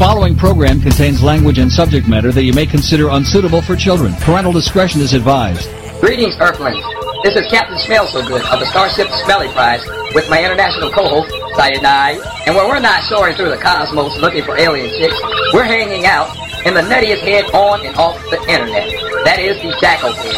following 0.00 0.34
program 0.34 0.80
contains 0.80 1.22
language 1.22 1.58
and 1.58 1.70
subject 1.70 2.08
matter 2.08 2.32
that 2.32 2.44
you 2.44 2.54
may 2.54 2.64
consider 2.64 3.10
unsuitable 3.10 3.60
for 3.60 3.76
children. 3.76 4.14
Parental 4.24 4.50
discretion 4.50 4.98
is 5.02 5.12
advised. 5.12 5.68
Greetings, 6.00 6.34
Earthlings. 6.40 6.82
This 7.22 7.36
is 7.36 7.46
Captain 7.52 7.78
Smell 7.80 8.06
So 8.06 8.26
Good 8.26 8.40
of 8.48 8.60
the 8.60 8.64
Starship 8.64 9.08
Smelly 9.26 9.48
Prize 9.48 9.84
with 10.14 10.24
my 10.30 10.42
international 10.42 10.90
co-host, 10.90 11.28
Cyanide. 11.54 12.16
And 12.46 12.56
when 12.56 12.66
we're 12.70 12.80
not 12.80 13.02
soaring 13.12 13.36
through 13.36 13.50
the 13.50 13.58
cosmos 13.58 14.16
looking 14.16 14.42
for 14.42 14.56
alien 14.56 14.88
chicks, 14.88 15.20
we're 15.52 15.68
hanging 15.68 16.06
out 16.06 16.34
in 16.64 16.72
the 16.72 16.80
nuttiest 16.80 17.20
head 17.20 17.44
on 17.52 17.84
and 17.84 17.94
off 17.96 18.16
the 18.30 18.40
internet. 18.48 18.88
That 19.28 19.36
is 19.38 19.60
the 19.60 19.76
Jackal 19.82 20.14
Head. 20.14 20.32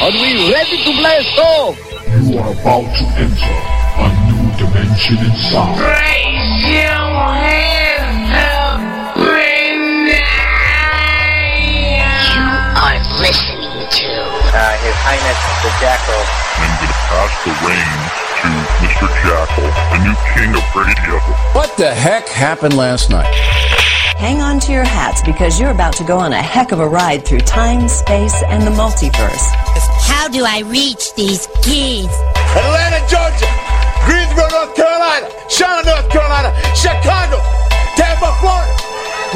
Are 0.00 0.16
we 0.16 0.48
ready 0.50 0.80
to 0.80 0.92
blast 0.96 1.38
off? 1.44 1.76
You 2.24 2.38
are 2.40 2.52
about 2.56 2.88
to 2.88 3.04
enter 3.20 3.52
a 4.00 4.08
new 4.32 4.48
dimension 4.56 5.20
inside. 5.28 5.76
Raise 5.76 6.72
your 6.72 6.80
hands 6.80 7.81
Highness 15.12 15.44
the 15.60 15.68
Jackal. 15.76 16.24
I'm 16.56 16.72
going 16.80 16.88
to 16.88 17.00
pass 17.12 17.32
the 17.44 17.52
reins 17.68 18.12
to 18.40 18.48
Mr. 18.80 19.06
Jackal, 19.20 19.68
the 19.92 19.98
new 20.08 20.16
king 20.32 20.56
of 20.56 20.64
radio. 20.72 21.20
What 21.52 21.76
the 21.76 21.92
heck 21.92 22.28
happened 22.28 22.78
last 22.78 23.10
night? 23.10 23.28
Hang 24.16 24.40
on 24.40 24.58
to 24.60 24.72
your 24.72 24.88
hats 24.88 25.20
because 25.20 25.60
you're 25.60 25.70
about 25.70 25.92
to 26.00 26.04
go 26.04 26.16
on 26.16 26.32
a 26.32 26.40
heck 26.40 26.72
of 26.72 26.80
a 26.80 26.88
ride 26.88 27.26
through 27.26 27.44
time, 27.44 27.90
space, 27.90 28.42
and 28.48 28.62
the 28.62 28.70
multiverse. 28.70 29.52
How 30.00 30.28
do 30.28 30.46
I 30.46 30.60
reach 30.60 31.12
these 31.12 31.46
kids? 31.60 32.08
Atlanta, 32.56 33.04
Georgia, 33.04 33.52
Greensboro, 34.08 34.48
North 34.48 34.72
Carolina, 34.72 35.28
Charlotte, 35.52 35.92
North 35.92 36.08
Carolina, 36.08 36.56
Chicago, 36.72 37.36
Tampa, 38.00 38.32
Florida, 38.40 38.72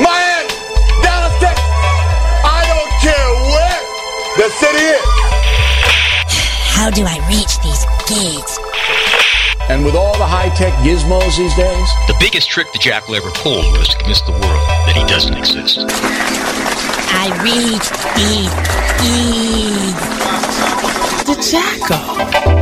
Miami, 0.01 0.57
Dallas, 1.05 1.37
Texas. 1.37 1.69
I 2.49 2.65
don't 2.65 2.93
care 3.05 3.29
where 3.53 3.81
the 4.41 4.49
city 4.57 4.81
is. 4.81 5.16
How 6.77 6.91
do 6.91 7.05
I 7.07 7.17
reach 7.27 7.59
these 7.65 7.85
kids? 8.05 8.61
And 9.71 9.83
with 9.83 9.95
all 9.95 10.13
the 10.19 10.27
high-tech 10.27 10.75
gizmos 10.85 11.39
these 11.39 11.57
days, 11.57 11.89
The 12.07 12.15
biggest 12.21 12.51
trick 12.51 12.71
the 12.75 12.79
Jackal 12.79 13.15
ever 13.15 13.31
pulled 13.31 13.65
was 13.79 13.89
to 13.89 13.97
convince 13.97 14.21
the 14.21 14.33
world 14.33 14.61
that 14.85 14.95
he 14.95 15.03
doesn't 15.09 15.35
exist. 15.35 15.79
I 17.17 17.33
reach 17.41 17.89
these 18.21 18.53
kids. 19.01 19.97
The 21.25 21.37
Jackal. 21.41 22.57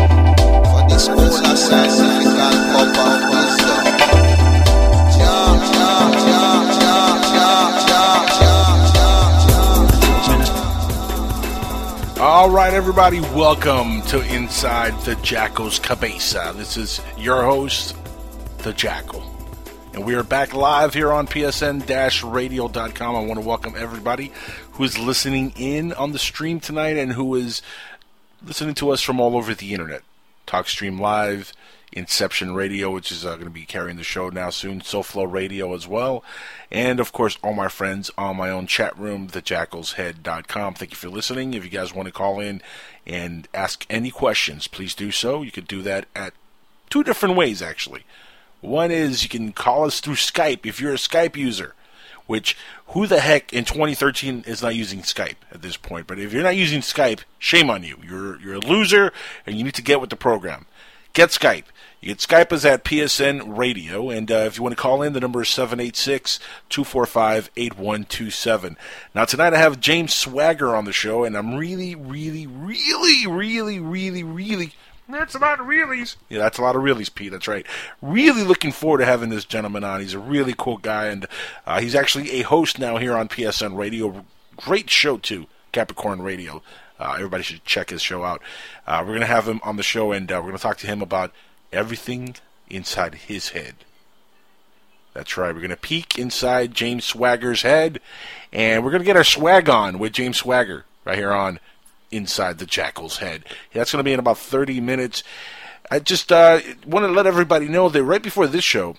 All 12.24 12.48
right, 12.48 12.72
everybody, 12.72 13.20
welcome 13.20 14.00
to 14.06 14.22
Inside 14.34 14.98
the 15.00 15.14
Jackal's 15.16 15.78
Cabeza. 15.78 16.54
This 16.56 16.78
is 16.78 17.02
your 17.18 17.42
host, 17.42 17.94
The 18.60 18.72
Jackal. 18.72 19.22
And 19.92 20.06
we 20.06 20.14
are 20.14 20.22
back 20.22 20.54
live 20.54 20.94
here 20.94 21.12
on 21.12 21.26
PSN 21.26 21.84
radio.com. 22.32 23.14
I 23.14 23.20
want 23.20 23.38
to 23.38 23.46
welcome 23.46 23.74
everybody 23.76 24.32
who 24.72 24.84
is 24.84 24.98
listening 24.98 25.52
in 25.56 25.92
on 25.92 26.12
the 26.12 26.18
stream 26.18 26.60
tonight 26.60 26.96
and 26.96 27.12
who 27.12 27.34
is 27.34 27.60
listening 28.42 28.74
to 28.76 28.88
us 28.88 29.02
from 29.02 29.20
all 29.20 29.36
over 29.36 29.54
the 29.54 29.74
internet. 29.74 30.00
TalkStream 30.46 30.98
Live, 30.98 31.52
Inception 31.94 32.54
Radio, 32.54 32.90
which 32.90 33.12
is 33.12 33.24
uh, 33.24 33.34
going 33.34 33.44
to 33.44 33.50
be 33.50 33.64
carrying 33.64 33.96
the 33.96 34.02
show 34.02 34.28
now 34.28 34.50
soon, 34.50 34.80
SoFlo 34.80 35.30
Radio 35.30 35.74
as 35.74 35.86
well, 35.86 36.24
and 36.70 36.98
of 36.98 37.12
course 37.12 37.38
all 37.42 37.54
my 37.54 37.68
friends 37.68 38.10
on 38.18 38.36
my 38.36 38.50
own 38.50 38.66
chat 38.66 38.98
room, 38.98 39.28
thejackalshead.com. 39.28 40.74
Thank 40.74 40.90
you 40.90 40.96
for 40.96 41.08
listening. 41.08 41.54
If 41.54 41.64
you 41.64 41.70
guys 41.70 41.94
want 41.94 42.06
to 42.06 42.12
call 42.12 42.40
in 42.40 42.60
and 43.06 43.46
ask 43.54 43.86
any 43.88 44.10
questions, 44.10 44.66
please 44.66 44.94
do 44.94 45.12
so. 45.12 45.42
You 45.42 45.52
could 45.52 45.68
do 45.68 45.82
that 45.82 46.06
at 46.16 46.34
two 46.90 47.04
different 47.04 47.36
ways 47.36 47.62
actually. 47.62 48.04
One 48.60 48.90
is 48.90 49.22
you 49.22 49.28
can 49.28 49.52
call 49.52 49.84
us 49.84 50.00
through 50.00 50.14
Skype 50.14 50.66
if 50.66 50.80
you're 50.80 50.94
a 50.94 50.96
Skype 50.96 51.36
user. 51.36 51.74
Which 52.26 52.56
who 52.88 53.06
the 53.06 53.20
heck 53.20 53.52
in 53.52 53.66
2013 53.66 54.44
is 54.46 54.62
not 54.62 54.74
using 54.74 55.00
Skype 55.00 55.36
at 55.52 55.60
this 55.60 55.76
point? 55.76 56.06
But 56.06 56.18
if 56.18 56.32
you're 56.32 56.42
not 56.42 56.56
using 56.56 56.80
Skype, 56.80 57.20
shame 57.38 57.68
on 57.68 57.84
you. 57.84 57.98
You're 58.02 58.40
you're 58.40 58.54
a 58.54 58.60
loser, 58.60 59.12
and 59.46 59.56
you 59.56 59.64
need 59.64 59.74
to 59.74 59.82
get 59.82 60.00
with 60.00 60.08
the 60.08 60.16
program. 60.16 60.64
Get 61.12 61.28
Skype. 61.28 61.64
You 62.04 62.14
can 62.14 62.18
Skype 62.18 62.52
us 62.52 62.66
at 62.66 62.84
PSN 62.84 63.56
Radio, 63.56 64.10
and 64.10 64.30
uh, 64.30 64.44
if 64.46 64.58
you 64.58 64.62
want 64.62 64.76
to 64.76 64.82
call 64.82 65.00
in, 65.00 65.14
the 65.14 65.20
number 65.20 65.40
is 65.40 65.48
786 65.48 66.38
245 66.68 67.50
8127. 67.56 68.76
Now, 69.14 69.24
tonight 69.24 69.54
I 69.54 69.56
have 69.56 69.80
James 69.80 70.12
Swagger 70.12 70.76
on 70.76 70.84
the 70.84 70.92
show, 70.92 71.24
and 71.24 71.34
I'm 71.34 71.54
really, 71.54 71.94
really, 71.94 72.46
really, 72.46 73.26
really, 73.26 73.80
really, 73.80 74.22
really. 74.22 74.74
That's 75.08 75.34
a 75.34 75.38
lot 75.38 75.60
of 75.60 75.66
reallys. 75.66 76.16
Yeah, 76.28 76.40
that's 76.40 76.58
a 76.58 76.62
lot 76.62 76.76
of 76.76 76.82
reallys, 76.82 77.14
Pete. 77.14 77.32
That's 77.32 77.48
right. 77.48 77.64
Really 78.02 78.42
looking 78.42 78.70
forward 78.70 78.98
to 78.98 79.06
having 79.06 79.30
this 79.30 79.46
gentleman 79.46 79.82
on. 79.82 80.02
He's 80.02 80.12
a 80.12 80.18
really 80.18 80.54
cool 80.58 80.76
guy, 80.76 81.06
and 81.06 81.24
uh, 81.66 81.80
he's 81.80 81.94
actually 81.94 82.32
a 82.32 82.42
host 82.42 82.78
now 82.78 82.98
here 82.98 83.16
on 83.16 83.28
PSN 83.30 83.78
Radio. 83.78 84.26
Great 84.58 84.90
show, 84.90 85.16
too, 85.16 85.46
Capricorn 85.72 86.20
Radio. 86.20 86.62
Uh, 87.00 87.14
everybody 87.14 87.42
should 87.42 87.64
check 87.64 87.88
his 87.88 88.02
show 88.02 88.24
out. 88.24 88.42
Uh, 88.86 88.98
we're 89.00 89.12
going 89.12 89.20
to 89.20 89.26
have 89.26 89.48
him 89.48 89.60
on 89.62 89.76
the 89.76 89.82
show, 89.82 90.12
and 90.12 90.30
uh, 90.30 90.34
we're 90.34 90.50
going 90.50 90.56
to 90.56 90.62
talk 90.62 90.76
to 90.76 90.86
him 90.86 91.00
about 91.00 91.32
everything 91.74 92.36
inside 92.68 93.14
his 93.14 93.50
head. 93.50 93.74
That's 95.12 95.36
right. 95.36 95.54
We're 95.54 95.60
going 95.60 95.70
to 95.70 95.76
peek 95.76 96.18
inside 96.18 96.74
James 96.74 97.04
Swagger's 97.04 97.62
head, 97.62 98.00
and 98.52 98.84
we're 98.84 98.90
going 98.90 99.02
to 99.02 99.06
get 99.06 99.16
our 99.16 99.24
swag 99.24 99.68
on 99.68 99.98
with 99.98 100.12
James 100.12 100.38
Swagger 100.38 100.84
right 101.04 101.16
here 101.16 101.32
on 101.32 101.60
Inside 102.10 102.58
the 102.58 102.66
Jackal's 102.66 103.18
Head. 103.18 103.44
That's 103.72 103.92
going 103.92 104.00
to 104.00 104.04
be 104.04 104.12
in 104.12 104.18
about 104.18 104.38
30 104.38 104.80
minutes. 104.80 105.22
I 105.90 106.00
just 106.00 106.32
uh, 106.32 106.60
want 106.86 107.06
to 107.06 107.12
let 107.12 107.26
everybody 107.26 107.68
know 107.68 107.88
that 107.88 108.02
right 108.02 108.22
before 108.22 108.46
this 108.46 108.64
show, 108.64 108.96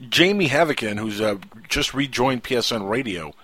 Jamie 0.00 0.48
Havocan, 0.48 0.98
who's 0.98 1.20
uh, 1.20 1.36
just 1.68 1.94
rejoined 1.94 2.42
PSN 2.42 2.88
Radio, 2.88 3.34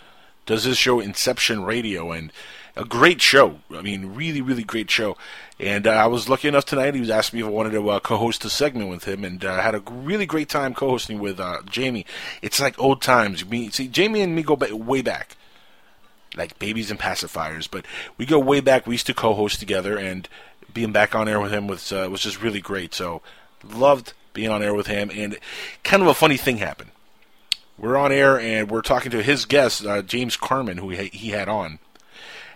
does 0.47 0.65
this 0.65 0.79
show 0.79 0.99
Inception 0.99 1.63
Radio, 1.63 2.11
and 2.11 2.33
a 2.79 2.85
great 2.85 3.21
show. 3.21 3.59
I 3.75 3.83
mean, 3.83 4.15
really, 4.15 4.41
really 4.41 4.63
great 4.63 4.91
show. 4.91 5.17
And 5.59 5.87
uh, 5.87 5.91
I 5.91 6.07
was 6.07 6.29
lucky 6.29 6.47
enough 6.47 6.65
tonight. 6.65 6.95
He 6.95 7.01
was 7.01 7.11
asking 7.11 7.39
me 7.39 7.43
if 7.45 7.49
I 7.49 7.53
wanted 7.53 7.73
to 7.73 7.91
uh, 7.91 8.01
co-host 8.01 8.45
a 8.45 8.51
segment 8.51 8.89
with 8.89 9.05
him, 9.05 9.25
and 9.25 9.45
uh, 9.45 9.53
I 9.53 9.61
had 9.61 9.75
a 9.75 9.83
really 9.91 10.27
great 10.27 10.49
time 10.49 10.75
co-hosting 10.75 11.19
with 11.19 11.41
uh, 11.41 11.63
Jamie. 11.69 12.07
It's 12.41 12.61
like 12.61 12.79
old 12.79 13.03
times. 13.03 13.45
Me, 13.45 13.69
see, 13.71 13.89
Jamie 13.89 14.21
and 14.21 14.35
me 14.35 14.45
go 14.45 14.55
back, 14.55 14.71
way 14.73 15.03
back, 15.03 15.37
like 16.37 16.59
babies 16.61 16.93
and 16.93 17.01
pacifiers. 17.01 17.69
But 17.69 17.85
we 18.17 18.25
go 18.25 18.39
way 18.39 18.61
back. 18.61 18.87
We 18.87 18.95
used 18.95 19.09
to 19.09 19.15
co-host 19.15 19.59
together, 19.59 19.99
and 19.99 20.29
being 20.73 20.93
back 20.93 21.17
on 21.17 21.29
air 21.29 21.41
with 21.41 21.53
him 21.53 21.67
was 21.67 21.91
uh, 21.91 22.07
was 22.09 22.21
just 22.21 22.41
really 22.41 22.61
great. 22.61 22.95
So 22.95 23.21
loved 23.69 24.13
being 24.33 24.51
on 24.51 24.63
air 24.63 24.75
with 24.75 24.87
him. 24.87 25.11
And 25.13 25.37
kind 25.83 26.01
of 26.01 26.09
a 26.09 26.15
funny 26.15 26.37
thing 26.37 26.59
happened. 26.59 26.93
We're 27.77 27.97
on 27.97 28.13
air, 28.13 28.39
and 28.39 28.71
we're 28.71 28.83
talking 28.83 29.11
to 29.11 29.23
his 29.23 29.45
guest, 29.45 29.85
uh, 29.85 30.03
James 30.03 30.37
Carmen, 30.37 30.79
who 30.79 30.91
he, 30.91 31.07
he 31.09 31.31
had 31.31 31.49
on 31.49 31.81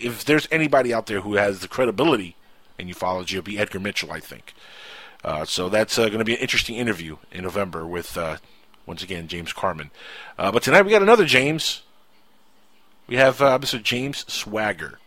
if 0.00 0.24
there's 0.24 0.48
anybody 0.50 0.92
out 0.92 1.06
there 1.06 1.20
who 1.20 1.34
has 1.34 1.60
the 1.60 1.68
credibility 1.68 2.36
in 2.78 2.88
ufology, 2.88 3.32
it'll 3.32 3.42
be 3.42 3.58
Edgar 3.58 3.80
Mitchell, 3.80 4.12
I 4.12 4.20
think. 4.20 4.54
Uh, 5.24 5.44
so 5.44 5.68
that's 5.68 5.98
uh, 5.98 6.06
going 6.06 6.18
to 6.18 6.24
be 6.24 6.34
an 6.34 6.40
interesting 6.40 6.76
interview 6.76 7.16
in 7.32 7.44
November 7.44 7.86
with, 7.86 8.16
uh, 8.16 8.36
once 8.86 9.02
again, 9.02 9.26
James 9.26 9.52
Carman. 9.52 9.90
but 10.36 10.62
tonight 10.62 10.82
we 10.82 10.90
got 10.90 11.02
another 11.02 11.24
James. 11.24 11.82
We 13.06 13.16
have 13.16 13.38
Mr. 13.38 13.82
James 13.82 14.30
Swagger. 14.32 14.98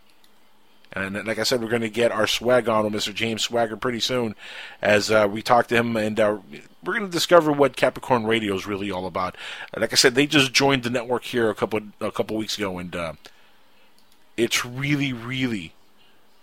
And 0.92 1.26
like 1.26 1.38
I 1.38 1.42
said, 1.42 1.60
we're 1.60 1.68
going 1.68 1.82
to 1.82 1.90
get 1.90 2.12
our 2.12 2.26
swag 2.26 2.68
on 2.68 2.84
with 2.84 2.94
Mr. 2.94 3.14
James 3.14 3.42
Swagger 3.42 3.76
pretty 3.76 4.00
soon 4.00 4.34
as 4.80 5.10
uh, 5.10 5.28
we 5.30 5.42
talk 5.42 5.66
to 5.68 5.76
him, 5.76 5.96
and 5.96 6.18
uh, 6.18 6.38
we're 6.82 6.94
going 6.98 7.06
to 7.06 7.12
discover 7.12 7.52
what 7.52 7.76
Capricorn 7.76 8.24
Radio 8.24 8.54
is 8.54 8.66
really 8.66 8.90
all 8.90 9.06
about. 9.06 9.36
Like 9.76 9.92
I 9.92 9.96
said, 9.96 10.14
they 10.14 10.26
just 10.26 10.52
joined 10.52 10.84
the 10.84 10.90
network 10.90 11.24
here 11.24 11.50
a 11.50 11.54
couple 11.54 11.80
a 12.00 12.10
couple 12.10 12.36
weeks 12.36 12.56
ago, 12.56 12.78
and 12.78 12.96
uh, 12.96 13.12
it's 14.38 14.64
really, 14.64 15.12
really 15.12 15.72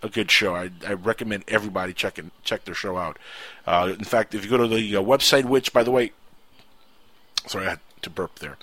a 0.02 0.08
good 0.08 0.30
show. 0.30 0.54
I, 0.54 0.70
I 0.86 0.92
recommend 0.92 1.44
everybody 1.48 1.92
check 1.92 2.18
and 2.18 2.30
check 2.44 2.64
their 2.64 2.74
show 2.74 2.96
out. 2.96 3.18
Uh, 3.66 3.94
in 3.98 4.04
fact, 4.04 4.34
if 4.34 4.44
you 4.44 4.50
go 4.50 4.58
to 4.58 4.68
the 4.68 4.96
uh, 4.96 5.00
website, 5.00 5.44
which 5.44 5.72
by 5.72 5.82
the 5.82 5.90
way, 5.90 6.12
sorry, 7.46 7.66
I 7.66 7.70
had 7.70 7.80
to 8.02 8.10
burp 8.10 8.38
there. 8.38 8.56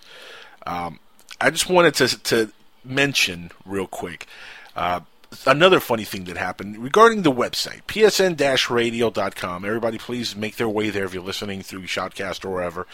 Um, 0.65 0.99
I 1.41 1.49
just 1.49 1.69
wanted 1.69 1.95
to 1.95 2.07
to 2.23 2.51
mention 2.85 3.51
real 3.65 3.87
quick. 3.87 4.27
Uh, 4.75 5.01
another 5.45 5.79
funny 5.79 6.03
thing 6.03 6.25
that 6.25 6.37
happened 6.37 6.77
regarding 6.77 7.21
the 7.21 7.31
website, 7.31 7.83
psn-radio.com. 7.87 9.65
Everybody, 9.65 9.97
please 9.97 10.35
make 10.35 10.57
their 10.57 10.69
way 10.69 10.89
there 10.89 11.05
if 11.05 11.13
you're 11.13 11.23
listening 11.23 11.61
through 11.61 11.83
Shoutcast 11.83 12.45
or 12.45 12.49
wherever, 12.49 12.87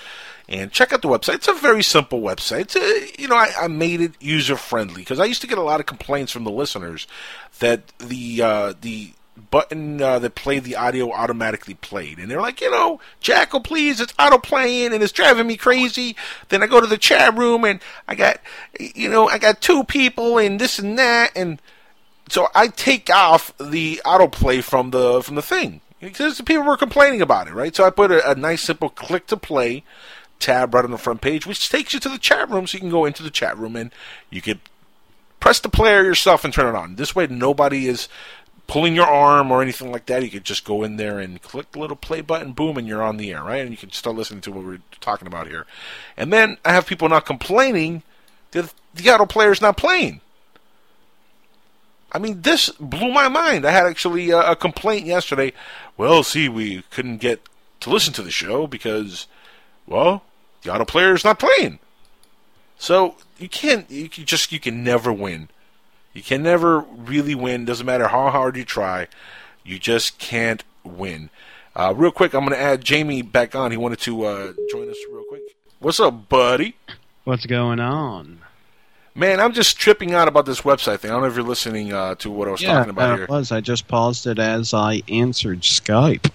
and 0.48 0.72
check 0.72 0.94
out 0.94 1.02
the 1.02 1.08
website. 1.08 1.36
It's 1.36 1.48
a 1.48 1.54
very 1.54 1.84
simple 1.84 2.22
website. 2.22 2.76
A, 2.76 3.22
you 3.22 3.28
know, 3.28 3.36
I, 3.36 3.52
I, 3.62 3.68
made 3.68 4.02
it 4.02 4.14
user 4.20 4.56
friendly 4.56 5.02
because 5.02 5.20
I 5.20 5.26
used 5.26 5.42
to 5.42 5.48
get 5.48 5.58
a 5.58 5.64
lot 5.64 5.80
of 5.80 5.86
complaints 5.86 6.32
from 6.32 6.44
the 6.44 6.52
listeners 6.52 7.08
that 7.60 7.88
the 8.00 8.42
uh, 8.42 8.74
the 8.80 9.14
button 9.52 10.02
uh, 10.02 10.20
that 10.20 10.36
played 10.36 10.64
the 10.64 10.76
audio 10.76 11.12
automatically 11.12 11.74
played. 11.76 12.20
And 12.20 12.30
they're 12.30 12.42
like, 12.42 12.62
you 12.62 12.72
know, 12.72 13.00
Jackal, 13.20 13.62
please, 13.62 14.00
it's 14.00 14.14
auto 14.20 14.38
playing 14.38 14.94
and 14.94 15.02
it's 15.02 15.12
driving 15.12 15.48
me 15.48 15.58
crazy. 15.58 16.16
Then 16.50 16.64
I 16.64 16.68
go 16.68 16.82
to 16.82 16.88
the 16.88 16.98
chat 16.98 17.38
room 17.38 17.64
and 17.64 17.80
I 18.08 18.16
got, 18.16 18.40
you 18.80 19.10
know, 19.10 19.28
I 19.28 19.38
got 19.38 19.62
two 19.62 19.84
people 19.84 20.38
and 20.38 20.60
this 20.60 20.80
and 20.80 20.98
that. 20.98 21.32
And 21.36 21.62
so 22.30 22.48
I 22.54 22.68
take 22.68 23.10
off 23.10 23.56
the 23.58 24.02
autoplay 24.06 24.64
from 24.64 24.92
the 24.92 25.22
from 25.22 25.36
the 25.36 25.42
thing 25.42 25.82
because 26.00 26.40
people 26.42 26.64
were 26.64 26.78
complaining 26.78 27.22
about 27.22 27.48
it, 27.48 27.54
right? 27.54 27.76
So 27.76 27.84
I 27.84 27.90
put 27.90 28.12
a, 28.12 28.32
a, 28.32 28.36
nice 28.36 28.62
simple 28.62 28.90
click 28.90 29.28
to 29.28 29.38
play 29.38 29.84
tab 30.40 30.74
right 30.74 30.86
on 30.86 30.92
the 30.92 30.98
front 30.98 31.22
page, 31.22 31.46
which 31.46 31.70
takes 31.70 31.94
you 31.94 32.00
to 32.00 32.10
the 32.10 32.18
chat 32.18 32.50
room, 32.50 32.68
so 32.68 32.78
you 32.78 32.82
can 32.82 32.90
go 32.90 33.06
into 33.06 33.24
the 33.24 33.30
chat 33.30 33.58
room 33.58 33.76
and 33.76 33.92
you 34.30 34.42
can 34.42 34.60
press 35.40 35.60
the 35.60 35.70
player 35.70 36.04
yourself 36.04 36.46
and 36.46 36.54
turn 36.54 36.74
it 36.74 36.78
on. 36.78 36.96
This 36.96 37.16
way, 37.16 37.28
nobody 37.28 37.88
is 37.88 38.08
pulling 38.68 38.96
your 38.96 39.08
arm 39.08 39.52
or 39.52 39.62
anything 39.62 39.92
like 39.92 40.06
that. 40.06 40.24
You 40.24 40.30
could 40.30 40.46
just 40.46 40.64
go 40.64 40.84
in 40.84 40.98
there 40.98 41.20
and 41.20 41.42
click 41.42 41.72
the 41.72 41.80
little 41.80 41.98
play 41.98 42.22
button, 42.22 42.54
boom, 42.54 42.78
and 42.78 42.88
you're 42.88 43.04
on 43.04 43.18
the 43.18 43.32
air, 43.32 43.44
right? 43.44 43.62
And 43.62 43.72
you 43.72 43.78
can 43.78 43.92
start 43.92 44.16
listening 44.16 44.42
to 44.42 44.52
what 44.52 44.64
we're 44.64 44.82
talking 45.02 45.28
about 45.28 45.48
here. 45.48 45.66
And 46.16 46.32
then 46.32 46.58
I 46.64 46.74
have 46.74 46.86
people 46.86 47.10
not 47.10 47.26
complaining 47.26 48.04
that 48.52 48.74
the 48.94 49.10
auto 49.10 49.26
player 49.26 49.52
is 49.52 49.62
not 49.62 49.76
playing. 49.76 50.22
I 52.12 52.20
mean, 52.20 52.42
this 52.42 52.70
blew 52.80 53.12
my 53.12 53.28
mind. 53.28 53.66
I 53.66 53.72
had 53.72 53.86
actually 53.86 54.30
a, 54.32 54.52
a 54.52 54.56
complaint 54.56 55.06
yesterday. 55.06 55.54
Well, 55.98 56.24
see, 56.24 56.50
we 56.50 56.84
couldn't 56.90 57.18
get 57.18 57.42
to 57.82 57.90
listen 57.90 58.14
to 58.14 58.22
the 58.22 58.32
show 58.32 58.68
because, 58.68 59.28
well, 59.86 60.24
the 60.64 60.74
auto 60.74 60.86
player 60.86 61.14
is 61.14 61.24
not 61.24 61.40
playing. 61.40 61.80
So 62.78 63.16
you 63.38 63.50
can't. 63.50 63.90
You 63.92 64.10
can 64.10 64.26
just 64.26 64.52
you 64.52 64.60
can 64.60 64.84
never 64.84 65.12
win. 65.14 65.50
You 66.14 66.24
can 66.24 66.42
never 66.42 66.80
really 66.80 67.36
win. 67.36 67.66
Doesn't 67.66 67.86
matter 67.86 68.08
how 68.08 68.30
hard 68.30 68.58
you 68.58 68.66
try. 68.66 69.08
You 69.64 69.78
just 69.78 70.18
can't 70.18 70.64
win. 70.84 71.30
Uh, 71.76 71.94
real 71.96 72.12
quick, 72.12 72.34
I'm 72.34 72.42
going 72.42 72.54
to 72.54 72.62
add 72.62 72.84
Jamie 72.84 73.22
back 73.22 73.54
on. 73.56 73.72
He 73.72 73.78
wanted 73.78 74.00
to 74.00 74.26
uh, 74.26 74.54
join 74.72 74.90
us 74.90 74.98
real 75.12 75.24
quick. 75.30 75.56
What's 75.80 76.00
up, 76.00 76.28
buddy? 76.28 76.76
What's 77.26 77.46
going 77.46 77.80
on? 77.80 78.40
Man, 79.20 79.42
I'm 79.42 79.52
just 79.52 79.78
tripping 79.78 80.14
out 80.14 80.30
about 80.30 80.46
this 80.46 80.62
website 80.62 81.00
thing. 81.00 81.12
I 81.12 81.16
don't 81.16 81.24
know 81.24 81.28
if 81.28 81.36
you're 81.36 81.44
listening 81.44 81.92
uh, 81.92 82.16
to 82.16 82.32
what 82.32 82.48
I 82.48 82.52
was 82.52 82.62
yeah, 82.62 82.76
talking 82.76 82.90
about 82.90 83.18
here. 83.18 83.28
was. 83.28 83.52
I 83.52 83.60
just 83.60 83.86
paused 83.90 84.26
it 84.26 84.40
as 84.40 84.74
I 84.74 85.04
answered 85.10 85.60
Skype. 85.60 86.32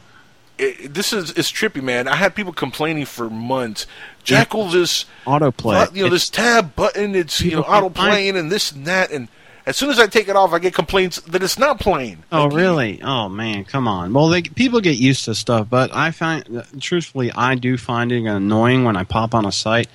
It, 0.58 0.92
this 0.92 1.14
is 1.14 1.30
it's 1.30 1.50
trippy, 1.50 1.82
man. 1.82 2.06
I 2.06 2.16
had 2.16 2.34
people 2.34 2.52
complaining 2.52 3.06
for 3.06 3.30
months. 3.30 3.86
Jackal, 4.22 4.68
this 4.68 5.06
autoplay, 5.24 5.96
you 5.96 6.04
know, 6.04 6.10
this 6.10 6.28
tab 6.28 6.76
button, 6.76 7.14
it's 7.14 7.40
you 7.40 7.52
know 7.52 7.62
auto 7.62 7.88
playing 7.88 8.36
and 8.36 8.52
this 8.52 8.70
and 8.70 8.86
that, 8.86 9.10
and 9.10 9.28
as 9.66 9.78
soon 9.78 9.88
as 9.88 9.98
I 9.98 10.06
take 10.06 10.28
it 10.28 10.36
off, 10.36 10.52
I 10.52 10.58
get 10.58 10.74
complaints 10.74 11.20
that 11.22 11.42
it's 11.42 11.58
not 11.58 11.80
playing. 11.80 12.22
Oh, 12.30 12.44
like, 12.44 12.52
really? 12.52 13.02
Oh, 13.02 13.30
man, 13.30 13.64
come 13.64 13.88
on. 13.88 14.12
Well, 14.12 14.28
they, 14.28 14.42
people 14.42 14.82
get 14.82 14.98
used 14.98 15.24
to 15.24 15.34
stuff, 15.34 15.68
but 15.70 15.90
I 15.94 16.10
find, 16.10 16.62
truthfully, 16.80 17.32
I 17.32 17.54
do 17.54 17.78
find 17.78 18.12
it 18.12 18.26
annoying 18.26 18.84
when 18.84 18.94
I 18.94 19.04
pop 19.04 19.34
on 19.34 19.46
a 19.46 19.52
site 19.52 19.88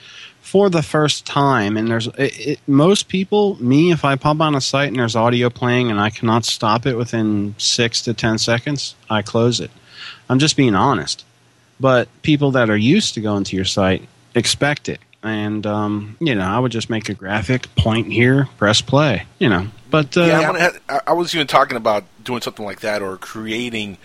for 0.50 0.68
the 0.68 0.82
first 0.82 1.28
time, 1.28 1.78
and 1.78 1.88
there's 1.88 2.08
it, 2.08 2.48
it, 2.48 2.60
most 2.68 3.08
people, 3.08 3.56
me, 3.64 3.92
if 3.92 4.04
I 4.04 4.16
pop 4.16 4.42
on 4.42 4.56
a 4.56 4.62
site 4.62 4.88
and 4.88 4.98
there's 4.98 5.16
audio 5.16 5.52
playing 5.52 5.92
and 5.92 6.00
I 6.00 6.10
cannot 6.10 6.44
stop 6.44 6.88
it 6.88 6.96
within 6.96 7.54
six 7.60 8.02
to 8.04 8.16
ten 8.16 8.40
seconds, 8.40 8.96
I 9.12 9.22
close 9.22 9.60
it. 9.60 9.70
I'm 10.28 10.40
just 10.40 10.58
being 10.58 10.74
honest. 10.74 11.24
But 11.80 12.10
people 12.24 12.50
that 12.52 12.68
are 12.72 12.76
used 12.76 13.14
to 13.14 13.22
going 13.22 13.44
to 13.44 13.56
your 13.56 13.64
site 13.64 14.08
expect 14.34 14.90
it, 14.90 15.00
and 15.22 15.68
um, 15.68 16.18
you 16.20 16.34
know, 16.34 16.46
I 16.46 16.58
would 16.58 16.72
just 16.72 16.90
make 16.90 17.10
a 17.10 17.14
graphic, 17.14 17.74
point 17.76 18.12
here, 18.12 18.50
press 18.58 18.82
play. 18.82 19.28
You 19.38 19.50
know, 19.50 19.68
but 19.92 20.18
uh, 20.18 20.22
yeah, 20.22 20.72
I, 20.90 21.02
I 21.08 21.14
was 21.14 21.36
even 21.36 21.46
talking 21.46 21.78
about 21.78 22.06
doing 22.24 22.42
something 22.42 22.66
like 22.66 22.80
that 22.80 23.04
or 23.04 23.18
creating 23.18 24.00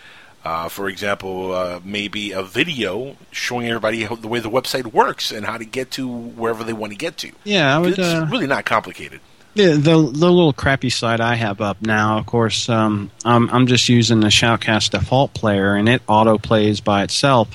uh, 0.44 0.68
for 0.68 0.88
example, 0.88 1.52
uh, 1.52 1.80
maybe 1.84 2.32
a 2.32 2.42
video 2.42 3.16
showing 3.30 3.66
everybody 3.66 4.04
how, 4.04 4.14
the 4.14 4.28
way 4.28 4.40
the 4.40 4.50
website 4.50 4.92
works 4.92 5.32
and 5.32 5.46
how 5.46 5.56
to 5.56 5.64
get 5.64 5.90
to 5.92 6.06
wherever 6.06 6.62
they 6.62 6.72
want 6.72 6.92
to 6.92 6.98
get 6.98 7.16
to. 7.18 7.32
Yeah, 7.44 7.74
I 7.74 7.78
would, 7.78 7.98
it's 7.98 7.98
uh, 7.98 8.26
really 8.30 8.46
not 8.46 8.64
complicated. 8.64 9.20
The, 9.54 9.76
the, 9.76 9.92
the 9.92 10.30
little 10.30 10.52
crappy 10.52 10.90
site 10.90 11.20
I 11.20 11.36
have 11.36 11.60
up 11.60 11.80
now, 11.80 12.18
of 12.18 12.26
course, 12.26 12.68
um, 12.68 13.10
I'm 13.24 13.48
I'm 13.50 13.66
just 13.68 13.88
using 13.88 14.20
the 14.20 14.26
Shoutcast 14.28 14.90
default 14.90 15.32
player, 15.32 15.76
and 15.76 15.88
it 15.88 16.02
auto 16.08 16.38
plays 16.38 16.80
by 16.80 17.04
itself. 17.04 17.48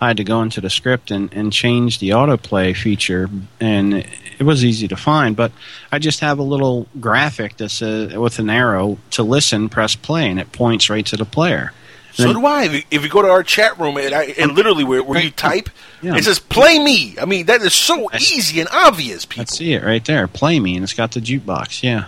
I 0.00 0.08
had 0.08 0.16
to 0.18 0.24
go 0.24 0.42
into 0.42 0.60
the 0.60 0.68
script 0.68 1.10
and, 1.10 1.32
and 1.32 1.52
change 1.52 2.00
the 2.00 2.10
autoplay 2.10 2.76
feature, 2.76 3.30
and 3.60 3.94
it 3.94 4.42
was 4.42 4.64
easy 4.64 4.88
to 4.88 4.96
find. 4.96 5.36
But 5.36 5.52
I 5.92 5.98
just 5.98 6.20
have 6.20 6.38
a 6.38 6.42
little 6.42 6.86
graphic 7.00 7.56
that 7.58 7.70
says 7.70 8.14
with 8.14 8.38
an 8.38 8.50
arrow 8.50 8.98
to 9.12 9.22
listen, 9.22 9.68
press 9.68 9.94
play, 9.94 10.28
and 10.28 10.40
it 10.40 10.52
points 10.52 10.90
right 10.90 11.06
to 11.06 11.16
the 11.16 11.24
player. 11.24 11.72
So 12.16 12.32
do 12.32 12.46
I. 12.46 12.64
If 12.64 12.72
you, 12.72 12.82
if 12.90 13.02
you, 13.02 13.10
go 13.10 13.20
to 13.20 13.28
our 13.28 13.42
chat 13.42 13.78
room 13.78 13.98
and, 13.98 14.14
I, 14.14 14.24
and 14.38 14.52
literally 14.52 14.84
where, 14.84 15.02
where 15.02 15.20
you 15.22 15.30
type, 15.30 15.68
yeah. 16.00 16.16
it 16.16 16.24
says 16.24 16.38
"Play 16.38 16.78
me." 16.78 17.14
I 17.18 17.26
mean, 17.26 17.46
that 17.46 17.60
is 17.60 17.74
so 17.74 18.10
easy 18.14 18.58
and 18.60 18.68
obvious. 18.72 19.26
People, 19.26 19.42
I 19.42 19.44
see 19.44 19.74
it 19.74 19.84
right 19.84 20.04
there. 20.04 20.26
Play 20.26 20.58
me, 20.58 20.76
and 20.76 20.82
it's 20.82 20.94
got 20.94 21.12
the 21.12 21.20
jukebox. 21.20 21.82
Yeah. 21.82 22.06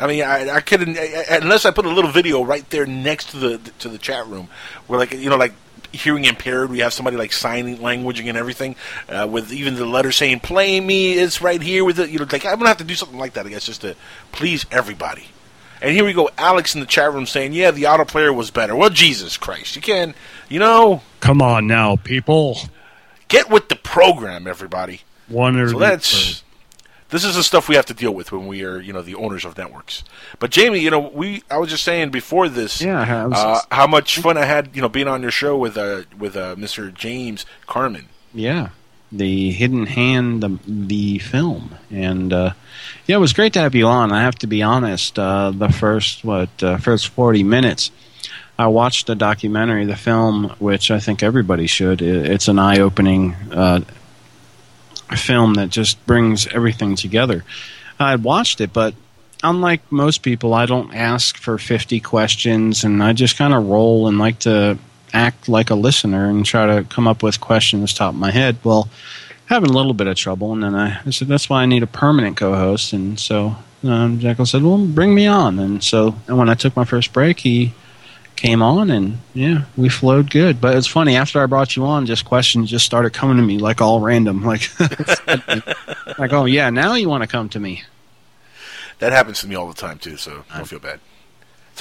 I 0.00 0.08
mean, 0.08 0.24
I, 0.24 0.56
I 0.56 0.60
couldn't 0.60 0.98
I, 0.98 1.38
unless 1.40 1.64
I 1.64 1.70
put 1.70 1.86
a 1.86 1.90
little 1.90 2.10
video 2.10 2.42
right 2.42 2.68
there 2.70 2.84
next 2.84 3.30
to 3.30 3.36
the 3.36 3.58
to 3.78 3.88
the 3.88 3.98
chat 3.98 4.26
room, 4.26 4.48
where 4.88 4.98
like 4.98 5.12
you 5.12 5.30
know, 5.30 5.36
like 5.36 5.54
hearing 5.92 6.24
impaired, 6.24 6.70
we 6.70 6.80
have 6.80 6.92
somebody 6.92 7.16
like 7.16 7.32
signing 7.32 7.76
languaging 7.76 8.28
and 8.28 8.36
everything, 8.36 8.74
uh, 9.08 9.28
with 9.30 9.52
even 9.52 9.76
the 9.76 9.86
letter 9.86 10.10
saying 10.10 10.40
"Play 10.40 10.80
me." 10.80 11.12
It's 11.12 11.40
right 11.40 11.62
here 11.62 11.84
with 11.84 12.00
it. 12.00 12.10
You 12.10 12.18
know, 12.18 12.26
like 12.30 12.44
I'm 12.44 12.56
gonna 12.56 12.68
have 12.68 12.78
to 12.78 12.84
do 12.84 12.96
something 12.96 13.18
like 13.18 13.34
that, 13.34 13.46
I 13.46 13.50
guess, 13.50 13.66
just 13.66 13.82
to 13.82 13.94
please 14.32 14.66
everybody. 14.72 15.28
And 15.82 15.90
here 15.90 16.04
we 16.04 16.12
go, 16.12 16.30
Alex 16.38 16.74
in 16.74 16.80
the 16.80 16.86
chat 16.86 17.12
room 17.12 17.26
saying, 17.26 17.52
"Yeah, 17.52 17.72
the 17.72 17.86
auto 17.88 18.04
player 18.04 18.32
was 18.32 18.50
better." 18.50 18.76
Well, 18.76 18.88
Jesus 18.90 19.36
Christ, 19.36 19.74
you 19.74 19.82
can, 19.82 20.14
you 20.48 20.60
know. 20.60 21.02
Come 21.20 21.42
on 21.42 21.66
now, 21.66 21.96
people. 21.96 22.56
Get 23.26 23.50
with 23.50 23.68
the 23.68 23.76
program, 23.76 24.46
everybody. 24.46 25.00
One 25.28 25.58
or 25.58 25.68
so 25.68 25.78
that's 25.78 26.44
this 27.12 27.24
is 27.24 27.34
the 27.34 27.42
stuff 27.42 27.68
we 27.68 27.76
have 27.76 27.86
to 27.86 27.94
deal 27.94 28.12
with 28.12 28.32
when 28.32 28.46
we 28.46 28.64
are, 28.64 28.80
you 28.80 28.92
know, 28.92 29.02
the 29.02 29.14
owners 29.16 29.44
of 29.44 29.56
networks. 29.58 30.02
But 30.38 30.50
Jamie, 30.50 30.78
you 30.80 30.90
know, 30.90 31.00
we 31.00 31.42
I 31.50 31.58
was 31.58 31.68
just 31.68 31.84
saying 31.84 32.10
before 32.10 32.48
this, 32.48 32.80
yeah, 32.80 33.28
uh, 33.32 33.60
how 33.70 33.86
much 33.86 34.18
fun 34.18 34.38
I 34.38 34.46
had, 34.46 34.74
you 34.74 34.80
know, 34.80 34.88
being 34.88 35.08
on 35.08 35.20
your 35.20 35.30
show 35.30 35.56
with 35.56 35.76
uh, 35.76 36.02
with 36.18 36.36
uh, 36.36 36.56
Mr. 36.56 36.92
James 36.92 37.44
Carmen. 37.66 38.08
Yeah, 38.32 38.70
the 39.12 39.50
Hidden 39.50 39.86
Hand, 39.86 40.42
the 40.42 40.58
the 40.66 41.18
film, 41.18 41.74
and 41.90 42.32
uh, 42.32 42.52
yeah, 43.06 43.16
it 43.16 43.20
was 43.20 43.32
great 43.32 43.52
to 43.52 43.60
have 43.60 43.74
you 43.74 43.86
on. 43.86 44.10
I 44.12 44.22
have 44.22 44.36
to 44.36 44.46
be 44.46 44.62
honest. 44.62 45.18
Uh, 45.18 45.50
the 45.50 45.68
first 45.68 46.24
what 46.24 46.50
uh, 46.62 46.78
first 46.78 47.08
forty 47.08 47.42
minutes, 47.42 47.90
I 48.58 48.66
watched 48.68 49.06
the 49.06 49.14
documentary, 49.14 49.84
the 49.84 49.96
film, 49.96 50.54
which 50.58 50.90
I 50.90 50.98
think 50.98 51.22
everybody 51.22 51.66
should. 51.66 52.00
It's 52.00 52.48
an 52.48 52.58
eye 52.58 52.80
opening 52.80 53.34
uh, 53.52 53.80
film 55.16 55.54
that 55.54 55.70
just 55.70 56.04
brings 56.06 56.46
everything 56.48 56.96
together. 56.96 57.44
I 58.00 58.16
watched 58.16 58.60
it, 58.60 58.72
but 58.72 58.94
unlike 59.42 59.80
most 59.90 60.22
people, 60.22 60.54
I 60.54 60.66
don't 60.66 60.94
ask 60.94 61.36
for 61.36 61.58
50 61.58 62.00
questions 62.00 62.84
and 62.84 63.02
I 63.02 63.12
just 63.12 63.36
kind 63.36 63.52
of 63.52 63.66
roll 63.66 64.08
and 64.08 64.18
like 64.18 64.40
to 64.40 64.78
act 65.12 65.48
like 65.48 65.70
a 65.70 65.74
listener 65.74 66.28
and 66.28 66.44
try 66.44 66.66
to 66.66 66.84
come 66.84 67.06
up 67.06 67.22
with 67.22 67.40
questions 67.40 67.94
top 67.94 68.14
of 68.14 68.20
my 68.20 68.30
head. 68.30 68.56
Well, 68.64 68.88
having 69.46 69.70
a 69.70 69.72
little 69.72 69.94
bit 69.94 70.06
of 70.06 70.16
trouble, 70.16 70.52
and 70.52 70.62
then 70.62 70.74
I, 70.74 71.00
I 71.04 71.10
said, 71.10 71.28
that's 71.28 71.48
why 71.48 71.62
I 71.62 71.66
need 71.66 71.82
a 71.82 71.86
permanent 71.86 72.36
co 72.36 72.54
host. 72.54 72.92
And 72.92 73.18
so 73.18 73.56
um, 73.84 74.18
Jackal 74.18 74.46
said, 74.46 74.62
well, 74.62 74.78
bring 74.78 75.14
me 75.14 75.26
on. 75.26 75.58
And 75.58 75.82
so 75.82 76.14
and 76.26 76.38
when 76.38 76.48
I 76.48 76.54
took 76.54 76.76
my 76.76 76.84
first 76.84 77.12
break, 77.12 77.40
he 77.40 77.74
came 78.36 78.62
on 78.62 78.90
and 78.90 79.18
yeah, 79.34 79.64
we 79.76 79.88
flowed 79.88 80.30
good. 80.30 80.60
But 80.60 80.76
it's 80.76 80.86
funny 80.86 81.16
after 81.16 81.40
I 81.40 81.46
brought 81.46 81.76
you 81.76 81.84
on, 81.84 82.06
just 82.06 82.24
questions 82.24 82.70
just 82.70 82.84
started 82.84 83.12
coming 83.12 83.36
to 83.36 83.42
me 83.42 83.58
like 83.58 83.80
all 83.80 84.00
random, 84.00 84.44
like 84.44 84.68
like 86.18 86.32
oh 86.32 86.46
yeah, 86.46 86.70
now 86.70 86.94
you 86.94 87.08
want 87.08 87.22
to 87.22 87.28
come 87.28 87.48
to 87.50 87.60
me. 87.60 87.84
That 88.98 89.12
happens 89.12 89.40
to 89.40 89.48
me 89.48 89.54
all 89.54 89.68
the 89.68 89.74
time 89.74 89.98
too, 89.98 90.16
so 90.16 90.44
don't 90.54 90.66
feel 90.66 90.78
bad. 90.78 91.00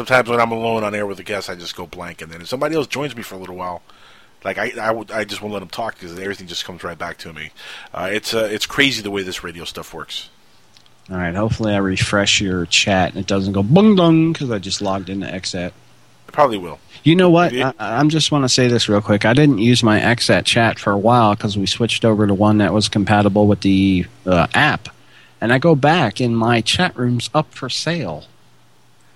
Sometimes 0.01 0.29
when 0.29 0.39
I'm 0.39 0.51
alone 0.51 0.83
on 0.83 0.95
air 0.95 1.05
with 1.05 1.19
a 1.19 1.23
guest, 1.23 1.47
I 1.47 1.53
just 1.53 1.75
go 1.75 1.85
blank, 1.85 2.23
and 2.23 2.31
then 2.31 2.41
if 2.41 2.47
somebody 2.47 2.75
else 2.75 2.87
joins 2.87 3.15
me 3.15 3.21
for 3.21 3.35
a 3.35 3.37
little 3.37 3.55
while, 3.55 3.83
like 4.43 4.57
I, 4.57 4.71
I, 4.81 4.89
would, 4.89 5.11
I 5.11 5.25
just 5.25 5.43
won't 5.43 5.53
let 5.53 5.59
them 5.59 5.69
talk 5.69 5.93
because 5.93 6.17
everything 6.17 6.47
just 6.47 6.65
comes 6.65 6.83
right 6.83 6.97
back 6.97 7.19
to 7.19 7.31
me. 7.31 7.51
Uh, 7.93 8.09
it's 8.11 8.33
uh, 8.33 8.49
it's 8.51 8.65
crazy 8.65 9.03
the 9.03 9.11
way 9.11 9.21
this 9.21 9.43
radio 9.43 9.63
stuff 9.63 9.93
works. 9.93 10.31
All 11.11 11.17
right, 11.17 11.35
hopefully 11.35 11.75
I 11.75 11.77
refresh 11.77 12.41
your 12.41 12.65
chat 12.65 13.11
and 13.11 13.19
it 13.19 13.27
doesn't 13.27 13.53
go 13.53 13.61
bung 13.61 13.95
dung 13.95 14.33
because 14.33 14.49
I 14.49 14.57
just 14.57 14.81
logged 14.81 15.07
into 15.07 15.27
XAT. 15.27 15.67
It 15.67 15.73
probably 16.31 16.57
will. 16.57 16.79
You 17.03 17.15
know 17.15 17.29
what? 17.29 17.53
I, 17.53 17.71
I'm 17.77 18.09
just 18.09 18.31
want 18.31 18.43
to 18.43 18.49
say 18.49 18.67
this 18.69 18.89
real 18.89 19.01
quick. 19.01 19.23
I 19.23 19.33
didn't 19.35 19.59
use 19.59 19.83
my 19.83 19.99
XAT 19.99 20.45
chat 20.45 20.79
for 20.79 20.89
a 20.89 20.97
while 20.97 21.35
because 21.35 21.59
we 21.59 21.67
switched 21.67 22.05
over 22.05 22.25
to 22.25 22.33
one 22.33 22.57
that 22.57 22.73
was 22.73 22.89
compatible 22.89 23.45
with 23.45 23.61
the 23.61 24.07
uh, 24.25 24.47
app, 24.55 24.89
and 25.39 25.53
I 25.53 25.59
go 25.59 25.75
back 25.75 26.19
and 26.19 26.35
my 26.35 26.61
chat 26.61 26.97
room's 26.97 27.29
up 27.35 27.53
for 27.53 27.69
sale. 27.69 28.25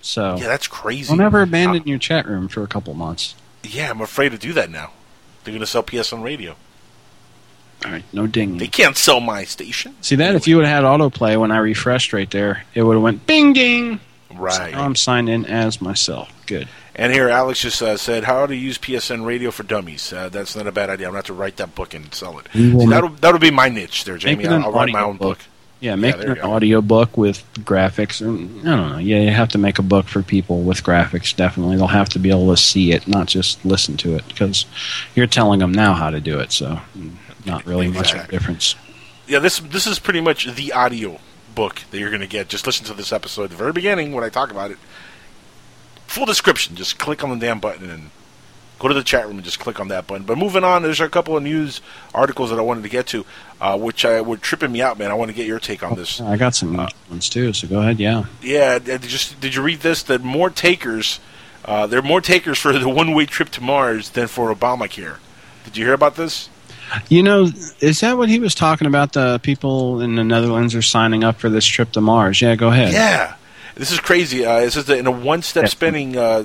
So 0.06 0.36
yeah, 0.36 0.46
that's 0.46 0.68
crazy. 0.68 1.08
Don't 1.08 1.20
ever 1.20 1.42
abandon 1.42 1.82
your 1.86 1.98
chat 1.98 2.26
room 2.26 2.46
for 2.46 2.62
a 2.62 2.68
couple 2.68 2.94
months. 2.94 3.34
Yeah, 3.64 3.90
I'm 3.90 4.00
afraid 4.00 4.30
to 4.30 4.38
do 4.38 4.52
that 4.52 4.70
now. 4.70 4.92
They're 5.42 5.52
going 5.52 5.60
to 5.60 5.66
sell 5.66 5.82
PSN 5.82 6.22
Radio. 6.22 6.54
All 7.84 7.90
right, 7.90 8.04
no 8.12 8.26
ding. 8.26 8.58
They 8.58 8.68
can't 8.68 8.96
sell 8.96 9.20
my 9.20 9.44
station. 9.44 9.96
See 10.00 10.16
that? 10.16 10.34
If 10.36 10.46
you 10.46 10.56
would 10.56 10.64
have 10.64 10.84
had 10.84 10.88
autoplay 10.88 11.38
when 11.38 11.50
I 11.50 11.58
refreshed 11.58 12.12
right 12.12 12.30
there, 12.30 12.64
it 12.74 12.84
would 12.84 12.94
have 12.94 13.02
went 13.02 13.26
bing 13.26 13.52
ding. 13.52 14.00
Right. 14.32 14.72
So 14.72 14.78
I'm 14.78 14.94
signed 14.94 15.28
in 15.28 15.44
as 15.44 15.80
myself. 15.80 16.32
Good. 16.46 16.68
And 16.94 17.12
here, 17.12 17.28
Alex 17.28 17.60
just 17.60 17.82
uh, 17.82 17.96
said 17.96 18.24
how 18.24 18.46
to 18.46 18.54
use 18.54 18.78
PSN 18.78 19.26
Radio 19.26 19.50
for 19.50 19.64
Dummies. 19.64 20.12
Uh, 20.12 20.28
that's 20.28 20.56
not 20.56 20.66
a 20.66 20.72
bad 20.72 20.88
idea. 20.88 21.08
I'm 21.08 21.12
going 21.12 21.22
to 21.22 21.28
have 21.28 21.36
to 21.36 21.40
write 21.40 21.56
that 21.56 21.74
book 21.74 21.94
and 21.94 22.14
sell 22.14 22.38
it. 22.38 22.46
See, 22.52 22.86
that'll, 22.86 23.10
that'll 23.10 23.40
be 23.40 23.50
my 23.50 23.68
niche 23.68 24.04
there, 24.04 24.16
Jamie. 24.16 24.36
Make 24.36 24.46
it 24.46 24.52
an 24.52 24.62
I'll, 24.62 24.68
I'll 24.68 24.72
write 24.72 24.92
my 24.92 25.00
audio 25.00 25.10
own 25.10 25.16
book. 25.16 25.38
Yeah, 25.80 25.94
make 25.94 26.16
there 26.16 26.32
an 26.32 26.40
audio 26.40 26.80
book 26.80 27.18
with 27.18 27.44
graphics. 27.56 28.22
Or, 28.22 28.30
I 28.30 28.76
don't 28.76 28.90
know. 28.92 28.98
Yeah, 28.98 29.20
you 29.20 29.30
have 29.30 29.50
to 29.50 29.58
make 29.58 29.78
a 29.78 29.82
book 29.82 30.06
for 30.06 30.22
people 30.22 30.62
with 30.62 30.82
graphics. 30.82 31.36
Definitely, 31.36 31.76
they'll 31.76 31.86
have 31.88 32.08
to 32.10 32.18
be 32.18 32.30
able 32.30 32.48
to 32.50 32.56
see 32.56 32.92
it, 32.92 33.06
not 33.06 33.26
just 33.28 33.62
listen 33.64 33.96
to 33.98 34.16
it, 34.16 34.26
because 34.26 34.64
you're 35.14 35.26
telling 35.26 35.60
them 35.60 35.72
now 35.72 35.92
how 35.92 36.08
to 36.08 36.20
do 36.20 36.40
it. 36.40 36.52
So, 36.52 36.80
not 37.44 37.66
really 37.66 37.88
much 37.88 38.14
of 38.14 38.24
a 38.24 38.28
difference. 38.28 38.74
Yeah, 39.26 39.40
this 39.40 39.58
this 39.58 39.86
is 39.86 39.98
pretty 39.98 40.20
much 40.20 40.46
the 40.46 40.72
audio 40.72 41.20
book 41.54 41.82
that 41.90 41.98
you're 41.98 42.10
going 42.10 42.20
to 42.20 42.26
get. 42.26 42.48
Just 42.48 42.66
listen 42.66 42.86
to 42.86 42.94
this 42.94 43.12
episode 43.12 43.44
at 43.44 43.50
the 43.50 43.56
very 43.56 43.72
beginning 43.72 44.12
when 44.12 44.24
I 44.24 44.28
talk 44.30 44.50
about 44.50 44.70
it. 44.70 44.78
Full 46.06 46.26
description. 46.26 46.74
Just 46.74 46.98
click 46.98 47.22
on 47.22 47.30
the 47.30 47.44
damn 47.44 47.60
button 47.60 47.90
and 47.90 48.10
go 48.78 48.88
to 48.88 48.94
the 48.94 49.02
chat 49.02 49.26
room 49.26 49.36
and 49.36 49.44
just 49.44 49.58
click 49.58 49.80
on 49.80 49.88
that 49.88 50.06
button. 50.06 50.24
But 50.24 50.38
moving 50.38 50.64
on, 50.64 50.82
there's 50.82 51.00
a 51.00 51.08
couple 51.08 51.36
of 51.36 51.42
news 51.42 51.80
articles 52.14 52.50
that 52.50 52.58
I 52.58 52.62
wanted 52.62 52.82
to 52.82 52.88
get 52.88 53.06
to, 53.08 53.24
uh, 53.60 53.78
which 53.78 54.04
uh, 54.04 54.22
were 54.26 54.36
tripping 54.36 54.72
me 54.72 54.82
out, 54.82 54.98
man. 54.98 55.10
I 55.10 55.14
want 55.14 55.30
to 55.30 55.34
get 55.34 55.46
your 55.46 55.58
take 55.58 55.82
on 55.82 55.94
this. 55.96 56.20
I 56.20 56.36
got 56.36 56.54
some 56.54 56.76
ones 57.10 57.28
too. 57.28 57.52
So 57.52 57.68
go 57.68 57.80
ahead. 57.80 57.98
Yeah. 57.98 58.24
Yeah, 58.42 58.78
did 58.78 59.10
you, 59.10 59.36
did 59.40 59.54
you 59.54 59.62
read 59.62 59.80
this? 59.80 60.02
That 60.02 60.22
more 60.22 60.50
takers, 60.50 61.20
uh, 61.64 61.86
there 61.86 61.98
are 61.98 62.02
more 62.02 62.20
takers 62.20 62.58
for 62.58 62.72
the 62.72 62.88
one-way 62.88 63.26
trip 63.26 63.50
to 63.50 63.62
Mars 63.62 64.10
than 64.10 64.28
for 64.28 64.54
Obamacare. 64.54 65.18
Did 65.64 65.76
you 65.76 65.84
hear 65.84 65.94
about 65.94 66.16
this? 66.16 66.48
You 67.08 67.22
know, 67.22 67.48
is 67.80 68.00
that 68.00 68.16
what 68.16 68.28
he 68.28 68.38
was 68.38 68.54
talking 68.54 68.86
about? 68.86 69.12
The 69.12 69.40
people 69.42 70.00
in 70.00 70.14
the 70.14 70.22
Netherlands 70.22 70.74
are 70.74 70.82
signing 70.82 71.24
up 71.24 71.40
for 71.40 71.50
this 71.50 71.64
trip 71.64 71.90
to 71.92 72.00
Mars. 72.00 72.40
Yeah, 72.40 72.54
go 72.54 72.68
ahead. 72.68 72.92
Yeah, 72.92 73.34
this 73.74 73.90
is 73.90 73.98
crazy. 73.98 74.46
Uh, 74.46 74.58
it 74.58 74.70
says 74.70 74.84
that 74.86 74.98
in 74.98 75.06
a 75.08 75.10
one-step 75.10 75.68
spending, 75.68 76.16
uh, 76.16 76.44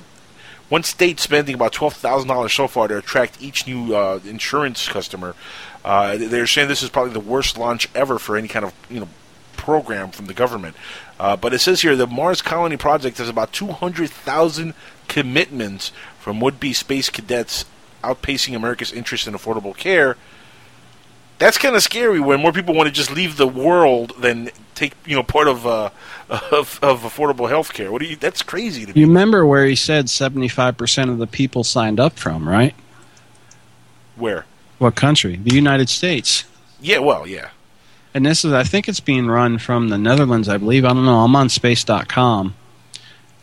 one 0.71 0.83
state 0.83 1.19
spending 1.19 1.53
about 1.53 1.73
twelve 1.73 1.93
thousand 1.93 2.29
dollars 2.29 2.53
so 2.53 2.65
far 2.65 2.87
to 2.87 2.97
attract 2.97 3.41
each 3.41 3.67
new 3.67 3.93
uh, 3.93 4.21
insurance 4.25 4.87
customer. 4.87 5.35
Uh, 5.83 6.15
they're 6.15 6.47
saying 6.47 6.69
this 6.69 6.81
is 6.81 6.89
probably 6.89 7.11
the 7.11 7.19
worst 7.19 7.57
launch 7.57 7.89
ever 7.93 8.17
for 8.17 8.37
any 8.37 8.47
kind 8.47 8.63
of 8.63 8.73
you 8.89 9.01
know 9.01 9.09
program 9.57 10.11
from 10.11 10.27
the 10.27 10.33
government. 10.33 10.77
Uh, 11.19 11.35
but 11.35 11.53
it 11.53 11.59
says 11.59 11.81
here 11.81 11.97
the 11.97 12.07
Mars 12.07 12.41
Colony 12.41 12.77
Project 12.77 13.17
has 13.17 13.27
about 13.27 13.51
two 13.51 13.67
hundred 13.67 14.11
thousand 14.11 14.73
commitments 15.09 15.91
from 16.17 16.39
would-be 16.39 16.71
space 16.71 17.09
cadets, 17.09 17.65
outpacing 18.01 18.55
America's 18.55 18.93
interest 18.93 19.27
in 19.27 19.33
affordable 19.33 19.75
care. 19.75 20.15
That's 21.41 21.57
kind 21.57 21.75
of 21.75 21.81
scary 21.81 22.19
when 22.19 22.39
more 22.39 22.53
people 22.53 22.75
want 22.75 22.85
to 22.85 22.93
just 22.93 23.09
leave 23.11 23.37
the 23.37 23.47
world 23.47 24.13
than 24.19 24.51
take 24.75 24.93
you 25.07 25.15
know 25.15 25.23
part 25.23 25.47
of 25.47 25.65
uh, 25.65 25.89
of, 26.29 26.79
of 26.83 27.01
affordable 27.01 27.49
health 27.49 27.73
care. 27.73 27.91
What 27.91 27.99
do 28.03 28.07
you? 28.07 28.15
That's 28.15 28.43
crazy 28.43 28.85
to 28.85 28.93
me. 28.93 29.01
You 29.01 29.07
remember 29.07 29.43
where 29.43 29.65
he 29.65 29.75
said 29.75 30.05
75% 30.05 31.09
of 31.09 31.17
the 31.17 31.25
people 31.25 31.63
signed 31.63 31.99
up 31.99 32.19
from, 32.19 32.47
right? 32.47 32.75
Where? 34.15 34.45
What 34.77 34.93
country? 34.93 35.35
The 35.35 35.55
United 35.55 35.89
States. 35.89 36.43
Yeah, 36.79 36.99
well, 36.99 37.25
yeah. 37.25 37.49
And 38.13 38.23
this 38.23 38.45
is, 38.45 38.53
I 38.53 38.61
think 38.61 38.87
it's 38.87 38.99
being 38.99 39.25
run 39.25 39.57
from 39.57 39.89
the 39.89 39.97
Netherlands, 39.97 40.47
I 40.47 40.57
believe. 40.57 40.85
I 40.85 40.89
don't 40.89 41.05
know. 41.05 41.23
I'm 41.23 41.35
on 41.35 41.49
space.com 41.49 42.53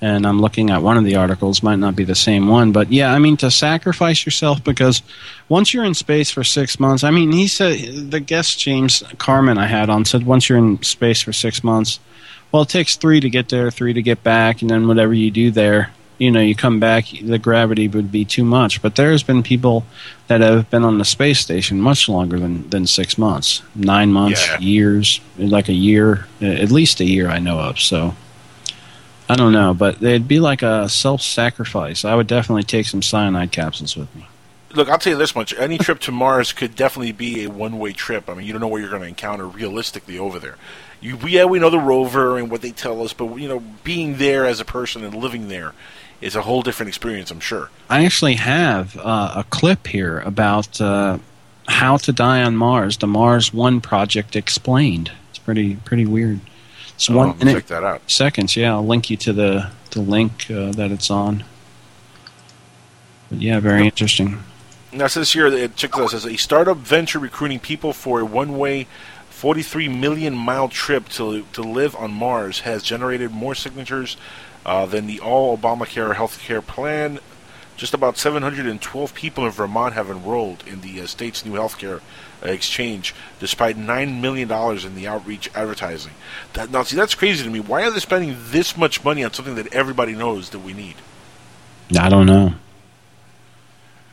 and 0.00 0.26
I'm 0.26 0.40
looking 0.40 0.70
at 0.70 0.82
one 0.82 0.96
of 0.96 1.04
the 1.04 1.16
articles. 1.16 1.62
Might 1.62 1.78
not 1.78 1.96
be 1.96 2.04
the 2.04 2.14
same 2.14 2.48
one. 2.48 2.72
But 2.72 2.92
yeah, 2.92 3.12
I 3.12 3.18
mean, 3.18 3.36
to 3.38 3.50
sacrifice 3.50 4.24
yourself 4.24 4.62
because 4.62 5.02
once 5.48 5.74
you're 5.74 5.84
in 5.84 5.94
space 5.94 6.30
for 6.30 6.44
six 6.44 6.78
months, 6.78 7.02
I 7.04 7.10
mean, 7.10 7.32
he 7.32 7.48
said, 7.48 8.10
the 8.10 8.20
guest 8.20 8.58
James 8.60 9.02
Carmen 9.18 9.58
I 9.58 9.66
had 9.66 9.90
on 9.90 10.04
said 10.04 10.24
once 10.26 10.48
you're 10.48 10.58
in 10.58 10.82
space 10.82 11.20
for 11.22 11.32
six 11.32 11.64
months, 11.64 11.98
well, 12.52 12.62
it 12.62 12.68
takes 12.68 12.96
three 12.96 13.20
to 13.20 13.28
get 13.28 13.48
there, 13.48 13.70
three 13.70 13.92
to 13.92 14.02
get 14.02 14.22
back, 14.22 14.62
and 14.62 14.70
then 14.70 14.88
whatever 14.88 15.12
you 15.12 15.30
do 15.30 15.50
there, 15.50 15.90
you 16.16 16.30
know, 16.30 16.40
you 16.40 16.54
come 16.54 16.80
back, 16.80 17.04
the 17.22 17.38
gravity 17.38 17.86
would 17.88 18.10
be 18.10 18.24
too 18.24 18.42
much. 18.44 18.80
But 18.82 18.96
there's 18.96 19.22
been 19.22 19.42
people 19.42 19.84
that 20.28 20.40
have 20.40 20.68
been 20.70 20.82
on 20.84 20.98
the 20.98 21.04
space 21.04 21.40
station 21.40 21.80
much 21.80 22.08
longer 22.08 22.38
than, 22.40 22.68
than 22.70 22.86
six 22.86 23.18
months, 23.18 23.62
nine 23.74 24.12
months, 24.12 24.46
Yeah. 24.48 24.58
years, 24.58 25.20
like 25.36 25.68
a 25.68 25.74
year, 25.74 26.26
at 26.40 26.70
least 26.70 27.00
a 27.00 27.04
year 27.04 27.28
I 27.28 27.38
know 27.38 27.58
of. 27.60 27.78
So 27.78 28.16
I 29.28 29.36
don't 29.36 29.52
know, 29.52 29.74
but 29.74 30.02
it'd 30.02 30.26
be 30.26 30.40
like 30.40 30.62
a 30.62 30.88
self 30.88 31.20
sacrifice. 31.20 32.04
I 32.04 32.14
would 32.14 32.26
definitely 32.26 32.62
take 32.62 32.86
some 32.86 33.02
cyanide 33.02 33.52
capsules 33.52 33.96
with 33.96 34.14
me. 34.16 34.26
Look, 34.74 34.88
I'll 34.88 34.98
tell 34.98 35.12
you 35.12 35.18
this 35.18 35.34
much: 35.34 35.54
any 35.58 35.76
trip 35.76 35.98
to 36.00 36.12
Mars 36.12 36.52
could 36.52 36.74
definitely 36.74 37.12
be 37.12 37.44
a 37.44 37.50
one-way 37.50 37.92
trip. 37.92 38.28
I 38.28 38.34
mean, 38.34 38.46
you 38.46 38.52
don't 38.52 38.60
know 38.60 38.68
what 38.68 38.80
you're 38.80 38.90
going 38.90 39.02
to 39.02 39.08
encounter 39.08 39.46
realistically 39.46 40.18
over 40.18 40.38
there. 40.38 40.56
You, 41.00 41.18
yeah, 41.26 41.44
we 41.44 41.58
know 41.58 41.70
the 41.70 41.78
rover 41.78 42.38
and 42.38 42.50
what 42.50 42.62
they 42.62 42.70
tell 42.70 43.02
us, 43.02 43.12
but 43.12 43.36
you 43.36 43.48
know, 43.48 43.62
being 43.84 44.16
there 44.16 44.46
as 44.46 44.60
a 44.60 44.64
person 44.64 45.04
and 45.04 45.14
living 45.14 45.48
there 45.48 45.74
is 46.20 46.34
a 46.34 46.42
whole 46.42 46.62
different 46.62 46.88
experience. 46.88 47.30
I'm 47.30 47.40
sure. 47.40 47.70
I 47.88 48.04
actually 48.04 48.34
have 48.34 48.96
uh, 48.96 49.34
a 49.36 49.44
clip 49.44 49.86
here 49.86 50.20
about 50.20 50.80
uh, 50.80 51.18
how 51.68 51.98
to 51.98 52.12
die 52.12 52.42
on 52.42 52.56
Mars, 52.56 52.96
the 52.96 53.06
Mars 53.06 53.52
One 53.52 53.80
project 53.80 54.34
explained. 54.36 55.12
It's 55.30 55.38
pretty 55.38 55.76
pretty 55.76 56.06
weird. 56.06 56.40
It's 56.98 57.08
Oh, 57.08 57.16
one 57.16 57.28
I'll 57.28 57.34
minute 57.36 57.52
check 57.54 57.66
that 57.68 57.84
out. 57.84 58.10
seconds. 58.10 58.56
Yeah, 58.56 58.72
I'll 58.72 58.84
link 58.84 59.08
you 59.08 59.16
to 59.18 59.32
the 59.32 59.70
the 59.92 60.00
link 60.00 60.50
uh, 60.50 60.72
that 60.72 60.90
it's 60.90 61.10
on. 61.12 61.44
But 63.30 63.40
yeah, 63.40 63.60
very 63.60 63.84
interesting. 63.84 64.42
Now 64.92 65.06
says 65.06 65.32
here, 65.32 65.48
check 65.68 65.92
this 65.92 66.00
out. 66.00 66.10
Says 66.10 66.26
a 66.26 66.36
startup 66.36 66.78
venture 66.78 67.20
recruiting 67.20 67.60
people 67.60 67.92
for 67.92 68.18
a 68.20 68.24
one-way, 68.24 68.88
43 69.30 69.86
million 69.88 70.34
mile 70.36 70.68
trip 70.68 71.08
to 71.10 71.44
to 71.52 71.62
live 71.62 71.94
on 71.94 72.10
Mars 72.10 72.60
has 72.60 72.82
generated 72.82 73.30
more 73.30 73.54
signatures 73.54 74.16
uh, 74.66 74.84
than 74.84 75.06
the 75.06 75.20
all 75.20 75.56
Obamacare 75.56 76.14
healthcare 76.16 76.66
plan. 76.66 77.20
Just 77.76 77.94
about 77.94 78.18
712 78.18 79.14
people 79.14 79.46
in 79.46 79.52
Vermont 79.52 79.94
have 79.94 80.10
enrolled 80.10 80.64
in 80.66 80.80
the 80.80 81.00
uh, 81.00 81.06
state's 81.06 81.44
new 81.44 81.52
healthcare 81.52 81.98
uh, 81.98 82.00
exchange, 82.42 83.14
despite 83.40 83.76
nine 83.76 84.20
million 84.20 84.48
dollars 84.48 84.84
in 84.84 84.94
the 84.94 85.06
outreach 85.06 85.50
advertising. 85.54 86.12
That, 86.54 86.70
now, 86.70 86.82
see, 86.82 86.96
that's 86.96 87.14
crazy 87.14 87.44
to 87.44 87.50
me. 87.50 87.60
Why 87.60 87.82
are 87.82 87.90
they 87.90 88.00
spending 88.00 88.36
this 88.50 88.76
much 88.76 89.04
money 89.04 89.24
on 89.24 89.32
something 89.32 89.54
that 89.56 89.72
everybody 89.72 90.14
knows 90.14 90.50
that 90.50 90.60
we 90.60 90.72
need? 90.72 90.96
I 91.98 92.08
don't 92.08 92.26
know. 92.26 92.54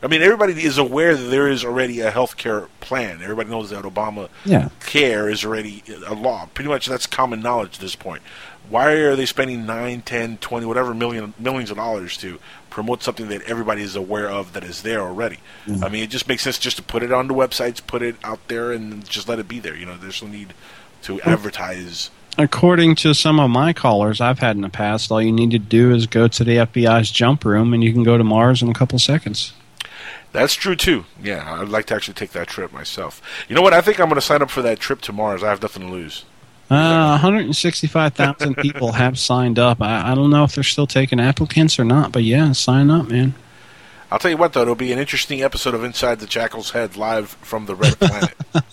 I 0.02 0.08
mean, 0.08 0.22
everybody 0.22 0.52
is 0.62 0.76
aware 0.78 1.16
that 1.16 1.24
there 1.30 1.48
is 1.48 1.64
already 1.64 2.00
a 2.00 2.10
health 2.10 2.36
care 2.36 2.68
plan. 2.80 3.22
Everybody 3.22 3.48
knows 3.48 3.70
that 3.70 3.84
Obama 3.84 4.28
Yeah. 4.44 4.68
care 4.84 5.28
is 5.28 5.44
already 5.44 5.82
a 6.06 6.14
law. 6.14 6.48
Pretty 6.54 6.68
much 6.68 6.86
that's 6.86 7.06
common 7.06 7.40
knowledge 7.40 7.74
at 7.76 7.80
this 7.80 7.96
point. 7.96 8.22
Why 8.68 8.92
are 8.92 9.16
they 9.16 9.26
spending 9.26 9.64
9, 9.64 10.02
10, 10.02 10.38
20, 10.38 10.66
whatever 10.66 10.92
million 10.92 11.32
millions 11.38 11.70
of 11.70 11.76
dollars 11.78 12.16
to 12.18 12.38
promote 12.76 13.02
something 13.02 13.28
that 13.28 13.40
everybody 13.44 13.80
is 13.80 13.96
aware 13.96 14.28
of 14.28 14.52
that 14.52 14.62
is 14.62 14.82
there 14.82 15.00
already? 15.00 15.38
Mm-hmm. 15.66 15.82
I 15.82 15.88
mean, 15.88 16.02
it 16.02 16.10
just 16.10 16.28
makes 16.28 16.42
sense 16.42 16.58
just 16.58 16.76
to 16.76 16.82
put 16.82 17.02
it 17.02 17.10
on 17.10 17.26
the 17.26 17.32
websites, 17.32 17.80
put 17.84 18.02
it 18.02 18.16
out 18.22 18.48
there, 18.48 18.70
and 18.70 19.02
just 19.08 19.30
let 19.30 19.38
it 19.38 19.48
be 19.48 19.58
there. 19.58 19.74
You 19.74 19.86
know, 19.86 19.96
there's 19.96 20.22
no 20.22 20.28
need 20.28 20.52
to 21.04 21.18
advertise. 21.22 22.10
According 22.36 22.96
to 22.96 23.14
some 23.14 23.40
of 23.40 23.48
my 23.48 23.72
callers 23.72 24.20
I've 24.20 24.40
had 24.40 24.56
in 24.56 24.62
the 24.62 24.68
past, 24.68 25.10
all 25.10 25.22
you 25.22 25.32
need 25.32 25.52
to 25.52 25.58
do 25.58 25.94
is 25.94 26.06
go 26.06 26.28
to 26.28 26.44
the 26.44 26.56
FBI's 26.56 27.10
jump 27.10 27.46
room 27.46 27.72
and 27.72 27.82
you 27.82 27.94
can 27.94 28.02
go 28.02 28.18
to 28.18 28.24
Mars 28.24 28.60
in 28.60 28.68
a 28.68 28.74
couple 28.74 28.98
seconds. 28.98 29.54
That's 30.32 30.52
true 30.52 30.76
too. 30.76 31.06
Yeah, 31.22 31.58
I'd 31.58 31.70
like 31.70 31.86
to 31.86 31.94
actually 31.94 32.12
take 32.12 32.32
that 32.32 32.48
trip 32.48 32.74
myself. 32.74 33.22
You 33.48 33.56
know 33.56 33.62
what? 33.62 33.72
I 33.72 33.80
think 33.80 33.98
I'm 33.98 34.10
going 34.10 34.16
to 34.16 34.20
sign 34.20 34.42
up 34.42 34.50
for 34.50 34.60
that 34.60 34.80
trip 34.80 35.00
to 35.02 35.14
Mars. 35.14 35.42
I 35.42 35.48
have 35.48 35.62
nothing 35.62 35.84
to 35.84 35.88
lose. 35.88 36.26
Uh, 36.68 37.10
165,000 37.10 38.56
people 38.56 38.92
have 38.92 39.18
signed 39.18 39.58
up. 39.58 39.80
I, 39.80 40.12
I 40.12 40.14
don't 40.14 40.30
know 40.30 40.44
if 40.44 40.54
they're 40.54 40.64
still 40.64 40.86
taking 40.86 41.20
applicants 41.20 41.78
or 41.78 41.84
not, 41.84 42.10
but 42.10 42.24
yeah, 42.24 42.52
sign 42.52 42.90
up, 42.90 43.08
man. 43.08 43.34
I'll 44.10 44.18
tell 44.18 44.30
you 44.30 44.36
what, 44.36 44.52
though, 44.52 44.62
it'll 44.62 44.74
be 44.74 44.92
an 44.92 44.98
interesting 44.98 45.42
episode 45.42 45.74
of 45.74 45.84
Inside 45.84 46.20
the 46.20 46.26
Jackal's 46.26 46.70
Head 46.70 46.96
live 46.96 47.30
from 47.30 47.66
the 47.66 47.74
Red 47.74 47.98
Planet. 47.98 48.34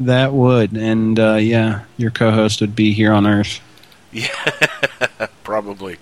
That 0.00 0.32
would, 0.32 0.72
and 0.72 1.20
uh, 1.20 1.34
yeah, 1.34 1.82
your 1.98 2.10
co-host 2.10 2.62
would 2.62 2.74
be 2.74 2.94
here 2.94 3.12
on 3.12 3.26
Earth. 3.26 3.60
Yeah, 4.10 4.28
probably. 5.44 5.98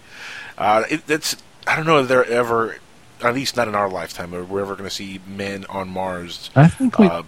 Uh, 0.56 0.84
it, 0.88 1.02
it's 1.10 1.36
I 1.66 1.74
don't 1.74 1.84
know 1.84 1.98
if 1.98 2.06
they're 2.06 2.24
ever, 2.24 2.76
at 3.22 3.34
least 3.34 3.56
not 3.56 3.66
in 3.66 3.74
our 3.74 3.90
lifetime, 3.90 4.32
or 4.32 4.44
we're 4.44 4.60
ever 4.60 4.76
going 4.76 4.88
to 4.88 4.94
see 4.94 5.20
men 5.26 5.64
on 5.68 5.88
Mars. 5.88 6.48
I 6.54 6.68
think 6.68 6.96
we. 7.00 7.08
Uh, 7.08 7.24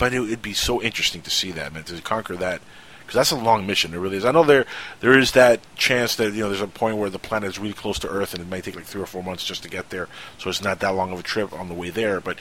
but 0.00 0.14
it 0.14 0.20
would 0.20 0.40
be 0.40 0.54
so 0.54 0.80
interesting 0.80 1.20
to 1.20 1.30
see 1.30 1.52
that, 1.52 1.74
man, 1.74 1.84
to 1.84 2.00
conquer 2.00 2.34
that, 2.34 2.62
because 3.00 3.14
that's 3.14 3.30
a 3.32 3.36
long 3.36 3.66
mission. 3.66 3.92
It 3.92 3.98
really 3.98 4.16
is. 4.16 4.24
I 4.24 4.32
know 4.32 4.44
there 4.44 4.64
there 5.00 5.16
is 5.16 5.32
that 5.32 5.60
chance 5.76 6.16
that 6.16 6.32
you 6.32 6.40
know 6.40 6.48
there's 6.48 6.62
a 6.62 6.66
point 6.66 6.96
where 6.96 7.10
the 7.10 7.18
planet 7.18 7.50
is 7.50 7.58
really 7.58 7.74
close 7.74 7.98
to 8.00 8.08
Earth, 8.08 8.32
and 8.32 8.42
it 8.42 8.48
might 8.48 8.64
take 8.64 8.76
like 8.76 8.86
three 8.86 9.02
or 9.02 9.06
four 9.06 9.22
months 9.22 9.44
just 9.44 9.62
to 9.64 9.68
get 9.68 9.90
there. 9.90 10.08
So 10.38 10.48
it's 10.48 10.62
not 10.62 10.80
that 10.80 10.94
long 10.94 11.12
of 11.12 11.20
a 11.20 11.22
trip 11.22 11.52
on 11.52 11.68
the 11.68 11.74
way 11.74 11.90
there. 11.90 12.18
But 12.18 12.38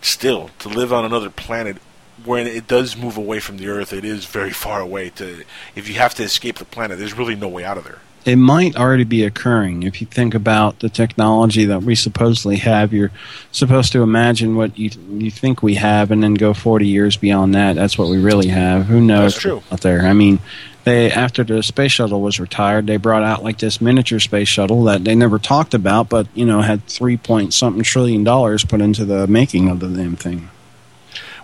still, 0.00 0.50
to 0.60 0.70
live 0.70 0.90
on 0.90 1.04
another 1.04 1.28
planet 1.28 1.76
when 2.24 2.46
it 2.46 2.66
does 2.66 2.96
move 2.96 3.18
away 3.18 3.40
from 3.40 3.58
the 3.58 3.68
Earth, 3.68 3.92
it 3.92 4.06
is 4.06 4.24
very 4.24 4.52
far 4.52 4.80
away. 4.80 5.10
To 5.10 5.44
if 5.74 5.88
you 5.88 5.96
have 5.96 6.14
to 6.14 6.22
escape 6.22 6.56
the 6.56 6.64
planet, 6.64 6.98
there's 6.98 7.12
really 7.12 7.36
no 7.36 7.48
way 7.48 7.62
out 7.62 7.76
of 7.76 7.84
there. 7.84 8.00
It 8.26 8.36
might 8.36 8.74
already 8.76 9.04
be 9.04 9.22
occurring 9.22 9.84
if 9.84 10.00
you 10.00 10.06
think 10.08 10.34
about 10.34 10.80
the 10.80 10.88
technology 10.88 11.64
that 11.66 11.84
we 11.84 11.94
supposedly 11.94 12.56
have. 12.56 12.92
You're 12.92 13.12
supposed 13.52 13.92
to 13.92 14.02
imagine 14.02 14.56
what 14.56 14.76
you 14.76 14.90
you 15.10 15.30
think 15.30 15.62
we 15.62 15.76
have, 15.76 16.10
and 16.10 16.24
then 16.24 16.34
go 16.34 16.52
40 16.52 16.88
years 16.88 17.16
beyond 17.16 17.54
that. 17.54 17.76
That's 17.76 17.96
what 17.96 18.08
we 18.08 18.18
really 18.18 18.48
have. 18.48 18.86
Who 18.86 19.00
knows? 19.00 19.34
That's 19.34 19.42
true. 19.42 19.62
Out 19.70 19.82
there, 19.82 20.02
I 20.02 20.12
mean, 20.12 20.40
they 20.82 21.10
after 21.10 21.44
the 21.44 21.62
space 21.62 21.92
shuttle 21.92 22.20
was 22.20 22.40
retired, 22.40 22.88
they 22.88 22.96
brought 22.96 23.22
out 23.22 23.44
like 23.44 23.58
this 23.58 23.80
miniature 23.80 24.18
space 24.18 24.48
shuttle 24.48 24.82
that 24.84 25.04
they 25.04 25.14
never 25.14 25.38
talked 25.38 25.72
about, 25.72 26.08
but 26.08 26.26
you 26.34 26.46
know 26.46 26.62
had 26.62 26.84
three 26.86 27.16
point 27.16 27.54
something 27.54 27.84
trillion 27.84 28.24
dollars 28.24 28.64
put 28.64 28.80
into 28.80 29.04
the 29.04 29.28
making 29.28 29.68
of 29.68 29.78
the 29.78 29.88
damn 29.88 30.16
thing. 30.16 30.50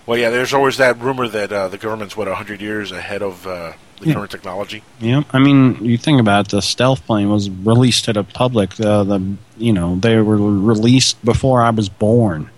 Well, 0.04 0.18
yeah, 0.18 0.30
there's 0.30 0.52
always 0.52 0.78
that 0.78 0.98
rumor 0.98 1.28
that 1.28 1.52
uh, 1.52 1.68
the 1.68 1.78
government's 1.78 2.16
what 2.16 2.26
100 2.26 2.60
years 2.60 2.90
ahead 2.90 3.22
of 3.22 3.46
uh, 3.46 3.74
the 4.02 4.08
Yeah. 4.08 4.14
current 4.14 4.30
technology. 4.30 4.82
Yeah, 5.00 5.22
I 5.32 5.38
mean, 5.38 5.82
you 5.84 5.96
think 5.96 6.20
about 6.20 6.46
it, 6.46 6.50
the 6.50 6.60
stealth 6.62 7.06
plane 7.06 7.28
was 7.30 7.48
released 7.48 8.04
to 8.06 8.12
the 8.12 8.24
public. 8.24 8.78
Uh, 8.80 9.04
the 9.04 9.20
you 9.58 9.72
know 9.72 9.96
they 9.96 10.16
were 10.18 10.36
released 10.36 11.24
before 11.24 11.62
I 11.62 11.70
was 11.70 11.88
born, 11.88 12.50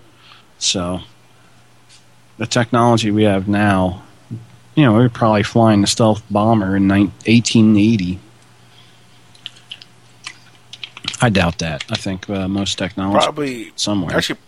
so 0.58 1.00
the 2.38 2.46
technology 2.46 3.10
we 3.10 3.22
have 3.24 3.46
now, 3.46 4.02
you 4.74 4.84
know, 4.84 4.92
we 4.92 4.98
were 5.04 5.08
probably 5.08 5.42
flying 5.44 5.82
the 5.82 5.86
stealth 5.86 6.22
bomber 6.30 6.76
in 6.76 6.86
nine- 6.88 7.12
1880. 7.26 8.18
I 11.20 11.28
doubt 11.30 11.58
that. 11.58 11.84
I 11.90 11.94
think 11.96 12.28
uh, 12.28 12.48
most 12.48 12.76
technology 12.78 13.24
Probably 13.24 13.72
somewhere. 13.76 14.16
Actually, 14.16 14.38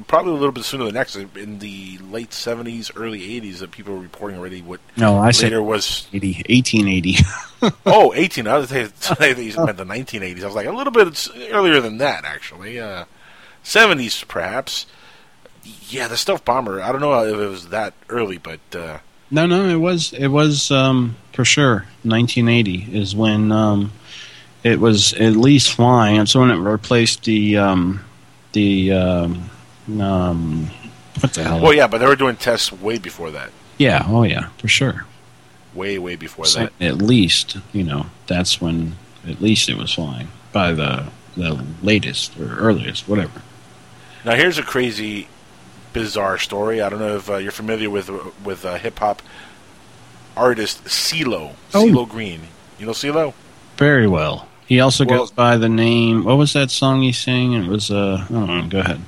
probably 0.00 0.32
a 0.32 0.36
little 0.36 0.52
bit 0.52 0.64
sooner 0.64 0.84
than 0.84 0.94
next. 0.94 1.16
In 1.16 1.58
the 1.58 1.98
late 2.10 2.30
70s, 2.30 2.90
early 2.96 3.20
80s, 3.40 3.58
that 3.58 3.70
people 3.70 3.94
were 3.94 4.00
reporting 4.00 4.38
already 4.38 4.62
what 4.62 4.80
no, 4.96 5.18
I 5.18 5.30
said 5.30 5.44
later 5.44 5.62
was 5.62 6.06
80, 6.12 6.44
1880. 6.48 7.16
oh 7.86 8.12
18. 8.14 8.46
I 8.46 8.58
was 8.58 8.68
saying 8.68 8.92
you 9.38 9.64
meant 9.64 9.76
the 9.78 9.84
1980s. 9.84 10.42
I 10.42 10.46
was 10.46 10.54
like 10.54 10.66
a 10.66 10.72
little 10.72 10.92
bit 10.92 11.28
earlier 11.50 11.80
than 11.80 11.98
that, 11.98 12.24
actually. 12.24 12.78
Uh, 12.80 13.04
70s, 13.64 14.26
perhaps. 14.26 14.86
Yeah, 15.88 16.08
the 16.08 16.16
stealth 16.16 16.44
bomber. 16.44 16.82
I 16.82 16.92
don't 16.92 17.00
know 17.00 17.24
if 17.24 17.34
it 17.34 17.48
was 17.48 17.68
that 17.68 17.94
early, 18.08 18.38
but 18.38 18.60
uh, 18.74 18.98
No, 19.30 19.46
no, 19.46 19.68
it 19.68 19.76
was 19.76 20.12
it 20.12 20.28
was 20.28 20.70
um, 20.70 21.16
for 21.32 21.44
sure. 21.44 21.86
1980 22.02 22.98
is 22.98 23.16
when 23.16 23.50
um, 23.50 23.92
it 24.62 24.78
was 24.78 25.14
at 25.14 25.36
least 25.36 25.72
flying. 25.72 26.20
It's 26.20 26.34
when 26.34 26.50
it 26.50 26.56
replaced 26.56 27.24
the 27.24 27.56
um, 27.56 28.04
the 28.52 28.92
um, 28.92 29.50
um, 30.00 30.70
what 31.20 31.32
the 31.34 31.42
hell? 31.44 31.60
well, 31.60 31.72
yeah, 31.74 31.86
but 31.86 31.98
they 31.98 32.06
were 32.06 32.16
doing 32.16 32.36
tests 32.36 32.72
way 32.72 32.98
before 32.98 33.30
that. 33.32 33.50
yeah, 33.78 34.04
oh 34.08 34.22
yeah, 34.24 34.48
for 34.58 34.68
sure. 34.68 35.04
Way, 35.74 35.98
way 35.98 36.14
before 36.16 36.44
So 36.44 36.60
that. 36.60 36.72
at 36.80 36.98
least 36.98 37.56
you 37.72 37.82
know 37.82 38.06
that's 38.26 38.60
when 38.60 38.94
at 39.28 39.40
least 39.40 39.68
it 39.68 39.76
was 39.76 39.92
flying 39.94 40.28
by 40.52 40.72
the 40.72 41.06
the 41.36 41.64
latest 41.82 42.38
or 42.38 42.54
earliest, 42.56 43.08
whatever. 43.08 43.42
Now, 44.24 44.36
here's 44.36 44.56
a 44.56 44.62
crazy, 44.62 45.26
bizarre 45.92 46.38
story. 46.38 46.80
I 46.80 46.88
don't 46.88 47.00
know 47.00 47.16
if 47.16 47.28
uh, 47.28 47.36
you're 47.38 47.50
familiar 47.52 47.90
with 47.90 48.08
with 48.44 48.64
uh, 48.64 48.76
hip 48.76 48.98
hop 49.00 49.20
artist 50.36 50.84
CeeLo, 50.84 51.52
Oh. 51.74 51.84
CeeLo 51.84 52.08
Green. 52.08 52.40
You 52.78 52.86
know 52.86 52.92
CeeLo? 52.92 53.34
Very 53.76 54.06
well. 54.06 54.48
He 54.66 54.80
also 54.80 55.04
Well- 55.04 55.18
goes 55.20 55.30
by 55.30 55.56
the 55.56 55.68
name. 55.68 56.24
What 56.24 56.38
was 56.38 56.52
that 56.54 56.70
song 56.70 57.02
he 57.02 57.12
sang? 57.12 57.52
It 57.52 57.68
was 57.68 57.90
uh, 57.90 58.24
I 58.28 58.32
don't 58.32 58.46
know. 58.46 58.66
Go 58.68 58.78
ahead. 58.80 59.00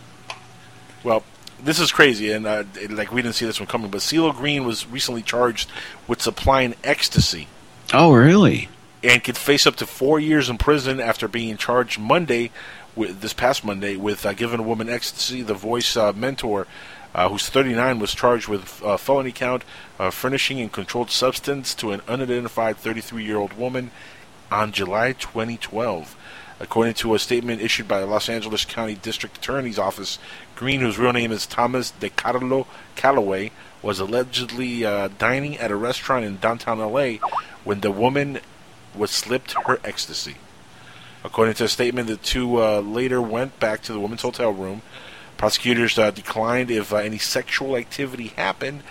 This 1.67 1.81
is 1.81 1.91
crazy, 1.91 2.31
and 2.31 2.47
uh, 2.47 2.63
like 2.91 3.11
we 3.13 3.23
didn't 3.23 3.35
see 3.35 3.45
this 3.45 3.59
one 3.59 3.67
coming. 3.67 3.91
But 3.91 4.01
CeeLo 4.01 4.33
Green 4.35 4.65
was 4.65 4.87
recently 4.87 5.21
charged 5.23 5.69
with 6.07 6.23
supplying 6.23 6.77
ecstasy 6.85 7.49
Oh, 7.93 8.13
really? 8.15 8.69
and 9.03 9.23
could 9.25 9.37
face 9.37 9.67
up 9.67 9.75
to 9.77 9.87
four 9.87 10.21
years 10.21 10.49
in 10.49 10.59
prison 10.59 11.01
after 11.01 11.27
being 11.27 11.57
charged 11.57 11.99
Monday, 11.99 12.53
with 12.95 13.21
this 13.21 13.33
past 13.33 13.65
Monday, 13.65 13.97
with 13.97 14.25
uh, 14.25 14.33
giving 14.33 14.61
a 14.61 14.63
woman 14.63 14.89
ecstasy. 14.89 15.43
The 15.43 15.55
Voice 15.55 15.97
uh, 15.97 16.13
mentor, 16.13 16.69
uh, 17.17 17.29
who's 17.29 17.49
39, 17.49 17.99
was 17.99 18.15
charged 18.15 18.47
with 18.47 18.81
uh, 18.85 18.97
felony 18.97 19.33
count 19.33 19.65
of 19.99 20.15
furnishing 20.15 20.63
a 20.63 20.69
controlled 20.69 21.11
substance 21.11 21.75
to 21.75 21.91
an 21.91 22.01
unidentified 22.07 22.77
33-year-old 22.77 23.55
woman 23.55 23.91
on 24.53 24.71
July 24.71 25.13
2012. 25.15 26.17
According 26.59 26.95
to 26.95 27.15
a 27.15 27.19
statement 27.19 27.61
issued 27.61 27.87
by 27.87 28.01
the 28.01 28.07
Los 28.07 28.31
Angeles 28.31 28.65
County 28.65 28.95
District 28.95 29.37
Attorney's 29.37 29.79
Office, 29.79 30.19
Green, 30.57 30.81
whose 30.81 30.99
real 30.99 31.13
name 31.13 31.31
is 31.31 31.47
Thomas 31.47 31.93
DeCarlo 32.01 32.67
Calloway, 32.97 33.53
was 33.83 34.01
allegedly 34.01 34.85
uh, 34.85 35.09
dining 35.19 35.57
at 35.59 35.71
a 35.71 35.77
restaurant 35.77 36.25
in 36.25 36.39
downtown 36.39 36.79
LA 36.79 37.19
when 37.63 37.81
the 37.81 37.91
woman 37.91 38.41
was 38.95 39.11
slipped 39.11 39.55
her 39.67 39.79
ecstasy. 39.85 40.37
According 41.23 41.55
to 41.57 41.65
a 41.65 41.69
statement, 41.69 42.09
the 42.09 42.17
two 42.17 42.63
uh, 42.63 42.81
later 42.81 43.21
went 43.21 43.61
back 43.61 43.83
to 43.83 43.93
the 43.93 44.01
woman's 44.01 44.23
hotel 44.23 44.53
room. 44.53 44.83
Prosecutors 45.37 45.99
uh, 45.99 46.11
declined 46.11 46.71
if 46.71 46.93
uh, 46.93 46.97
any 46.97 47.19
sexual 47.19 47.77
activity 47.77 48.29
happened, 48.29 48.83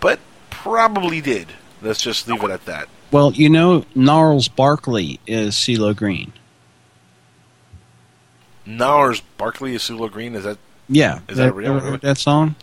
but 0.00 0.20
probably 0.50 1.20
did. 1.20 1.48
Let's 1.80 2.02
just 2.02 2.28
leave 2.28 2.42
it 2.42 2.50
at 2.50 2.66
that. 2.66 2.88
Well, 3.10 3.32
you 3.32 3.48
know, 3.48 3.86
Gnarls 3.94 4.48
Barkley 4.48 5.20
is 5.26 5.54
CeeLo 5.54 5.96
Green. 5.96 6.32
Gnarls 8.66 9.22
Barkley 9.38 9.74
is 9.74 9.82
CeeLo 9.82 10.10
Green. 10.10 10.34
Is 10.34 10.44
that? 10.44 10.58
Yeah, 10.88 11.20
Is 11.28 11.36
that 11.36 11.46
Have 11.46 11.56
real? 11.56 11.78
heard 11.80 12.00
that 12.00 12.18
song? 12.18 12.54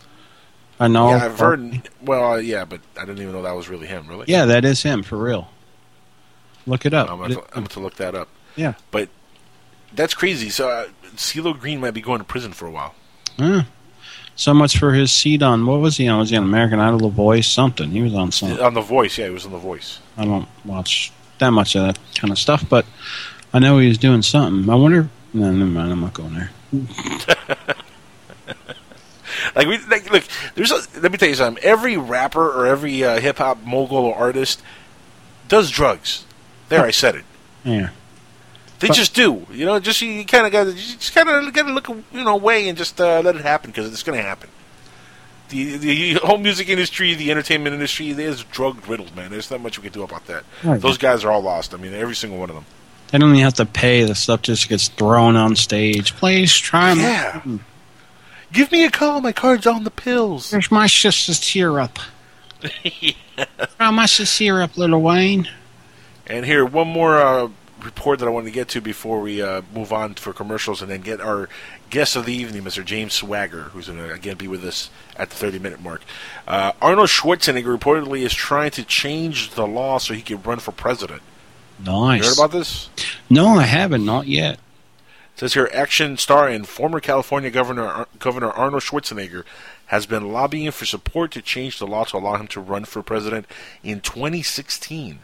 I 0.79 0.88
know. 0.88 1.09
yeah, 1.09 1.25
I've 1.25 1.39
heard. 1.39 1.89
Well, 2.01 2.33
uh, 2.33 2.38
yeah, 2.38 2.65
but 2.65 2.81
I 2.97 3.01
didn't 3.05 3.21
even 3.21 3.33
know 3.33 3.43
that 3.43 3.55
was 3.55 3.69
really 3.69 3.88
him. 3.88 4.07
Really? 4.07 4.25
Yeah, 4.27 4.45
that 4.45 4.65
is 4.65 4.83
him 4.83 5.03
for 5.03 5.17
real. 5.17 5.49
Look 6.67 6.85
it 6.85 6.93
up. 6.93 7.09
I'm 7.09 7.19
gonna, 7.19 7.35
gonna 7.51 7.67
look 7.79 7.95
that 7.95 8.15
up. 8.15 8.27
Yeah. 8.55 8.73
But 8.91 9.09
that's 9.93 10.13
crazy. 10.13 10.49
So 10.49 10.69
uh, 10.69 10.88
CeeLo 11.15 11.57
Green 11.57 11.79
might 11.79 11.91
be 11.91 12.01
going 12.01 12.19
to 12.19 12.25
prison 12.25 12.51
for 12.51 12.65
a 12.67 12.71
while. 12.71 12.95
Huh. 13.38 13.63
So 14.35 14.53
much 14.53 14.77
for 14.77 14.93
his 14.93 15.11
seat 15.13 15.41
on 15.41 15.65
what 15.65 15.79
was 15.79 15.95
he 15.97 16.07
on? 16.09 16.19
Was 16.19 16.29
he 16.31 16.35
on 16.35 16.43
American 16.43 16.79
Idol, 16.79 16.99
The 16.99 17.07
Voice, 17.09 17.47
something? 17.47 17.91
He 17.91 18.01
was 18.01 18.13
on 18.13 18.31
something. 18.33 18.59
On 18.59 18.73
The 18.73 18.81
Voice, 18.81 19.17
yeah, 19.17 19.27
he 19.27 19.31
was 19.31 19.45
on 19.45 19.53
The 19.53 19.57
Voice. 19.57 19.99
I 20.17 20.25
don't 20.25 20.47
watch 20.65 21.13
that 21.38 21.51
much 21.51 21.75
of 21.75 21.83
that 21.83 21.99
kind 22.15 22.31
of 22.31 22.39
stuff, 22.39 22.67
but 22.67 22.85
I 23.53 23.59
know 23.59 23.77
he 23.77 23.88
was 23.88 23.97
doing 23.97 24.21
something. 24.23 24.69
I 24.69 24.75
wonder. 24.75 25.09
No, 25.33 25.51
never 25.51 25.69
mind. 25.69 25.91
I'm 25.91 26.01
not 26.01 26.13
going 26.13 26.33
there. 26.33 26.49
Like 29.56 29.68
we 29.68 29.78
like, 29.86 30.10
look, 30.12 30.24
there's 30.56 30.72
a, 30.72 30.82
let 31.00 31.12
me 31.12 31.18
tell 31.18 31.30
you 31.30 31.36
something. 31.36 31.63
Every 31.63 31.96
rapper 31.98 32.44
or 32.52 32.65
every 32.65 33.04
uh, 33.04 33.20
hip 33.20 33.38
hop 33.38 33.63
mogul 33.63 33.98
or 33.98 34.15
artist 34.15 34.62
does 35.48 35.70
drugs. 35.72 36.26
There, 36.70 36.82
I 36.84 36.91
said 36.91 37.15
it. 37.15 37.26
Yeah. 37.63 37.89
They 38.80 38.89
But- 38.89 38.98
just 38.98 39.15
do. 39.15 39.46
You 39.52 39.65
know, 39.65 39.80
just 39.80 40.02
you 40.02 40.26
kind 40.26 40.46
of 40.46 40.52
got 40.52 40.65
to 40.65 40.74
just 40.74 41.13
kind 41.15 41.30
of 41.30 41.54
got 41.54 41.68
to 41.68 41.74
look 41.74 41.88
you 41.88 42.04
know 42.24 42.34
away 42.36 42.68
and 42.68 42.78
just 42.78 43.00
uh, 43.00 43.22
let 43.24 43.36
it 43.36 43.41
happen 43.44 43.72
because 43.72 43.91
it's 43.91 44.04
going 44.04 44.18
to 44.18 44.24
happen. 44.24 44.50
The 45.50 45.78
the 45.78 46.13
whole 46.15 46.39
music 46.39 46.68
industry, 46.70 47.13
the 47.13 47.30
entertainment 47.32 47.74
industry, 47.76 48.10
is 48.10 48.44
drug 48.46 48.86
riddled, 48.88 49.15
man. 49.15 49.30
There's 49.32 49.50
not 49.52 49.62
much 49.62 49.78
we 49.78 49.84
can 49.84 49.94
do 49.94 50.04
about 50.04 50.26
that. 50.28 50.44
Right. 50.63 50.82
Those 50.82 50.98
guys 50.98 51.24
are 51.24 51.32
all 51.32 51.41
lost. 51.41 51.74
I 51.74 51.78
mean, 51.78 51.94
every 51.94 52.15
single 52.15 52.39
one 52.39 52.50
of 52.50 52.56
them. 52.56 52.65
They 53.12 53.20
don't 53.20 53.30
even 53.30 53.44
have 53.44 53.54
to 53.56 53.65
pay. 53.68 54.04
The 54.04 54.15
stuff 54.15 54.41
just 54.41 54.68
gets 54.68 54.88
thrown 54.88 55.36
on 55.36 55.56
stage. 55.56 56.15
Please 56.15 56.52
try 56.54 56.94
Yeah. 56.94 57.41
Give 58.56 58.72
me 58.72 58.86
a 58.86 58.89
call. 58.89 59.20
My 59.20 59.34
card's 59.34 59.68
on 59.68 59.84
the 59.84 59.91
pills. 59.91 60.52
Here's 60.52 60.72
my 60.72 60.88
sister's 60.88 61.39
syrup. 61.39 62.00
Try 62.62 63.15
my 63.91 64.06
syrup, 64.06 64.78
Lil 64.78 65.02
Wayne. 65.02 65.50
And 66.26 66.46
here, 66.46 66.65
one 66.65 66.88
more 66.88 67.18
uh, 67.18 67.50
report 67.82 68.20
that 68.20 68.28
I 68.28 68.32
wanted 68.32 68.46
to 68.46 68.52
get 68.52 68.70
to 68.70 68.82
before 68.82 69.20
we 69.20 69.41
uh, 69.41 69.62
move 69.74 69.91
on 69.91 70.13
for 70.13 70.32
commercials 70.32 70.82
and 70.82 70.89
then 70.89 71.02
get 71.02 71.20
our 71.20 71.50
guest 71.89 72.15
of 72.15 72.26
the 72.26 72.34
evening, 72.34 72.63
Mr. 72.63 72.84
James 72.84 73.13
Swagger, 73.13 73.63
who's 73.63 73.88
going 73.88 74.00
to 74.00 74.13
again 74.13 74.38
be 74.38 74.48
with 74.48 74.63
us 74.63 74.89
at 75.18 75.30
the 75.30 75.36
30 75.36 75.60
minute 75.60 75.82
mark. 75.82 76.02
Uh, 76.48 76.72
Arnold 76.82 77.10
Schwarzenegger 77.10 77.78
reportedly 77.78 78.22
is 78.22 78.34
trying 78.34 78.72
to 78.72 78.84
change 78.86 79.52
the 79.52 79.68
law 79.68 79.98
so 79.98 80.13
he 80.13 80.22
can 80.22 80.41
run 80.41 80.60
for 80.60 80.72
president. 80.72 81.22
Nice. 81.86 82.22
You 82.22 82.30
heard 82.30 82.38
about 82.38 82.52
this? 82.52 82.89
No, 83.30 83.48
I 83.50 83.63
haven't. 83.63 84.06
Not 84.06 84.28
yet. 84.28 84.60
Says 85.36 85.54
here, 85.54 85.69
action 85.74 86.15
star 86.15 86.48
and 86.48 86.65
former 86.65 87.02
California 87.02 87.50
Governor 87.50 88.08
Governor 88.19 88.52
Arnold 88.52 88.84
Schwarzenegger 88.84 89.43
has 89.88 90.06
been 90.06 90.32
lobbying 90.32 90.71
for 90.71 90.86
support 90.86 91.32
to 91.32 91.41
change 91.41 91.78
the 91.78 91.86
law 91.86 92.06
to 92.06 92.17
allow 92.17 92.38
him 92.38 92.48
to 92.48 92.62
run 92.62 92.86
for 92.86 93.04
president 93.04 93.45
in 93.84 94.00
2016. 94.00 95.19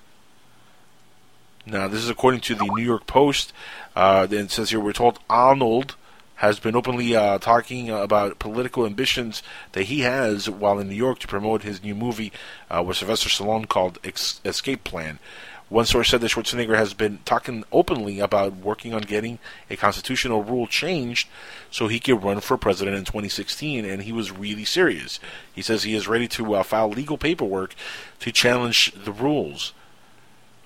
Now, 1.65 1.87
this 1.87 2.03
is 2.03 2.09
according 2.09 2.41
to 2.41 2.55
the 2.55 2.69
New 2.75 2.83
York 2.83 3.07
Post. 3.07 3.53
Uh, 3.95 4.27
it 4.29 4.51
says 4.51 4.71
here, 4.71 4.79
we're 4.79 4.93
told 4.93 5.19
Arnold 5.29 5.95
has 6.35 6.59
been 6.59 6.75
openly 6.75 7.15
uh, 7.15 7.37
talking 7.37 7.89
about 7.89 8.39
political 8.39 8.85
ambitions 8.85 9.43
that 9.73 9.83
he 9.83 9.99
has 9.99 10.49
while 10.49 10.79
in 10.79 10.89
New 10.89 10.95
York 10.95 11.19
to 11.19 11.27
promote 11.27 11.61
his 11.61 11.83
new 11.83 11.93
movie 11.93 12.33
uh, 12.69 12.81
with 12.83 12.97
Sylvester 12.97 13.29
Stallone 13.29 13.67
called 13.67 13.99
Escape 14.03 14.83
Plan. 14.83 15.19
One 15.71 15.85
source 15.85 16.09
said 16.09 16.19
that 16.19 16.31
Schwarzenegger 16.31 16.75
has 16.75 16.93
been 16.93 17.19
talking 17.23 17.63
openly 17.71 18.19
about 18.19 18.57
working 18.57 18.93
on 18.93 19.03
getting 19.03 19.39
a 19.69 19.77
constitutional 19.77 20.43
rule 20.43 20.67
changed 20.67 21.29
so 21.69 21.87
he 21.87 21.97
could 21.97 22.21
run 22.21 22.41
for 22.41 22.57
president 22.57 22.97
in 22.97 23.05
2016, 23.05 23.85
and 23.85 24.03
he 24.03 24.11
was 24.11 24.33
really 24.33 24.65
serious. 24.65 25.21
He 25.53 25.61
says 25.61 25.83
he 25.83 25.95
is 25.95 26.09
ready 26.09 26.27
to 26.27 26.55
uh, 26.55 26.63
file 26.63 26.89
legal 26.89 27.17
paperwork 27.17 27.73
to 28.19 28.33
challenge 28.33 28.91
the 28.91 29.13
rules. 29.13 29.71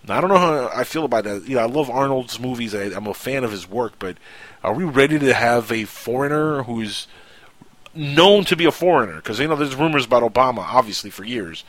Now, 0.07 0.17
I 0.17 0.21
don't 0.21 0.31
know 0.31 0.39
how 0.39 0.71
I 0.73 0.83
feel 0.83 1.05
about 1.05 1.25
that. 1.25 1.47
You 1.47 1.57
know, 1.57 1.61
I 1.61 1.67
love 1.67 1.87
Arnold's 1.87 2.39
movies. 2.39 2.73
I, 2.73 2.85
I'm 2.85 3.05
a 3.05 3.13
fan 3.13 3.43
of 3.43 3.51
his 3.51 3.69
work, 3.69 3.93
but 3.99 4.17
are 4.63 4.73
we 4.73 4.85
ready 4.85 5.19
to 5.19 5.35
have 5.35 5.71
a 5.71 5.85
foreigner 5.85 6.63
who's 6.63 7.07
known 7.93 8.43
to 8.45 8.55
be 8.55 8.65
a 8.65 8.71
foreigner? 8.71 9.17
Because 9.17 9.39
you 9.39 9.47
know, 9.47 9.55
there's 9.55 9.75
rumors 9.75 10.05
about 10.05 10.23
Obama, 10.23 10.65
obviously, 10.65 11.11
for 11.11 11.23
years. 11.23 11.63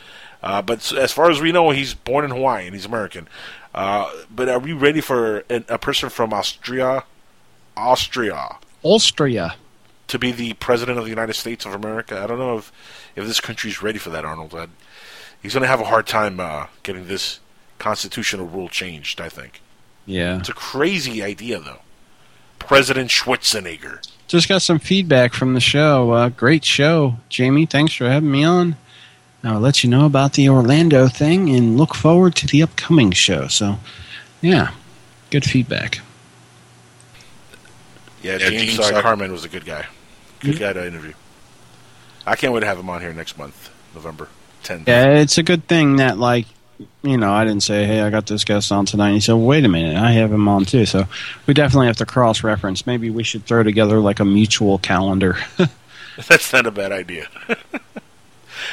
Uh, 0.46 0.62
but 0.62 0.92
as 0.92 1.10
far 1.10 1.28
as 1.28 1.40
we 1.40 1.50
know, 1.50 1.70
he's 1.70 1.92
born 1.92 2.24
in 2.24 2.30
Hawaii 2.30 2.66
and 2.66 2.74
he's 2.74 2.86
American. 2.86 3.26
Uh, 3.74 4.08
but 4.30 4.48
are 4.48 4.60
we 4.60 4.72
ready 4.72 5.00
for 5.00 5.38
an, 5.50 5.64
a 5.68 5.76
person 5.76 6.08
from 6.08 6.32
Austria, 6.32 7.02
Austria, 7.76 8.56
Austria. 8.84 9.56
to 10.06 10.18
be 10.20 10.30
the 10.30 10.52
president 10.54 10.98
of 10.98 11.04
the 11.04 11.10
United 11.10 11.34
States 11.34 11.66
of 11.66 11.74
America? 11.74 12.20
I 12.22 12.28
don't 12.28 12.38
know 12.38 12.58
if 12.58 12.70
if 13.16 13.26
this 13.26 13.40
country's 13.40 13.82
ready 13.82 13.98
for 13.98 14.10
that, 14.10 14.24
Arnold. 14.24 14.54
i 14.54 14.68
he's 15.42 15.52
going 15.54 15.62
to 15.62 15.68
have 15.68 15.80
a 15.80 15.84
hard 15.84 16.06
time 16.06 16.38
uh, 16.38 16.66
getting 16.84 17.08
this 17.08 17.40
constitutional 17.78 18.46
rule 18.46 18.68
changed. 18.68 19.20
I 19.20 19.28
think 19.28 19.60
Yeah. 20.06 20.38
it's 20.38 20.48
a 20.48 20.54
crazy 20.54 21.22
idea, 21.24 21.58
though. 21.58 21.80
President 22.60 23.10
Schwarzenegger. 23.10 23.98
Just 24.28 24.48
got 24.48 24.62
some 24.62 24.78
feedback 24.78 25.34
from 25.34 25.54
the 25.54 25.60
show. 25.60 26.12
Uh, 26.12 26.28
great 26.28 26.64
show, 26.64 27.16
Jamie. 27.28 27.66
Thanks 27.66 27.94
for 27.94 28.08
having 28.08 28.30
me 28.30 28.44
on. 28.44 28.76
I'll 29.44 29.60
let 29.60 29.84
you 29.84 29.90
know 29.90 30.06
about 30.06 30.32
the 30.32 30.48
Orlando 30.48 31.08
thing 31.08 31.50
and 31.50 31.76
look 31.76 31.94
forward 31.94 32.34
to 32.36 32.46
the 32.46 32.62
upcoming 32.62 33.12
show. 33.12 33.48
So, 33.48 33.78
yeah, 34.40 34.72
good 35.30 35.44
feedback. 35.44 36.00
Yeah, 38.22 38.32
Yeah, 38.32 38.50
James, 38.50 38.76
James, 38.76 38.90
Carmen 39.02 39.30
was 39.30 39.44
a 39.44 39.48
good 39.48 39.64
guy. 39.64 39.86
Good 40.40 40.54
hmm? 40.54 40.60
guy 40.60 40.72
to 40.72 40.86
interview. 40.86 41.12
I 42.26 42.34
can't 42.34 42.52
wait 42.52 42.60
to 42.60 42.66
have 42.66 42.78
him 42.78 42.90
on 42.90 43.00
here 43.00 43.12
next 43.12 43.38
month, 43.38 43.70
November 43.94 44.28
10th. 44.64 44.88
Yeah, 44.88 45.18
it's 45.18 45.38
a 45.38 45.44
good 45.44 45.68
thing 45.68 45.96
that, 45.96 46.18
like, 46.18 46.46
you 47.02 47.16
know, 47.16 47.32
I 47.32 47.44
didn't 47.44 47.62
say, 47.62 47.86
hey, 47.86 48.00
I 48.00 48.10
got 48.10 48.26
this 48.26 48.44
guest 48.44 48.72
on 48.72 48.84
tonight. 48.84 49.12
He 49.12 49.20
said, 49.20 49.34
wait 49.34 49.64
a 49.64 49.68
minute, 49.68 49.96
I 49.96 50.12
have 50.12 50.32
him 50.32 50.48
on 50.48 50.64
too. 50.64 50.86
So 50.86 51.06
we 51.46 51.54
definitely 51.54 51.86
have 51.86 51.96
to 51.98 52.06
cross 52.06 52.42
reference. 52.42 52.86
Maybe 52.86 53.10
we 53.10 53.22
should 53.22 53.44
throw 53.44 53.62
together 53.62 53.98
like 54.00 54.20
a 54.20 54.24
mutual 54.24 54.78
calendar. 54.78 55.36
That's 56.28 56.52
not 56.52 56.66
a 56.66 56.70
bad 56.70 56.92
idea. 56.92 57.28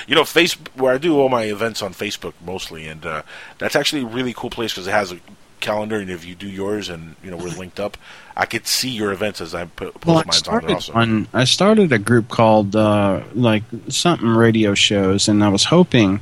you 0.08 0.15
know, 0.15 0.24
face 0.24 0.54
where 0.76 0.93
I 0.93 0.98
do 0.98 1.19
all 1.19 1.30
my 1.30 1.43
events 1.43 1.82
on 1.82 1.93
Facebook 1.93 2.34
mostly, 2.46 2.88
and 2.88 3.06
uh, 3.06 3.24
that's 3.58 3.76
actually 3.76 4.04
a 4.04 4.08
really 4.08 4.34
cool 4.34 4.50
place 4.50 4.74
because 4.74 4.88
it 4.88 4.91
has 4.91 5.12
a 5.12 5.19
calendar, 5.60 5.98
and 5.98 6.10
if 6.10 6.26
you 6.26 6.36
do 6.36 6.48
yours, 6.48 6.89
and 6.89 7.15
you 7.24 7.32
know 7.32 7.38
we're 7.38 7.48
linked 7.50 7.80
up, 7.80 7.98
I 8.36 8.46
could 8.46 8.67
see 8.67 8.89
your 8.89 9.12
events 9.12 9.41
as 9.41 9.56
I 9.56 9.65
put, 9.65 9.93
post 9.96 10.06
Well, 10.06 10.17
I 10.17 10.24
mine 10.58 10.63
on 10.65 10.74
also. 10.74 10.93
one. 10.93 11.28
I 11.34 11.46
started 11.46 11.91
a 11.91 12.00
group 12.00 12.30
called 12.30 12.76
uh, 12.76 13.24
like 13.34 13.63
something 13.89 14.28
radio 14.28 14.74
shows, 14.74 15.28
and 15.28 15.43
I 15.43 15.50
was 15.50 15.63
hoping 15.65 16.22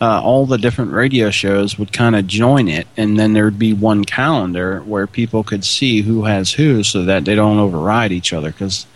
uh, 0.00 0.20
all 0.20 0.46
the 0.46 0.58
different 0.58 0.90
radio 0.92 1.30
shows 1.30 1.78
would 1.78 1.92
kind 1.92 2.16
of 2.16 2.26
join 2.26 2.68
it, 2.68 2.88
and 2.96 3.18
then 3.18 3.32
there 3.32 3.44
would 3.44 3.58
be 3.58 3.72
one 3.72 4.04
calendar 4.04 4.80
where 4.80 5.06
people 5.06 5.44
could 5.44 5.64
see 5.64 6.02
who 6.02 6.24
has 6.24 6.52
who, 6.52 6.82
so 6.82 7.04
that 7.04 7.24
they 7.24 7.36
don't 7.36 7.58
override 7.58 8.10
each 8.12 8.32
other. 8.32 8.50
Because 8.50 8.86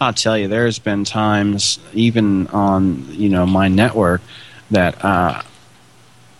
I'll 0.00 0.14
tell 0.14 0.38
you, 0.38 0.48
there's 0.48 0.78
been 0.78 1.04
times, 1.04 1.78
even 1.92 2.46
on 2.48 3.06
you 3.10 3.28
know 3.28 3.46
my 3.46 3.68
network, 3.68 4.22
that 4.70 5.04
uh, 5.04 5.42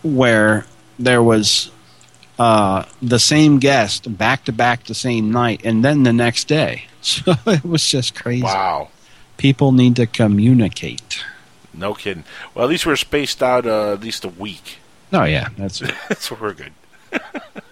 where 0.03 0.66
there 0.99 1.23
was 1.23 1.70
uh, 2.38 2.85
the 3.03 3.18
same 3.18 3.59
guest 3.59 4.16
back 4.16 4.44
to 4.46 4.53
back 4.53 4.85
the 4.85 4.94
same 4.94 5.31
night, 5.31 5.61
and 5.64 5.85
then 5.85 6.03
the 6.03 6.12
next 6.12 6.44
day. 6.49 6.85
So 7.03 7.35
it 7.46 7.64
was 7.64 7.88
just 7.88 8.14
crazy. 8.14 8.42
Wow. 8.42 8.90
People 9.38 9.73
need 9.73 9.96
to 9.96 10.07
communicate. 10.07 11.25
No 11.73 11.94
kidding. 11.94 12.25
Well, 12.53 12.66
at 12.66 12.68
least 12.68 12.85
we're 12.85 12.96
spaced 12.96 13.42
out 13.42 13.64
uh, 13.64 13.94
at 13.94 14.03
least 14.03 14.23
a 14.23 14.29
week. 14.29 14.81
Oh 15.11 15.25
yeah, 15.25 15.49
that's 15.57 15.81
so 16.18 16.37
we're 16.38 16.53
good. 16.53 16.73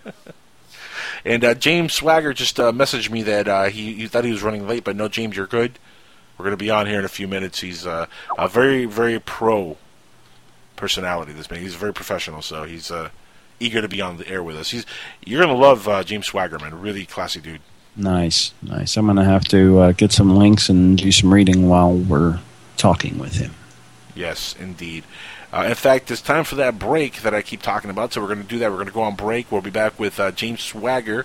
and 1.25 1.45
uh, 1.45 1.55
James 1.55 1.93
Swagger 1.93 2.33
just 2.33 2.59
uh, 2.59 2.73
messaged 2.73 3.11
me 3.11 3.23
that 3.23 3.49
uh, 3.49 3.65
he, 3.65 3.95
he 3.95 4.07
thought 4.07 4.25
he 4.25 4.33
was 4.33 4.43
running 4.43 4.67
late, 4.67 4.85
but 4.85 4.97
no, 4.97 5.09
James, 5.09 5.37
you're 5.37 5.47
good. 5.47 5.79
We're 6.37 6.45
going 6.45 6.57
to 6.57 6.65
be 6.65 6.71
on 6.71 6.87
here 6.87 6.99
in 6.99 7.05
a 7.05 7.09
few 7.09 7.27
minutes. 7.27 7.61
He's 7.61 7.87
uh, 7.87 8.07
a 8.37 8.49
very, 8.49 8.85
very 8.85 9.19
pro 9.19 9.77
personality. 10.77 11.33
This 11.33 11.51
man, 11.51 11.61
he's 11.61 11.75
very 11.75 11.93
professional, 11.93 12.43
so 12.43 12.65
he's 12.65 12.91
uh, 12.91 13.11
eager 13.59 13.81
to 13.81 13.89
be 13.89 14.01
on 14.01 14.19
the 14.19 14.29
air 14.29 14.43
with 14.43 14.57
us. 14.57 14.71
He's 14.71 14.87
you're 15.25 15.43
going 15.43 15.55
to 15.55 15.61
love 15.61 15.89
uh, 15.89 16.05
James 16.05 16.27
Swagger, 16.27 16.59
man. 16.59 16.81
Really 16.81 17.05
classy 17.05 17.41
dude. 17.41 17.61
Nice, 17.99 18.53
nice. 18.63 18.97
I'm 18.97 19.07
gonna 19.07 19.25
have 19.25 19.45
to 19.49 19.79
uh, 19.81 19.93
get 19.93 20.13
some 20.13 20.37
links 20.37 20.69
and 20.69 20.97
do 20.97 21.11
some 21.11 21.35
reading 21.35 21.69
while 21.69 21.93
we're 21.93 22.39
talking 22.77 23.19
with 23.19 23.35
him. 23.35 23.53
Yes, 24.15 24.55
indeed. 24.61 25.03
Uh, 25.53 25.65
in 25.69 25.75
fact, 25.75 26.11
it's 26.11 26.21
time 26.21 26.45
for 26.45 26.57
that 26.57 26.79
break 26.79 27.23
that 27.23 27.35
I 27.35 27.43
keep 27.43 27.63
talking 27.63 27.91
about. 27.91 28.13
So 28.13 28.21
we're 28.21 28.29
going 28.29 28.43
to 28.43 28.49
do 28.49 28.59
that. 28.59 28.71
We're 28.71 28.77
going 28.77 28.89
to 28.89 28.93
go 28.93 29.03
on 29.03 29.17
break. 29.17 29.51
We'll 29.51 29.63
be 29.63 29.71
back 29.71 29.99
with 29.99 30.21
uh, 30.21 30.31
James 30.33 30.63
Swagger 30.63 31.25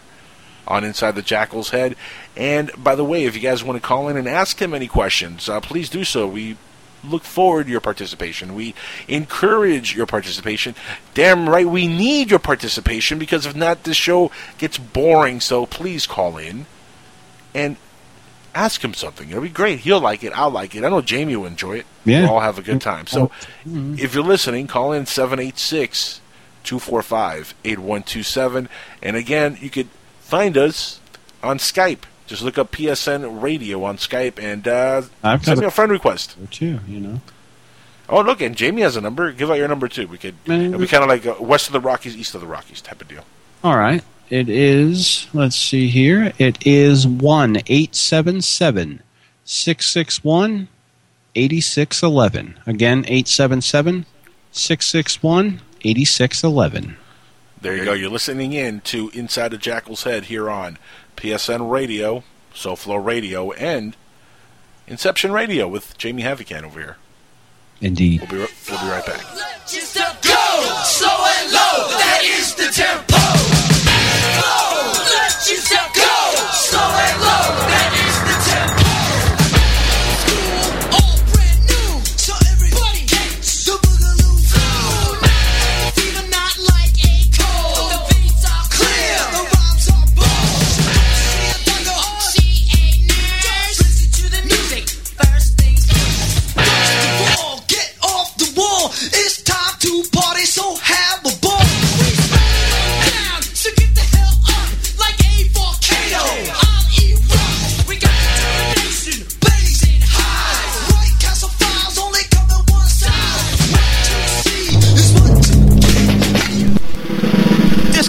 on 0.67 0.83
Inside 0.83 1.15
the 1.15 1.21
Jackal's 1.21 1.71
Head. 1.71 1.95
And 2.37 2.71
by 2.81 2.95
the 2.95 3.03
way, 3.03 3.25
if 3.25 3.35
you 3.35 3.41
guys 3.41 3.63
want 3.63 3.81
to 3.81 3.85
call 3.85 4.07
in 4.07 4.15
and 4.15 4.27
ask 4.27 4.61
him 4.61 4.73
any 4.73 4.87
questions, 4.87 5.49
uh, 5.49 5.59
please 5.59 5.89
do 5.89 6.03
so. 6.05 6.27
We 6.27 6.57
look 7.03 7.23
forward 7.23 7.65
to 7.65 7.71
your 7.71 7.81
participation. 7.81 8.55
We 8.55 8.73
encourage 9.09 9.95
your 9.95 10.05
participation. 10.05 10.75
Damn 11.13 11.49
right, 11.49 11.67
we 11.67 11.87
need 11.87 12.29
your 12.29 12.39
participation 12.39 13.19
because 13.19 13.45
if 13.45 13.55
not, 13.55 13.83
this 13.83 13.97
show 13.97 14.31
gets 14.57 14.77
boring. 14.77 15.41
So 15.41 15.65
please 15.65 16.07
call 16.07 16.37
in 16.37 16.65
and 17.53 17.77
ask 18.55 18.83
him 18.83 18.93
something. 18.93 19.29
It'll 19.29 19.41
be 19.41 19.49
great. 19.49 19.79
He'll 19.79 19.99
like 20.01 20.23
it. 20.23 20.31
I'll 20.37 20.49
like 20.51 20.75
it. 20.75 20.83
I 20.83 20.89
know 20.89 21.01
Jamie 21.01 21.35
will 21.35 21.45
enjoy 21.45 21.77
it. 21.79 21.85
Yeah. 22.05 22.21
We'll 22.21 22.31
all 22.31 22.39
have 22.41 22.57
a 22.57 22.61
good 22.61 22.81
time. 22.81 23.07
So 23.07 23.31
if 23.65 24.13
you're 24.15 24.23
listening, 24.23 24.67
call 24.67 24.91
in 24.91 25.05
786 25.05 26.21
245 26.63 27.53
8127. 27.65 28.69
And 29.01 29.15
again, 29.15 29.57
you 29.59 29.69
could 29.69 29.87
find 30.21 30.57
us 30.57 30.99
on 31.41 31.57
Skype. 31.57 32.03
Just 32.25 32.41
look 32.41 32.57
up 32.57 32.71
PSN 32.71 33.41
Radio 33.41 33.83
on 33.83 33.97
Skype 33.97 34.41
and 34.41 34.67
uh, 34.67 35.01
send 35.43 35.59
me 35.59 35.65
a- 35.65 35.67
a 35.67 35.71
friend 35.71 35.91
request. 35.91 36.35
Or 36.41 36.47
two, 36.47 36.79
you 36.87 36.99
know. 36.99 37.21
Oh, 38.09 38.21
look, 38.21 38.41
and 38.41 38.55
Jamie 38.55 38.81
has 38.81 38.95
a 38.95 39.01
number. 39.01 39.31
Give 39.31 39.49
out 39.49 39.55
your 39.57 39.67
number 39.67 39.87
too. 39.87 40.07
We 40.07 40.17
could. 40.17 40.35
It'll 40.45 40.79
be 40.79 40.87
kind 40.87 41.03
of 41.03 41.09
like 41.09 41.25
a 41.25 41.41
west 41.41 41.67
of 41.67 41.73
the 41.73 41.79
Rockies, 41.81 42.15
east 42.15 42.33
of 42.35 42.41
the 42.41 42.47
Rockies 42.47 42.81
type 42.81 43.01
of 43.01 43.07
deal. 43.07 43.23
All 43.63 43.77
right. 43.77 44.03
It 44.29 44.49
is. 44.49 45.27
Let's 45.33 45.55
see 45.55 45.87
here. 45.87 46.33
It 46.37 46.65
is 46.65 47.05
one 47.07 47.57
eight 47.67 47.95
seven 47.95 48.41
seven 48.41 49.01
six 49.43 49.87
six 49.87 50.23
one 50.23 50.69
eighty 51.35 51.61
six 51.61 52.01
eleven. 52.01 52.57
Again, 52.65 53.05
eight 53.07 53.27
seven 53.27 53.61
seven 53.61 54.05
six 54.51 54.85
six 54.87 55.21
one 55.21 55.61
eighty 55.83 56.05
six 56.05 56.43
eleven. 56.43 56.97
There 57.61 57.75
you 57.75 57.85
go. 57.85 57.93
You're 57.93 58.09
listening 58.09 58.53
in 58.53 58.81
to 58.81 59.09
Inside 59.13 59.49
the 59.49 59.57
Jackal's 59.57 60.03
Head 60.03 60.25
here 60.25 60.49
on 60.49 60.77
PSN 61.15 61.69
Radio, 61.71 62.23
SoFlo 62.53 63.03
Radio, 63.03 63.51
and 63.53 63.95
Inception 64.87 65.31
Radio 65.31 65.67
with 65.67 65.97
Jamie 65.97 66.23
Havican 66.23 66.63
over 66.63 66.79
here. 66.79 66.97
Indeed. 67.79 68.21
We'll 68.21 68.29
be, 68.31 68.37
we'll 68.69 68.81
be 68.81 68.87
right 68.87 69.05
back. 69.05 69.21
Just 69.67 69.95
go, 69.95 70.83
slow 70.83 71.25
and 71.39 71.51
low, 71.51 71.87
that 71.97 72.21
is 72.23 72.53
the 72.55 72.67
tempo. 72.73 73.62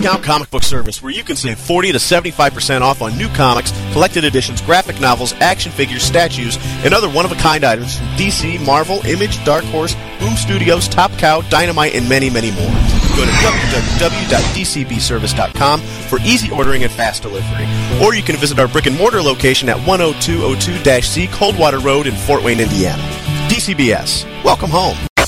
Discount 0.04 0.22
Comic 0.22 0.50
Book 0.50 0.62
Service, 0.62 1.02
where 1.02 1.12
you 1.12 1.24
can 1.24 1.34
save 1.34 1.58
40 1.58 1.92
to 1.92 1.98
75% 1.98 2.82
off 2.82 3.00
on 3.00 3.16
new 3.16 3.26
comics, 3.28 3.72
collected 3.94 4.22
editions, 4.22 4.60
graphic 4.60 5.00
novels, 5.00 5.32
action 5.40 5.72
figures, 5.72 6.02
statues, 6.02 6.58
and 6.84 6.92
other 6.92 7.08
one 7.08 7.24
of 7.24 7.32
a 7.32 7.36
kind 7.36 7.64
items 7.64 7.96
from 7.96 8.08
DC, 8.08 8.62
Marvel, 8.66 9.00
Image, 9.06 9.42
Dark 9.46 9.64
Horse, 9.64 9.94
Boom 10.20 10.36
Studios, 10.36 10.88
Top 10.88 11.10
Cow, 11.12 11.40
Dynamite, 11.48 11.94
and 11.94 12.06
many, 12.06 12.28
many 12.28 12.50
more. 12.50 12.70
Go 13.16 13.24
to 13.24 13.30
www.dcbservice.com 13.30 15.80
for 15.80 16.18
easy 16.20 16.50
ordering 16.50 16.84
and 16.84 16.92
fast 16.92 17.22
delivery. 17.22 17.66
Or 18.04 18.14
you 18.14 18.22
can 18.22 18.36
visit 18.36 18.58
our 18.58 18.68
brick 18.68 18.84
and 18.84 18.98
mortar 18.98 19.22
location 19.22 19.70
at 19.70 19.78
10202 19.86 21.00
C 21.00 21.28
Coldwater 21.28 21.78
Road 21.78 22.06
in 22.06 22.14
Fort 22.14 22.44
Wayne, 22.44 22.60
Indiana. 22.60 23.02
DCBS, 23.48 24.26
welcome 24.44 24.68
home. 24.68 24.98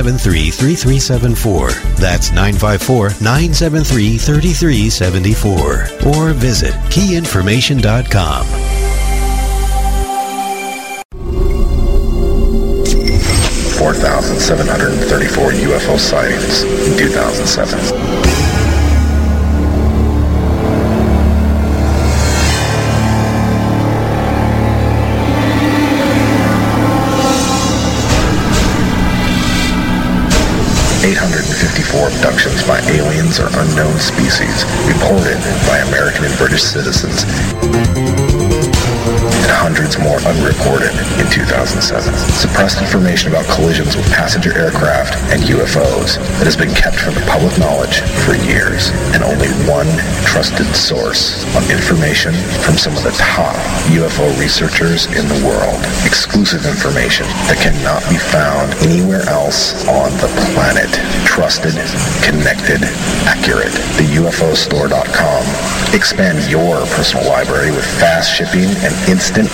973 0.00 0.50
3374. 0.50 1.70
That's 2.00 2.30
954 2.32 3.20
973 3.20 4.16
3374. 4.16 6.08
Or 6.08 6.32
visit 6.32 6.72
keyinformation.com. 6.88 8.46
Four 13.76 13.94
thousand 13.94 14.38
seven 14.40 14.66
hundred 14.66 14.92
thirty-four 15.08 15.52
UFO 15.52 15.98
sightings 15.98 16.62
in 16.62 16.98
two 16.98 17.08
thousand 17.08 17.46
seven. 17.46 17.78
Abductions 32.08 32.62
by 32.66 32.80
aliens 32.88 33.40
or 33.40 33.48
unknown 33.52 33.98
species 33.98 34.64
reported 34.86 35.36
by 35.66 35.78
American 35.88 36.24
and 36.24 36.36
British 36.38 36.62
citizens 36.62 37.24
hundreds 39.70 40.02
more 40.02 40.18
unreported 40.26 40.90
in 41.22 41.30
2007. 41.30 41.78
Suppressed 42.34 42.82
information 42.82 43.30
about 43.30 43.46
collisions 43.46 43.94
with 43.94 44.02
passenger 44.10 44.50
aircraft 44.58 45.14
and 45.30 45.46
UFOs 45.46 46.18
that 46.42 46.50
has 46.50 46.58
been 46.58 46.74
kept 46.74 46.98
from 46.98 47.14
the 47.14 47.22
public 47.30 47.54
knowledge 47.54 48.02
for 48.26 48.34
years, 48.34 48.90
and 49.14 49.22
only 49.22 49.46
one 49.70 49.86
trusted 50.26 50.66
source 50.74 51.46
of 51.54 51.62
information 51.70 52.34
from 52.66 52.74
some 52.74 52.98
of 52.98 53.06
the 53.06 53.14
top 53.14 53.54
UFO 53.94 54.26
researchers 54.42 55.06
in 55.14 55.22
the 55.30 55.38
world. 55.46 55.78
Exclusive 56.02 56.66
information 56.66 57.30
that 57.46 57.62
cannot 57.62 58.02
be 58.10 58.18
found 58.18 58.74
anywhere 58.82 59.22
else 59.30 59.86
on 59.86 60.10
the 60.18 60.26
planet. 60.50 60.90
Trusted, 61.22 61.78
connected, 62.26 62.82
accurate. 63.30 63.70
The 64.02 64.18
UFOstore.com. 64.18 65.46
Expand 65.94 66.42
your 66.50 66.82
personal 66.98 67.22
library 67.30 67.70
with 67.70 67.86
fast 68.02 68.34
shipping 68.34 68.66
and 68.82 68.94
instant 69.06 69.50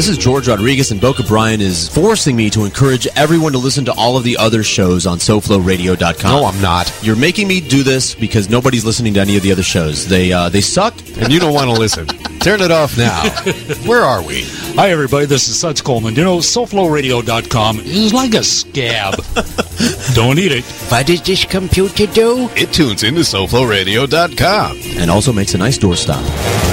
This 0.00 0.08
is 0.08 0.16
George 0.16 0.48
Rodriguez, 0.48 0.92
and 0.92 0.98
Boca 0.98 1.22
Brian 1.22 1.60
is 1.60 1.86
forcing 1.86 2.34
me 2.34 2.48
to 2.48 2.64
encourage 2.64 3.06
everyone 3.16 3.52
to 3.52 3.58
listen 3.58 3.84
to 3.84 3.92
all 3.98 4.16
of 4.16 4.24
the 4.24 4.34
other 4.38 4.62
shows 4.62 5.06
on 5.06 5.18
SoFloRadio.com. 5.18 6.32
No, 6.40 6.46
I'm 6.46 6.58
not. 6.62 6.90
You're 7.02 7.16
making 7.16 7.48
me 7.48 7.60
do 7.60 7.82
this 7.82 8.14
because 8.14 8.48
nobody's 8.48 8.82
listening 8.82 9.12
to 9.12 9.20
any 9.20 9.36
of 9.36 9.42
the 9.42 9.52
other 9.52 9.62
shows. 9.62 10.08
They 10.08 10.32
uh, 10.32 10.48
they 10.48 10.62
suck, 10.62 10.94
and 11.18 11.30
you 11.30 11.38
don't 11.38 11.52
want 11.52 11.68
to 11.68 11.78
listen. 11.78 12.06
Turn 12.06 12.62
it 12.62 12.70
off 12.70 12.96
now. 12.96 13.28
Where 13.86 14.00
are 14.00 14.22
we? 14.22 14.44
Hi, 14.76 14.88
everybody. 14.88 15.26
This 15.26 15.48
is 15.48 15.60
Such 15.60 15.84
Coleman. 15.84 16.14
You 16.14 16.24
know, 16.24 16.38
SoFloRadio.com 16.38 17.80
is 17.80 18.14
like 18.14 18.32
a 18.32 18.42
scab. 18.42 19.16
don't 20.14 20.38
eat 20.38 20.52
it. 20.52 20.64
What 20.90 21.08
does 21.08 21.20
this 21.20 21.44
computer 21.44 22.06
do? 22.06 22.48
It 22.56 22.72
tunes 22.72 23.02
into 23.02 23.20
SoFloRadio.com. 23.20 24.78
and 24.98 25.10
also 25.10 25.30
makes 25.34 25.52
a 25.52 25.58
nice 25.58 25.76
doorstop. 25.76 26.69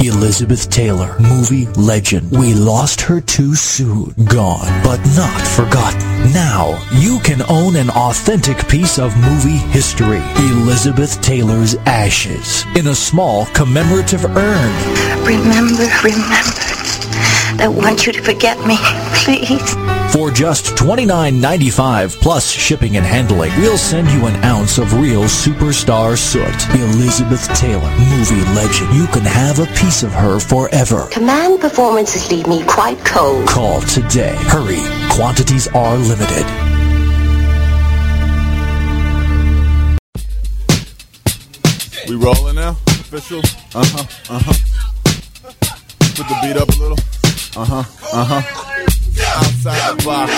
Elizabeth 0.00 0.70
Taylor, 0.70 1.16
movie 1.18 1.66
legend. 1.74 2.30
We 2.30 2.54
lost 2.54 3.00
her 3.00 3.20
too 3.20 3.56
soon. 3.56 4.14
Gone, 4.26 4.82
but 4.84 5.00
not 5.16 5.40
forgotten. 5.48 6.00
Now, 6.32 6.80
you 6.92 7.18
can 7.20 7.42
own 7.48 7.74
an 7.74 7.90
authentic 7.90 8.68
piece 8.68 9.00
of 9.00 9.16
movie 9.16 9.58
history. 9.72 10.22
Elizabeth 10.36 11.20
Taylor's 11.20 11.74
Ashes 11.86 12.64
in 12.76 12.86
a 12.86 12.94
small 12.94 13.46
commemorative 13.46 14.24
urn. 14.24 15.24
Remember, 15.24 15.88
remember. 16.04 16.68
I 17.60 17.66
want 17.68 18.06
you 18.06 18.12
to 18.12 18.22
forget 18.22 18.56
me, 18.66 18.76
please. 19.14 19.97
For 20.12 20.30
just 20.30 20.74
$29.95 20.76 22.20
plus 22.20 22.50
shipping 22.50 22.96
and 22.96 23.04
handling, 23.04 23.52
we'll 23.58 23.76
send 23.76 24.08
you 24.08 24.26
an 24.26 24.42
ounce 24.42 24.78
of 24.78 24.94
real 24.94 25.24
superstar 25.24 26.16
soot. 26.16 26.46
Elizabeth 26.74 27.46
Taylor, 27.54 27.90
movie 27.98 28.42
legend. 28.54 28.94
You 28.94 29.06
can 29.08 29.22
have 29.22 29.58
a 29.58 29.66
piece 29.76 30.02
of 30.02 30.12
her 30.12 30.40
forever. 30.40 31.08
Command 31.10 31.60
performances 31.60 32.30
leave 32.32 32.46
me 32.46 32.64
quite 32.64 32.98
cold. 33.04 33.46
Call 33.48 33.82
today. 33.82 34.34
Hurry. 34.36 34.80
Quantities 35.10 35.68
are 35.68 35.96
limited. 35.98 36.46
We 42.08 42.16
rolling 42.16 42.54
now? 42.56 42.70
Official? 42.86 43.40
Uh 43.74 43.84
huh, 43.84 44.34
uh 44.34 44.40
huh. 44.42 44.54
Put 46.16 46.26
the 46.26 46.38
beat 46.42 46.56
up 46.56 46.68
a 46.68 46.78
little. 46.80 46.98
Uh 47.54 47.64
huh, 47.64 47.84
uh 48.14 48.24
huh. 48.24 48.97
Outside 49.20 49.98
the 49.98 50.04
box. 50.04 50.32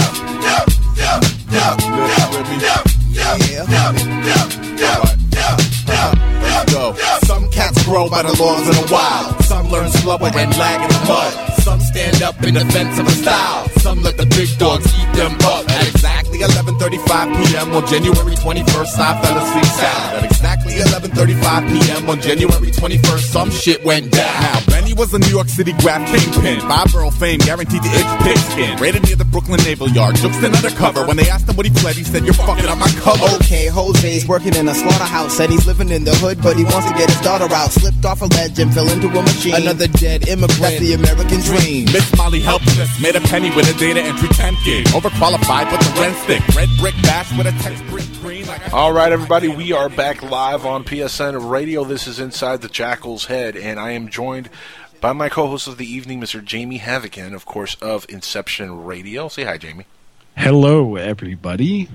Some 7.27 7.51
cats 7.51 7.85
grow 7.85 8.09
by 8.09 8.23
the 8.23 8.35
laws 8.43 8.69
of 8.69 8.75
the 8.75 8.93
wild. 8.93 9.45
Some 9.45 9.69
learn 9.71 9.91
slower 9.91 10.31
and 10.35 10.57
lag 10.59 10.81
in 10.83 10.89
the 10.89 11.05
mud. 11.07 11.33
Some 11.63 11.81
stand 11.81 12.23
up 12.23 12.43
in 12.43 12.55
defense 12.55 12.99
of 12.99 13.07
a 13.07 13.11
style. 13.11 13.69
Some 13.79 14.03
let 14.03 14.17
the 14.17 14.27
big 14.27 14.59
dogs 14.59 14.87
eat 14.99 15.13
them 15.15 15.37
up. 15.43 15.65
Exactly 15.89 16.20
11:35 16.41 17.37
p.m. 17.37 17.73
on 17.73 17.87
January 17.87 18.37
21st, 18.37 18.99
I 18.99 19.23
fell 19.23 19.37
asleep 19.39 19.71
sound. 19.77 20.17
At 20.17 20.25
exactly 20.25 20.75
11:35 20.75 21.69
p.m. 21.69 22.11
on 22.11 22.21
January 22.21 22.71
21st, 22.71 23.25
some 23.31 23.51
shit 23.51 23.85
went 23.85 24.11
down. 24.13 24.43
Now, 24.43 24.61
Benny 24.69 24.95
was 24.95 25.13
a 25.15 25.19
New 25.19 25.29
York 25.29 25.49
City 25.49 25.73
graph 25.81 26.07
kingpin. 26.09 26.61
Five 26.61 26.93
borough 26.93 27.11
fame 27.11 27.39
guaranteed 27.41 27.83
to 27.83 27.89
itch 27.89 28.13
pigskin. 28.25 28.79
Rated 28.81 29.05
near 29.05 29.17
the 29.17 29.25
Brooklyn 29.25 29.61
Naval 29.65 29.89
Yard. 29.89 30.17
Jookston 30.17 30.55
undercover. 30.55 31.07
When 31.07 31.17
they 31.17 31.29
asked 31.29 31.49
him 31.49 31.57
what 31.57 31.67
he 31.67 31.73
fled, 31.73 31.97
he 31.97 32.05
said, 32.05 32.25
You're 32.25 32.35
fucking 32.35 32.67
up 32.67 32.79
my 32.79 32.91
cover. 33.05 33.27
Okay, 33.37 33.69
Jose's 33.69 34.27
working 34.27 34.55
in 34.55 34.69
a 34.69 34.75
slaughterhouse. 34.75 35.37
Said 35.37 35.51
he's 35.51 35.67
living 35.67 35.91
in 35.91 36.05
the 36.05 36.15
hood, 36.17 36.43
but 36.43 36.57
he 36.57 36.65
wants 36.65 36.89
to 36.89 36.95
get 36.97 37.11
his 37.11 37.21
daughter 37.21 37.53
out. 37.53 37.71
Slipped 37.71 38.05
off 38.05 38.23
a 38.23 38.27
ledge 38.27 38.59
and 38.59 38.73
fell 38.73 38.89
into 38.89 39.09
a 39.09 39.23
machine. 39.23 39.55
Another 39.55 39.89
dead 39.89 40.29
immigrant. 40.29 40.61
That's 40.61 40.81
the 40.81 40.95
American 40.95 41.41
dream. 41.41 41.85
Miss 41.93 42.07
Molly 42.17 42.41
helpless. 42.41 42.89
Made 43.01 43.17
a 43.17 43.21
penny 43.21 43.51
with 43.55 43.69
a 43.69 43.79
data 43.79 44.01
entry 44.01 44.29
temp 44.31 44.59
gig. 44.65 44.87
Overqualified, 44.97 45.71
but 45.71 45.81
the 45.81 46.01
rent 46.01 46.17
stick. 46.31 46.47
Red 46.55 46.69
brick 46.79 46.95
bash 47.03 47.37
with 47.37 47.47
a 47.47 47.53
text 47.63 47.85
brick 47.87 48.07
green. 48.21 48.47
Like 48.47 48.73
All 48.73 48.93
right, 48.93 49.11
everybody, 49.11 49.49
we 49.49 49.73
are 49.73 49.89
back 49.89 50.23
live 50.23 50.65
on 50.65 50.85
PSN 50.85 51.51
Radio. 51.51 51.83
This 51.85 52.07
is 52.07 52.21
Inside 52.21 52.63
the 52.63 52.69
Jackal's 52.69 53.25
Head, 53.25 53.57
and 53.57 53.81
I 53.81 53.91
am 53.93 54.09
joined 54.09 54.51
by 55.01 55.13
my 55.13 55.29
co-host 55.29 55.67
of 55.67 55.77
the 55.79 55.91
evening, 55.91 56.21
Mr. 56.21 56.45
Jamie 56.45 56.79
Havican, 56.79 57.35
of 57.35 57.47
course, 57.47 57.75
of 57.77 58.05
Inception 58.09 58.85
Radio. 58.85 59.29
Say 59.29 59.45
hi, 59.45 59.57
Jamie. 59.59 59.87
Hello, 60.37 60.97
everybody. 60.97 61.89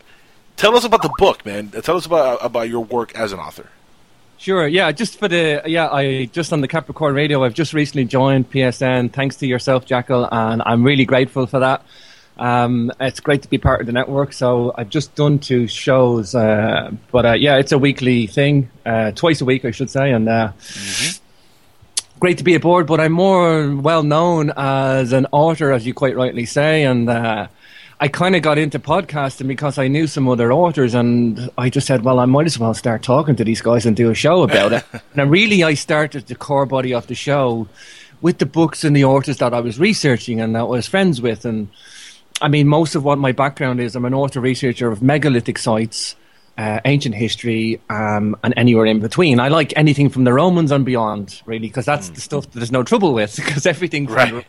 tell 0.57 0.77
us 0.77 0.85
about 0.85 1.03
the 1.03 1.13
book, 1.19 1.45
man. 1.47 1.71
Tell 1.71 1.97
us 1.97 2.07
about 2.07 2.39
about 2.45 2.69
your 2.69 2.85
work 2.85 3.15
as 3.15 3.33
an 3.33 3.39
author. 3.39 3.69
Sure, 4.39 4.67
yeah, 4.67 4.91
just 4.91 5.19
for 5.19 5.29
the 5.29 5.63
yeah, 5.67 5.91
I 5.91 6.25
just 6.25 6.51
on 6.53 6.63
the 6.63 6.69
Capricorn 6.69 7.15
Radio, 7.15 7.45
I've 7.45 7.53
just 7.53 7.75
recently 7.75 8.07
joined 8.07 8.51
PSN. 8.51 9.13
Thanks 9.13 9.37
to 9.37 9.47
yourself, 9.47 9.85
Jackal, 9.85 10.27
and 10.33 10.63
I'm 10.65 10.83
really 10.83 11.05
grateful 11.05 11.47
for 11.47 11.61
that. 11.61 11.85
Um, 12.39 12.91
it's 12.99 13.21
great 13.21 13.43
to 13.43 13.51
be 13.51 13.59
part 13.59 13.83
of 13.83 13.87
the 13.87 13.93
network. 13.93 14.33
So 14.33 14.73
I've 14.77 14.89
just 14.89 15.15
done 15.15 15.41
two 15.41 15.67
shows, 15.67 16.35
uh, 16.35 16.91
but 17.13 17.27
uh, 17.27 17.33
yeah, 17.35 17.59
it's 17.59 17.73
a 17.73 17.79
weekly 17.79 18.27
thing, 18.27 18.71
uh, 18.87 19.11
twice 19.11 19.43
a 19.43 19.45
week, 19.45 19.67
I 19.67 19.73
should 19.73 19.91
say, 19.91 20.11
and 20.11 20.27
uh, 20.27 20.53
great 22.21 22.39
to 22.39 22.45
be 22.45 22.55
aboard. 22.55 22.87
But 22.87 23.01
I'm 23.01 23.13
more 23.13 23.75
well 23.75 24.05
known 24.05 24.53
as 24.57 25.13
an 25.13 25.27
author, 25.33 25.73
as 25.73 25.87
you 25.87 25.95
quite 25.95 26.17
rightly 26.17 26.47
say, 26.47 26.85
and. 26.85 27.09
Uh, 27.11 27.49
I 28.03 28.09
kind 28.09 28.35
of 28.35 28.41
got 28.41 28.57
into 28.57 28.79
podcasting 28.79 29.47
because 29.47 29.77
I 29.77 29.87
knew 29.87 30.07
some 30.07 30.27
other 30.27 30.51
authors, 30.55 30.95
and 30.95 31.51
I 31.59 31.69
just 31.69 31.87
said, 31.87 32.03
"Well, 32.03 32.19
I 32.19 32.25
might 32.25 32.47
as 32.47 32.59
well 32.59 32.73
start 32.73 33.03
talking 33.03 33.37
to 33.37 33.45
these 33.45 33.61
guys 33.61 33.85
and 33.85 33.95
do 33.95 34.09
a 34.09 34.15
show 34.15 34.43
about 34.43 34.73
it." 34.73 34.85
and 35.15 35.31
really, 35.31 35.63
I 35.63 35.75
started 35.75 36.27
the 36.27 36.35
core 36.35 36.65
body 36.65 36.95
of 36.95 37.09
the 37.09 37.15
show 37.15 37.69
with 38.23 38.39
the 38.39 38.47
books 38.47 38.85
and 38.85 38.97
the 38.97 39.05
authors 39.05 39.37
that 39.39 39.53
I 39.53 39.61
was 39.61 39.79
researching 39.79 40.41
and 40.41 40.55
that 40.55 40.61
I 40.61 40.63
was 40.63 40.87
friends 40.87 41.21
with. 41.21 41.45
And 41.45 41.69
I 42.41 42.49
mean, 42.49 42.69
most 42.69 42.95
of 42.95 43.05
what 43.05 43.19
my 43.19 43.33
background 43.33 43.81
is, 43.81 43.95
I'm 43.95 44.07
an 44.07 44.15
author 44.15 44.41
researcher 44.41 44.91
of 44.91 45.03
megalithic 45.03 45.59
sites, 45.59 46.17
uh, 46.59 46.81
ancient 46.85 47.15
history, 47.15 47.81
um, 47.89 48.37
and 48.43 48.53
anywhere 48.57 48.87
in 48.87 49.01
between. 49.01 49.41
I 49.41 49.49
like 49.49 49.73
anything 49.77 50.11
from 50.11 50.25
the 50.25 50.33
Romans 50.33 50.71
and 50.71 50.85
beyond, 50.85 51.43
really, 51.47 51.69
because 51.69 51.87
that's 51.87 52.11
the 52.11 52.21
stuff 52.21 52.51
that 52.51 52.59
there's 52.59 52.73
no 52.73 52.83
trouble 52.83 53.15
with. 53.15 53.37
Because 53.51 53.67
everything 53.67 54.07
from 54.07 54.45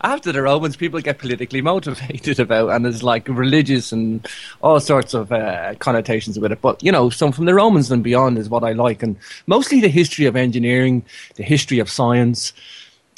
after 0.00 0.32
the 0.32 0.42
Romans, 0.42 0.76
people 0.76 1.00
get 1.00 1.18
politically 1.18 1.60
motivated 1.60 2.40
about, 2.46 2.70
and 2.70 2.84
there's 2.84 3.02
like 3.02 3.28
religious 3.28 3.92
and 3.92 4.26
all 4.62 4.80
sorts 4.80 5.14
of 5.14 5.32
uh, 5.32 5.74
connotations 5.78 6.38
with 6.38 6.52
it. 6.52 6.60
But 6.60 6.82
you 6.82 6.92
know, 6.92 7.10
some 7.10 7.32
from 7.32 7.44
the 7.44 7.54
Romans 7.54 7.90
and 7.90 8.02
beyond 8.02 8.38
is 8.38 8.48
what 8.48 8.64
I 8.64 8.72
like, 8.72 9.02
and 9.02 9.16
mostly 9.46 9.80
the 9.80 9.88
history 9.88 10.26
of 10.26 10.36
engineering, 10.36 11.04
the 11.34 11.42
history 11.42 11.78
of 11.78 11.90
science, 11.90 12.52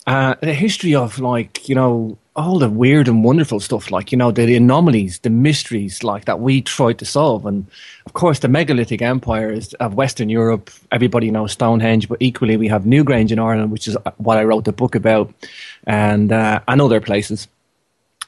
uh, 0.07 0.35
the 0.41 0.55
history 0.55 0.95
of 0.95 1.19
like 1.19 1.69
you 1.69 1.75
know 1.75 2.19
all 2.37 2.59
the 2.59 2.69
weird 2.69 3.07
and 3.07 3.23
wonderful 3.23 3.61
stuff, 3.61 3.91
like 3.91 4.11
you 4.11 4.19
know 4.19 4.31
the 4.31 4.57
anomalies, 4.57 5.21
the 5.21 5.31
mysteries, 5.31 6.03
like 6.03 6.25
that 6.25 6.41
we 6.41 6.61
tried 6.61 6.99
to 6.99 7.05
solve, 7.05 7.47
and 7.47 7.67
of 8.07 8.13
course 8.13 8.41
the 8.41 8.49
megalithic 8.49 9.03
empires 9.03 9.73
of 9.75 9.95
Western 9.95 10.29
Europe. 10.29 10.71
Everybody 10.91 11.31
knows 11.31 11.53
Stonehenge, 11.53 12.09
but 12.09 12.19
equally 12.21 12.57
we 12.57 12.69
have 12.69 12.85
Newgrange 12.85 13.31
in 13.31 13.39
Ireland, 13.39 13.71
which 13.71 13.87
is 13.87 13.97
what 14.17 14.39
I 14.39 14.45
wrote 14.45 14.65
the 14.65 14.73
book 14.73 14.95
about, 14.95 15.33
and 15.87 16.33
uh, 16.33 16.61
and 16.67 16.81
other 16.81 17.01
places. 17.01 17.47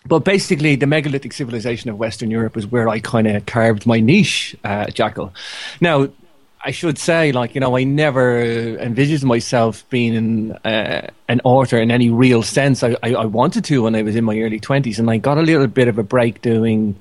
But 0.06 0.20
basically, 0.20 0.76
the 0.76 0.86
megalithic 0.86 1.32
civilization 1.32 1.90
of 1.90 1.98
Western 1.98 2.30
Europe 2.30 2.56
is 2.56 2.66
where 2.66 2.88
I 2.88 3.00
kind 3.00 3.26
of 3.26 3.44
carved 3.46 3.86
my 3.86 3.98
niche, 3.98 4.54
uh, 4.62 4.86
Jackal. 4.86 5.34
Now, 5.80 6.08
I 6.66 6.72
should 6.72 6.98
say, 6.98 7.30
like, 7.30 7.54
you 7.54 7.60
know, 7.60 7.76
I 7.76 7.84
never 7.84 8.42
envisaged 8.42 9.22
myself 9.22 9.88
being 9.88 10.16
an, 10.16 10.52
uh, 10.64 11.06
an 11.28 11.40
author 11.44 11.78
in 11.78 11.92
any 11.92 12.10
real 12.10 12.42
sense. 12.42 12.82
I, 12.82 12.96
I, 13.04 13.14
I 13.14 13.24
wanted 13.24 13.64
to 13.66 13.84
when 13.84 13.94
I 13.94 14.02
was 14.02 14.16
in 14.16 14.24
my 14.24 14.36
early 14.40 14.58
20s, 14.58 14.98
and 14.98 15.08
I 15.08 15.18
got 15.18 15.38
a 15.38 15.42
little 15.42 15.68
bit 15.68 15.86
of 15.86 15.96
a 15.96 16.02
break 16.02 16.42
doing. 16.42 17.00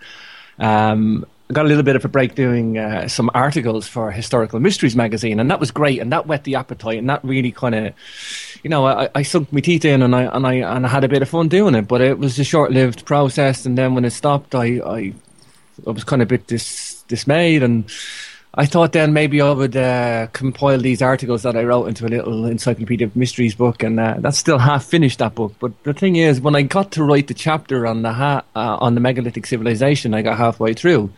Um, 0.59 1.25
got 1.51 1.65
a 1.65 1.67
little 1.67 1.81
bit 1.81 1.95
of 1.95 2.05
a 2.05 2.07
break 2.07 2.35
doing 2.35 2.77
uh, 2.77 3.07
some 3.07 3.31
articles 3.33 3.87
for 3.87 4.11
Historical 4.11 4.59
Mysteries 4.59 4.95
magazine, 4.95 5.39
and 5.39 5.49
that 5.49 5.59
was 5.59 5.71
great, 5.71 5.99
and 5.99 6.11
that 6.11 6.27
whet 6.27 6.43
the 6.43 6.53
appetite, 6.53 6.99
and 6.99 7.09
that 7.09 7.23
really 7.23 7.51
kind 7.51 7.73
of, 7.73 7.93
you 8.61 8.69
know, 8.69 8.85
I, 8.85 9.09
I 9.15 9.23
sunk 9.23 9.51
my 9.51 9.61
teeth 9.61 9.83
in, 9.83 10.03
and 10.03 10.15
I 10.15 10.25
and 10.25 10.45
I 10.45 10.53
and 10.53 10.85
I 10.85 10.89
had 10.89 11.03
a 11.03 11.07
bit 11.07 11.23
of 11.23 11.29
fun 11.29 11.47
doing 11.47 11.73
it. 11.73 11.87
But 11.87 12.01
it 12.01 12.19
was 12.19 12.37
a 12.37 12.43
short-lived 12.43 13.03
process, 13.05 13.65
and 13.65 13.75
then 13.75 13.95
when 13.95 14.05
it 14.05 14.11
stopped, 14.11 14.53
I 14.53 14.79
I, 14.85 15.13
I 15.87 15.89
was 15.89 16.03
kind 16.03 16.21
of 16.21 16.27
a 16.27 16.29
bit 16.29 16.45
dis, 16.45 17.03
dismayed, 17.07 17.63
and 17.63 17.89
I 18.57 18.65
thought 18.65 18.93
then 18.93 19.11
maybe 19.11 19.41
I 19.41 19.51
would 19.51 19.75
uh, 19.75 20.27
compile 20.27 20.79
these 20.79 21.01
articles 21.01 21.43
that 21.43 21.57
I 21.57 21.63
wrote 21.63 21.87
into 21.87 22.05
a 22.05 22.07
little 22.07 22.45
Encyclopedia 22.45 23.05
of 23.05 23.15
Mysteries 23.15 23.53
book, 23.53 23.83
and 23.83 23.99
uh, 23.99 24.15
that's 24.19 24.37
still 24.37 24.59
half 24.59 24.85
finished 24.85 25.19
that 25.19 25.35
book. 25.35 25.53
But 25.59 25.71
the 25.83 25.93
thing 25.93 26.15
is, 26.15 26.39
when 26.39 26.55
I 26.55 26.61
got 26.61 26.91
to 26.93 27.03
write 27.03 27.27
the 27.27 27.33
chapter 27.33 27.85
on 27.85 28.01
the 28.01 28.13
ha- 28.13 28.45
uh, 28.55 28.77
on 28.79 28.95
the 28.95 29.01
megalithic 29.01 29.45
civilization, 29.45 30.13
I 30.13 30.21
got 30.21 30.37
halfway 30.37 30.73
through. 30.73 31.11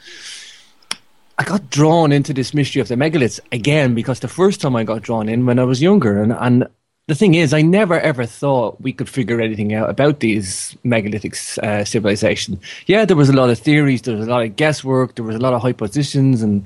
I 1.38 1.44
got 1.44 1.70
drawn 1.70 2.12
into 2.12 2.34
this 2.34 2.56
mystery 2.56 2.82
of 2.82 2.88
the 2.88 2.96
megaliths 2.96 3.40
again 3.52 3.94
because 3.94 4.20
the 4.20 4.28
first 4.28 4.60
time 4.60 4.76
I 4.76 4.84
got 4.84 5.04
drawn 5.04 5.30
in 5.30 5.46
when 5.46 5.60
I 5.60 5.64
was 5.64 5.80
younger, 5.80 6.20
and 6.20 6.34
and 6.34 6.68
the 7.06 7.14
thing 7.14 7.36
is, 7.36 7.54
I 7.54 7.62
never 7.62 8.00
ever 8.00 8.26
thought 8.26 8.82
we 8.82 8.94
could 8.94 9.08
figure 9.08 9.40
anything 9.40 9.76
out 9.76 9.92
about 9.92 10.22
these 10.22 10.76
megalithic 10.84 11.36
uh, 11.62 11.86
civilization. 11.86 12.60
Yeah, 12.88 13.06
there 13.06 13.16
was 13.16 13.30
a 13.30 13.34
lot 13.34 13.52
of 13.52 13.60
theories, 13.60 14.02
there 14.02 14.18
was 14.18 14.26
a 14.26 14.32
lot 14.32 14.44
of 14.44 14.56
guesswork, 14.56 15.14
there 15.14 15.24
was 15.24 15.36
a 15.36 15.40
lot 15.40 15.54
of 15.54 15.62
hypotheses, 15.62 16.42
and 16.42 16.66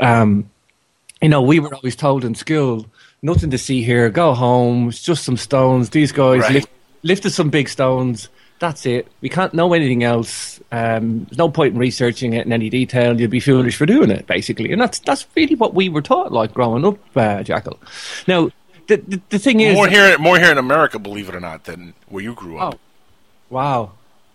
um, 0.00 0.48
you 1.20 1.28
know, 1.28 1.42
we 1.42 1.60
were 1.60 1.74
always 1.74 1.96
told 1.96 2.24
in 2.24 2.34
school, 2.34 2.86
nothing 3.22 3.50
to 3.50 3.58
see 3.58 3.82
here, 3.82 4.10
go 4.10 4.34
home, 4.34 4.88
it's 4.88 5.02
just 5.02 5.24
some 5.24 5.36
stones. 5.36 5.90
These 5.90 6.12
guys 6.12 6.40
Right. 6.42 6.52
lift, 6.54 6.68
lifted 7.02 7.30
some 7.30 7.50
big 7.50 7.68
stones, 7.68 8.28
That's 8.58 8.86
it. 8.86 9.08
We 9.20 9.28
can't 9.28 9.52
know 9.54 9.72
anything 9.72 10.04
else. 10.04 10.60
Um, 10.70 11.24
there's 11.24 11.36
no 11.38 11.48
point 11.48 11.74
in 11.74 11.80
researching 11.80 12.32
it 12.34 12.46
in 12.46 12.52
any 12.52 12.70
detail. 12.70 13.20
You'd 13.20 13.28
be 13.30 13.40
foolish 13.40 13.74
for 13.76 13.86
doing 13.86 14.08
it, 14.10 14.28
basically. 14.28 14.70
And 14.70 14.80
that's 14.80 15.00
that's 15.00 15.26
really 15.34 15.56
what 15.56 15.74
we 15.74 15.88
were 15.88 16.00
taught, 16.02 16.30
like 16.30 16.54
growing 16.54 16.84
up, 16.84 16.96
uh, 17.16 17.42
Jackal. 17.42 17.76
Now, 18.28 18.50
the, 18.86 18.98
the 18.98 19.20
the 19.30 19.38
thing 19.40 19.58
is, 19.58 19.74
more 19.74 19.88
here, 19.88 20.16
more 20.18 20.38
here 20.38 20.52
in 20.52 20.58
America, 20.58 21.00
believe 21.00 21.28
it 21.28 21.34
or 21.34 21.40
not, 21.40 21.64
than 21.64 21.94
where 22.08 22.22
you 22.22 22.34
grew 22.34 22.58
up. 22.58 22.74
Oh, 22.74 22.78
wow. 23.50 23.92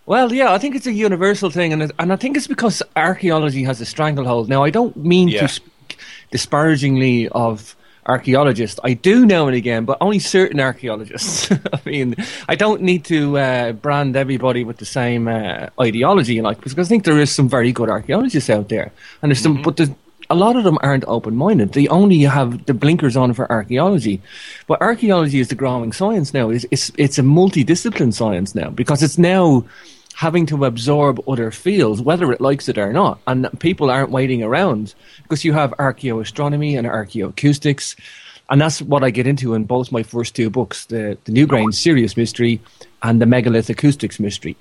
Well, 0.08 0.34
yeah, 0.34 0.54
I 0.54 0.58
think 0.58 0.74
it's 0.76 0.88
a 0.88 0.94
universal 0.94 1.50
thing, 1.52 1.74
and 1.74 1.92
and 2.00 2.14
I 2.14 2.16
think 2.16 2.38
it's 2.38 2.48
because 2.48 2.82
archaeology 2.96 3.64
has 3.64 3.82
a 3.82 3.86
stranglehold. 3.86 4.48
Now, 4.48 4.64
I 4.64 4.70
don't 4.70 4.96
mean 4.96 5.28
Yeah. 5.28 5.42
to 5.42 5.48
speak 5.50 5.98
disparagingly 6.32 7.28
of 7.30 7.76
archaeologists. 8.06 8.80
I 8.86 8.94
do 8.94 9.26
now 9.26 9.48
and 9.48 9.56
again, 9.56 9.84
but 9.84 9.98
only 10.00 10.20
certain 10.20 10.62
archaeologists. 10.62 11.52
I 11.74 11.80
mean, 11.86 12.16
I 12.48 12.56
don't 12.56 12.82
need 12.82 13.04
to 13.06 13.38
uh, 13.38 13.72
brand 13.74 14.16
everybody 14.16 14.64
with 14.64 14.78
the 14.78 14.86
same 14.86 15.28
uh, 15.28 15.68
ideology, 15.80 16.40
like 16.42 16.58
because 16.64 16.80
I 16.80 16.84
think 16.88 17.04
there 17.04 17.20
is 17.20 17.30
some 17.36 17.50
very 17.50 17.74
good 17.74 17.90
archaeologists 17.90 18.50
out 18.50 18.70
there, 18.70 18.94
and 19.22 19.30
there's 19.30 19.42
some, 19.42 19.62
but 19.62 19.76
there's, 19.76 19.90
a 20.30 20.36
lot 20.36 20.56
of 20.56 20.64
them 20.64 20.78
aren't 20.82 21.04
open-minded. 21.08 21.74
They 21.74 21.88
only 21.90 22.22
have 22.22 22.66
the 22.66 22.74
blinkers 22.74 23.18
on 23.18 23.34
for 23.34 23.50
archaeology. 23.52 24.22
But 24.68 24.82
archaeology 24.82 25.40
is 25.40 25.50
the 25.50 25.56
growing 25.56 25.92
science 25.92 26.34
now. 26.34 26.50
It's 26.50 26.66
it's, 26.72 26.92
it's 26.98 27.20
a 27.20 27.24
multidiscipline 27.24 28.14
science 28.14 28.56
now 28.56 28.70
because 28.70 29.04
it's 29.04 29.18
now 29.18 29.66
having 30.18 30.48
to 30.48 30.66
absorb 30.66 31.22
other 31.30 31.52
fields, 31.52 32.02
whether 32.02 32.32
it 32.32 32.42
likes 32.42 32.68
it 32.68 32.76
or 32.80 32.92
not. 32.92 33.20
And 33.28 33.48
people 33.60 33.92
aren't 33.92 34.10
waiting 34.10 34.42
around 34.42 34.96
because 35.22 35.46
you 35.46 35.54
have 35.54 35.70
archaeoastronomy 35.78 36.76
and 36.76 36.88
archaeoacoustics. 36.88 37.96
And 38.50 38.60
that's 38.60 38.82
what 38.82 39.04
I 39.04 39.12
get 39.12 39.28
into 39.28 39.54
in 39.54 39.66
both 39.66 39.92
my 39.92 40.02
first 40.02 40.36
two 40.36 40.50
books, 40.50 40.88
the, 40.88 41.20
the 41.26 41.32
Newgrange 41.32 41.76
Sirius 41.76 42.18
Mystery 42.18 42.60
and 43.04 43.22
the 43.22 43.28
Megalith 43.28 43.70
Acoustics 43.70 44.20
Mystery. 44.20 44.58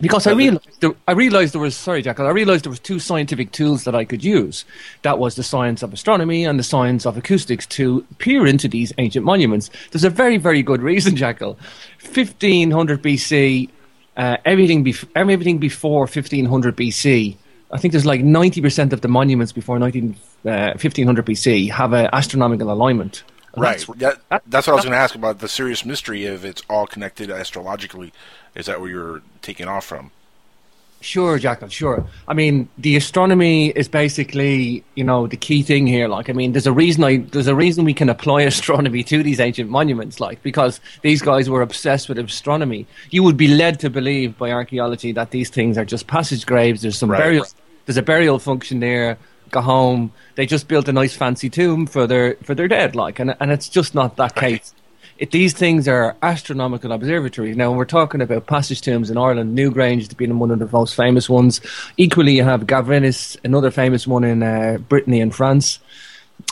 Because 0.00 0.26
I 0.26 0.32
realized, 0.32 0.80
there, 0.80 0.90
I 1.06 1.12
realized 1.12 1.54
there 1.54 1.60
was, 1.60 1.76
sorry, 1.76 2.02
Jackal, 2.02 2.26
I 2.26 2.30
realized 2.30 2.64
there 2.64 2.70
was 2.70 2.80
two 2.80 2.98
scientific 2.98 3.52
tools 3.52 3.84
that 3.84 3.94
I 3.94 4.04
could 4.04 4.24
use. 4.24 4.64
That 5.02 5.20
was 5.20 5.36
the 5.36 5.44
science 5.44 5.84
of 5.84 5.92
astronomy 5.92 6.44
and 6.44 6.58
the 6.58 6.64
science 6.64 7.06
of 7.06 7.16
acoustics 7.16 7.64
to 7.66 8.04
peer 8.18 8.44
into 8.44 8.66
these 8.66 8.92
ancient 8.98 9.24
monuments. 9.24 9.70
There's 9.92 10.02
a 10.02 10.10
very, 10.10 10.36
very 10.36 10.64
good 10.64 10.82
reason, 10.82 11.14
Jackal. 11.14 11.56
1500 12.00 13.00
BC, 13.04 13.70
uh, 14.16 14.36
everything, 14.44 14.84
bef- 14.84 15.08
everything 15.14 15.58
before 15.58 16.00
1500 16.00 16.76
BC, 16.76 17.36
I 17.72 17.78
think 17.78 17.92
there's 17.92 18.06
like 18.06 18.20
90% 18.22 18.92
of 18.92 19.00
the 19.00 19.08
monuments 19.08 19.52
before 19.52 19.78
19, 19.78 20.16
uh, 20.46 20.72
1500 20.78 21.26
BC 21.26 21.70
have 21.70 21.92
an 21.92 22.08
astronomical 22.12 22.70
alignment. 22.72 23.24
And 23.54 23.62
Right. 23.62 23.78
that's- 23.98 24.18
That, 24.30 24.42
that's 24.46 24.66
what 24.66 24.74
I 24.74 24.76
was 24.76 24.84
going 24.84 24.92
to 24.92 24.98
ask 24.98 25.14
about 25.14 25.38
the 25.40 25.48
Sirius 25.48 25.84
mystery 25.84 26.24
if 26.26 26.44
it's 26.44 26.62
all 26.68 26.86
connected 26.86 27.30
astrologically. 27.30 28.12
Is 28.54 28.66
that 28.66 28.80
where 28.80 28.90
you're 28.90 29.22
taking 29.42 29.66
off 29.68 29.84
from? 29.84 30.10
Sure, 31.04 31.38
Jackal, 31.38 31.68
sure. 31.68 32.06
I 32.26 32.32
mean, 32.32 32.66
the 32.78 32.96
astronomy 32.96 33.68
is 33.68 33.88
basically, 33.88 34.82
you 34.94 35.04
know, 35.04 35.26
the 35.26 35.36
key 35.36 35.62
thing 35.62 35.86
here. 35.86 36.08
Like, 36.08 36.30
I 36.30 36.32
mean, 36.32 36.52
there's 36.52 36.66
a 36.66 36.72
reason 36.72 37.04
I, 37.04 37.18
there's 37.18 37.46
a 37.46 37.54
reason 37.54 37.84
we 37.84 37.92
can 37.92 38.08
apply 38.08 38.40
astronomy 38.54 39.02
to 39.04 39.22
these 39.22 39.38
ancient 39.38 39.68
monuments, 39.68 40.18
like, 40.18 40.42
because 40.42 40.80
these 41.02 41.20
guys 41.20 41.50
were 41.50 41.60
obsessed 41.60 42.08
with 42.08 42.18
astronomy. 42.18 42.86
You 43.10 43.22
would 43.22 43.36
be 43.36 43.48
led 43.48 43.80
to 43.80 43.90
believe 43.90 44.38
by 44.38 44.50
archaeology 44.50 45.12
that 45.12 45.30
these 45.30 45.50
things 45.50 45.76
are 45.76 45.84
just 45.84 46.06
passage 46.06 46.46
graves. 46.46 46.80
There's 46.80 46.96
some 46.96 47.10
Right. 47.10 47.18
burial, 47.18 47.46
there's 47.84 47.98
a 47.98 48.02
burial 48.02 48.38
function 48.38 48.80
there. 48.80 49.18
Go 49.50 49.60
home. 49.60 50.10
They 50.36 50.46
just 50.46 50.68
built 50.68 50.88
a 50.88 50.92
nice 50.92 51.14
fancy 51.14 51.50
tomb 51.50 51.86
for 51.86 52.06
their 52.06 52.36
for 52.44 52.54
their 52.54 52.66
dead, 52.66 52.96
like, 52.96 53.20
and 53.20 53.36
and 53.40 53.52
it's 53.52 53.68
just 53.68 53.94
not 53.94 54.16
that 54.16 54.34
case. 54.34 54.74
It, 55.18 55.30
these 55.30 55.52
things 55.52 55.86
are 55.86 56.16
astronomical 56.22 56.92
observatories. 56.92 57.56
Now, 57.56 57.70
when 57.70 57.78
we're 57.78 57.84
talking 57.84 58.20
about 58.20 58.46
passage 58.46 58.80
tombs 58.80 59.10
in 59.10 59.16
Ireland, 59.16 59.56
Newgrange 59.56 60.14
been 60.16 60.38
one 60.38 60.50
of 60.50 60.58
the 60.58 60.68
most 60.72 60.94
famous 60.94 61.28
ones. 61.28 61.60
Equally, 61.96 62.32
you 62.32 62.42
have 62.42 62.62
Gavrinis, 62.62 63.36
another 63.44 63.70
famous 63.70 64.06
one 64.06 64.24
in 64.24 64.42
uh, 64.42 64.78
Brittany 64.88 65.20
and 65.20 65.34
France. 65.34 65.78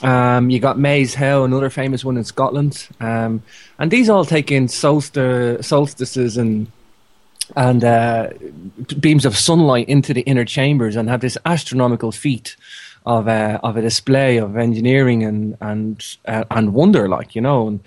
Um, 0.02 0.48
you 0.50 0.60
got 0.60 0.76
Maeshowe, 0.76 1.44
another 1.44 1.70
famous 1.70 2.04
one 2.04 2.16
in 2.16 2.24
Scotland. 2.24 2.88
Um, 3.00 3.42
and 3.78 3.90
these 3.90 4.08
all 4.08 4.24
take 4.24 4.52
in 4.52 4.66
solsti- 4.66 5.64
solstices 5.64 6.36
and 6.36 6.70
and 7.56 7.84
uh, 7.84 8.30
beams 9.00 9.26
of 9.26 9.36
sunlight 9.36 9.88
into 9.88 10.14
the 10.14 10.22
inner 10.22 10.44
chambers 10.44 10.96
and 10.96 11.08
have 11.08 11.20
this 11.20 11.36
astronomical 11.44 12.12
feat 12.12 12.56
of 13.06 13.28
uh, 13.28 13.58
of 13.62 13.76
a 13.76 13.82
display 13.82 14.36
of 14.36 14.56
engineering 14.56 15.22
and 15.22 15.56
and 15.60 16.16
uh, 16.26 16.44
and 16.50 16.74
wonder, 16.74 17.08
like 17.08 17.34
you 17.34 17.40
know, 17.40 17.68
and 17.68 17.80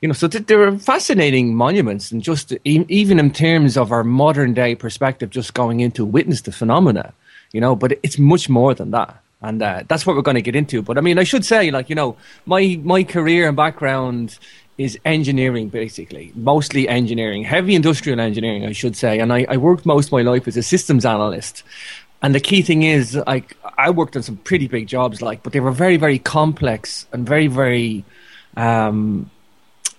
you 0.00 0.08
know, 0.08 0.14
so 0.14 0.28
th- 0.28 0.46
there 0.46 0.62
are 0.62 0.78
fascinating 0.78 1.54
monuments, 1.54 2.10
and 2.10 2.22
just 2.22 2.52
e- 2.64 2.84
even 2.88 3.18
in 3.18 3.32
terms 3.32 3.76
of 3.76 3.92
our 3.92 4.04
modern 4.04 4.54
day 4.54 4.74
perspective, 4.74 5.30
just 5.30 5.54
going 5.54 5.80
into 5.80 6.04
witness 6.04 6.42
the 6.42 6.52
phenomena, 6.52 7.12
you 7.52 7.60
know, 7.60 7.76
but 7.76 7.98
it's 8.02 8.18
much 8.18 8.48
more 8.48 8.74
than 8.74 8.90
that. 8.92 9.18
And 9.44 9.60
uh, 9.60 9.82
that's 9.88 10.06
what 10.06 10.14
we're 10.14 10.22
going 10.22 10.36
to 10.36 10.42
get 10.42 10.54
into. 10.54 10.82
But 10.82 10.98
I 10.98 11.00
mean, 11.00 11.18
I 11.18 11.24
should 11.24 11.44
say, 11.44 11.70
like 11.70 11.88
you 11.88 11.94
know, 11.94 12.16
my 12.46 12.80
my 12.82 13.04
career 13.04 13.48
and 13.48 13.56
background 13.56 14.38
is 14.78 14.98
engineering 15.04 15.68
basically, 15.68 16.32
mostly 16.34 16.88
engineering, 16.88 17.44
heavy 17.44 17.74
industrial 17.74 18.20
engineering, 18.20 18.64
I 18.64 18.72
should 18.72 18.96
say. 18.96 19.18
And 19.18 19.32
I, 19.32 19.44
I 19.48 19.56
worked 19.58 19.84
most 19.84 20.06
of 20.06 20.12
my 20.12 20.22
life 20.22 20.48
as 20.48 20.56
a 20.56 20.62
systems 20.62 21.04
analyst. 21.04 21.62
And 22.22 22.34
the 22.34 22.40
key 22.40 22.62
thing 22.62 22.84
is, 22.84 23.16
like, 23.26 23.56
I 23.76 23.90
worked 23.90 24.16
on 24.16 24.22
some 24.22 24.36
pretty 24.36 24.68
big 24.68 24.86
jobs, 24.86 25.20
like, 25.20 25.42
but 25.42 25.52
they 25.52 25.60
were 25.60 25.72
very, 25.72 25.96
very 25.96 26.18
complex 26.18 27.06
and 27.12 27.26
very, 27.26 27.48
very 27.48 28.04
um, 28.56 29.28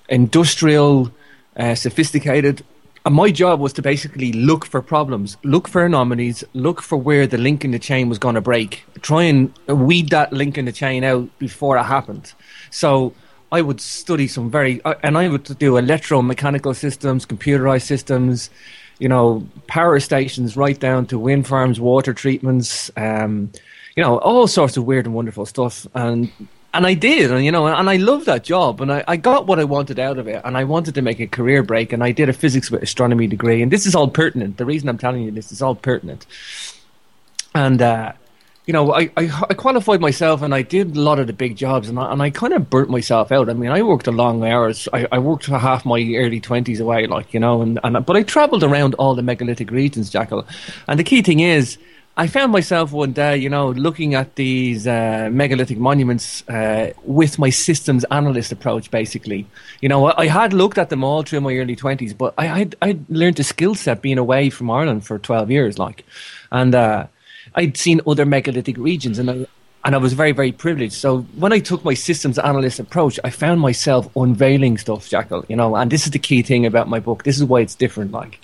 industrial, 0.08 1.12
uh, 1.58 1.76
sophisticated. 1.76 2.64
And 3.06 3.14
my 3.14 3.32
job 3.32 3.60
was 3.60 3.74
to 3.74 3.82
basically 3.82 4.32
look 4.32 4.66
for 4.66 4.82
problems, 4.82 5.36
look 5.44 5.68
for 5.68 5.86
anomalies, 5.86 6.46
look 6.54 6.82
for 6.82 6.96
where 6.96 7.28
the 7.28 7.38
link 7.38 7.66
in 7.66 7.72
the 7.72 7.80
chain 7.80 8.08
was 8.08 8.18
going 8.18 8.36
to 8.36 8.42
break, 8.42 8.86
try 9.02 9.24
and 9.24 9.54
weed 9.68 10.10
that 10.10 10.32
link 10.32 10.58
in 10.58 10.64
the 10.64 10.72
chain 10.72 11.04
out 11.04 11.28
before 11.40 11.76
it 11.76 11.84
happened. 11.84 12.32
So 12.70 13.14
I 13.52 13.62
would 13.62 13.82
study 13.82 14.30
some 14.30 14.50
very, 14.50 14.82
uh, 14.86 14.94
and 15.04 15.18
I 15.18 15.28
would 15.28 15.44
do 15.60 15.74
electromechanical 15.74 16.74
systems, 16.76 17.26
computerized 17.26 17.84
systems, 17.84 18.50
you 19.04 19.10
know, 19.10 19.46
power 19.68 20.00
stations 20.00 20.56
right 20.56 20.80
down 20.80 21.06
to 21.08 21.20
wind 21.20 21.46
farms, 21.46 21.78
water 21.78 22.14
treatments, 22.14 22.90
um, 22.96 23.52
you 23.98 24.02
know, 24.02 24.18
all 24.20 24.48
sorts 24.48 24.78
of 24.78 24.86
weird 24.86 25.06
and 25.06 25.14
wonderful 25.14 25.46
stuff. 25.46 25.86
And 25.94 26.32
and 26.74 26.88
I 26.88 26.94
did, 26.94 27.30
and 27.30 27.44
you 27.44 27.52
know, 27.52 27.68
and 27.68 27.90
I 27.90 27.98
loved 27.98 28.28
that 28.28 28.46
job, 28.46 28.80
and 28.80 28.94
I, 28.94 29.04
I 29.06 29.18
got 29.18 29.46
what 29.46 29.60
I 29.60 29.66
wanted 29.66 30.00
out 30.00 30.18
of 30.20 30.30
it, 30.30 30.42
and 30.46 30.56
I 30.56 30.64
wanted 30.64 30.96
to 30.96 31.02
make 31.02 31.20
a 31.20 31.28
career 31.28 31.64
break, 31.64 31.92
and 31.92 32.02
I 32.02 32.14
did 32.14 32.30
a 32.30 32.34
physics 32.34 32.72
with 32.72 32.82
astronomy 32.82 33.28
degree, 33.28 33.62
and 33.62 33.70
this 33.70 33.86
is 33.86 33.94
all 33.94 34.08
pertinent. 34.08 34.56
The 34.56 34.66
reason 34.66 34.88
I'm 34.88 34.98
telling 34.98 35.24
you 35.24 35.32
this 35.32 35.52
is 35.52 35.62
all 35.62 35.76
pertinent, 35.76 36.26
and 37.54 37.82
uh, 37.82 38.14
you 38.66 38.72
know, 38.72 38.94
I, 38.94 39.10
I 39.18 39.46
I 39.50 39.54
qualified 39.54 40.00
myself, 40.00 40.42
and 40.42 40.56
I 40.56 40.62
did 40.62 40.96
a 40.96 41.02
lot 41.02 41.20
of 41.20 41.28
the 41.28 41.34
big 41.34 41.58
jobs, 41.58 41.90
and 41.90 42.00
I, 42.00 42.12
and 42.12 42.22
I 42.22 42.30
kind 42.30 42.54
of 42.54 42.70
burnt 42.70 42.90
myself 42.90 43.32
out. 43.32 43.50
I 43.50 43.54
mean, 43.54 43.72
I 43.72 43.82
worked 43.82 44.08
a 44.08 44.12
long 44.12 44.44
hours. 44.46 44.88
I, 44.94 45.06
I 45.12 45.20
worked 45.20 45.46
for 45.46 45.58
half 45.58 45.86
my 45.86 46.00
early 46.16 46.40
twenties 46.40 46.80
away, 46.80 47.08
like 47.08 47.34
you 47.34 47.40
know, 47.42 47.62
and, 47.62 47.80
and 47.84 48.06
but 48.06 48.16
I 48.16 48.24
travelled 48.24 48.64
around 48.64 48.94
all 48.96 49.16
the 49.16 49.22
megalithic 49.22 49.70
regions, 49.70 50.10
Jackal, 50.10 50.48
and 50.88 51.00
the 51.00 51.04
key 51.04 51.22
thing 51.22 51.42
is. 51.42 51.78
I 52.16 52.28
found 52.28 52.52
myself 52.52 52.92
one 52.92 53.12
day, 53.12 53.38
you 53.38 53.50
know, 53.50 53.72
looking 53.72 54.14
at 54.14 54.36
these 54.36 54.86
uh, 54.86 55.30
megalithic 55.32 55.80
monuments 55.80 56.48
uh, 56.48 56.94
with 57.04 57.40
my 57.40 57.50
systems 57.50 58.04
analyst 58.12 58.52
approach, 58.52 58.92
basically. 58.92 59.48
You 59.82 59.90
know, 59.90 60.06
I, 60.06 60.22
I 60.22 60.28
had 60.28 60.54
looked 60.54 60.78
at 60.78 60.92
them 60.92 61.04
all 61.04 61.24
through 61.24 61.42
my 61.42 61.56
early 61.56 61.76
20s, 61.76 62.16
but 62.16 62.36
I, 62.38 62.50
I'd, 62.50 62.76
I'd 62.84 63.10
learned 63.10 63.40
a 63.40 63.44
skill 63.44 63.74
set 63.74 64.04
being 64.04 64.20
away 64.20 64.52
from 64.52 64.70
Ireland 64.70 65.08
for 65.08 65.18
12 65.18 65.50
years, 65.50 65.80
like. 65.80 66.06
And 66.52 66.76
uh, 66.76 67.08
I'd 67.56 67.78
seen 67.78 68.02
other 68.08 68.26
megalithic 68.26 68.78
regions, 68.78 69.20
and 69.20 69.30
I, 69.30 69.46
and 69.86 69.96
I 69.96 69.98
was 69.98 70.14
very, 70.14 70.32
very 70.32 70.52
privileged. 70.52 70.94
So 70.94 71.22
when 71.36 71.54
I 71.54 71.60
took 71.60 71.84
my 71.84 71.94
systems 71.94 72.40
analyst 72.40 72.80
approach, 72.80 73.20
I 73.24 73.30
found 73.30 73.62
myself 73.62 74.10
unveiling 74.16 74.78
stuff, 74.78 75.10
Jackal, 75.10 75.46
you 75.50 75.56
know, 75.56 75.76
and 75.76 75.92
this 75.92 76.06
is 76.06 76.12
the 76.12 76.20
key 76.20 76.42
thing 76.42 76.66
about 76.66 76.88
my 76.88 77.00
book. 77.00 77.24
This 77.24 77.38
is 77.38 77.44
why 77.44 77.62
it's 77.62 77.76
different, 77.76 78.12
like. 78.12 78.40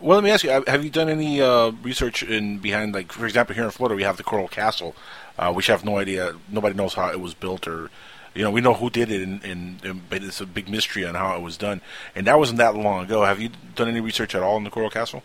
Well, 0.00 0.16
let 0.16 0.24
me 0.24 0.30
ask 0.30 0.42
you: 0.42 0.50
have- 0.50 0.84
you 0.84 0.90
done 0.90 1.08
any 1.08 1.40
uh, 1.40 1.70
research 1.82 2.24
in 2.24 2.58
behind, 2.58 2.92
like, 2.92 3.12
for 3.12 3.24
example, 3.24 3.54
here 3.54 3.64
in 3.64 3.70
Florida, 3.70 3.94
we 3.94 4.02
have 4.02 4.16
the 4.16 4.24
Coral 4.24 4.48
Castle, 4.48 4.96
uh, 5.38 5.52
which 5.52 5.68
have 5.68 5.84
no 5.84 5.98
idea. 5.98 6.34
Nobody 6.50 6.74
knows 6.74 6.94
how 6.94 7.10
it 7.10 7.20
was 7.20 7.34
built, 7.34 7.68
or 7.68 7.88
you 8.34 8.42
know, 8.42 8.50
we 8.50 8.60
know 8.60 8.74
who 8.74 8.90
did 8.90 9.12
it, 9.12 9.22
and, 9.22 9.44
and, 9.44 9.84
and 9.84 10.10
but 10.10 10.24
it's 10.24 10.40
a 10.40 10.46
big 10.46 10.68
mystery 10.68 11.04
on 11.04 11.14
how 11.14 11.36
it 11.36 11.42
was 11.42 11.56
done. 11.56 11.80
And 12.16 12.26
that 12.26 12.36
wasn't 12.38 12.58
that 12.58 12.74
long 12.74 13.04
ago. 13.04 13.24
Have 13.24 13.40
you 13.40 13.50
done 13.76 13.88
any 13.88 14.00
research 14.00 14.34
at 14.34 14.42
all 14.42 14.56
in 14.56 14.64
the 14.64 14.70
Coral 14.70 14.90
Castle? 14.90 15.22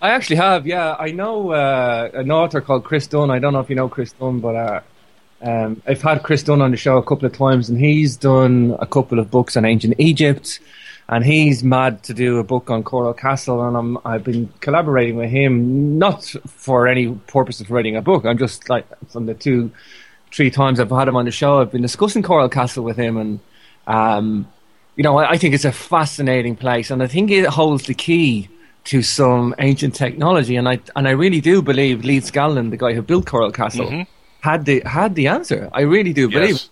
I 0.00 0.10
actually 0.10 0.36
have, 0.36 0.66
yeah. 0.66 0.94
I 0.98 1.10
know 1.10 1.50
uh, 1.50 2.10
an 2.14 2.30
author 2.30 2.60
called 2.60 2.84
Chris 2.84 3.06
Dunn. 3.08 3.30
I 3.30 3.40
don't 3.40 3.52
know 3.52 3.60
if 3.60 3.68
you 3.68 3.74
know 3.74 3.88
Chris 3.88 4.12
Dunn, 4.12 4.38
but 4.38 4.54
uh, 4.54 4.80
um, 5.42 5.82
I've 5.88 6.02
had 6.02 6.22
Chris 6.22 6.44
Dunn 6.44 6.62
on 6.62 6.70
the 6.70 6.76
show 6.76 6.98
a 6.98 7.02
couple 7.02 7.26
of 7.26 7.32
times, 7.32 7.68
and 7.68 7.78
he's 7.80 8.16
done 8.16 8.76
a 8.78 8.86
couple 8.86 9.18
of 9.18 9.30
books 9.30 9.56
on 9.56 9.64
ancient 9.64 9.94
Egypt, 9.98 10.60
and 11.08 11.24
he's 11.24 11.64
mad 11.64 12.04
to 12.04 12.14
do 12.14 12.38
a 12.38 12.44
book 12.44 12.70
on 12.70 12.84
Coral 12.84 13.12
Castle, 13.12 13.66
and 13.66 13.76
I'm, 13.76 13.98
I've 14.04 14.22
been 14.22 14.48
collaborating 14.60 15.16
with 15.16 15.30
him, 15.30 15.98
not 15.98 16.24
for 16.46 16.86
any 16.86 17.12
purpose 17.26 17.60
of 17.60 17.68
writing 17.68 17.96
a 17.96 18.02
book. 18.02 18.24
I'm 18.24 18.38
just 18.38 18.68
like 18.68 18.86
from 19.08 19.26
the 19.26 19.34
two, 19.34 19.72
three 20.32 20.50
times 20.50 20.78
I've 20.78 20.90
had 20.90 21.08
him 21.08 21.16
on 21.16 21.24
the 21.24 21.32
show, 21.32 21.60
I've 21.60 21.72
been 21.72 21.82
discussing 21.82 22.22
Coral 22.22 22.48
Castle 22.48 22.84
with 22.84 22.96
him, 22.96 23.16
and 23.16 23.40
um, 23.88 24.46
you 24.94 25.02
know, 25.02 25.18
I, 25.18 25.30
I 25.30 25.38
think 25.38 25.54
it's 25.54 25.64
a 25.64 25.72
fascinating 25.72 26.54
place, 26.54 26.92
and 26.92 27.02
I 27.02 27.08
think 27.08 27.32
it 27.32 27.46
holds 27.46 27.86
the 27.86 27.94
key 27.94 28.48
to 28.92 29.02
some 29.02 29.54
ancient 29.58 29.94
technology. 29.94 30.56
And 30.56 30.68
I 30.68 30.80
and 30.96 31.06
I 31.08 31.12
really 31.12 31.40
do 31.40 31.62
believe 31.62 31.98
Leedskalnin, 32.10 32.70
the 32.70 32.76
guy 32.84 32.92
who 32.94 33.02
built 33.02 33.26
Coral 33.26 33.52
Castle, 33.52 33.86
Mhm. 33.86 34.06
had 34.40 34.64
the 34.64 34.82
had 34.86 35.14
the 35.14 35.26
answer. 35.28 35.68
I 35.72 35.82
really 35.82 36.12
do 36.12 36.28
believe. 36.28 36.58
Yes. 36.60 36.70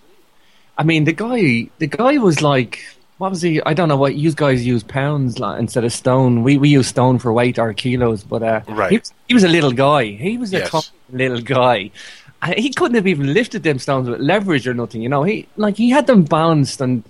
I 0.78 0.82
mean, 0.84 1.04
the 1.04 1.12
guy, 1.12 1.68
the 1.78 1.86
guy 1.86 2.18
was 2.18 2.42
like, 2.42 2.78
what 3.18 3.30
was 3.30 3.40
he? 3.42 3.62
I 3.70 3.72
don't 3.72 3.88
know 3.88 3.96
what 4.04 4.14
you 4.14 4.30
guys 4.32 4.66
use 4.66 4.82
pounds 4.82 5.38
like, 5.38 5.58
instead 5.58 5.84
of 5.84 5.92
stone. 5.92 6.42
We 6.42 6.58
we 6.58 6.68
use 6.78 6.86
stone 6.88 7.18
for 7.18 7.32
weight 7.32 7.58
or 7.58 7.72
kilos, 7.74 8.24
but 8.24 8.42
uh, 8.42 8.60
Right. 8.68 8.90
he, 8.92 8.98
was- 8.98 9.12
he 9.28 9.34
was 9.34 9.44
a 9.44 9.48
little 9.48 9.72
guy. 9.72 10.04
He 10.28 10.36
was 10.38 10.52
a 10.54 10.58
Yes. 10.58 10.92
little 11.12 11.40
guy. 11.40 11.90
He 12.56 12.70
couldn't 12.78 12.94
have 12.96 13.06
even 13.06 13.32
lifted 13.34 13.62
them 13.62 13.78
stones 13.78 14.08
with 14.08 14.20
leverage 14.20 14.66
or 14.68 14.74
nothing. 14.74 15.00
You 15.02 15.08
know, 15.08 15.22
he 15.24 15.46
like 15.56 15.76
he 15.76 15.90
had 15.90 16.06
them 16.06 16.22
balanced, 16.24 16.80
and 16.80 17.02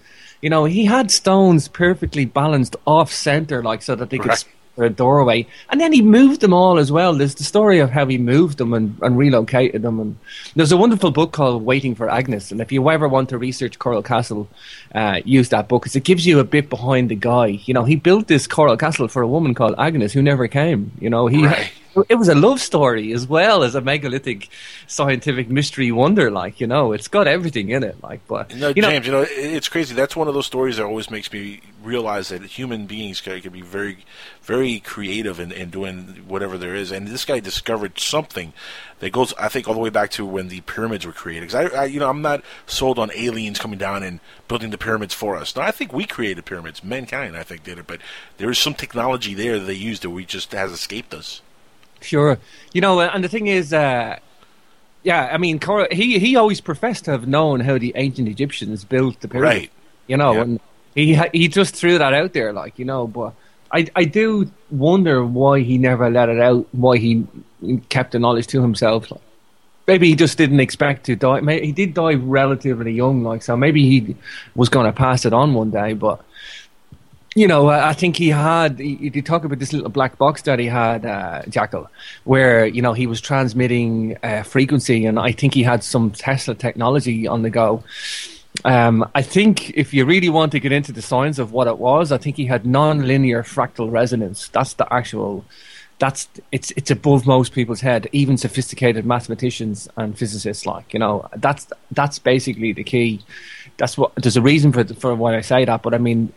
you 0.42 0.48
know 0.50 0.64
he 0.64 0.84
had 0.86 1.10
stones 1.10 1.68
perfectly 1.68 2.24
balanced 2.24 2.74
off 2.86 3.12
center, 3.12 3.62
like 3.70 3.82
so 3.82 3.94
that 3.96 4.08
they 4.10 4.18
could 4.18 4.30
Right. 4.30 4.44
A 4.84 4.90
doorway. 4.90 5.46
And 5.70 5.80
then 5.80 5.92
he 5.92 6.02
moved 6.02 6.40
them 6.40 6.52
all 6.52 6.78
as 6.78 6.92
well. 6.92 7.14
There's 7.14 7.34
the 7.34 7.44
story 7.44 7.78
of 7.78 7.90
how 7.90 8.06
he 8.06 8.18
moved 8.18 8.58
them 8.58 8.72
and, 8.74 8.96
and 9.02 9.16
relocated 9.16 9.82
them. 9.82 10.00
And 10.00 10.18
there's 10.54 10.72
a 10.72 10.76
wonderful 10.76 11.10
book 11.10 11.32
called 11.32 11.64
Waiting 11.64 11.94
for 11.94 12.10
Agnes. 12.10 12.52
And 12.52 12.60
if 12.60 12.70
you 12.72 12.88
ever 12.90 13.08
want 13.08 13.28
to 13.30 13.38
research 13.38 13.78
Coral 13.78 14.02
Castle, 14.02 14.48
uh, 14.94 15.20
use 15.24 15.48
that 15.50 15.68
book 15.68 15.82
because 15.82 15.96
it 15.96 16.04
gives 16.04 16.26
you 16.26 16.38
a 16.38 16.44
bit 16.44 16.68
behind 16.68 17.08
the 17.08 17.14
guy. 17.14 17.46
You 17.46 17.74
know, 17.74 17.84
he 17.84 17.96
built 17.96 18.28
this 18.28 18.46
Coral 18.46 18.76
Castle 18.76 19.08
for 19.08 19.22
a 19.22 19.28
woman 19.28 19.54
called 19.54 19.74
Agnes 19.78 20.12
who 20.12 20.22
never 20.22 20.48
came. 20.48 20.92
You 21.00 21.10
know, 21.10 21.26
he. 21.26 21.46
It 22.08 22.16
was 22.16 22.28
a 22.28 22.34
love 22.34 22.60
story 22.60 23.12
as 23.12 23.26
well 23.26 23.62
as 23.62 23.74
a 23.74 23.80
megalithic 23.80 24.48
scientific 24.86 25.48
mystery 25.48 25.92
wonder. 25.92 26.30
Like 26.30 26.60
you 26.60 26.66
know, 26.66 26.92
it's 26.92 27.08
got 27.08 27.26
everything 27.26 27.70
in 27.70 27.82
it. 27.82 28.02
Like, 28.02 28.26
but 28.26 28.54
No, 28.54 28.68
you 28.68 28.82
know, 28.82 28.90
James, 28.90 29.06
you 29.06 29.12
know, 29.12 29.26
it's 29.28 29.68
crazy. 29.68 29.94
That's 29.94 30.16
one 30.16 30.28
of 30.28 30.34
those 30.34 30.46
stories 30.46 30.76
that 30.76 30.84
always 30.84 31.10
makes 31.10 31.32
me 31.32 31.60
realize 31.86 32.28
that 32.28 32.42
human 32.42 32.86
beings 32.86 33.20
can, 33.20 33.40
can 33.40 33.52
be 33.52 33.62
very, 33.62 34.04
very 34.42 34.80
creative 34.80 35.40
in, 35.40 35.52
in 35.52 35.70
doing 35.70 36.24
whatever 36.26 36.58
there 36.58 36.74
is. 36.74 36.90
And 36.90 37.08
this 37.08 37.24
guy 37.24 37.40
discovered 37.40 37.98
something 37.98 38.52
that 38.98 39.12
goes, 39.12 39.32
I 39.34 39.48
think, 39.48 39.68
all 39.68 39.74
the 39.74 39.80
way 39.80 39.90
back 39.90 40.10
to 40.12 40.26
when 40.26 40.48
the 40.48 40.60
pyramids 40.62 41.06
were 41.06 41.12
created. 41.12 41.48
Because 41.48 41.72
I, 41.72 41.82
I, 41.82 41.84
you 41.84 42.00
know, 42.00 42.10
I'm 42.10 42.22
not 42.22 42.42
sold 42.66 42.98
on 42.98 43.10
aliens 43.14 43.58
coming 43.58 43.78
down 43.78 44.02
and 44.02 44.20
building 44.48 44.70
the 44.70 44.78
pyramids 44.78 45.14
for 45.14 45.36
us. 45.36 45.54
No, 45.56 45.62
I 45.62 45.70
think 45.70 45.92
we 45.92 46.04
created 46.04 46.44
pyramids. 46.44 46.84
Mankind, 46.84 47.36
I 47.36 47.42
think, 47.42 47.62
did 47.62 47.78
it. 47.78 47.86
But 47.86 48.00
there 48.38 48.50
is 48.50 48.58
some 48.58 48.74
technology 48.74 49.34
there 49.34 49.58
that 49.58 49.64
they 49.64 49.74
used 49.74 50.02
that 50.02 50.10
we 50.10 50.24
just 50.24 50.52
has 50.52 50.72
escaped 50.72 51.14
us. 51.14 51.40
Sure. 52.06 52.38
You 52.72 52.80
know, 52.80 53.00
and 53.00 53.22
the 53.24 53.28
thing 53.28 53.46
is, 53.48 53.72
uh, 53.72 54.18
yeah, 55.02 55.28
I 55.32 55.38
mean, 55.38 55.60
he 55.90 56.18
he 56.18 56.36
always 56.36 56.60
professed 56.60 57.04
to 57.06 57.10
have 57.12 57.26
known 57.28 57.60
how 57.60 57.78
the 57.78 57.92
ancient 57.96 58.28
Egyptians 58.28 58.84
built 58.84 59.20
the 59.20 59.28
pyramids. 59.28 59.54
Right. 59.60 59.70
You 60.06 60.16
know, 60.16 60.32
Yeah. 60.34 60.42
and 60.42 60.60
he 60.94 61.14
he 61.32 61.48
just 61.48 61.74
threw 61.76 61.98
that 61.98 62.12
out 62.14 62.32
there, 62.32 62.52
like 62.52 62.78
you 62.78 62.84
know. 62.84 63.06
But 63.06 63.34
I 63.72 63.86
I 63.96 64.04
do 64.04 64.50
wonder 64.70 65.24
why 65.24 65.60
he 65.60 65.78
never 65.78 66.08
let 66.10 66.28
it 66.28 66.40
out. 66.40 66.66
Why 66.72 66.96
he 66.98 67.26
kept 67.88 68.12
the 68.12 68.18
knowledge 68.18 68.46
to 68.48 68.62
himself. 68.62 69.10
Like, 69.10 69.20
maybe 69.86 70.08
he 70.08 70.14
just 70.16 70.38
didn't 70.38 70.60
expect 70.60 71.06
to 71.06 71.16
die. 71.16 71.40
He 71.60 71.72
did 71.72 71.94
die 71.94 72.14
relatively 72.14 72.92
young, 72.92 73.22
like 73.22 73.42
so. 73.42 73.56
Maybe 73.56 73.82
he 73.88 74.16
was 74.54 74.68
going 74.68 74.86
to 74.86 74.92
pass 74.92 75.24
it 75.24 75.32
on 75.32 75.54
one 75.54 75.70
day, 75.70 75.92
but 75.94 76.24
you 77.36 77.46
know, 77.46 77.68
I 77.68 77.92
think 77.92 78.16
he 78.16 78.30
had. 78.30 78.78
He, 78.78 79.10
he 79.12 79.20
talk 79.20 79.44
about 79.44 79.58
this 79.58 79.74
little 79.74 79.90
black 79.90 80.16
box 80.16 80.40
that 80.42 80.58
he 80.58 80.64
had, 80.64 81.04
uh, 81.04 81.42
Jackal, 81.50 81.90
where 82.24 82.64
you 82.64 82.80
know 82.80 82.94
he 82.94 83.06
was 83.06 83.20
transmitting 83.20 84.16
uh, 84.22 84.42
frequency, 84.42 85.04
and 85.04 85.18
I 85.18 85.32
think 85.32 85.52
he 85.52 85.62
had 85.62 85.84
some 85.84 86.10
Tesla 86.12 86.54
technology 86.54 87.28
on 87.28 87.42
the 87.42 87.50
go. 87.50 87.84
Um, 88.64 89.06
I 89.14 89.20
think 89.20 89.68
if 89.76 89.92
you 89.92 90.06
really 90.06 90.30
want 90.30 90.52
to 90.52 90.60
get 90.60 90.72
into 90.72 90.92
the 90.92 91.02
science 91.02 91.38
of 91.38 91.52
what 91.52 91.66
it 91.66 91.78
was, 91.78 92.10
I 92.10 92.16
think 92.16 92.36
he 92.36 92.46
had 92.46 92.64
non-linear 92.64 93.42
fractal 93.42 93.92
resonance. 93.92 94.48
That's 94.48 94.72
the 94.72 94.90
actual. 94.90 95.44
That's 95.98 96.28
it's 96.52 96.70
it's 96.70 96.90
above 96.90 97.26
most 97.26 97.52
people's 97.52 97.82
head, 97.82 98.08
even 98.12 98.38
sophisticated 98.38 99.04
mathematicians 99.04 99.90
and 99.98 100.16
physicists. 100.16 100.64
Like 100.64 100.94
you 100.94 101.00
know, 101.00 101.28
that's 101.36 101.66
that's 101.90 102.18
basically 102.18 102.72
the 102.72 102.84
key. 102.84 103.22
That's 103.78 103.98
what 103.98 104.14
there's 104.14 104.36
a 104.36 104.42
reason 104.42 104.72
for 104.72 104.84
for 104.84 105.14
why 105.14 105.36
I 105.36 105.42
say 105.42 105.64
that. 105.64 105.82
But 105.82 105.94
I 105.94 105.98
mean, 105.98 106.32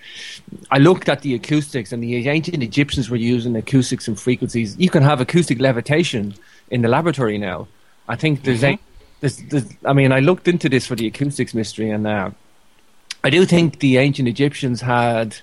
I 0.71 0.77
looked 0.77 1.07
at 1.07 1.21
the 1.21 1.35
acoustics, 1.35 1.91
and 1.91 2.03
the 2.03 2.27
ancient 2.27 2.61
Egyptians 2.61 3.09
were 3.09 3.17
using 3.17 3.55
acoustics 3.55 4.07
and 4.07 4.19
frequencies. 4.19 4.75
You 4.77 4.89
can 4.89 5.03
have 5.03 5.21
acoustic 5.21 5.59
levitation 5.59 6.33
in 6.69 6.81
the 6.81 6.89
laboratory 6.89 7.37
now. 7.37 7.67
I 8.07 8.15
think 8.15 8.43
there's 8.43 8.63
a 8.63 8.77
there's, 9.21 9.37
there's 9.49 9.65
I 9.85 9.93
mean, 9.93 10.11
I 10.11 10.19
looked 10.19 10.47
into 10.47 10.69
this 10.69 10.85
for 10.85 10.95
the 10.95 11.07
acoustics 11.07 11.53
mystery, 11.53 11.89
and 11.89 12.05
uh, 12.05 12.31
I 13.23 13.29
do 13.29 13.45
think 13.45 13.79
the 13.79 13.97
ancient 13.97 14.27
Egyptians 14.27 14.81
had 14.81 15.37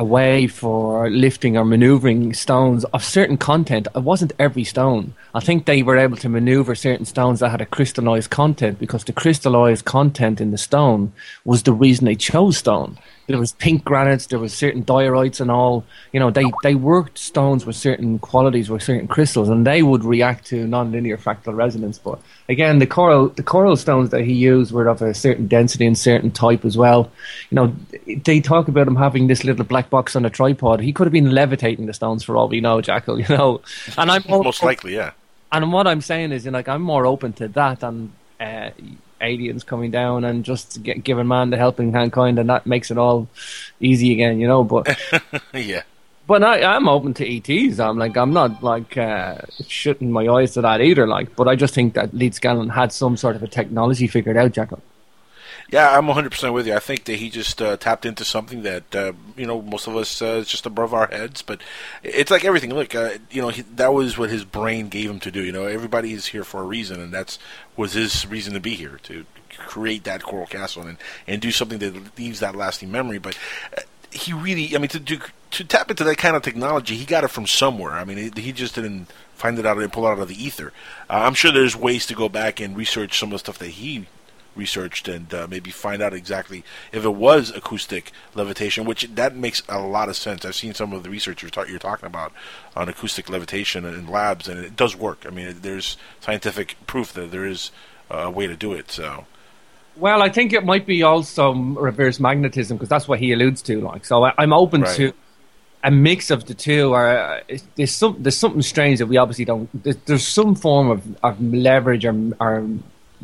a 0.00 0.04
way 0.04 0.46
for 0.46 1.10
lifting 1.10 1.58
or 1.58 1.64
maneuvering 1.64 2.32
stones 2.32 2.84
of 2.86 3.04
certain 3.04 3.36
content. 3.36 3.86
It 3.94 4.02
wasn't 4.02 4.32
every 4.38 4.64
stone. 4.64 5.12
I 5.34 5.40
think 5.40 5.66
they 5.66 5.82
were 5.82 5.98
able 5.98 6.16
to 6.16 6.28
maneuver 6.30 6.74
certain 6.74 7.04
stones 7.04 7.40
that 7.40 7.50
had 7.50 7.60
a 7.60 7.66
crystallized 7.66 8.30
content 8.30 8.78
because 8.78 9.04
the 9.04 9.12
crystallized 9.12 9.84
content 9.84 10.40
in 10.40 10.52
the 10.52 10.56
stone 10.56 11.12
was 11.44 11.64
the 11.64 11.74
reason 11.74 12.06
they 12.06 12.14
chose 12.14 12.56
stone. 12.56 12.96
There 13.30 13.40
was 13.40 13.52
pink 13.52 13.84
granites, 13.84 14.26
there 14.26 14.38
was 14.38 14.52
certain 14.52 14.82
diorites 14.82 15.40
and 15.40 15.50
all. 15.50 15.84
You 16.12 16.20
know, 16.20 16.30
they, 16.30 16.44
they 16.62 16.74
worked 16.74 17.18
stones 17.18 17.64
with 17.64 17.76
certain 17.76 18.18
qualities, 18.18 18.68
with 18.70 18.82
certain 18.82 19.08
crystals, 19.08 19.48
and 19.48 19.66
they 19.66 19.82
would 19.82 20.04
react 20.04 20.46
to 20.46 20.66
nonlinear 20.66 21.18
fractal 21.18 21.54
resonance. 21.54 21.98
But 21.98 22.20
again, 22.48 22.78
the 22.78 22.86
coral 22.86 23.28
the 23.28 23.42
coral 23.42 23.76
stones 23.76 24.10
that 24.10 24.22
he 24.22 24.32
used 24.32 24.72
were 24.72 24.88
of 24.88 25.02
a 25.02 25.14
certain 25.14 25.46
density 25.46 25.86
and 25.86 25.96
certain 25.96 26.30
type 26.30 26.64
as 26.64 26.76
well. 26.76 27.10
You 27.50 27.56
know, 27.56 27.76
they 28.24 28.40
talk 28.40 28.68
about 28.68 28.88
him 28.88 28.96
having 28.96 29.26
this 29.26 29.44
little 29.44 29.64
black 29.64 29.90
box 29.90 30.16
on 30.16 30.24
a 30.24 30.30
tripod. 30.30 30.80
He 30.80 30.92
could 30.92 31.06
have 31.06 31.12
been 31.12 31.30
levitating 31.30 31.86
the 31.86 31.94
stones 31.94 32.22
for 32.22 32.36
all 32.36 32.48
we 32.48 32.60
know, 32.60 32.80
Jackal. 32.80 33.20
You 33.30 33.36
know, 33.36 33.60
and 33.98 34.10
I'm 34.10 34.24
Most 34.26 34.62
likely, 34.62 34.94
yeah. 34.94 35.12
and 35.52 35.72
what 35.72 35.86
I'm 35.86 36.00
saying 36.00 36.32
is, 36.32 36.46
you 36.46 36.50
know, 36.50 36.58
like, 36.58 36.68
I'm 36.68 36.80
more 36.80 37.04
open 37.06 37.34
to 37.34 37.48
that 37.48 37.80
than 37.80 38.12
uh, 38.40 38.70
aliens 39.20 39.64
coming 39.64 39.90
down 39.90 40.24
and 40.24 40.44
just 40.44 40.82
get, 40.82 41.04
giving 41.04 41.28
man 41.28 41.50
the 41.50 41.56
helping 41.56 41.92
hand 41.92 42.12
kind, 42.12 42.38
and 42.38 42.48
that 42.48 42.66
makes 42.66 42.90
it 42.90 42.98
all 42.98 43.28
easy 43.80 44.12
again, 44.12 44.40
you 44.40 44.46
know. 44.46 44.64
But 44.64 44.96
yeah. 45.54 45.82
but 46.26 46.42
I, 46.42 46.62
I'm 46.62 46.88
open 46.88 47.14
to 47.14 47.36
ETs. 47.36 47.78
I'm 47.80 47.98
like 47.98 48.16
I'm 48.16 48.32
not 48.32 48.62
like 48.62 48.96
uh, 48.96 49.38
shutting 49.66 50.10
my 50.10 50.26
eyes 50.28 50.52
to 50.54 50.62
that 50.62 50.80
either. 50.80 51.06
Like, 51.06 51.36
but 51.36 51.48
I 51.48 51.56
just 51.56 51.74
think 51.74 51.94
that 51.94 52.12
Leedskalnin 52.12 52.70
had 52.70 52.92
some 52.92 53.16
sort 53.16 53.36
of 53.36 53.42
a 53.42 53.48
technology 53.48 54.06
figured 54.06 54.36
out, 54.36 54.52
Jackal. 54.52 54.82
Yeah, 55.70 55.96
I'm 55.96 56.06
100% 56.06 56.52
with 56.52 56.66
you. 56.66 56.74
I 56.74 56.80
think 56.80 57.04
that 57.04 57.16
he 57.16 57.30
just 57.30 57.62
uh, 57.62 57.76
tapped 57.76 58.04
into 58.04 58.24
something 58.24 58.62
that, 58.62 58.94
uh, 58.94 59.12
you 59.36 59.46
know, 59.46 59.62
most 59.62 59.86
of 59.86 59.94
us 59.96 60.20
uh, 60.20 60.40
is 60.40 60.48
just 60.48 60.66
above 60.66 60.92
our 60.92 61.06
heads. 61.06 61.42
But 61.42 61.60
it's 62.02 62.30
like 62.30 62.44
everything. 62.44 62.74
Look, 62.74 62.94
uh, 62.94 63.18
you 63.30 63.40
know, 63.40 63.50
he, 63.50 63.62
that 63.62 63.94
was 63.94 64.18
what 64.18 64.30
his 64.30 64.44
brain 64.44 64.88
gave 64.88 65.08
him 65.08 65.20
to 65.20 65.30
do. 65.30 65.44
You 65.44 65.52
know, 65.52 65.66
everybody 65.66 66.12
is 66.12 66.26
here 66.26 66.42
for 66.42 66.60
a 66.60 66.64
reason, 66.66 67.00
and 67.00 67.12
that's 67.12 67.38
was 67.76 67.92
his 67.92 68.26
reason 68.26 68.54
to 68.54 68.60
be 68.60 68.74
here, 68.74 68.98
to 69.04 69.24
create 69.58 70.02
that 70.04 70.24
Coral 70.24 70.46
Castle 70.46 70.82
and, 70.82 70.98
and 71.28 71.40
do 71.40 71.52
something 71.52 71.78
that 71.78 72.18
leaves 72.18 72.40
that 72.40 72.56
lasting 72.56 72.90
memory. 72.90 73.18
But 73.18 73.38
uh, 73.76 73.82
he 74.10 74.32
really, 74.32 74.74
I 74.74 74.78
mean, 74.78 74.88
to 74.88 74.98
do, 74.98 75.20
to 75.52 75.64
tap 75.64 75.88
into 75.88 76.02
that 76.02 76.18
kind 76.18 76.34
of 76.34 76.42
technology, 76.42 76.96
he 76.96 77.04
got 77.04 77.22
it 77.22 77.28
from 77.28 77.46
somewhere. 77.46 77.92
I 77.92 78.04
mean, 78.04 78.32
he, 78.34 78.52
just 78.52 78.74
didn't 78.74 79.06
find 79.34 79.56
it 79.56 79.66
out 79.66 79.78
and 79.78 79.92
pull 79.92 80.06
it 80.06 80.10
out 80.10 80.18
of 80.18 80.26
the 80.26 80.42
ether. 80.42 80.72
Uh, 81.08 81.22
I'm 81.24 81.34
sure 81.34 81.52
there's 81.52 81.76
ways 81.76 82.06
to 82.06 82.14
go 82.14 82.28
back 82.28 82.58
and 82.58 82.76
research 82.76 83.18
some 83.20 83.28
of 83.28 83.34
the 83.34 83.38
stuff 83.38 83.58
that 83.58 83.68
he 83.68 84.06
researched 84.56 85.08
and 85.08 85.32
uh, 85.32 85.46
maybe 85.48 85.70
find 85.70 86.02
out 86.02 86.12
exactly 86.12 86.64
if 86.92 87.04
it 87.04 87.14
was 87.14 87.50
acoustic 87.50 88.10
levitation, 88.34 88.84
which 88.84 89.08
that 89.14 89.34
makes 89.36 89.62
a 89.68 89.78
lot 89.80 90.08
of 90.08 90.16
sense. 90.16 90.44
I've 90.44 90.54
seen 90.54 90.74
some 90.74 90.92
of 90.92 91.02
the 91.02 91.10
research 91.10 91.42
you're, 91.42 91.50
ta- 91.50 91.64
you're 91.64 91.78
talking 91.78 92.06
about 92.06 92.32
on 92.76 92.88
acoustic 92.88 93.28
levitation 93.28 93.84
in 93.84 94.06
labs, 94.08 94.48
and 94.48 94.58
it 94.64 94.76
does 94.76 94.96
work. 94.96 95.24
I 95.26 95.30
mean, 95.30 95.56
there's 95.62 95.96
scientific 96.20 96.76
proof 96.86 97.12
that 97.14 97.30
there 97.30 97.46
is 97.46 97.70
a 98.10 98.30
way 98.30 98.46
to 98.46 98.56
do 98.56 98.72
it. 98.72 98.90
So, 98.90 99.26
Well, 99.96 100.22
I 100.22 100.28
think 100.30 100.52
it 100.52 100.64
might 100.64 100.86
be 100.86 101.02
also 101.02 101.52
reverse 101.52 102.18
magnetism 102.20 102.76
because 102.76 102.88
that's 102.88 103.06
what 103.08 103.18
he 103.18 103.32
alludes 103.32 103.62
to. 103.62 103.80
Like, 103.80 104.04
so 104.04 104.24
I, 104.24 104.32
I'm 104.38 104.52
open 104.52 104.82
Right. 104.82 104.96
to 104.96 105.12
a 105.82 105.90
mix 105.90 106.30
of 106.30 106.44
the 106.46 106.54
two. 106.54 106.92
Or 106.92 107.06
uh, 107.08 107.40
there's 107.76 107.92
some 107.92 108.16
there's 108.22 108.36
something 108.36 108.62
strange 108.62 108.98
that 108.98 109.06
we 109.06 109.16
obviously 109.16 109.44
don't. 109.46 109.68
There's, 109.82 109.96
there's 110.06 110.26
some 110.28 110.54
form 110.54 110.90
of, 110.90 111.02
of 111.24 111.40
leverage 111.42 112.04
or, 112.04 112.14
or 112.40 112.66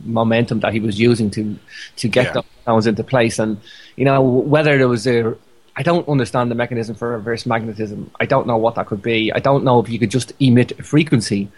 momentum 0.04 0.60
that 0.60 0.72
he 0.72 0.80
was 0.80 0.98
using 0.98 1.30
to 1.30 1.56
to 1.96 2.08
get 2.08 2.34
Yeah. 2.34 2.42
those 2.66 2.86
into 2.86 3.02
place, 3.04 3.38
and 3.38 3.58
you 3.96 4.04
know 4.04 4.20
whether 4.22 4.76
there 4.78 4.88
was 4.88 5.06
a. 5.06 5.34
I 5.78 5.82
don't 5.82 6.08
understand 6.08 6.50
the 6.50 6.54
mechanism 6.54 6.94
for 6.96 7.10
reverse 7.10 7.44
magnetism. 7.44 8.10
I 8.18 8.24
don't 8.24 8.46
know 8.46 8.56
what 8.56 8.76
that 8.76 8.86
could 8.86 9.02
be. 9.02 9.30
I 9.32 9.40
don't 9.40 9.62
know 9.62 9.78
if 9.78 9.90
you 9.90 9.98
could 9.98 10.10
just 10.10 10.32
emit 10.40 10.72
a 10.78 10.82
frequency. 10.82 11.48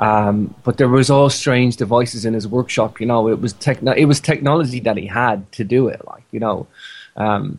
Um, 0.00 0.54
but 0.64 0.76
there 0.78 0.88
was 0.88 1.10
all 1.10 1.28
strange 1.30 1.76
devices 1.76 2.24
in 2.24 2.32
his 2.34 2.46
workshop. 2.46 3.00
You 3.00 3.06
know, 3.06 3.28
it 3.28 3.40
was 3.40 3.52
techno- 3.52 3.94
it 3.94 4.04
was 4.06 4.20
technology 4.20 4.80
that 4.80 4.96
he 4.96 5.06
had 5.06 5.50
to 5.52 5.64
do 5.64 5.88
it. 5.88 6.00
Like 6.06 6.22
you 6.32 6.40
know, 6.40 6.66
um, 7.16 7.58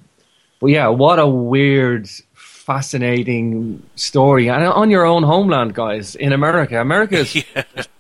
but 0.59 0.67
yeah, 0.67 0.87
what 0.87 1.19
a 1.19 1.27
weird, 1.27 2.09
fascinating 2.33 3.81
story. 3.95 4.49
And 4.49 4.63
on 4.63 4.89
your 4.89 5.05
own 5.05 5.23
homeland, 5.23 5.73
guys, 5.73 6.15
in 6.15 6.31
America, 6.33 6.79
America 6.79 7.17
is 7.19 7.33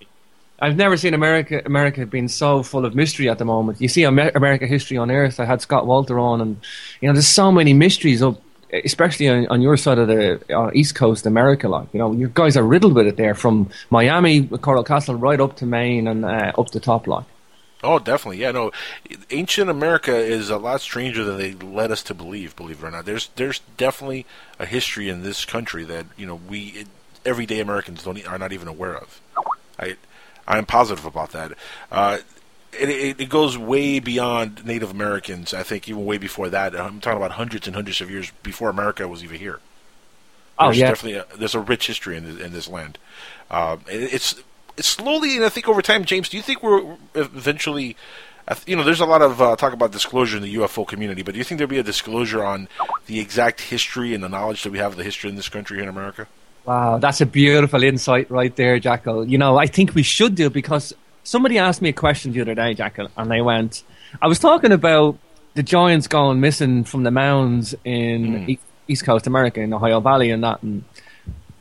I've 0.61 0.75
never 0.75 0.97
seen 0.97 1.13
America 1.13 1.61
America 1.65 2.05
being 2.05 2.27
so 2.27 2.63
full 2.63 2.85
of 2.85 2.95
mystery 2.95 3.29
at 3.29 3.37
the 3.37 3.45
moment. 3.45 3.79
You 3.81 3.87
see 3.87 4.03
Amer- 4.03 4.31
America 4.35 4.67
History 4.67 4.97
on 4.97 5.09
Earth. 5.11 5.39
I 5.39 5.45
had 5.45 5.61
Scott 5.61 5.85
Wolter 5.85 6.21
on, 6.21 6.41
and 6.41 6.57
you 7.01 7.07
know, 7.07 7.13
there's 7.13 7.27
so 7.27 7.51
many 7.51 7.73
mysteries 7.73 8.21
up, 8.21 8.41
especially 8.83 9.29
on, 9.29 9.47
on 9.47 9.61
your 9.61 9.77
side 9.77 9.97
of 9.97 10.07
the 10.07 10.41
uh, 10.53 10.71
East 10.73 10.95
Coast, 10.95 11.25
America. 11.25 11.69
Like 11.69 11.87
you 11.93 11.99
know, 11.99 12.11
you 12.11 12.29
guys 12.33 12.57
are 12.57 12.63
riddled 12.63 12.93
with 12.93 13.07
it 13.07 13.17
there, 13.17 13.35
from 13.35 13.69
Miami, 13.89 14.47
Coral 14.47 14.83
Castle, 14.83 15.15
right 15.15 15.39
up 15.39 15.55
to 15.57 15.65
Maine 15.65 16.07
and 16.07 16.25
uh, 16.25 16.51
up 16.57 16.71
the 16.71 16.79
top. 16.79 17.07
Like, 17.07 17.25
Oh, 17.81 17.97
definitely. 17.97 18.39
Yeah, 18.39 18.51
no. 18.51 18.71
Ancient 19.29 19.69
America 19.69 20.13
is 20.13 20.49
a 20.49 20.57
lot 20.57 20.81
stranger 20.81 21.23
than 21.23 21.37
they 21.37 21.53
led 21.53 21.91
us 21.91 22.03
to 22.03 22.13
believe. 22.13 22.55
Believe 22.57 22.83
it 22.83 22.87
or 22.87 22.91
not, 22.91 23.05
there's 23.05 23.29
there's 23.37 23.59
definitely 23.77 24.25
a 24.59 24.65
history 24.65 25.07
in 25.07 25.23
this 25.23 25.45
country 25.45 25.85
that 25.85 26.05
you 26.17 26.25
know 26.25 26.35
we 26.35 26.85
everyday 27.25 27.61
Americans 27.61 28.03
don't 28.03 28.27
are 28.27 28.37
not 28.37 28.51
even 28.51 28.67
aware 28.67 28.97
of. 28.97 29.21
I 29.79 29.95
I'm 30.49 30.65
positive 30.65 31.05
about 31.05 31.31
that. 31.31 31.53
Uh, 31.91 32.17
it, 32.73 33.19
it, 33.19 33.29
goes 33.29 33.57
way 33.57 33.99
beyond 33.99 34.65
Native 34.65 34.91
Americans. 34.91 35.53
I 35.53 35.63
think 35.63 35.87
even 35.87 36.05
way 36.05 36.17
before 36.17 36.49
that. 36.49 36.75
I'm 36.75 36.99
talking 36.99 37.17
about 37.17 37.31
hundreds 37.31 37.67
and 37.67 37.75
hundreds 37.75 38.01
of 38.01 38.09
years 38.09 38.31
before 38.43 38.69
America 38.69 39.07
was 39.07 39.23
even 39.23 39.39
here. 39.39 39.59
Oh, 40.57 40.65
There's 40.65 40.77
yeah. 40.77 40.89
definitely 40.89 41.19
a, 41.19 41.37
there's 41.37 41.55
a 41.55 41.59
rich 41.59 41.87
history 41.87 42.17
in 42.17 42.25
this, 42.25 42.45
in 42.45 42.51
this 42.51 42.67
land. 42.67 42.97
Um, 43.49 43.81
it, 43.87 44.13
it's 44.13 44.35
it's 44.75 44.87
slowly, 44.87 45.35
and 45.35 45.45
I 45.45 45.49
think 45.49 45.67
over 45.67 45.81
time, 45.81 46.05
James. 46.05 46.29
Do 46.29 46.37
you 46.37 46.43
think 46.43 46.63
we're 46.63 46.97
eventually? 47.15 47.95
You 48.65 48.75
know, 48.75 48.83
there's 48.83 48.99
a 48.99 49.05
lot 49.05 49.21
of 49.21 49.39
uh, 49.39 49.55
talk 49.55 49.73
about 49.73 49.91
disclosure 49.91 50.35
in 50.35 50.41
the 50.41 50.55
UFO 50.55 50.87
community, 50.87 51.21
but 51.21 51.33
do 51.33 51.37
you 51.37 51.43
think 51.43 51.59
there'll 51.59 51.69
be 51.69 51.77
a 51.77 51.83
disclosure 51.83 52.43
on 52.43 52.67
the 53.05 53.19
exact 53.19 53.61
history 53.61 54.15
and 54.15 54.23
the 54.23 54.29
knowledge 54.29 54.63
that 54.63 54.71
we 54.71 54.79
have 54.79 54.93
of 54.93 54.97
the 54.97 55.03
history 55.03 55.29
in 55.29 55.35
this 55.35 55.49
country 55.49 55.77
here 55.77 55.83
in 55.83 55.89
America? 55.89 56.27
Wow, 56.69 56.99
that's 56.99 57.19
a 57.19 57.25
beautiful 57.25 57.81
insight 57.81 58.29
right 58.29 58.55
there, 58.55 58.77
Jackal. 58.77 59.27
You 59.27 59.39
know, 59.39 59.57
I 59.57 59.65
think 59.65 59.95
we 59.95 60.03
should 60.03 60.35
do 60.35 60.51
because 60.51 60.93
somebody 61.23 61.57
asked 61.57 61.81
me 61.81 61.89
a 61.89 61.93
question 61.93 62.31
the 62.31 62.41
other 62.41 62.53
day, 62.53 62.75
Jackal, 62.75 63.09
and 63.17 63.33
I 63.33 63.41
went, 63.41 63.81
I 64.21 64.27
was 64.27 64.37
talking 64.37 64.71
about 64.71 65.17
the 65.55 65.63
giants 65.63 66.05
going 66.05 66.39
missing 66.39 66.83
from 66.83 67.01
the 67.01 67.09
mounds 67.09 67.73
in 67.83 68.47
East, 68.47 68.61
East 68.87 69.03
Coast 69.03 69.25
America, 69.25 69.59
in 69.59 69.73
Ohio 69.73 69.99
Valley, 69.99 70.29
and 70.29 70.43
that, 70.43 70.61
and 70.61 70.83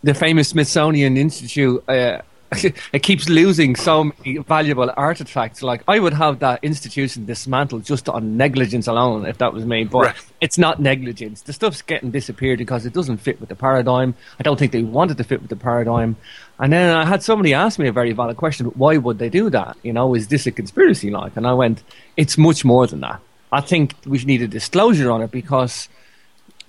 the 0.03 0.13
famous 0.13 0.51
Smithsonian 0.51 1.17
Institute. 1.17 1.83
Uh, 1.89 2.21
it 2.93 3.03
keeps 3.03 3.29
losing 3.29 3.77
so 3.77 4.05
many 4.05 4.39
valuable 4.39 4.91
artifacts. 4.97 5.63
Like 5.63 5.83
I 5.87 5.99
would 5.99 6.15
have 6.15 6.39
that 6.39 6.65
institution 6.65 7.27
dismantled 7.27 7.85
just 7.85 8.09
on 8.09 8.37
negligence 8.37 8.87
alone, 8.87 9.27
if 9.27 9.39
that 9.39 9.53
was 9.53 9.67
me. 9.67 9.85
But 9.85 10.17
it's 10.41 10.57
not 10.57 10.81
negligence. 10.81 11.43
The 11.43 11.53
stuff's 11.53 11.83
getting 11.83 12.11
disappeared 12.11 12.59
because 12.59 12.87
it 12.87 12.95
doesn't 12.95 13.19
fit 13.19 13.39
with 13.41 13.51
the 13.51 13.55
paradigm. 13.55 14.15
I 14.41 14.43
don't 14.43 14.59
think 14.59 14.73
they 14.73 14.83
wanted 14.83 15.19
to 15.19 15.25
fit 15.25 15.41
with 15.43 15.51
the 15.51 15.57
paradigm. 15.57 16.17
And 16.59 16.73
then 16.73 16.97
I 16.97 17.05
had 17.05 17.23
somebody 17.23 17.53
ask 17.53 17.79
me 17.79 17.89
a 17.89 17.93
very 17.93 18.13
valid 18.13 18.39
question: 18.39 18.67
Why 18.67 18.97
would 18.97 19.19
they 19.19 19.29
do 19.29 19.51
that? 19.51 19.77
You 19.83 19.93
know, 19.93 20.15
is 20.15 20.29
this 20.29 20.47
a 20.47 20.51
conspiracy? 20.51 21.11
Like, 21.11 21.37
and 21.37 21.47
I 21.47 21.53
went, 21.53 21.83
it's 22.17 22.39
much 22.39 22.65
more 22.65 22.87
than 22.87 23.01
that. 23.01 23.21
I 23.53 23.61
think 23.61 23.95
we 24.07 24.19
need 24.25 24.43
a 24.43 24.49
disclosure 24.49 25.11
on 25.11 25.23
it 25.23 25.31
because. 25.31 25.89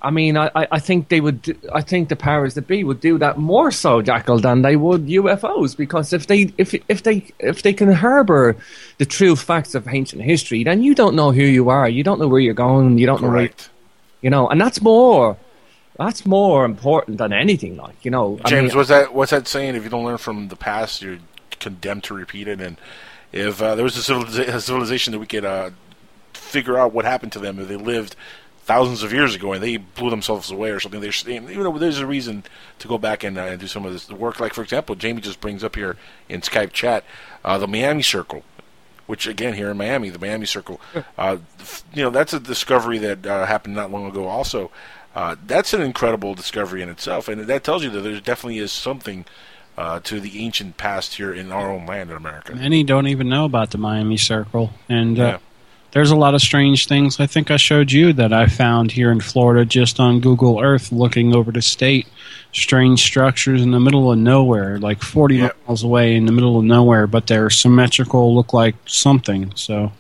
I 0.01 0.11
mean, 0.11 0.37
I, 0.37 0.49
I 0.55 0.67
I 0.71 0.79
think 0.79 1.09
they 1.09 1.19
would. 1.19 1.57
I 1.73 1.81
think 1.81 2.07
the 2.07 2.15
powers 2.15 2.53
that 2.53 2.67
be 2.67 2.83
would 2.83 3.01
do 3.01 3.17
that 3.17 3.37
more 3.37 3.69
so, 3.69 4.01
Jackal, 4.01 4.39
than 4.39 4.61
they 4.61 4.77
would 4.77 5.07
UFOs. 5.07 5.75
Because 5.75 6.13
if 6.13 6.27
they, 6.27 6.53
if 6.57 6.73
if 6.87 7.03
they, 7.03 7.25
if 7.39 7.63
they 7.63 7.73
can 7.73 7.91
harbour 7.91 8.55
the 8.97 9.05
true 9.05 9.35
facts 9.35 9.75
of 9.75 9.87
ancient 9.87 10.21
history, 10.21 10.63
then 10.63 10.81
you 10.83 10.95
don't 10.95 11.15
know 11.15 11.31
who 11.31 11.43
you 11.43 11.69
are. 11.69 11.89
You 11.89 12.03
don't 12.03 12.19
know 12.19 12.29
where 12.29 12.39
you're 12.39 12.53
going. 12.53 12.97
You 12.97 13.07
don't 13.07 13.21
know 13.21 13.29
where, 13.29 13.49
you 14.21 14.29
know, 14.29 14.47
and 14.47 14.59
that's 14.59 14.81
more. 14.81 15.37
That's 15.97 16.25
more 16.25 16.63
important 16.63 17.17
than 17.17 17.33
anything. 17.33 17.75
Like 17.75 18.05
you 18.05 18.11
know, 18.11 18.39
I 18.45 18.49
James, 18.49 18.69
mean, 18.69 18.77
what's 18.77 18.89
that? 18.89 19.13
What's 19.13 19.31
that 19.31 19.49
saying? 19.49 19.75
If 19.75 19.83
you 19.83 19.89
don't 19.89 20.05
learn 20.05 20.17
from 20.17 20.47
the 20.47 20.55
past, 20.55 21.01
you're 21.01 21.19
condemned 21.59 22.05
to 22.05 22.13
repeat 22.13 22.47
it. 22.47 22.61
And 22.61 22.77
if 23.33 23.61
uh, 23.61 23.75
there 23.75 23.83
was 23.83 23.97
a, 23.97 24.13
civiliza- 24.13 24.47
a 24.47 24.61
civilization 24.61 25.11
that 25.11 25.19
we 25.19 25.27
could 25.27 25.43
uh, 25.43 25.71
figure 26.33 26.77
out 26.77 26.93
what 26.93 27.03
happened 27.03 27.33
to 27.33 27.39
them 27.39 27.59
if 27.59 27.67
they 27.67 27.75
lived 27.75 28.15
thousands 28.70 29.01
of 29.01 29.11
years 29.11 29.34
ago 29.34 29.51
and 29.51 29.63
they 29.63 29.78
blew 29.78 30.11
themselves 30.11 30.51
away 30.51 30.70
or 30.70 30.80
something, 30.80 31.01
there's 31.01 31.26
you 31.26 31.41
know 31.41 31.76
there's 31.80 31.97
a 31.97 32.05
reason 32.05 32.43
to 32.78 32.88
go 32.88 32.99
back 32.99 33.24
and, 33.24 33.36
uh, 33.36 33.41
and 33.41 33.59
do 33.59 33.65
some 33.65 33.84
of 33.84 33.91
this 33.91 34.07
work. 34.11 34.39
Like 34.39 34.53
for 34.53 34.61
example, 34.61 34.93
Jamie 34.95 35.22
just 35.22 35.41
brings 35.41 35.63
up 35.63 35.76
here 35.76 35.97
in 36.30 36.41
Skype 36.41 36.72
chat 36.72 37.03
uh, 37.43 37.57
the 37.57 37.67
Miami 37.67 38.03
Circle. 38.03 38.43
Which 39.07 39.26
again 39.26 39.55
here 39.55 39.72
in 39.72 39.78
Miami, 39.78 40.11
the 40.11 40.20
Miami 40.20 40.45
Circle, 40.45 40.80
uh, 41.17 41.38
you 41.95 42.03
know 42.03 42.11
that's 42.11 42.32
a 42.32 42.39
discovery 42.39 42.99
that 42.99 43.26
uh, 43.26 43.47
happened 43.47 43.74
not 43.74 43.89
long 43.89 44.05
ago. 44.05 44.28
Also, 44.28 44.70
uh, 45.15 45.36
that's 45.47 45.74
an 45.74 45.82
incredible 45.82 46.36
discovery 46.36 46.84
in 46.84 46.89
itself, 46.89 47.28
and 47.28 47.41
that 47.41 47.63
tells 47.63 47.84
you 47.84 47.89
that 47.89 48.01
there 48.01 48.20
definitely 48.22 48.59
is 48.59 48.72
something 48.72 49.26
uh, 49.80 49.99
to 50.01 50.20
the 50.20 50.45
ancient 50.45 50.78
past 50.78 51.15
here 51.15 51.34
in 51.34 51.51
our 51.51 51.72
own 51.72 51.88
land 51.88 52.11
in 52.11 52.17
America. 52.17 52.53
Many 52.53 52.84
don't 52.84 53.07
even 53.07 53.28
know 53.30 53.45
about 53.45 53.72
the 53.72 53.80
Miami 53.80 54.17
Circle, 54.17 54.70
and 54.88 55.17
Yeah. 55.17 55.39
There's 55.91 56.11
a 56.11 56.15
lot 56.15 56.35
of 56.35 56.41
strange 56.41 56.87
things. 56.87 57.19
I 57.19 57.25
think 57.25 57.49
I 57.49 57.57
showed 57.57 57.91
you 57.91 58.13
that 58.13 58.31
I 58.31 58.47
found 58.47 58.91
here 58.91 59.11
in 59.11 59.21
Florida 59.21 59.65
just 59.65 59.99
on 59.99 60.19
Google 60.19 60.59
Earth, 60.59 60.91
looking 60.91 61.35
over 61.35 61.51
the 61.51 61.61
state. 61.61 62.07
Strange 62.51 63.01
structures 63.01 63.61
in 63.61 63.71
the 63.71 63.79
middle 63.79 64.11
of 64.11 64.17
nowhere, 64.17 64.79
like 64.79 65.01
40 65.01 65.49
miles 65.67 65.83
away 65.83 66.15
in 66.15 66.25
the 66.25 66.31
middle 66.31 66.57
of 66.57 66.65
nowhere, 66.65 67.05
but 67.07 67.27
they're 67.27 67.49
symmetrical, 67.49 68.35
look 68.35 68.53
like 68.53 68.75
something. 68.85 69.51
So 69.55 69.91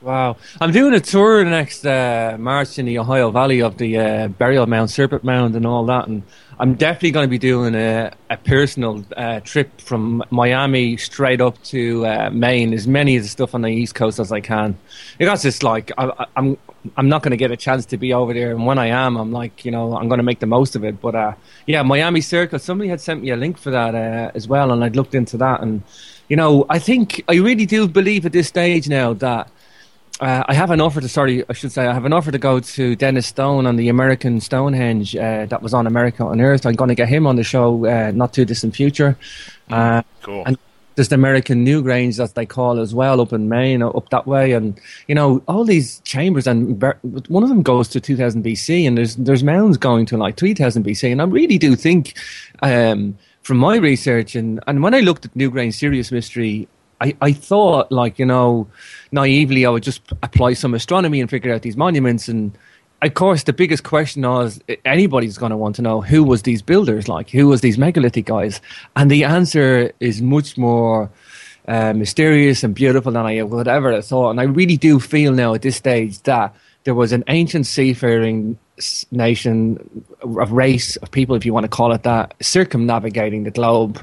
Wow. 0.00 0.36
I'm 0.60 0.70
doing 0.70 0.94
a 0.94 1.00
tour 1.00 1.44
next 1.44 1.84
uh, 1.84 2.36
March 2.38 2.78
in 2.78 2.86
the 2.86 3.00
Ohio 3.00 3.32
Valley 3.32 3.60
of 3.60 3.78
the 3.78 3.98
uh, 3.98 4.28
burial 4.28 4.64
mound, 4.66 4.92
Serpent 4.92 5.24
Mound, 5.24 5.56
and 5.56 5.66
all 5.66 5.84
that. 5.86 6.06
And 6.06 6.22
I'm 6.60 6.74
definitely 6.74 7.10
going 7.10 7.26
to 7.26 7.30
be 7.30 7.38
doing 7.38 7.74
a, 7.74 8.12
a 8.30 8.36
personal 8.36 9.04
uh, 9.16 9.40
trip 9.40 9.80
from 9.80 10.22
Miami 10.30 10.96
straight 10.98 11.40
up 11.40 11.60
to 11.64 12.06
uh, 12.06 12.30
Maine, 12.32 12.74
as 12.74 12.86
many 12.86 13.16
of 13.16 13.24
the 13.24 13.28
stuff 13.28 13.56
on 13.56 13.62
the 13.62 13.70
East 13.70 13.96
Coast 13.96 14.20
as 14.20 14.30
I 14.30 14.38
can. 14.40 14.78
Because 15.18 15.44
it's 15.44 15.64
like, 15.64 15.90
I, 15.98 16.06
I- 16.10 16.26
I'm, 16.36 16.56
I'm 16.96 17.08
not 17.08 17.24
going 17.24 17.32
to 17.32 17.36
get 17.36 17.50
a 17.50 17.56
chance 17.56 17.84
to 17.86 17.96
be 17.96 18.14
over 18.14 18.32
there. 18.32 18.52
And 18.52 18.64
when 18.66 18.78
I 18.78 18.86
am, 18.86 19.16
I'm 19.16 19.32
like, 19.32 19.64
you 19.64 19.72
know, 19.72 19.96
I'm 19.96 20.06
going 20.08 20.18
to 20.18 20.24
make 20.24 20.38
the 20.38 20.46
most 20.46 20.76
of 20.76 20.84
it. 20.84 21.00
But 21.00 21.16
uh, 21.16 21.32
yeah, 21.66 21.82
Miami 21.82 22.20
Circle, 22.20 22.60
somebody 22.60 22.88
had 22.88 23.00
sent 23.00 23.20
me 23.22 23.30
a 23.30 23.36
link 23.36 23.58
for 23.58 23.72
that 23.72 23.96
uh, 23.96 24.30
as 24.36 24.46
well. 24.46 24.70
And 24.70 24.84
I'd 24.84 24.94
looked 24.94 25.16
into 25.16 25.36
that. 25.38 25.60
And, 25.60 25.82
you 26.28 26.36
know, 26.36 26.66
I 26.70 26.78
think, 26.78 27.24
I 27.28 27.34
really 27.34 27.66
do 27.66 27.88
believe 27.88 28.24
at 28.26 28.32
this 28.32 28.46
stage 28.46 28.88
now 28.88 29.12
that 29.14 29.50
uh, 30.20 30.44
I 30.46 30.54
have 30.54 30.70
an 30.70 30.80
offer 30.80 31.00
to 31.00 31.08
sorry, 31.08 31.44
I 31.48 31.52
should 31.52 31.72
say 31.72 31.86
I 31.86 31.94
have 31.94 32.04
an 32.04 32.12
offer 32.12 32.32
to 32.32 32.38
go 32.38 32.60
to 32.60 32.96
Dennis 32.96 33.26
Stone 33.26 33.66
on 33.66 33.76
the 33.76 33.88
American 33.88 34.40
Stonehenge 34.40 35.14
uh, 35.14 35.46
that 35.46 35.62
was 35.62 35.74
on 35.74 35.86
America 35.86 36.26
Unearthed. 36.26 36.66
I'm 36.66 36.74
going 36.74 36.88
to 36.88 36.94
get 36.94 37.08
him 37.08 37.26
on 37.26 37.36
the 37.36 37.44
show 37.44 37.86
uh, 37.86 38.10
not 38.12 38.32
too 38.32 38.44
distant 38.44 38.74
future. 38.74 39.16
Uh, 39.70 40.02
cool. 40.22 40.42
And 40.44 40.58
there's 40.96 41.10
the 41.10 41.14
American 41.14 41.64
Newgrange 41.64 42.16
that 42.16 42.34
they 42.34 42.44
call 42.44 42.80
as 42.80 42.92
well 42.92 43.20
up 43.20 43.32
in 43.32 43.48
Maine, 43.48 43.84
up 43.84 44.10
that 44.10 44.26
way, 44.26 44.50
and 44.50 44.80
you 45.06 45.14
know 45.14 45.40
all 45.46 45.64
these 45.64 46.00
chambers. 46.00 46.48
And 46.48 46.82
one 47.28 47.44
of 47.44 47.48
them 47.48 47.62
goes 47.62 47.86
to 47.90 48.00
2000 48.00 48.44
BC, 48.44 48.88
and 48.88 48.98
there's 48.98 49.14
there's 49.14 49.44
mounds 49.44 49.76
going 49.76 50.06
to 50.06 50.16
like 50.16 50.36
3000 50.36 50.84
BC. 50.84 51.12
And 51.12 51.22
I 51.22 51.26
really 51.26 51.56
do 51.56 51.76
think, 51.76 52.16
um, 52.62 53.16
from 53.42 53.58
my 53.58 53.76
research 53.76 54.34
and 54.34 54.58
and 54.66 54.82
when 54.82 54.92
I 54.92 54.98
looked 54.98 55.24
at 55.24 55.34
Newgrange 55.34 55.74
Sirius 55.74 56.10
Mystery, 56.10 56.66
I, 57.00 57.16
I 57.20 57.32
thought 57.32 57.92
like 57.92 58.18
you 58.18 58.26
know 58.26 58.68
naively 59.12 59.66
I 59.66 59.70
would 59.70 59.82
just 59.82 60.02
apply 60.22 60.54
some 60.54 60.74
astronomy 60.74 61.20
and 61.20 61.30
figure 61.30 61.52
out 61.52 61.62
these 61.62 61.76
monuments. 61.76 62.28
And 62.28 62.56
of 63.02 63.14
course 63.14 63.44
the 63.44 63.52
biggest 63.52 63.84
question 63.84 64.22
was 64.22 64.60
anybody's 64.84 65.38
going 65.38 65.50
to 65.50 65.56
want 65.56 65.76
to 65.76 65.82
know 65.82 66.00
who 66.00 66.24
was 66.24 66.42
these 66.42 66.62
builders 66.62 67.08
like 67.08 67.30
who 67.30 67.48
was 67.48 67.60
these 67.60 67.78
megalithic 67.78 68.26
guys? 68.26 68.60
And 68.96 69.10
the 69.10 69.24
answer 69.24 69.92
is 70.00 70.20
much 70.22 70.58
more 70.58 71.10
uh, 71.68 71.92
mysterious 71.92 72.64
and 72.64 72.74
beautiful 72.74 73.12
than 73.12 73.26
I 73.26 73.42
would 73.42 73.68
ever 73.68 74.00
thought. 74.00 74.30
And 74.30 74.40
I 74.40 74.44
really 74.44 74.76
do 74.76 74.98
feel 74.98 75.32
now 75.32 75.54
at 75.54 75.62
this 75.62 75.76
stage 75.76 76.22
that 76.22 76.54
there 76.84 76.94
was 76.94 77.12
an 77.12 77.22
ancient 77.28 77.66
seafaring 77.66 78.58
nation 79.10 80.04
of 80.22 80.52
race 80.52 80.96
of 80.96 81.10
people 81.10 81.36
if 81.36 81.44
you 81.44 81.52
want 81.52 81.64
to 81.64 81.68
call 81.68 81.92
it 81.92 82.04
that 82.04 82.34
circumnavigating 82.40 83.44
the 83.44 83.50
globe 83.50 84.00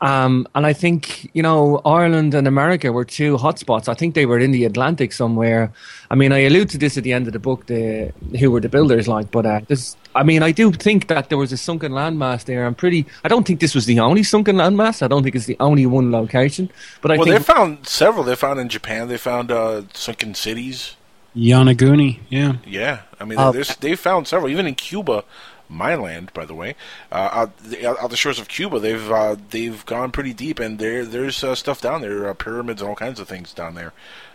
um, 0.00 0.46
and 0.54 0.66
I 0.66 0.72
think, 0.72 1.30
you 1.34 1.42
know, 1.42 1.80
Ireland 1.84 2.34
and 2.34 2.48
America 2.48 2.90
were 2.92 3.04
two 3.04 3.36
hotspots. 3.36 3.88
I 3.88 3.94
think 3.94 4.14
they 4.14 4.26
were 4.26 4.38
in 4.38 4.50
the 4.50 4.64
Atlantic 4.64 5.12
somewhere. 5.12 5.72
I 6.10 6.14
mean, 6.14 6.32
I 6.32 6.40
allude 6.40 6.70
to 6.70 6.78
this 6.78 6.96
at 6.96 7.04
the 7.04 7.12
end 7.12 7.26
of 7.26 7.32
the 7.32 7.38
book, 7.38 7.66
the 7.66 8.12
who 8.38 8.50
were 8.50 8.60
the 8.60 8.68
builders 8.68 9.06
like, 9.06 9.30
but 9.30 9.44
uh, 9.46 9.60
this, 9.68 9.96
I 10.14 10.22
mean, 10.22 10.42
I 10.42 10.52
do 10.52 10.72
think 10.72 11.08
that 11.08 11.28
there 11.28 11.38
was 11.38 11.52
a 11.52 11.56
sunken 11.56 11.92
landmass 11.92 12.44
there. 12.44 12.66
I'm 12.66 12.74
pretty, 12.74 13.06
I 13.24 13.28
don't 13.28 13.46
think 13.46 13.60
this 13.60 13.74
was 13.74 13.86
the 13.86 14.00
only 14.00 14.22
sunken 14.22 14.56
landmass. 14.56 15.02
I 15.02 15.08
don't 15.08 15.22
think 15.22 15.36
it's 15.36 15.46
the 15.46 15.56
only 15.60 15.86
one 15.86 16.10
location. 16.10 16.70
But 17.02 17.12
I 17.12 17.16
well, 17.16 17.26
think 17.26 17.38
they 17.38 17.42
found 17.42 17.86
several. 17.86 18.24
They 18.24 18.36
found 18.36 18.58
in 18.58 18.68
Japan. 18.68 19.08
They 19.08 19.18
found 19.18 19.52
uh, 19.52 19.82
sunken 19.92 20.34
cities. 20.34 20.96
Yonaguni, 21.36 22.18
yeah. 22.28 22.56
Yeah, 22.66 23.02
I 23.20 23.24
mean, 23.24 23.38
Uh, 23.38 23.52
they 23.80 23.94
found 23.94 24.26
several. 24.26 24.50
Even 24.50 24.66
in 24.66 24.74
Cuba, 24.74 25.22
my 25.70 25.94
land, 25.94 26.32
by 26.34 26.44
the 26.44 26.54
way, 26.54 26.74
uh, 27.12 27.28
out, 27.32 27.56
the, 27.58 27.86
out 27.86 28.10
the 28.10 28.16
shores 28.16 28.38
of 28.38 28.48
Cuba, 28.48 28.78
they've 28.80 29.10
uh, 29.10 29.36
they've 29.50 29.86
gone 29.86 30.10
pretty 30.10 30.34
deep, 30.34 30.58
and 30.58 30.78
there 30.78 31.04
there's 31.04 31.42
uh, 31.42 31.54
stuff 31.54 31.80
down 31.80 32.00
there, 32.00 32.32
pyramids 32.34 32.82
and 32.82 32.88
all 32.88 32.96
kinds 32.96 33.20
of 33.20 33.28
things 33.28 33.52
down 33.54 33.74
there. 33.74 33.92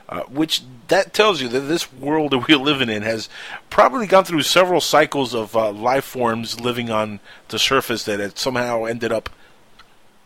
Uh, 0.07 0.21
which 0.23 0.61
that 0.87 1.13
tells 1.13 1.41
you 1.41 1.47
that 1.47 1.61
this 1.61 1.91
world 1.91 2.31
that 2.31 2.47
we're 2.47 2.57
living 2.57 2.89
in 2.89 3.01
has 3.01 3.27
probably 3.71 4.05
gone 4.05 4.23
through 4.23 4.43
several 4.43 4.79
cycles 4.79 5.33
of 5.33 5.55
uh, 5.55 5.71
life 5.71 6.05
forms 6.05 6.59
living 6.59 6.91
on 6.91 7.19
the 7.47 7.57
surface 7.57 8.03
that 8.03 8.19
had 8.19 8.37
somehow 8.37 8.85
ended 8.85 9.11
up 9.11 9.31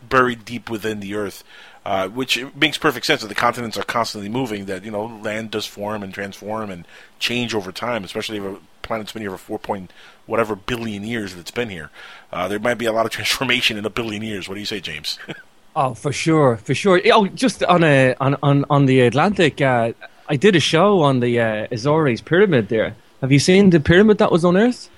buried 0.06 0.44
deep 0.44 0.68
within 0.68 1.00
the 1.00 1.14
earth. 1.14 1.42
Uh, 1.84 2.08
which 2.08 2.44
makes 2.54 2.76
perfect 2.76 3.06
sense 3.06 3.22
that 3.22 3.28
the 3.28 3.34
continents 3.34 3.78
are 3.78 3.82
constantly 3.82 4.28
moving. 4.28 4.66
That 4.66 4.84
you 4.84 4.90
know, 4.90 5.06
land 5.06 5.50
does 5.50 5.64
form 5.64 6.02
and 6.02 6.12
transform 6.12 6.70
and 6.70 6.86
change 7.18 7.54
over 7.54 7.72
time, 7.72 8.04
especially 8.04 8.36
if 8.36 8.44
a 8.44 8.58
planet's 8.82 9.12
been 9.12 9.22
here 9.22 9.30
for 9.30 9.38
four 9.38 9.58
point 9.58 9.92
whatever 10.26 10.54
billion 10.54 11.04
years 11.04 11.34
that 11.34 11.40
it's 11.40 11.50
been 11.50 11.70
here. 11.70 11.90
Uh, 12.32 12.48
there 12.48 12.58
might 12.58 12.74
be 12.74 12.84
a 12.84 12.92
lot 12.92 13.06
of 13.06 13.12
transformation 13.18 13.78
in 13.78 13.86
a 13.86 13.90
billion 13.90 14.22
years. 14.22 14.48
What 14.48 14.54
do 14.56 14.60
you 14.60 14.66
say, 14.66 14.80
James? 14.80 15.18
Oh, 15.76 15.94
for 15.94 16.12
sure, 16.12 16.56
for 16.56 16.74
sure. 16.74 17.00
Oh, 17.12 17.28
just 17.28 17.62
on 17.62 17.84
a 17.84 18.16
on 18.20 18.36
on, 18.42 18.64
on 18.68 18.86
the 18.86 19.02
Atlantic, 19.02 19.60
uh, 19.60 19.92
I 20.28 20.34
did 20.34 20.56
a 20.56 20.60
show 20.60 21.00
on 21.02 21.20
the 21.20 21.38
uh, 21.40 21.68
Azores 21.70 22.20
pyramid 22.20 22.68
there. 22.68 22.96
Have 23.20 23.30
you 23.30 23.38
seen 23.38 23.70
the 23.70 23.78
pyramid 23.78 24.18
that 24.18 24.32
was 24.32 24.44
on 24.44 24.56
Earth? 24.56 24.90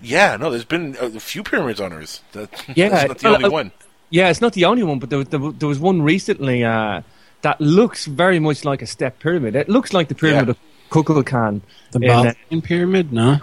yeah, 0.00 0.36
no, 0.36 0.50
there's 0.50 0.64
been 0.64 0.96
a 1.00 1.20
few 1.20 1.42
pyramids 1.42 1.80
on 1.80 1.92
Earth. 1.92 2.22
That, 2.32 2.48
Yeah, 2.76 2.88
that's 2.90 3.08
not 3.08 3.18
the 3.18 3.24
well, 3.26 3.34
only 3.34 3.46
uh, 3.46 3.50
one. 3.50 3.72
Yeah, 4.10 4.28
it's 4.28 4.40
not 4.40 4.52
the 4.54 4.64
only 4.64 4.82
one, 4.82 4.98
but 4.98 5.08
there, 5.10 5.24
there, 5.24 5.40
there 5.52 5.68
was 5.68 5.78
one 5.78 6.02
recently 6.02 6.64
uh, 6.64 7.02
that 7.42 7.60
looks 7.60 8.06
very 8.06 8.38
much 8.40 8.64
like 8.64 8.82
a 8.82 8.86
step 8.86 9.18
pyramid. 9.20 9.54
It 9.56 9.68
looks 9.68 9.92
like 9.92 10.08
the 10.08 10.14
pyramid 10.14 10.48
of 10.50 10.58
Kukulkan. 10.90 11.60
The 11.92 12.00
in, 12.00 12.10
uh, 12.58 12.60
pyramid? 12.62 13.12
No. 13.12 13.38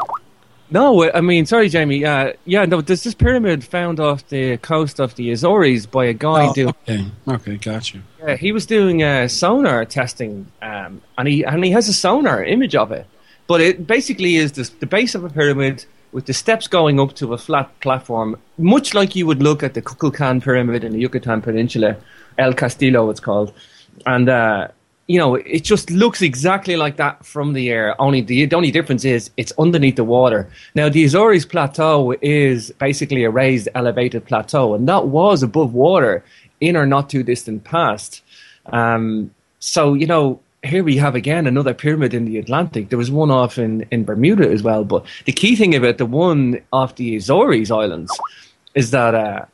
No, 0.70 1.10
I 1.14 1.22
mean, 1.22 1.46
sorry, 1.46 1.70
Jamie. 1.70 2.04
Uh, 2.04 2.34
yeah, 2.44 2.66
no, 2.66 2.82
there's 2.82 3.04
this 3.04 3.14
pyramid 3.14 3.64
found 3.64 4.02
off 4.02 4.28
the 4.28 4.58
coast 4.58 5.00
of 5.00 5.16
the 5.16 5.32
Azores 5.32 5.86
by 5.86 6.04
a 6.06 6.14
guy 6.14 6.48
Oh, 6.48 6.54
doing. 6.54 6.70
okay. 6.90 7.06
Okay, 7.26 7.56
gotcha. 7.56 8.02
Yeah, 8.20 8.36
he 8.36 8.52
was 8.52 8.66
doing 8.66 9.02
uh, 9.02 9.30
sonar 9.30 9.86
testing, 9.86 10.52
um, 10.62 11.02
and 11.18 11.26
he 11.30 11.44
and 11.46 11.64
he 11.64 11.72
has 11.72 11.88
a 11.88 11.94
sonar 11.94 12.44
image 12.44 12.76
of 12.76 12.92
it. 12.92 13.06
But 13.48 13.62
it 13.62 13.88
basically 13.88 14.36
is 14.36 14.52
this, 14.52 14.68
the 14.68 14.86
base 14.86 15.16
of 15.16 15.24
a 15.24 15.30
pyramid 15.30 15.86
with 16.12 16.26
the 16.26 16.34
steps 16.34 16.68
going 16.68 17.00
up 17.00 17.14
to 17.16 17.34
a 17.34 17.38
flat 17.38 17.80
platform, 17.80 18.38
much 18.58 18.94
like 18.94 19.16
you 19.16 19.26
would 19.28 19.42
look 19.42 19.64
at 19.64 19.74
the 19.74 19.82
Kukulkan 19.82 20.42
pyramid 20.42 20.84
in 20.84 20.94
the 20.94 21.00
Yucatan 21.00 21.42
Peninsula, 21.42 21.98
El 22.38 22.54
Castillo, 22.54 23.10
it's 23.10 23.20
called, 23.20 23.54
and 24.06 24.30
uh, 24.30 24.68
you 25.08 25.18
know 25.18 25.36
it 25.36 25.64
just 25.64 25.90
looks 25.90 26.22
exactly 26.22 26.76
like 26.76 26.98
that 26.98 27.26
from 27.26 27.54
the 27.54 27.70
air. 27.70 28.00
Only 28.02 28.22
the, 28.22 28.46
the 28.46 28.56
only 28.56 28.72
difference 28.72 29.06
is 29.06 29.32
it's 29.38 29.54
underneath 29.58 29.96
the 29.96 30.04
water. 30.04 30.50
Now 30.76 30.90
the 30.90 31.04
Azores 31.04 31.46
Plateau 31.46 32.16
is 32.22 32.72
basically 32.80 33.24
a 33.24 33.30
raised, 33.30 33.70
elevated 33.76 34.26
plateau, 34.26 34.74
and 34.76 34.88
that 34.88 35.08
was 35.08 35.44
above 35.44 35.74
water 35.74 36.24
in 36.62 36.76
our 36.76 36.86
not 36.86 37.10
too 37.10 37.24
distant 37.24 37.64
past. 37.64 38.22
Um, 38.68 39.32
so 39.60 39.94
you 39.94 40.08
know, 40.08 40.40
here 40.68 40.84
we 40.84 40.98
have 40.98 41.16
again 41.16 41.48
another 41.48 41.74
pyramid 41.74 42.14
in 42.14 42.26
the 42.26 42.38
Atlantic. 42.38 42.90
There 42.90 42.98
was 42.98 43.12
one 43.12 43.32
off 43.32 43.58
in, 43.58 43.86
in 43.92 44.04
Bermuda 44.04 44.50
as 44.50 44.64
well. 44.64 44.84
But 44.84 45.06
the 45.26 45.32
key 45.32 45.56
thing 45.56 45.76
about 45.76 45.98
the 45.98 46.06
one 46.06 46.62
off 46.72 46.96
the 46.96 47.16
Azores 47.16 47.72
Islands 47.72 48.12
is 48.76 48.92
that 48.92 49.16
uh, 49.16 49.46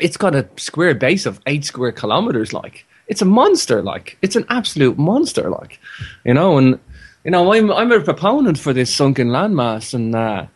it's 0.00 0.16
got 0.16 0.34
a 0.34 0.48
square 0.56 0.94
base 0.94 1.26
of 1.26 1.40
eight 1.46 1.64
square 1.64 1.92
kilometers. 1.92 2.52
Like 2.52 2.84
it's 3.08 3.22
a 3.22 3.26
monster. 3.26 3.82
Like 3.82 4.18
it's 4.22 4.36
an 4.36 4.46
absolute 4.48 4.98
monster. 4.98 5.50
Like 5.50 5.78
you 6.24 6.34
know, 6.34 6.58
and 6.58 6.78
you 7.24 7.30
know, 7.30 7.52
I'm 7.52 7.70
I'm 7.72 7.92
a 7.92 8.00
proponent 8.00 8.58
for 8.58 8.72
this 8.72 8.94
sunken 8.94 9.28
landmass, 9.28 9.94
and 9.94 10.14
uh, 10.14 10.46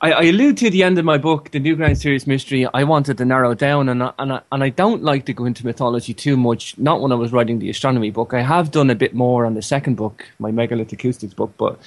I, 0.00 0.12
I 0.12 0.22
allude 0.24 0.56
to 0.58 0.70
the 0.70 0.84
end 0.84 0.96
of 0.98 1.04
my 1.04 1.18
book, 1.18 1.50
The 1.50 1.58
Newgrange 1.58 1.96
Sirius 1.96 2.24
Mystery. 2.24 2.66
I 2.72 2.84
wanted 2.84 3.18
to 3.18 3.24
narrow 3.24 3.54
down, 3.54 3.88
and 3.88 4.00
I, 4.00 4.12
and, 4.20 4.32
I, 4.32 4.40
and 4.52 4.62
I 4.62 4.68
don't 4.68 5.02
like 5.02 5.26
to 5.26 5.32
go 5.32 5.44
into 5.44 5.66
mythology 5.66 6.14
too 6.14 6.36
much. 6.36 6.78
Not 6.78 7.00
when 7.00 7.10
I 7.10 7.16
was 7.16 7.32
writing 7.32 7.58
the 7.58 7.68
astronomy 7.68 8.12
book. 8.12 8.32
I 8.32 8.42
have 8.42 8.70
done 8.70 8.90
a 8.90 8.94
bit 8.94 9.12
more 9.12 9.44
on 9.44 9.54
the 9.54 9.62
second 9.62 9.96
book, 9.96 10.24
my 10.38 10.52
Megalith 10.52 10.92
Acoustics 10.92 11.34
book. 11.34 11.52
But 11.58 11.80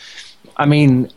I 0.58 0.66
mean, 0.66 1.10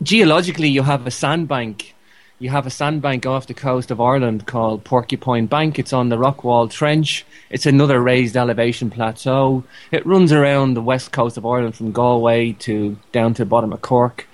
geologically, 0.00 0.68
you 0.68 0.82
have 0.84 1.08
a 1.08 1.10
sandbank. 1.10 1.96
You 2.38 2.50
have 2.50 2.68
a 2.68 2.70
sandbank 2.70 3.26
off 3.26 3.48
the 3.48 3.54
coast 3.54 3.90
of 3.90 4.00
Ireland 4.00 4.46
called 4.46 4.84
Porcupine 4.84 5.46
Bank. 5.46 5.78
It's 5.78 5.92
on 5.92 6.08
the 6.08 6.16
Rockall 6.16 6.70
Trench. 6.70 7.26
It's 7.50 7.66
another 7.66 8.00
raised 8.00 8.36
elevation 8.36 8.90
plateau. 8.90 9.64
It 9.90 10.06
runs 10.06 10.32
around 10.32 10.74
the 10.74 10.82
west 10.82 11.10
coast 11.10 11.36
of 11.36 11.44
Ireland 11.44 11.74
from 11.74 11.90
Galway 11.90 12.52
to 12.60 12.96
down 13.10 13.34
to 13.34 13.42
the 13.42 13.46
bottom 13.46 13.72
of 13.72 13.82
Cork. 13.82 14.28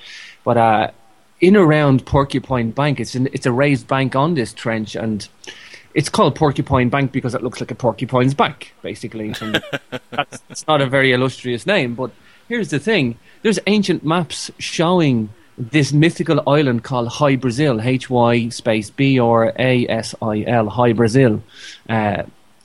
But 0.44 0.56
uh, 0.58 0.90
in 1.40 1.56
around 1.56 2.06
Porcupine 2.06 2.70
Bank, 2.70 3.00
it's 3.00 3.14
an, 3.14 3.28
it's 3.32 3.46
a 3.46 3.52
raised 3.52 3.86
bank 3.86 4.16
on 4.16 4.34
this 4.34 4.52
trench, 4.52 4.94
and 4.94 5.28
it's 5.94 6.08
called 6.08 6.34
Porcupine 6.34 6.88
Bank 6.88 7.12
because 7.12 7.34
it 7.34 7.42
looks 7.42 7.60
like 7.60 7.70
a 7.70 7.74
porcupine's 7.74 8.34
bank, 8.34 8.74
basically. 8.82 9.34
It's 10.48 10.66
not 10.66 10.80
a 10.80 10.86
very 10.86 11.12
illustrious 11.12 11.66
name, 11.66 11.94
but 11.94 12.10
here's 12.48 12.70
the 12.70 12.78
thing: 12.78 13.18
there's 13.42 13.58
ancient 13.66 14.04
maps 14.04 14.50
showing 14.58 15.30
this 15.58 15.92
mythical 15.92 16.42
island 16.46 16.84
called 16.84 17.08
Hy 17.08 17.36
Brasil, 17.36 17.80
H 17.80 18.08
Y 18.10 18.48
space 18.48 18.90
B 18.90 19.18
R 19.18 19.52
A 19.58 19.86
S 19.88 20.14
I 20.22 20.42
L, 20.46 20.68
Hy 20.68 20.92
Brasil, 20.92 21.42
uh, 21.88 22.22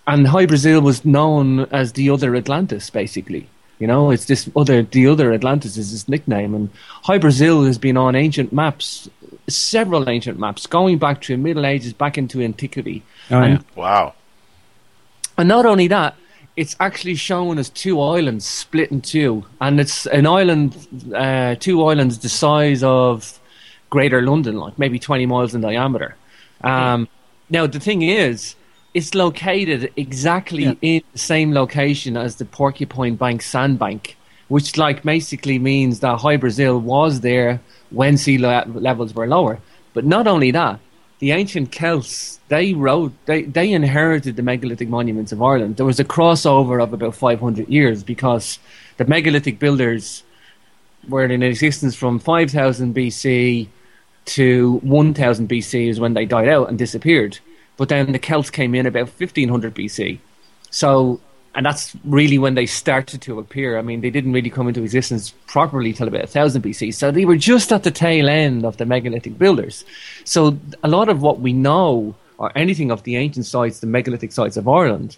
and 0.08 0.28
Hy 0.28 0.46
Brasil 0.46 0.82
was 0.82 1.06
known 1.06 1.62
as 1.72 1.94
the 1.94 2.10
other 2.10 2.36
Atlantis, 2.36 2.90
basically. 2.90 3.48
You 3.82 3.88
know, 3.88 4.12
it's 4.12 4.26
this 4.26 4.48
other, 4.56 4.84
the 4.84 5.08
other 5.08 5.34
Atlantis 5.34 5.76
is 5.76 5.90
his 5.90 6.08
nickname, 6.08 6.54
and 6.54 6.70
Hy 7.04 7.18
Brasil 7.18 7.66
has 7.66 7.80
been 7.80 7.98
on 7.98 8.16
ancient 8.16 8.54
maps, 8.54 9.10
several 9.48 10.08
ancient 10.08 10.38
maps, 10.38 10.68
going 10.68 11.00
back 11.00 11.20
to 11.22 11.34
the 11.34 11.42
Middle 11.42 11.66
Ages, 11.66 11.92
back 11.92 12.16
into 12.16 12.44
antiquity. 12.44 13.02
Oh, 13.32 13.40
and, 13.40 13.54
yeah. 13.54 13.64
Wow. 13.76 14.14
and 15.36 15.50
not 15.50 15.66
only 15.66 15.88
that, 15.88 16.16
it's 16.56 16.76
actually 16.80 17.16
shown 17.16 17.58
as 17.58 17.70
two 17.70 18.00
islands 18.00 18.46
split 18.46 18.92
in 18.92 19.02
two, 19.02 19.46
and 19.60 19.80
it's 19.80 20.06
an 20.06 20.28
island, 20.28 20.76
uh, 21.16 21.56
two 21.56 21.84
islands 21.84 22.20
the 22.20 22.30
size 22.30 22.84
of 22.84 23.40
Greater 23.90 24.22
London, 24.22 24.58
like 24.58 24.78
maybe 24.78 25.00
twenty 25.00 25.26
miles 25.26 25.56
in 25.56 25.62
diameter. 25.62 26.16
Um, 26.64 27.08
now 27.50 27.66
the 27.66 27.80
thing 27.80 28.04
is, 28.04 28.54
it's 28.94 29.16
located 29.16 29.92
exactly 29.96 30.78
in 30.82 31.02
the 31.14 31.18
same 31.18 31.54
location 31.54 32.18
as 32.18 32.36
the 32.36 32.46
Porcupine 32.46 33.16
Bank 33.16 33.42
sandbank, 33.42 34.18
which 34.50 34.78
like 34.78 35.04
basically 35.04 35.60
means 35.60 36.02
that 36.02 36.20
Hy 36.20 36.38
Brasil 36.38 36.80
was 36.80 37.22
there 37.22 37.62
when 37.90 38.18
sea 38.18 38.38
le- 38.38 38.66
levels 38.68 39.14
were 39.14 39.28
lower. 39.28 39.60
But 39.94 40.06
not 40.06 40.28
only 40.28 40.52
that, 40.52 40.80
the 41.20 41.32
ancient 41.32 41.72
Celts 41.72 42.40
they 42.50 42.74
wrote 42.74 43.14
they, 43.28 43.44
they 43.44 43.72
inherited 43.72 44.36
the 44.36 44.44
megalithic 44.44 44.90
monuments 44.90 45.32
of 45.32 45.42
Ireland. 45.42 45.78
There 45.78 45.86
was 45.86 46.00
a 46.00 46.04
crossover 46.04 46.84
of 46.84 46.92
about 46.92 47.16
500 47.16 47.70
years 47.70 48.04
because 48.04 48.60
the 48.98 49.06
megalithic 49.06 49.58
builders 49.60 50.24
were 51.08 51.24
in 51.24 51.44
existence 51.44 51.96
from 51.96 52.20
5000 52.20 52.94
BC 52.94 53.68
to 54.26 54.74
1000 54.84 55.50
BC 55.50 55.88
is 55.88 56.00
when 56.00 56.14
they 56.14 56.26
died 56.26 56.50
out 56.50 56.70
and 56.70 56.78
disappeared. 56.78 57.40
But 57.82 57.90
then 57.90 58.12
the 58.12 58.20
Celts 58.20 58.52
came 58.52 58.76
in 58.76 58.86
about 58.86 59.08
1500 59.08 59.74
BC. 59.74 60.20
So, 60.70 61.20
and 61.56 61.66
that's 61.66 61.96
really 62.06 62.38
when 62.38 62.54
they 62.54 62.68
started 62.68 63.24
to 63.24 63.40
appear. 63.40 63.80
I 63.80 63.82
mean, 63.82 64.02
they 64.02 64.12
didn't 64.12 64.34
really 64.34 64.52
come 64.52 64.68
into 64.68 64.84
existence 64.84 65.34
properly 65.48 65.92
till 65.92 66.08
about 66.08 66.26
1000 66.26 66.62
BC. 66.62 66.94
So 66.94 67.10
they 67.10 67.26
were 67.26 67.38
just 67.38 67.74
at 67.74 67.82
the 67.82 67.90
tail 67.90 68.30
end 68.30 68.66
of 68.66 68.78
the 68.78 68.86
megalithic 68.86 69.40
builders. 69.40 69.84
So 70.26 70.60
a 70.84 70.88
lot 70.88 71.10
of 71.10 71.24
what 71.24 71.40
we 71.40 71.54
know, 71.54 72.14
or 72.38 72.56
anything 72.56 72.92
of 72.92 73.02
the 73.02 73.16
ancient 73.16 73.48
sites, 73.48 73.80
the 73.80 73.88
megalithic 73.88 74.32
sites 74.32 74.58
of 74.58 74.68
Ireland, 74.68 75.18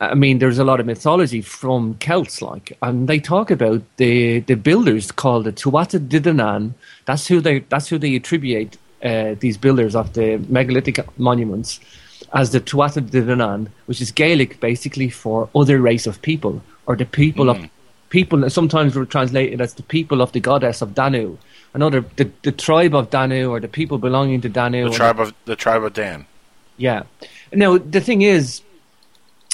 I 0.00 0.14
mean, 0.14 0.38
there's 0.38 0.58
a 0.58 0.64
lot 0.64 0.80
of 0.80 0.86
mythology 0.86 1.42
from 1.42 1.96
Celts, 1.98 2.40
like, 2.40 2.78
and 2.80 3.08
they 3.10 3.18
talk 3.18 3.50
about 3.50 3.82
the 3.98 4.40
the 4.40 4.54
builders 4.54 5.12
called 5.12 5.44
the 5.44 5.52
Tuatha 5.52 5.98
De 6.08 6.18
Danann. 6.18 6.72
That's 7.04 7.26
who 7.26 7.42
they 7.42 7.58
that's 7.58 7.88
who 7.88 7.98
they 7.98 8.16
attribute 8.16 8.78
uh, 9.02 9.34
these 9.38 9.56
builders 9.56 9.94
of 9.94 10.12
the 10.12 10.38
megalithic 10.48 10.98
monuments 11.18 11.80
as 12.32 12.52
the 12.52 12.60
Tuatha 12.60 13.08
De 13.08 13.22
Danann, 13.22 13.68
which 13.86 14.00
is 14.00 14.10
Gaelic 14.12 14.60
basically 14.60 15.10
for 15.10 15.48
other 15.54 15.80
race 15.80 16.06
of 16.06 16.20
people 16.22 16.62
or 16.86 16.96
the 16.96 17.06
people 17.06 17.50
of 17.50 17.68
people. 18.08 18.40
That 18.40 18.50
sometimes 18.50 18.96
we're 18.96 19.04
translated 19.04 19.60
as 19.60 19.74
the 19.74 19.82
people 19.82 20.20
of 20.20 20.32
the 20.32 20.40
goddess 20.40 20.82
of 20.82 20.94
Danu. 20.94 21.38
Another 21.74 22.04
the, 22.16 22.30
the 22.42 22.52
tribe 22.52 22.94
of 22.94 23.10
Danu 23.10 23.50
or 23.50 23.60
the 23.60 23.68
people 23.68 23.98
belonging 23.98 24.40
to 24.42 24.48
Danu. 24.48 24.90
The 24.90 24.96
tribe 24.96 25.20
of 25.20 25.34
the 25.44 25.56
tribe 25.56 25.82
of 25.84 25.92
Dan. 25.92 26.26
Yeah. 26.76 27.04
Now 27.52 27.78
the 27.78 28.00
thing 28.00 28.22
is, 28.22 28.62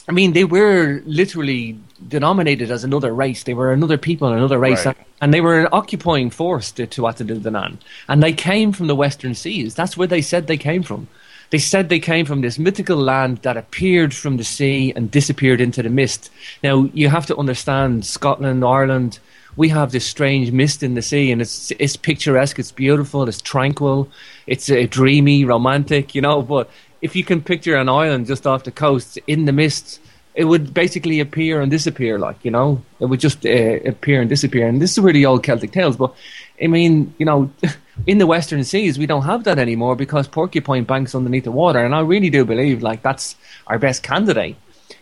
I 0.08 0.12
mean, 0.12 0.32
they 0.34 0.44
were 0.44 1.02
literally 1.04 1.78
denominated 2.06 2.70
as 2.70 2.84
another 2.84 3.12
race. 3.12 3.42
They 3.42 3.54
were 3.54 3.72
another 3.72 3.98
people, 3.98 4.28
another 4.28 4.58
race, 4.58 4.86
Right. 4.86 4.96
and 5.20 5.34
they 5.34 5.40
were 5.40 5.58
an 5.60 5.68
occupying 5.72 6.30
force 6.30 6.70
to 6.72 6.86
Tuatha. 6.86 7.76
And 8.08 8.22
they 8.22 8.32
came 8.32 8.72
from 8.72 8.86
the 8.86 8.94
Western 8.94 9.34
Seas. 9.34 9.74
That's 9.74 9.96
where 9.96 10.06
they 10.06 10.22
said 10.22 10.46
they 10.46 10.56
came 10.58 10.82
from. 10.84 11.08
They 11.50 11.58
said 11.58 11.88
they 11.88 12.00
came 12.00 12.24
from 12.26 12.40
this 12.40 12.58
mythical 12.58 12.96
land 12.96 13.38
that 13.42 13.56
appeared 13.56 14.14
from 14.14 14.36
the 14.36 14.44
sea 14.44 14.92
and 14.94 15.10
disappeared 15.10 15.60
into 15.60 15.82
the 15.82 15.90
mist. 15.90 16.30
Now, 16.62 16.88
you 16.92 17.08
have 17.08 17.26
to 17.26 17.36
understand 17.36 18.04
Scotland, 18.04 18.64
Ireland, 18.64 19.18
we 19.56 19.70
have 19.70 19.90
this 19.90 20.04
strange 20.04 20.52
mist 20.52 20.82
in 20.82 20.94
the 20.94 21.02
sea, 21.02 21.32
and 21.32 21.40
it's 21.40 21.72
it's 21.78 21.96
picturesque, 21.96 22.58
it's 22.58 22.72
beautiful, 22.72 23.26
it's 23.26 23.40
tranquil, 23.40 24.08
it's 24.46 24.70
uh, 24.70 24.86
dreamy, 24.90 25.44
romantic, 25.44 26.14
you 26.14 26.20
know. 26.20 26.42
But 26.42 26.68
if 27.02 27.14
you 27.14 27.24
can 27.24 27.42
picture 27.42 27.76
an 27.76 27.88
island 27.88 28.26
just 28.26 28.46
off 28.46 28.64
the 28.64 28.70
coast 28.70 29.18
in 29.26 29.44
the 29.44 29.52
mist, 29.52 30.00
it 30.36 30.44
would 30.44 30.74
basically 30.74 31.18
appear 31.20 31.62
and 31.62 31.70
disappear, 31.70 32.18
like 32.18 32.36
you 32.44 32.50
know, 32.50 32.82
it 33.00 33.06
would 33.06 33.20
just 33.20 33.44
uh, 33.46 33.48
appear 33.48 34.20
and 34.20 34.28
disappear. 34.28 34.68
And 34.68 34.80
this 34.80 34.92
is 34.92 35.00
where 35.00 35.12
the 35.12 35.24
old 35.26 35.42
Celtic 35.42 35.72
tales. 35.72 35.96
But 35.96 36.14
I 36.62 36.66
mean, 36.66 37.14
you 37.18 37.24
know, 37.24 37.50
in 38.06 38.18
the 38.18 38.26
Western 38.26 38.62
Seas, 38.62 38.98
we 38.98 39.06
don't 39.06 39.24
have 39.24 39.44
that 39.44 39.58
anymore 39.58 39.96
because 39.96 40.28
Porcupine 40.28 40.84
Bank's 40.84 41.14
underneath 41.14 41.44
the 41.44 41.52
water, 41.52 41.84
and 41.84 41.94
I 41.94 42.00
really 42.00 42.30
do 42.30 42.44
believe 42.44 42.82
like 42.82 43.02
that's 43.02 43.34
our 43.66 43.78
best 43.78 44.02
candidate. 44.02 44.56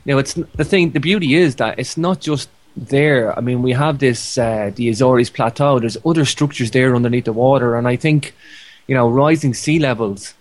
you 0.05 0.15
know, 0.15 0.19
it's 0.19 0.35
the 0.35 0.65
thing. 0.65 0.91
The 0.91 1.01
beauty 1.01 1.35
is 1.35 1.57
that 1.57 1.81
it's 1.81 1.97
not 1.97 2.21
just 2.21 2.49
there. 2.77 3.37
I 3.37 3.41
mean, 3.41 3.63
we 3.63 3.73
have 3.73 3.99
this 3.99 4.39
uh, 4.39 4.71
the 4.75 4.89
Azores 4.89 5.31
Plateau. 5.31 5.81
There's 5.81 5.97
other 6.07 6.25
structures 6.25 6.71
there 6.71 6.95
underneath 6.95 7.25
the 7.25 7.33
water, 7.33 7.75
and 7.75 7.89
I 7.89 7.97
think, 7.97 8.35
you 8.87 8.95
know, 8.95 9.09
rising 9.09 9.53
sea 9.53 9.81
levels 9.81 10.35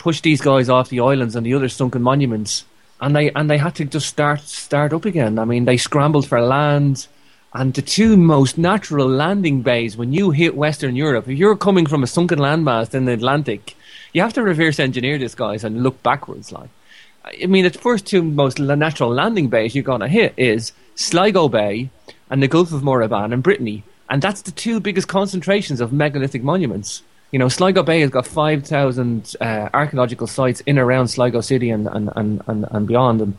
push 0.00 0.20
these 0.22 0.40
guys 0.40 0.68
off 0.68 0.88
the 0.88 0.98
islands 0.98 1.36
and 1.36 1.46
the 1.46 1.54
other 1.54 1.68
sunken 1.68 2.02
monuments, 2.02 2.64
and 3.00 3.14
they 3.14 3.30
and 3.30 3.48
they 3.48 3.58
had 3.58 3.76
to 3.76 3.84
just 3.84 4.08
start 4.08 4.40
start 4.40 4.92
up 4.92 5.04
again. 5.04 5.38
I 5.38 5.44
mean, 5.44 5.66
they 5.66 5.76
scrambled 5.76 6.26
for 6.26 6.40
land. 6.40 7.06
And 7.52 7.74
the 7.74 7.82
two 7.82 8.16
most 8.16 8.56
natural 8.58 9.08
landing 9.08 9.62
bays 9.62 9.96
when 9.96 10.12
you 10.12 10.30
hit 10.30 10.54
Western 10.54 10.94
Europe, 10.94 11.28
if 11.28 11.36
you're 11.36 11.56
coming 11.56 11.84
from 11.84 12.04
a 12.04 12.06
sunken 12.06 12.38
landmass 12.38 12.94
in 12.94 13.06
the 13.06 13.12
Atlantic, 13.12 13.74
you 14.12 14.22
have 14.22 14.32
to 14.34 14.42
reverse 14.44 14.78
engineer 14.78 15.18
this, 15.18 15.34
guys, 15.34 15.64
and 15.64 15.82
look 15.82 16.00
backwards. 16.04 16.52
Like, 16.52 16.70
I 17.24 17.46
mean, 17.46 17.64
the 17.64 17.70
first 17.70 18.06
two 18.06 18.22
most 18.22 18.60
natural 18.60 19.12
landing 19.12 19.48
bays 19.48 19.74
you're 19.74 19.98
to 19.98 20.06
hit 20.06 20.32
is 20.36 20.70
Sligo 20.94 21.48
Bay 21.48 21.90
and 22.30 22.40
the 22.40 22.46
Gulf 22.46 22.72
of 22.72 22.82
Morbihan 22.82 23.32
in 23.32 23.40
Brittany, 23.40 23.82
and 24.08 24.22
that's 24.22 24.42
the 24.42 24.52
two 24.52 24.78
biggest 24.78 25.08
concentrations 25.08 25.80
of 25.80 25.92
megalithic 25.92 26.44
monuments. 26.44 27.02
You 27.32 27.38
know, 27.38 27.48
Sligo 27.48 27.82
Bay 27.84 28.00
has 28.00 28.10
got 28.10 28.26
5,000 28.26 29.36
uh, 29.40 29.68
archaeological 29.72 30.26
sites 30.26 30.60
in 30.62 30.78
around 30.78 31.08
Sligo 31.08 31.40
City 31.40 31.70
and, 31.70 31.86
and, 31.86 32.10
and, 32.16 32.42
and, 32.48 32.66
and 32.70 32.86
beyond. 32.88 33.20
And 33.20 33.36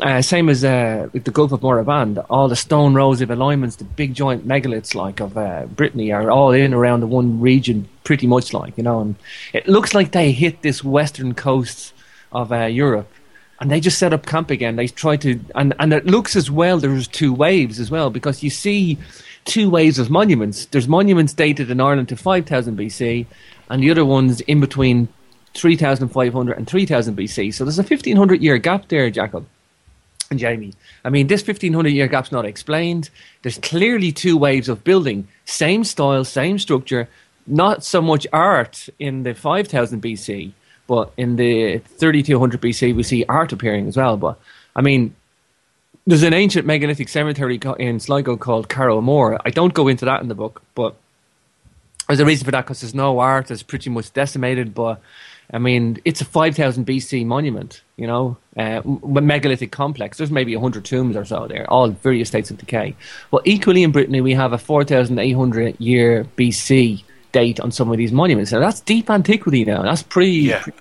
uh, 0.00 0.22
same 0.22 0.48
as 0.48 0.64
uh, 0.64 1.08
the 1.12 1.30
Gulf 1.30 1.52
of 1.52 1.60
Morbihan, 1.60 2.24
all 2.30 2.48
the 2.48 2.56
stone 2.56 2.94
rows 2.94 3.20
of 3.20 3.30
alignments, 3.30 3.76
the 3.76 3.84
big 3.84 4.14
giant 4.14 4.48
megaliths 4.48 4.94
like 4.94 5.20
of 5.20 5.36
uh, 5.36 5.66
Brittany 5.66 6.10
are 6.10 6.30
all 6.30 6.52
in 6.52 6.72
around 6.72 7.00
the 7.00 7.06
one 7.06 7.38
region, 7.40 7.86
pretty 8.04 8.26
much 8.26 8.54
like, 8.54 8.78
you 8.78 8.82
know. 8.84 9.00
And 9.00 9.16
it 9.52 9.68
looks 9.68 9.92
like 9.92 10.12
they 10.12 10.32
hit 10.32 10.62
this 10.62 10.82
western 10.82 11.34
coast 11.34 11.92
of 12.32 12.50
uh, 12.50 12.64
Europe 12.64 13.12
and 13.60 13.70
they 13.70 13.80
just 13.80 13.98
set 13.98 14.12
up 14.12 14.26
camp 14.26 14.50
again. 14.50 14.76
They 14.76 14.86
try 14.86 15.16
to, 15.18 15.40
and, 15.54 15.74
and 15.78 15.92
it 15.92 16.06
looks 16.06 16.36
as 16.36 16.50
well, 16.50 16.78
there's 16.78 17.08
two 17.08 17.32
waves 17.32 17.80
as 17.80 17.90
well, 17.90 18.10
because 18.10 18.42
you 18.42 18.50
see 18.50 18.98
two 19.48 19.68
waves 19.70 19.98
of 19.98 20.10
monuments. 20.10 20.66
There's 20.66 20.86
monuments 20.86 21.32
dated 21.32 21.70
in 21.70 21.80
Ireland 21.80 22.08
to 22.10 22.16
5000 22.16 22.78
BC, 22.78 23.26
and 23.70 23.82
the 23.82 23.90
other 23.90 24.04
ones 24.04 24.40
in 24.42 24.60
between 24.60 25.08
3500 25.54 26.56
and 26.56 26.68
3000 26.68 27.16
BC. 27.16 27.52
So 27.54 27.64
there's 27.64 27.78
a 27.78 27.82
1500 27.82 28.40
year 28.40 28.58
gap 28.58 28.88
there, 28.88 29.10
Jackal 29.10 29.46
and 30.30 30.38
Jamie. 30.38 30.74
I 31.04 31.10
mean, 31.10 31.26
this 31.26 31.46
1500 31.46 31.88
year 31.88 32.06
gap's 32.06 32.30
not 32.30 32.44
explained. 32.44 33.10
There's 33.42 33.58
clearly 33.58 34.12
two 34.12 34.36
waves 34.36 34.68
of 34.68 34.84
building, 34.84 35.26
same 35.44 35.84
style, 35.84 36.24
same 36.24 36.58
structure, 36.58 37.08
not 37.46 37.82
so 37.82 38.02
much 38.02 38.26
art 38.32 38.88
in 38.98 39.22
the 39.22 39.34
5000 39.34 40.02
BC, 40.02 40.52
but 40.86 41.12
in 41.16 41.36
the 41.36 41.78
3200 41.78 42.60
BC, 42.60 42.94
we 42.94 43.02
see 43.02 43.24
art 43.28 43.52
appearing 43.52 43.88
as 43.88 43.96
well. 43.96 44.16
But 44.16 44.38
I 44.76 44.82
mean, 44.82 45.14
there's 46.08 46.22
an 46.22 46.32
ancient 46.32 46.66
megalithic 46.66 47.06
cemetery 47.06 47.60
in 47.78 48.00
Sligo 48.00 48.38
called 48.38 48.70
Carrowmore. 48.70 49.38
I 49.44 49.50
don't 49.50 49.74
go 49.74 49.88
into 49.88 50.06
that 50.06 50.22
in 50.22 50.28
the 50.28 50.34
book, 50.34 50.62
but 50.74 50.96
there's 52.06 52.18
a 52.18 52.24
reason 52.24 52.46
for 52.46 52.50
that 52.50 52.64
because 52.64 52.80
there's 52.80 52.94
no 52.94 53.18
art. 53.18 53.50
It's 53.50 53.62
pretty 53.62 53.90
much 53.90 54.10
decimated, 54.14 54.74
but 54.74 55.02
I 55.52 55.58
mean, 55.58 56.00
it's 56.06 56.22
a 56.22 56.24
5000 56.24 56.86
BC 56.86 57.26
monument, 57.26 57.82
you 57.96 58.06
know, 58.06 58.38
uh, 58.56 58.80
megalithic 58.86 59.70
complex. 59.70 60.16
There's 60.16 60.30
maybe 60.30 60.56
100 60.56 60.86
tombs 60.86 61.14
or 61.14 61.26
so 61.26 61.46
there, 61.46 61.70
all 61.70 61.90
various 61.90 62.28
states 62.28 62.50
of 62.50 62.56
decay. 62.56 62.96
Well, 63.30 63.42
equally 63.44 63.82
in 63.82 63.92
Brittany, 63.92 64.22
we 64.22 64.32
have 64.32 64.54
a 64.54 64.58
4800 64.58 65.78
year 65.78 66.24
BC 66.38 67.02
date 67.32 67.60
on 67.60 67.70
some 67.70 67.90
of 67.90 67.98
these 67.98 68.12
monuments. 68.12 68.50
Now, 68.50 68.60
that's 68.60 68.80
deep 68.80 69.10
antiquity 69.10 69.66
now. 69.66 69.82
That's 69.82 70.02
pretty, 70.02 70.54
pre- 70.54 70.72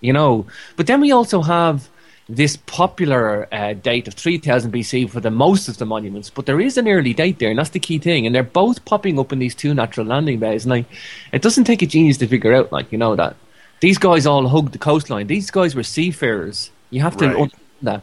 you 0.00 0.12
know. 0.12 0.46
But 0.76 0.86
then 0.86 1.00
we 1.00 1.10
also 1.10 1.42
have 1.42 1.88
this 2.28 2.56
popular 2.56 3.46
uh, 3.52 3.72
date 3.74 4.08
of 4.08 4.14
3000 4.14 4.72
BC 4.72 5.08
for 5.08 5.20
the 5.20 5.30
most 5.30 5.68
of 5.68 5.78
the 5.78 5.86
monuments, 5.86 6.28
but 6.30 6.46
there 6.46 6.60
is 6.60 6.76
an 6.76 6.88
early 6.88 7.14
date 7.14 7.38
there, 7.38 7.50
and 7.50 7.58
that's 7.58 7.70
the 7.70 7.78
key 7.78 7.98
thing. 7.98 8.26
And 8.26 8.34
they're 8.34 8.42
both 8.42 8.84
popping 8.84 9.18
up 9.18 9.32
in 9.32 9.38
these 9.38 9.54
two 9.54 9.74
natural 9.74 10.06
landing 10.06 10.38
bays, 10.40 10.64
and 10.64 10.70
like, 10.70 10.86
it 11.32 11.42
doesn't 11.42 11.64
take 11.64 11.82
a 11.82 11.86
genius 11.86 12.18
to 12.18 12.26
figure 12.26 12.52
out, 12.54 12.72
like 12.72 12.90
you 12.90 12.98
know, 12.98 13.14
that 13.16 13.36
these 13.80 13.98
guys 13.98 14.26
all 14.26 14.48
hugged 14.48 14.72
the 14.72 14.78
coastline. 14.78 15.26
These 15.28 15.50
guys 15.50 15.74
were 15.74 15.82
seafarers. 15.84 16.70
You 16.90 17.00
have 17.02 17.16
to 17.18 17.26
Right. 17.26 17.34
understand 17.36 17.62
that. 17.82 18.02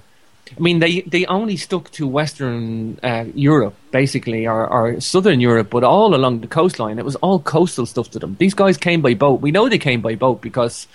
I 0.56 0.60
mean, 0.62 0.80
they 0.80 1.02
they 1.02 1.26
only 1.26 1.58
stuck 1.58 1.90
to 1.92 2.08
Western 2.08 3.00
uh, 3.02 3.26
Europe, 3.34 3.74
basically, 3.92 4.46
or, 4.46 4.68
or 4.68 5.02
Southern 5.02 5.40
Europe, 5.40 5.70
but 5.72 5.84
all 5.84 6.14
along 6.16 6.42
the 6.42 6.48
coastline. 6.48 7.00
It 7.00 7.06
was 7.06 7.16
all 7.18 7.40
coastal 7.40 7.86
stuff 7.86 8.12
to 8.12 8.20
them. 8.20 8.36
These 8.40 8.54
guys 8.54 8.78
came 8.78 9.02
by 9.02 9.16
boat. 9.16 9.42
We 9.42 9.52
know 9.52 9.68
they 9.68 9.80
came 9.80 10.02
by 10.02 10.16
boat 10.16 10.42
because 10.42 10.86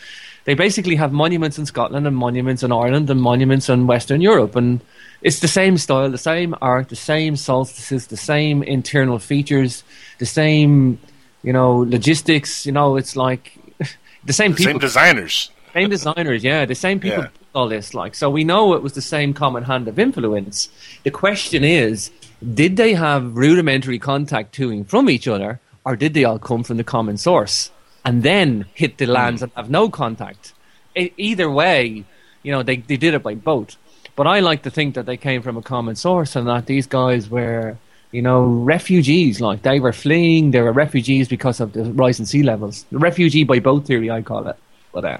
they 0.48 0.54
basically 0.54 0.96
have 0.96 1.12
monuments 1.12 1.58
in 1.58 1.66
Scotland 1.66 2.06
and 2.06 2.16
monuments 2.16 2.62
in 2.62 2.72
Ireland 2.72 3.10
and 3.10 3.20
monuments 3.20 3.68
in 3.68 3.86
Western 3.86 4.22
Europe, 4.22 4.56
and 4.56 4.80
it's 5.20 5.40
the 5.40 5.46
same 5.46 5.76
style, 5.76 6.10
the 6.10 6.16
same 6.16 6.54
art, 6.62 6.88
the 6.88 6.96
same 6.96 7.36
solstices, 7.36 8.06
the 8.06 8.16
same 8.16 8.62
internal 8.62 9.18
features, 9.18 9.84
the 10.18 10.24
same, 10.24 10.98
you 11.42 11.52
know, 11.52 11.76
logistics. 11.80 12.64
You 12.64 12.72
know, 12.72 12.96
it's 12.96 13.14
like 13.14 13.58
the 14.24 14.32
same 14.32 14.52
The 14.52 14.56
people, 14.56 14.72
same 14.72 14.78
designers. 14.78 15.50
same 15.74 15.90
designers, 15.90 16.42
yeah, 16.42 16.64
the 16.64 16.74
same 16.74 16.98
people. 16.98 17.24
Yeah. 17.24 17.30
All 17.54 17.68
this, 17.68 17.92
like, 17.92 18.14
so 18.14 18.30
we 18.30 18.42
know 18.42 18.72
it 18.72 18.82
was 18.82 18.94
the 18.94 19.02
same 19.02 19.34
common 19.34 19.64
hand 19.64 19.86
of 19.86 19.98
influence. 19.98 20.70
The 21.04 21.10
question 21.10 21.62
is, 21.62 22.10
did 22.54 22.78
they 22.78 22.94
have 22.94 23.36
rudimentary 23.36 23.98
contact 23.98 24.54
to 24.54 24.70
and 24.70 24.88
from 24.88 25.10
each 25.10 25.28
other, 25.28 25.60
or 25.84 25.94
did 25.94 26.14
they 26.14 26.24
all 26.24 26.38
come 26.38 26.64
from 26.64 26.78
the 26.78 26.84
common 26.84 27.18
source 27.18 27.70
and 28.08 28.22
then 28.22 28.64
hit 28.74 28.92
the 28.96 29.06
lands 29.06 29.42
and 29.42 29.52
have 29.54 29.68
no 29.80 29.90
contact? 30.02 30.54
E- 30.96 31.12
either 31.28 31.48
way, 31.62 32.04
you 32.44 32.50
know, 32.52 32.62
they 32.68 32.76
they 32.90 32.96
did 32.96 33.12
it 33.18 33.22
by 33.22 33.34
boat. 33.34 33.70
But 34.16 34.26
I 34.26 34.40
like 34.50 34.62
to 34.62 34.70
think 34.70 34.94
that 34.96 35.06
they 35.06 35.18
came 35.28 35.42
from 35.42 35.56
a 35.58 35.62
common 35.74 35.94
source 36.06 36.34
and 36.36 36.44
that 36.48 36.64
these 36.66 36.86
guys 37.00 37.22
were, 37.36 37.76
you 38.16 38.22
know, 38.22 38.40
refugees. 38.74 39.34
Like 39.48 39.60
they 39.62 39.78
were 39.86 39.92
fleeing, 40.04 40.50
they 40.54 40.62
were 40.62 40.72
refugees 40.84 41.28
because 41.28 41.60
of 41.64 41.68
the 41.76 41.84
rising 42.04 42.26
sea 42.26 42.42
levels. 42.42 42.86
The 42.90 42.98
refugee 43.10 43.44
by 43.44 43.58
boat 43.60 43.82
theory, 43.86 44.10
I 44.10 44.22
call 44.22 44.48
it. 44.48 44.56
But 44.92 45.04
uh, 45.04 45.18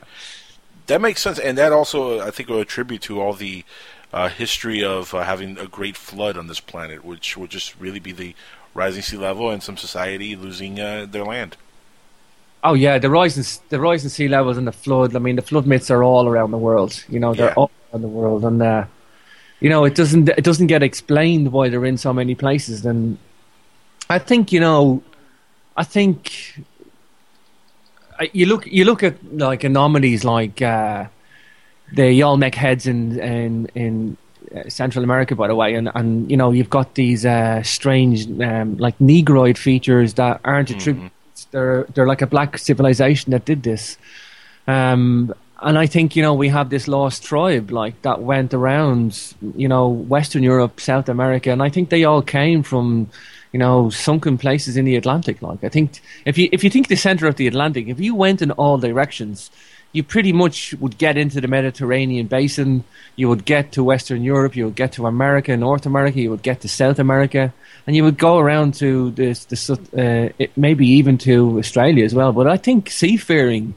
That 0.86 1.00
makes 1.00 1.20
sense, 1.20 1.38
and 1.38 1.58
that 1.58 1.72
also, 1.72 2.20
I 2.28 2.30
think, 2.30 2.48
will 2.48 2.60
attribute 2.60 3.02
to 3.02 3.20
all 3.20 3.34
the 3.34 3.64
uh, 4.12 4.28
history 4.30 4.82
of 4.82 5.12
uh, 5.14 5.22
having 5.32 5.58
a 5.58 5.66
great 5.66 5.96
flood 5.96 6.36
on 6.38 6.46
this 6.46 6.60
planet, 6.60 7.04
which 7.04 7.36
would 7.36 7.50
just 7.50 7.78
really 7.78 8.00
be 8.00 8.12
the 8.12 8.34
rising 8.74 9.02
sea 9.02 9.18
level 9.18 9.50
and 9.50 9.62
some 9.62 9.76
society 9.76 10.34
losing 10.34 10.80
uh, 10.80 11.06
their 11.08 11.24
land. 11.24 11.56
Oh 12.64 12.74
yeah, 12.74 12.98
the 12.98 13.08
rising 13.10 13.44
the 13.68 13.78
rising 13.80 14.10
sea 14.10 14.28
levels 14.28 14.56
and 14.56 14.66
the 14.66 14.72
flood. 14.72 15.14
I 15.14 15.18
mean, 15.20 15.36
the 15.36 15.42
flood 15.42 15.66
myths 15.66 15.90
are 15.90 16.02
all 16.02 16.26
around 16.26 16.50
the 16.50 16.58
world. 16.58 17.04
You 17.08 17.20
know, 17.20 17.34
they're 17.34 17.48
Yeah. 17.48 17.54
all 17.54 17.70
around 17.92 18.02
the 18.02 18.08
world, 18.08 18.44
and 18.44 18.60
uh, 18.62 18.84
you 19.60 19.68
know, 19.70 19.84
it 19.84 19.94
doesn't 19.94 20.28
it 20.28 20.42
doesn't 20.44 20.66
get 20.66 20.82
explained 20.82 21.52
why 21.52 21.68
they're 21.68 21.84
in 21.84 21.96
so 21.98 22.12
many 22.12 22.34
places. 22.34 22.84
And 22.84 23.16
I 24.10 24.18
think 24.18 24.52
you 24.52 24.60
know, 24.60 25.02
I 25.76 25.84
think 25.84 26.60
you 28.32 28.46
look 28.46 28.66
you 28.66 28.84
look 28.84 29.02
at 29.02 29.14
like 29.32 29.62
anomalies 29.64 30.24
like 30.24 30.60
uh, 30.60 31.06
the 31.92 32.22
Olmec 32.22 32.54
heads 32.54 32.86
in 32.86 33.18
in 33.20 33.66
in 33.76 34.16
uh, 34.54 34.68
Central 34.68 35.04
America, 35.04 35.36
by 35.36 35.46
the 35.46 35.54
way, 35.54 35.74
and 35.74 35.90
and 35.94 36.28
you 36.30 36.36
know 36.36 36.50
you've 36.50 36.70
got 36.70 36.94
these 36.94 37.24
uh, 37.24 37.62
strange 37.62 38.28
um, 38.40 38.76
like 38.78 39.00
negroid 39.00 39.56
features 39.56 40.14
that 40.14 40.40
aren't 40.44 40.70
attributed. 40.70 41.12
They're 41.50 41.84
they're 41.94 42.06
like 42.06 42.22
a 42.22 42.26
black 42.26 42.58
civilization 42.58 43.30
that 43.32 43.44
did 43.44 43.62
this. 43.62 43.98
Um, 44.66 45.34
and 45.60 45.78
I 45.78 45.86
think 45.86 46.14
you 46.14 46.22
know 46.22 46.34
we 46.34 46.48
have 46.48 46.70
this 46.70 46.86
lost 46.86 47.24
tribe 47.24 47.70
like 47.70 48.00
that 48.02 48.22
went 48.22 48.54
around 48.54 49.34
you 49.56 49.68
know 49.68 49.88
Western 49.88 50.42
Europe, 50.42 50.80
South 50.80 51.08
America, 51.08 51.50
and 51.50 51.62
I 51.62 51.68
think 51.68 51.90
they 51.90 52.04
all 52.04 52.22
came 52.22 52.62
from 52.62 53.10
you 53.52 53.58
know 53.58 53.90
sunken 53.90 54.38
places 54.38 54.76
in 54.76 54.84
the 54.84 54.96
Atlantic. 54.96 55.42
Like 55.42 55.64
I 55.64 55.68
think 55.68 56.00
if 56.24 56.38
you 56.38 56.48
if 56.52 56.62
you 56.62 56.70
think 56.70 56.88
the 56.88 56.96
center 56.96 57.26
of 57.26 57.36
the 57.36 57.46
Atlantic, 57.46 57.88
if 57.88 57.98
you 57.98 58.14
went 58.14 58.42
in 58.42 58.50
all 58.52 58.78
directions, 58.78 59.50
you 59.92 60.02
pretty 60.02 60.32
much 60.32 60.74
would 60.74 60.98
get 60.98 61.16
into 61.16 61.40
the 61.40 61.48
Mediterranean 61.48 62.26
basin. 62.26 62.84
You 63.16 63.28
would 63.28 63.44
get 63.44 63.72
to 63.72 63.82
Western 63.82 64.22
Europe. 64.22 64.54
You 64.54 64.66
would 64.66 64.76
get 64.76 64.92
to 64.92 65.06
America, 65.06 65.56
North 65.56 65.86
America. 65.86 66.20
You 66.20 66.30
would 66.30 66.42
get 66.42 66.60
to 66.60 66.68
South 66.68 66.98
America, 66.98 67.52
and 67.86 67.96
you 67.96 68.04
would 68.04 68.18
go 68.18 68.38
around 68.38 68.74
to 68.74 69.10
this, 69.12 69.46
this 69.46 69.70
uh, 69.70 69.76
it, 70.38 70.56
maybe 70.56 70.86
even 70.86 71.16
to 71.18 71.58
Australia 71.58 72.04
as 72.04 72.14
well. 72.14 72.32
But 72.32 72.46
I 72.46 72.58
think 72.58 72.90
seafaring 72.90 73.74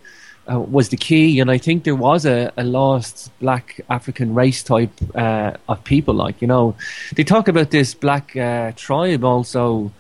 uh, 0.52 0.60
was 0.60 0.90
the 0.90 0.98
key, 0.98 1.40
and 1.40 1.50
I 1.50 1.58
think 1.58 1.86
there 1.86 1.96
was 1.96 2.26
a, 2.26 2.52
a 2.58 2.64
lost 2.64 3.32
black 3.40 3.80
African 3.90 4.34
race 4.34 4.64
type 4.64 4.92
uh, 5.16 5.54
of 5.70 5.84
people. 5.86 6.14
Like 6.14 6.42
you 6.42 6.48
know, 6.48 6.76
they 7.16 7.24
talk 7.24 7.48
about 7.48 7.72
this 7.72 7.94
black 7.94 8.36
uh, 8.36 8.74
tribe 8.76 9.24
also, 9.24 9.92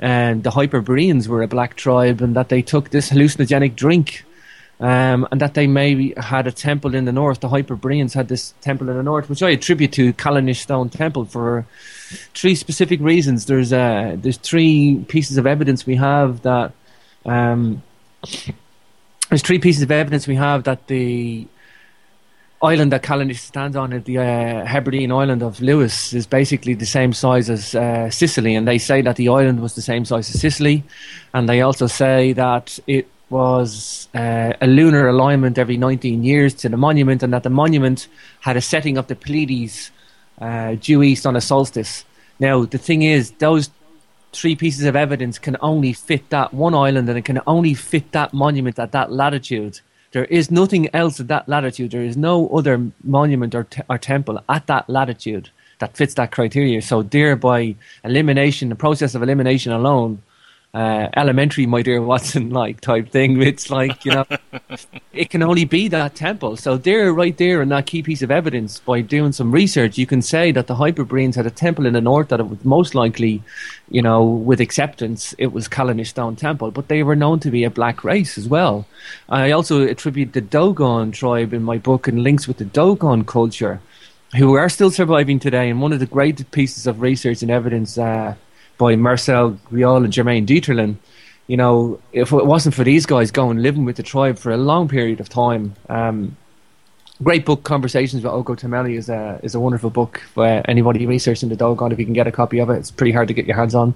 and 0.00 0.42
the 0.42 0.50
Hyperboreans 0.50 1.28
were 1.28 1.42
a 1.42 1.48
black 1.48 1.76
tribe, 1.76 2.20
and 2.20 2.34
that 2.34 2.48
they 2.48 2.62
took 2.62 2.90
this 2.90 3.10
hallucinogenic 3.10 3.76
drink. 3.76 4.24
Um, 4.82 5.28
and 5.30 5.40
that 5.40 5.54
they 5.54 5.68
maybe 5.68 6.12
had 6.16 6.48
a 6.48 6.52
temple 6.52 6.96
in 6.96 7.04
the 7.04 7.12
north. 7.12 7.38
The 7.38 7.48
Hyperboreans 7.48 8.14
had 8.14 8.26
this 8.26 8.52
temple 8.62 8.88
in 8.88 8.96
the 8.96 9.02
north, 9.04 9.30
which 9.30 9.40
I 9.40 9.50
attribute 9.50 9.92
to 9.92 10.12
Callanish 10.12 10.56
Stone 10.56 10.88
Temple 10.88 11.24
for 11.24 11.64
three 12.34 12.56
specific 12.56 13.00
reasons. 13.00 13.46
There's 13.46 13.72
uh, 13.72 14.16
there's 14.18 14.38
three 14.38 15.04
pieces 15.06 15.36
of 15.38 15.46
evidence 15.46 15.86
we 15.86 15.94
have 15.94 16.42
that 16.42 16.72
um, 17.24 17.80
there's 19.28 19.42
three 19.42 19.60
pieces 19.60 19.82
of 19.82 19.92
evidence 19.92 20.26
we 20.26 20.34
have 20.34 20.64
that 20.64 20.88
the 20.88 21.46
island 22.62 22.92
that 22.92 23.02
Callanish 23.02 23.38
stands 23.38 23.76
on, 23.76 23.90
the 23.90 24.18
uh, 24.18 24.64
Hebridean 24.64 25.10
island 25.10 25.42
of 25.42 25.60
Lewis, 25.60 26.12
is 26.12 26.26
basically 26.26 26.74
the 26.74 26.86
same 26.86 27.12
size 27.12 27.50
as 27.50 27.74
uh, 27.74 28.08
Sicily, 28.10 28.54
and 28.54 28.68
they 28.68 28.78
say 28.78 29.02
that 29.02 29.16
the 29.16 29.28
island 29.28 29.60
was 29.60 29.74
the 29.74 29.82
same 29.82 30.04
size 30.04 30.32
as 30.32 30.40
Sicily, 30.40 30.84
and 31.34 31.48
they 31.48 31.60
also 31.60 31.86
say 31.86 32.32
that 32.34 32.78
it 32.86 33.08
was 33.32 34.08
uh, 34.14 34.52
a 34.60 34.66
lunar 34.66 35.08
alignment 35.08 35.58
every 35.58 35.78
19 35.78 36.22
years 36.22 36.52
to 36.54 36.68
the 36.68 36.76
monument, 36.76 37.22
and 37.22 37.32
that 37.32 37.42
the 37.42 37.50
monument 37.50 38.06
had 38.40 38.56
a 38.56 38.60
setting 38.60 38.98
of 38.98 39.06
the 39.06 39.16
Pleiades 39.16 39.90
uh, 40.40 40.74
due 40.74 41.02
east 41.02 41.26
on 41.26 41.34
a 41.34 41.40
solstice. 41.40 42.04
Now, 42.38 42.64
the 42.66 42.78
thing 42.78 43.02
is, 43.02 43.32
those 43.32 43.70
three 44.32 44.54
pieces 44.54 44.84
of 44.84 44.94
evidence 44.94 45.38
can 45.38 45.56
only 45.60 45.94
fit 45.94 46.28
that 46.28 46.52
one 46.52 46.74
island, 46.74 47.08
and 47.08 47.18
it 47.18 47.24
can 47.24 47.40
only 47.46 47.74
fit 47.74 48.12
that 48.12 48.34
monument 48.34 48.78
at 48.78 48.92
that 48.92 49.10
latitude. 49.10 49.80
There 50.12 50.26
is 50.26 50.50
nothing 50.50 50.94
else 50.94 51.18
at 51.18 51.28
that 51.28 51.48
latitude. 51.48 51.90
There 51.90 52.04
is 52.04 52.18
no 52.18 52.48
other 52.50 52.90
monument 53.02 53.54
or, 53.54 53.64
te- 53.64 53.82
or 53.88 53.96
temple 53.96 54.44
at 54.48 54.66
that 54.66 54.90
latitude 54.90 55.48
that 55.78 55.96
fits 55.96 56.14
that 56.14 56.32
criteria. 56.32 56.82
So, 56.82 57.02
there 57.02 57.34
by 57.34 57.76
elimination, 58.04 58.68
the 58.68 58.74
process 58.74 59.14
of 59.14 59.22
elimination 59.22 59.72
alone, 59.72 60.22
uh, 60.74 61.08
elementary, 61.16 61.66
my 61.66 61.82
dear 61.82 62.00
Watson, 62.10 62.50
like 62.50 62.80
type 62.80 63.10
thing. 63.10 63.40
It's 63.42 63.70
like 63.70 64.04
you 64.04 64.12
know, 64.12 64.24
it 65.12 65.28
can 65.28 65.42
only 65.42 65.64
be 65.64 65.88
that 65.88 66.14
temple. 66.14 66.56
So 66.56 66.76
there, 66.76 67.12
right 67.12 67.36
there, 67.36 67.60
in 67.60 67.68
that 67.68 67.86
key 67.86 68.02
piece 68.02 68.22
of 68.22 68.30
evidence, 68.30 68.80
by 68.80 69.02
doing 69.02 69.32
some 69.32 69.52
research, 69.52 69.98
you 69.98 70.06
can 70.06 70.22
say 70.22 70.50
that 70.52 70.68
the 70.68 70.76
Hyperboreans 70.76 71.36
had 71.36 71.46
a 71.46 71.50
temple 71.50 71.84
in 71.84 71.92
the 71.92 72.00
north 72.00 72.28
that 72.28 72.40
it 72.40 72.48
was 72.48 72.64
most 72.64 72.94
likely, 72.94 73.42
you 73.90 74.00
know, 74.00 74.24
with 74.24 74.60
acceptance, 74.60 75.34
it 75.36 75.52
was 75.52 75.68
Callanish 75.68 76.08
Stone 76.08 76.36
Temple. 76.36 76.70
But 76.70 76.88
they 76.88 77.02
were 77.02 77.16
known 77.16 77.40
to 77.40 77.50
be 77.50 77.64
a 77.64 77.70
black 77.70 78.02
race 78.02 78.38
as 78.38 78.48
well. 78.48 78.86
I 79.28 79.50
also 79.50 79.86
attribute 79.86 80.32
the 80.32 80.40
Dogon 80.40 81.12
tribe 81.12 81.52
in 81.52 81.62
my 81.62 81.78
book 81.78 82.08
and 82.08 82.22
links 82.22 82.48
with 82.48 82.56
the 82.56 82.64
Dogon 82.64 83.24
culture. 83.24 83.80
Who 84.38 84.54
are 84.54 84.70
still 84.70 84.90
surviving 84.90 85.38
today, 85.38 85.68
and 85.68 85.82
one 85.82 85.92
of 85.92 86.00
the 86.00 86.06
great 86.06 86.50
pieces 86.52 86.86
of 86.86 87.02
research 87.02 87.42
and 87.42 87.50
evidence 87.50 87.98
uh, 87.98 88.34
by 88.78 88.96
Marcel 88.96 89.58
Griaule 89.70 90.04
and 90.04 90.12
Germaine 90.12 90.46
Dieterlen. 90.46 90.96
You 91.46 91.56
know, 91.56 92.00
if 92.12 92.32
it 92.32 92.46
wasn't 92.46 92.74
for 92.74 92.84
these 92.84 93.04
guys 93.04 93.30
going 93.30 93.58
living 93.58 93.84
with 93.84 93.96
the 93.96 94.02
tribe 94.02 94.38
for 94.38 94.52
a 94.52 94.56
long 94.56 94.88
period 94.88 95.20
of 95.20 95.28
time, 95.28 95.74
um, 95.88 96.36
great 97.22 97.44
book, 97.44 97.62
Conversations 97.62 98.22
with 98.22 98.32
Ogotemmeli 98.32 98.96
is 98.96 99.08
a 99.08 99.40
is 99.42 99.54
a 99.54 99.60
wonderful 99.60 99.90
book 99.90 100.22
for 100.34 100.62
anybody 100.68 101.06
researching 101.06 101.48
the 101.48 101.56
Dogon. 101.56 101.92
If 101.92 101.98
you 101.98 102.04
can 102.04 102.14
get 102.14 102.26
a 102.26 102.32
copy 102.32 102.58
of 102.58 102.70
it, 102.70 102.76
it's 102.76 102.90
pretty 102.90 103.12
hard 103.12 103.28
to 103.28 103.34
get 103.34 103.46
your 103.46 103.56
hands 103.56 103.74
on. 103.74 103.94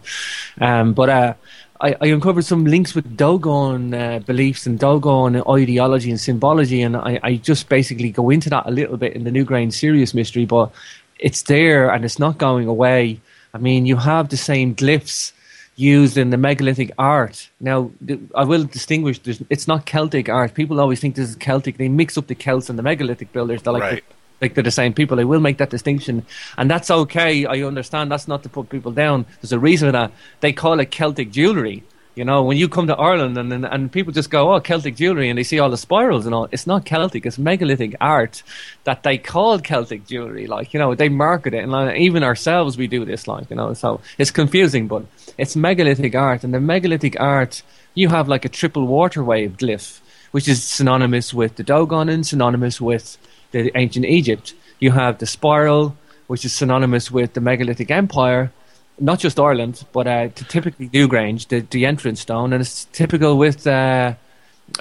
Um, 0.60 0.92
but 0.92 1.08
uh, 1.08 1.34
I, 1.80 1.96
I 2.00 2.06
uncovered 2.06 2.44
some 2.44 2.64
links 2.64 2.94
with 2.94 3.16
Dogon 3.16 3.94
uh, 3.94 4.18
beliefs 4.20 4.66
and 4.66 4.78
Dogon 4.78 5.42
ideology 5.48 6.10
and 6.10 6.20
symbology, 6.20 6.82
and 6.82 6.96
I, 6.96 7.20
I 7.22 7.36
just 7.36 7.68
basically 7.68 8.10
go 8.10 8.30
into 8.30 8.50
that 8.50 8.66
a 8.66 8.70
little 8.70 8.96
bit 8.96 9.14
in 9.14 9.24
the 9.24 9.30
Newgrange 9.30 9.74
Sirius 9.74 10.14
Mystery, 10.14 10.46
but 10.46 10.72
it's 11.18 11.42
there 11.42 11.90
and 11.90 12.04
it's 12.04 12.18
not 12.18 12.38
going 12.38 12.68
away. 12.68 13.20
I 13.54 13.58
mean, 13.58 13.86
you 13.86 13.96
have 13.96 14.28
the 14.28 14.36
same 14.36 14.74
glyphs 14.74 15.32
used 15.76 16.16
in 16.16 16.30
the 16.30 16.36
megalithic 16.38 16.90
art. 16.98 17.48
Now, 17.60 17.90
I 18.34 18.44
will 18.44 18.64
distinguish. 18.64 19.20
It's 19.50 19.68
not 19.68 19.84
Celtic 19.86 20.28
art. 20.28 20.54
People 20.54 20.80
always 20.80 21.00
think 21.00 21.16
this 21.16 21.28
is 21.28 21.36
Celtic. 21.36 21.76
They 21.76 21.88
mix 21.88 22.16
up 22.16 22.26
the 22.28 22.34
Celts 22.34 22.70
and 22.70 22.78
the 22.78 22.82
megalithic 22.82 23.32
builders. 23.32 23.62
They're 23.62 23.74
like, 23.74 23.82
Right. 23.82 24.04
like 24.40 24.54
they're 24.54 24.64
the 24.64 24.70
same 24.70 24.94
people. 24.94 25.20
I 25.20 25.24
will 25.24 25.40
make 25.40 25.58
that 25.58 25.70
distinction, 25.70 26.24
and 26.56 26.70
that's 26.70 26.90
okay. 26.90 27.44
I 27.46 27.60
understand. 27.62 28.10
That's 28.10 28.26
not 28.28 28.42
to 28.44 28.48
put 28.48 28.70
people 28.70 28.92
down. 28.92 29.26
There's 29.40 29.52
a 29.52 29.58
reason 29.58 29.88
for 29.88 29.92
that. 29.92 30.12
They 30.40 30.52
call 30.52 30.80
it 30.80 30.90
Celtic 30.90 31.30
jewelry. 31.30 31.82
You 32.16 32.24
know, 32.24 32.42
when 32.42 32.56
you 32.56 32.66
come 32.66 32.86
to 32.86 32.96
Ireland 32.96 33.36
and, 33.36 33.52
and 33.52 33.66
and 33.66 33.92
people 33.92 34.10
just 34.10 34.30
go, 34.30 34.54
"Oh, 34.54 34.58
Celtic 34.58 34.96
jewelry," 34.96 35.28
and 35.28 35.38
they 35.38 35.42
see 35.42 35.58
all 35.58 35.68
the 35.68 35.76
spirals 35.76 36.24
and 36.24 36.34
all. 36.34 36.48
It's 36.50 36.66
not 36.66 36.86
Celtic. 36.86 37.26
It's 37.26 37.36
megalithic 37.36 37.94
art 38.00 38.42
that 38.84 39.02
they 39.02 39.18
call 39.18 39.58
Celtic 39.58 40.06
jewelry. 40.06 40.46
Like 40.46 40.72
you 40.72 40.80
know, 40.80 40.94
they 40.94 41.10
market 41.10 41.52
it, 41.52 41.62
and 41.62 41.70
like, 41.70 42.00
even 42.00 42.22
ourselves 42.22 42.78
we 42.78 42.86
do 42.86 43.04
this. 43.04 43.28
Like 43.28 43.50
you 43.50 43.56
know, 43.56 43.74
so 43.74 44.00
it's 44.16 44.30
confusing, 44.30 44.88
but 44.88 45.04
it's 45.36 45.54
megalithic 45.56 46.14
art, 46.14 46.42
and 46.42 46.54
the 46.54 46.60
megalithic 46.60 47.20
art 47.20 47.62
you 47.94 48.08
have 48.08 48.28
like 48.28 48.46
a 48.46 48.48
triple 48.48 48.86
water 48.86 49.22
wave 49.22 49.58
glyph, 49.58 50.00
which 50.30 50.48
is 50.48 50.64
synonymous 50.64 51.34
with 51.34 51.56
the 51.56 51.64
Dogon 51.64 52.08
and 52.08 52.26
synonymous 52.26 52.80
with 52.80 53.18
the 53.50 53.70
ancient 53.76 54.06
Egypt. 54.06 54.54
You 54.80 54.92
have 54.92 55.18
the 55.18 55.26
spiral, 55.26 55.96
which 56.28 56.46
is 56.46 56.54
synonymous 56.54 57.10
with 57.10 57.34
the 57.34 57.42
megalithic 57.42 57.90
empire, 57.90 58.52
not 58.98 59.18
just 59.18 59.38
Ireland, 59.38 59.84
but 59.92 60.06
uh, 60.06 60.28
t- 60.28 60.44
typically 60.48 60.88
Newgrange, 60.88 61.48
the, 61.48 61.60
the 61.60 61.86
entrance 61.86 62.20
stone, 62.20 62.52
and 62.52 62.60
it's 62.60 62.86
typical 62.86 63.36
with 63.36 63.66
uh, 63.66 64.14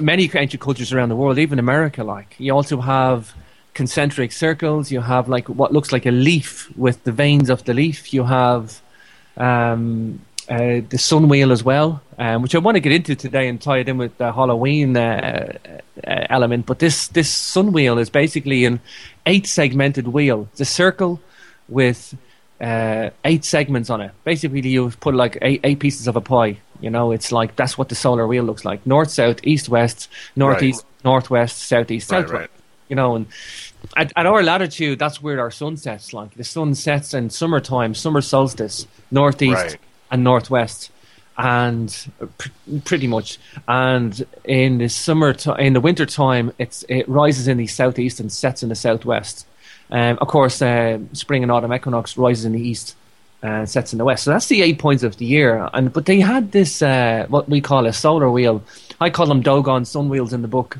many 0.02 0.30
ancient 0.34 0.62
cultures 0.62 0.94
around 0.94 1.10
the 1.10 1.16
world, 1.16 1.38
even 1.38 1.60
America. 1.60 2.04
Like 2.04 2.36
you 2.38 2.54
also 2.54 2.82
have 2.82 3.34
concentric 3.74 4.32
circles. 4.32 4.92
You 4.92 5.02
have 5.02 5.28
like 5.30 5.48
what 5.50 5.74
looks 5.74 5.92
like 5.92 6.06
a 6.06 6.12
leaf 6.12 6.76
with 6.78 7.04
the 7.04 7.12
veins 7.12 7.50
of 7.50 7.64
the 7.66 7.74
leaf. 7.74 8.14
You 8.14 8.24
have 8.24 8.82
um, 9.38 10.22
uh, 10.50 10.82
the 10.90 10.98
sun 10.98 11.28
wheel 11.28 11.52
as 11.52 11.64
well, 11.64 12.02
um, 12.18 12.42
which 12.42 12.56
I 12.56 12.60
want 12.60 12.76
to 12.76 12.82
get 12.82 12.94
into 12.94 13.16
today 13.16 13.48
and 13.48 13.62
tie 13.62 13.80
it 13.80 13.90
in 13.90 13.98
with 13.98 14.18
the 14.18 14.32
Halloween 14.32 14.96
uh, 14.96 15.58
uh, 16.08 16.26
element. 16.30 16.66
But 16.66 16.80
this 16.80 17.08
this 17.10 17.30
sun 17.30 17.72
wheel 17.72 17.98
is 17.98 18.10
basically 18.10 18.66
an 18.66 18.80
eight 19.26 19.46
segmented 19.46 20.08
wheel. 20.08 20.48
It's 20.52 20.62
a 20.62 20.66
circle 20.66 21.20
with 21.68 22.16
uh, 22.62 23.10
eight 23.26 23.44
segments 23.46 23.90
on 23.90 24.02
it. 24.02 24.12
Basically, 24.24 24.62
you 24.68 24.90
put 25.00 25.14
like 25.16 25.38
eight, 25.42 25.62
eight 25.64 25.80
pieces 25.80 26.08
of 26.08 26.16
a 26.16 26.22
pie. 26.22 26.58
You 26.82 26.90
know, 26.90 27.12
it's 27.12 27.32
like 27.32 27.56
that's 27.56 27.78
what 27.78 27.90
the 27.90 27.96
solar 27.96 28.28
wheel 28.28 28.44
looks 28.44 28.66
like: 28.66 28.86
north, 28.86 29.12
south, 29.12 29.40
east, 29.44 29.70
west, 29.70 30.10
northeast, 30.36 30.86
northwest, 31.04 31.58
southeast, 31.64 32.12
Right, 32.12 32.22
southwest. 32.24 32.42
right. 32.42 32.50
You 32.90 32.96
know, 32.96 33.16
and 33.16 33.26
at, 33.98 34.12
at 34.16 34.26
our 34.26 34.44
latitude, 34.44 35.00
that's 35.00 35.22
where 35.22 35.40
our 35.40 35.52
sun 35.52 35.78
sets. 35.78 36.14
Like 36.14 36.36
the 36.36 36.44
sun 36.44 36.76
sets 36.76 37.14
in 37.14 37.30
summertime, 37.30 37.94
summer 37.96 38.22
solstice, 38.22 38.86
northeast 39.10 39.56
Right. 39.56 39.78
and 40.12 40.24
northwest, 40.24 40.92
and 41.38 42.08
pr- 42.38 42.50
pretty 42.84 43.08
much. 43.08 43.40
And 43.68 44.24
in 44.44 44.78
the 44.78 44.88
summer, 44.90 45.34
ti 45.34 45.52
in 45.60 45.74
the 45.74 45.82
winter 45.82 46.06
time, 46.06 46.52
it's 46.60 46.84
it 46.90 47.08
rises 47.10 47.48
in 47.48 47.58
the 47.58 47.68
southeast 47.68 48.20
and 48.20 48.32
sets 48.32 48.64
in 48.64 48.70
the 48.70 48.76
southwest. 48.76 49.46
Um, 49.92 50.18
of 50.20 50.28
course, 50.28 50.62
uh, 50.62 51.00
spring 51.14 51.44
and 51.44 51.52
autumn 51.52 51.74
equinox 51.74 52.18
rises 52.18 52.46
in 52.46 52.54
the 52.54 52.62
east 52.62 52.96
and 53.42 53.70
sets 53.70 53.94
in 53.94 54.00
the 54.00 54.06
west. 54.06 54.24
So 54.24 54.32
that's 54.32 54.48
the 54.48 54.62
eight 54.62 54.80
points 54.80 55.04
of 55.04 55.18
the 55.18 55.26
year. 55.26 55.70
And 55.74 55.94
but 55.94 56.06
they 56.06 56.20
had 56.20 56.52
this 56.52 56.82
uh, 56.82 57.26
what 57.30 57.48
we 57.48 57.62
call 57.62 57.86
a 57.86 57.94
solar 57.94 58.30
wheel. 58.30 58.64
I 59.00 59.10
call 59.10 59.28
them 59.28 59.42
Dogon 59.42 59.86
sun 59.86 60.10
wheels 60.10 60.34
in 60.34 60.42
the 60.42 60.48
book. 60.48 60.80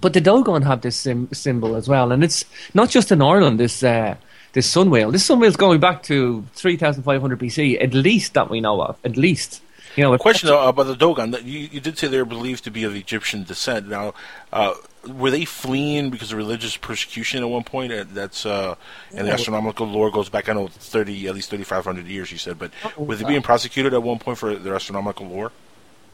But 0.00 0.12
the 0.14 0.20
Dogon 0.20 0.62
have 0.62 0.80
this 0.80 0.96
sim- 0.96 1.32
symbol 1.32 1.76
as 1.76 1.88
well, 1.88 2.10
and 2.10 2.24
it's 2.24 2.44
not 2.74 2.90
just 2.90 3.12
in 3.12 3.22
Ireland. 3.22 3.60
This 3.60 3.82
uh, 3.84 4.16
this 4.52 4.68
sun 4.68 4.90
wheel. 4.90 5.10
This 5.10 5.24
sun 5.24 5.38
wheel 5.38 5.48
is 5.48 5.56
going 5.56 5.80
back 5.80 6.02
to 6.04 6.44
3,500 6.54 7.38
BC, 7.38 7.82
at 7.82 7.94
least 7.94 8.34
that 8.34 8.50
we 8.50 8.60
know 8.60 8.82
of. 8.82 8.98
At 9.04 9.16
least, 9.16 9.62
you 9.96 10.02
know. 10.02 10.16
Question 10.18 10.48
though, 10.48 10.68
about 10.68 10.84
the 10.84 10.96
Dogon. 10.96 11.34
You, 11.44 11.68
you 11.72 11.80
did 11.80 11.98
say 11.98 12.08
they're 12.08 12.24
believed 12.24 12.64
to 12.64 12.70
be 12.70 12.84
of 12.84 12.94
Egyptian 12.94 13.44
descent. 13.44 13.88
Now, 13.88 14.14
uh, 14.52 14.74
were 15.06 15.30
they 15.30 15.44
fleeing 15.44 16.10
because 16.10 16.32
of 16.32 16.38
religious 16.38 16.76
persecution 16.76 17.42
at 17.42 17.48
one 17.48 17.64
point? 17.64 17.92
Uh, 17.92 18.04
That's 18.12 18.46
uh, 18.46 18.76
and 19.14 19.26
the 19.26 19.32
astronomical 19.32 19.86
lore 19.86 20.10
goes 20.10 20.28
back. 20.28 20.48
I 20.48 20.52
know 20.52 20.68
thirty, 20.68 21.26
at 21.28 21.34
least 21.34 21.50
thirty 21.50 21.64
five 21.64 21.84
hundred 21.84 22.06
years. 22.06 22.30
You 22.30 22.38
said, 22.38 22.58
but 22.58 22.70
were 22.96 23.16
they 23.16 23.24
being 23.24 23.42
prosecuted 23.42 23.94
at 23.94 24.02
one 24.02 24.18
point 24.18 24.38
for 24.38 24.54
their 24.54 24.74
astronomical 24.74 25.26
lore? 25.26 25.52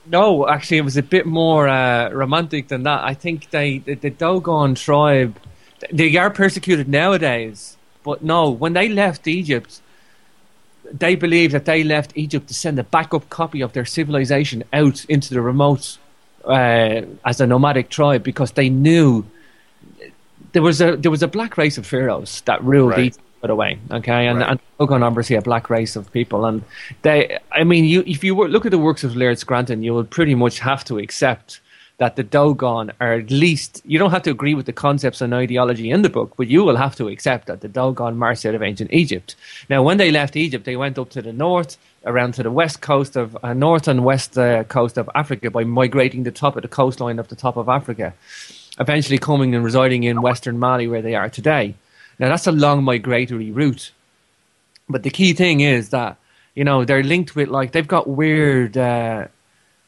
No, 0.06 0.48
actually, 0.48 0.78
it 0.78 0.84
was 0.84 0.96
a 0.96 1.02
bit 1.02 1.26
more 1.26 1.68
uh, 1.68 2.08
romantic 2.10 2.68
than 2.68 2.84
that. 2.84 3.04
I 3.04 3.12
think 3.12 3.50
they, 3.50 3.78
the, 3.78 3.94
the 3.94 4.10
Dogon 4.10 4.74
tribe, 4.74 5.38
they 5.92 6.16
are 6.16 6.30
persecuted 6.30 6.88
nowadays. 6.88 7.76
But 8.02 8.24
no, 8.24 8.48
when 8.48 8.72
they 8.72 8.88
left 8.88 9.28
Egypt, 9.28 9.82
they 10.90 11.14
believe 11.14 11.52
that 11.52 11.66
they 11.66 11.84
left 11.84 12.12
Egypt 12.14 12.48
to 12.48 12.54
send 12.54 12.78
a 12.78 12.84
backup 12.84 13.28
copy 13.28 13.60
of 13.60 13.74
their 13.74 13.84
civilization 13.84 14.64
out 14.72 15.04
into 15.06 15.34
the 15.34 15.42
remote 15.42 15.98
uh, 16.48 17.02
as 17.24 17.40
a 17.40 17.46
nomadic 17.46 17.88
tribe 17.90 18.22
because 18.22 18.52
they 18.52 18.68
knew 18.68 19.24
there 20.52 20.62
was 20.62 20.80
a 20.80 20.96
there 20.96 21.10
was 21.10 21.22
a 21.22 21.28
black 21.28 21.56
race 21.58 21.78
of 21.78 21.86
pharaohs 21.86 22.40
that 22.42 22.62
ruled 22.64 22.90
Right. 22.92 23.06
Egypt. 23.06 23.24
By 23.40 23.46
the 23.46 23.54
way, 23.54 23.78
okay, 23.92 24.26
and 24.26 24.40
Right. 24.40 24.50
and 24.50 24.60
Dogon 24.80 25.04
obviously 25.04 25.36
a 25.36 25.42
black 25.42 25.70
race 25.70 25.94
of 25.94 26.10
people, 26.12 26.44
and 26.44 26.62
they. 27.02 27.38
I 27.52 27.62
mean, 27.62 27.84
you 27.84 28.02
if 28.04 28.24
you 28.24 28.34
were, 28.34 28.48
look 28.48 28.66
at 28.66 28.72
the 28.72 28.78
works 28.78 29.04
of 29.04 29.14
Laird 29.14 29.38
Scranton, 29.38 29.84
you 29.84 29.94
will 29.94 30.02
pretty 30.02 30.34
much 30.34 30.58
have 30.58 30.82
to 30.86 30.98
accept 30.98 31.60
that 31.98 32.16
the 32.16 32.24
Dogon 32.24 32.90
are 33.00 33.12
at 33.12 33.30
least. 33.30 33.80
You 33.84 33.96
don't 34.00 34.10
have 34.10 34.22
to 34.22 34.30
agree 34.30 34.54
with 34.54 34.66
the 34.66 34.72
concepts 34.72 35.20
and 35.20 35.32
ideology 35.34 35.88
in 35.88 36.02
the 36.02 36.08
book, 36.08 36.34
but 36.36 36.48
you 36.48 36.64
will 36.64 36.76
have 36.76 36.96
to 36.96 37.06
accept 37.08 37.46
that 37.46 37.60
the 37.60 37.68
Dogon 37.68 38.16
marched 38.16 38.44
out 38.44 38.56
of 38.56 38.62
ancient 38.62 38.92
Egypt. 38.92 39.36
Now, 39.68 39.84
when 39.84 39.98
they 39.98 40.10
left 40.10 40.34
Egypt, 40.34 40.64
they 40.64 40.76
went 40.76 40.98
up 40.98 41.10
to 41.10 41.22
the 41.22 41.32
north, 41.32 41.76
around 42.04 42.34
to 42.34 42.42
the 42.42 42.50
west 42.50 42.80
coast 42.80 43.16
of 43.16 43.36
uh, 43.42 43.52
north 43.52 43.88
and 43.88 44.04
west 44.04 44.38
uh, 44.38 44.64
coast 44.64 44.96
of 44.98 45.10
Africa 45.14 45.50
by 45.50 45.64
migrating 45.64 46.22
the 46.22 46.30
top 46.30 46.56
of 46.56 46.62
the 46.62 46.68
coastline 46.68 47.18
of 47.18 47.28
the 47.28 47.36
top 47.36 47.56
of 47.56 47.68
Africa 47.68 48.14
eventually 48.80 49.18
coming 49.18 49.54
and 49.54 49.64
residing 49.64 50.04
in 50.04 50.22
western 50.22 50.58
Mali 50.58 50.86
where 50.86 51.02
they 51.02 51.14
are 51.14 51.28
today. 51.28 51.74
Now 52.18 52.28
that's 52.28 52.46
a 52.46 52.52
long 52.52 52.84
migratory 52.84 53.50
route. 53.50 53.92
But 54.88 55.02
the 55.02 55.10
key 55.10 55.32
thing 55.32 55.60
is 55.60 55.90
that, 55.90 56.16
you 56.54 56.64
know, 56.64 56.84
they're 56.84 57.02
linked 57.02 57.36
with 57.36 57.48
like 57.48 57.72
they've 57.72 57.86
got 57.86 58.08
weird 58.08 58.76
uh, 58.76 59.26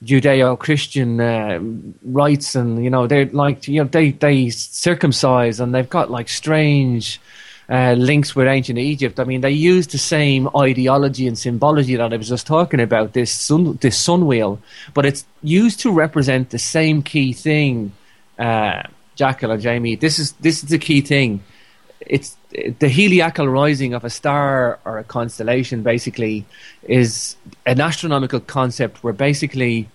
Judeo-Christian 0.04 1.20
uh, 1.20 1.58
rites, 2.04 2.54
and 2.54 2.82
you 2.82 2.90
know 2.90 3.06
they're 3.06 3.26
like 3.26 3.68
you 3.68 3.82
know 3.82 3.88
they 3.88 4.12
they 4.12 4.50
circumcise, 4.50 5.60
and 5.60 5.74
they've 5.74 5.88
got 5.88 6.10
like 6.10 6.28
strange 6.28 7.20
uh, 7.70 7.92
links 7.92 8.34
with 8.34 8.48
ancient 8.48 8.78
Egypt. 8.78 9.20
I 9.20 9.24
mean, 9.24 9.42
they 9.42 9.52
use 9.52 9.86
the 9.86 9.98
same 9.98 10.48
ideology 10.56 11.28
and 11.28 11.38
symbology 11.38 11.94
that 11.94 12.12
I 12.12 12.16
was 12.16 12.28
just 12.28 12.46
talking 12.46 12.80
about. 12.80 13.12
This 13.12 13.30
sun 13.30 13.78
this 13.80 13.96
sun 13.96 14.26
wheel, 14.26 14.60
but 14.92 15.06
it's 15.06 15.24
used 15.42 15.78
to 15.80 15.92
represent 15.92 16.50
the 16.50 16.58
same 16.58 17.02
key 17.02 17.32
thing. 17.32 17.92
Uh, 18.38 18.82
Jackal 19.14 19.50
and 19.52 19.62
Jamie, 19.62 19.94
this 19.94 20.18
is 20.18 20.32
this 20.32 20.64
is 20.64 20.70
the 20.70 20.78
key 20.78 21.00
thing. 21.00 21.42
It's 22.00 22.36
the 22.50 22.88
heliacal 22.88 23.52
rising 23.52 23.94
of 23.94 24.04
a 24.04 24.10
star 24.10 24.80
or 24.84 24.98
a 24.98 25.04
constellation. 25.04 25.82
Basically, 25.82 26.46
is 26.82 27.36
an 27.66 27.80
astronomical 27.80 28.40
concept 28.40 29.04
where 29.04 29.12
basically 29.12 29.88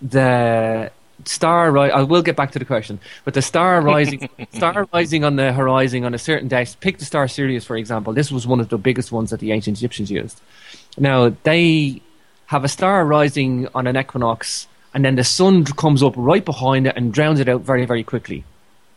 the 0.00 0.90
star 1.24 1.70
ri- 1.70 1.90
I 1.90 2.02
will 2.02 2.22
get 2.22 2.36
back 2.36 2.52
to 2.52 2.58
the 2.58 2.64
question, 2.64 2.98
but 3.24 3.34
the 3.34 3.42
star 3.42 3.80
rising, 3.92 4.28
star 4.52 4.86
rising 4.92 5.24
on 5.24 5.36
the 5.36 5.52
horizon 5.52 6.04
on 6.04 6.14
a 6.14 6.18
certain 6.18 6.48
day. 6.48 6.66
Pick 6.80 6.98
the 6.98 7.04
star 7.04 7.28
Sirius, 7.28 7.64
for 7.64 7.76
example. 7.76 8.12
This 8.12 8.30
was 8.32 8.46
one 8.46 8.60
of 8.60 8.68
the 8.68 8.78
biggest 8.78 9.12
ones 9.12 9.30
that 9.30 9.40
the 9.40 9.52
ancient 9.52 9.78
Egyptians 9.78 10.10
used. 10.10 10.40
Now 10.98 11.34
they 11.44 12.00
have 12.46 12.64
a 12.64 12.68
star 12.68 13.04
rising 13.04 13.68
on 13.74 13.86
an 13.86 13.96
equinox, 13.96 14.66
and 14.92 15.04
then 15.04 15.16
the 15.16 15.24
sun 15.24 15.64
comes 15.64 16.02
up 16.02 16.14
right 16.16 16.44
behind 16.44 16.86
it 16.86 16.94
and 16.96 17.12
drowns 17.12 17.40
it 17.40 17.48
out 17.48 17.62
very, 17.62 17.84
very 17.86 18.04
quickly. 18.04 18.44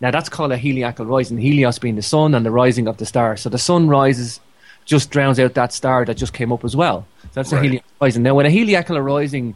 Now 0.02 0.12
that's 0.12 0.30
called 0.30 0.52
a 0.52 0.58
heliacal 0.58 1.10
rising. 1.10 1.38
Helios 1.38 1.80
being 1.80 1.96
the 1.96 2.02
sun 2.04 2.36
and 2.36 2.46
the 2.46 2.52
rising 2.52 2.88
of 2.88 2.98
the 2.98 3.06
star. 3.06 3.36
So 3.38 3.50
the 3.50 3.58
sun 3.58 3.88
rises, 3.88 4.40
just 4.86 5.10
drowns 5.10 5.40
out 5.40 5.56
that 5.56 5.74
star 5.74 6.06
that 6.06 6.16
just 6.18 6.34
came 6.34 6.52
up 6.52 6.64
as 6.64 6.76
well. 6.76 7.08
So 7.24 7.30
that's 7.34 7.52
Right. 7.52 7.66
a 7.66 7.68
heliacal 7.70 7.84
rising. 8.02 8.24
Now 8.24 8.36
when 8.36 8.46
a 8.46 8.50
heliacal 8.50 9.04
rising 9.04 9.56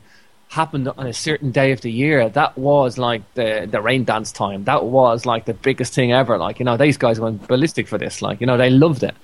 happened 0.52 0.86
on 0.86 1.08
a 1.08 1.14
certain 1.14 1.52
day 1.52 1.72
of 1.72 1.80
the 1.80 1.92
year, 1.92 2.28
that 2.28 2.58
was 2.58 2.98
like 2.98 3.22
the 3.34 3.68
the 3.72 3.82
rain 3.82 4.04
dance 4.04 4.32
time. 4.32 4.66
That 4.66 4.86
was 4.86 5.26
like 5.26 5.46
the 5.46 5.54
biggest 5.54 5.94
thing 5.94 6.12
ever. 6.12 6.38
Like 6.38 6.60
you 6.60 6.66
know, 6.66 6.78
these 6.78 6.98
guys 6.98 7.20
went 7.20 7.48
ballistic 7.48 7.88
for 7.88 7.98
this. 7.98 8.22
Like 8.22 8.42
you 8.42 8.48
know, 8.48 8.58
they 8.58 8.70
loved 8.70 9.04
it. 9.04 9.16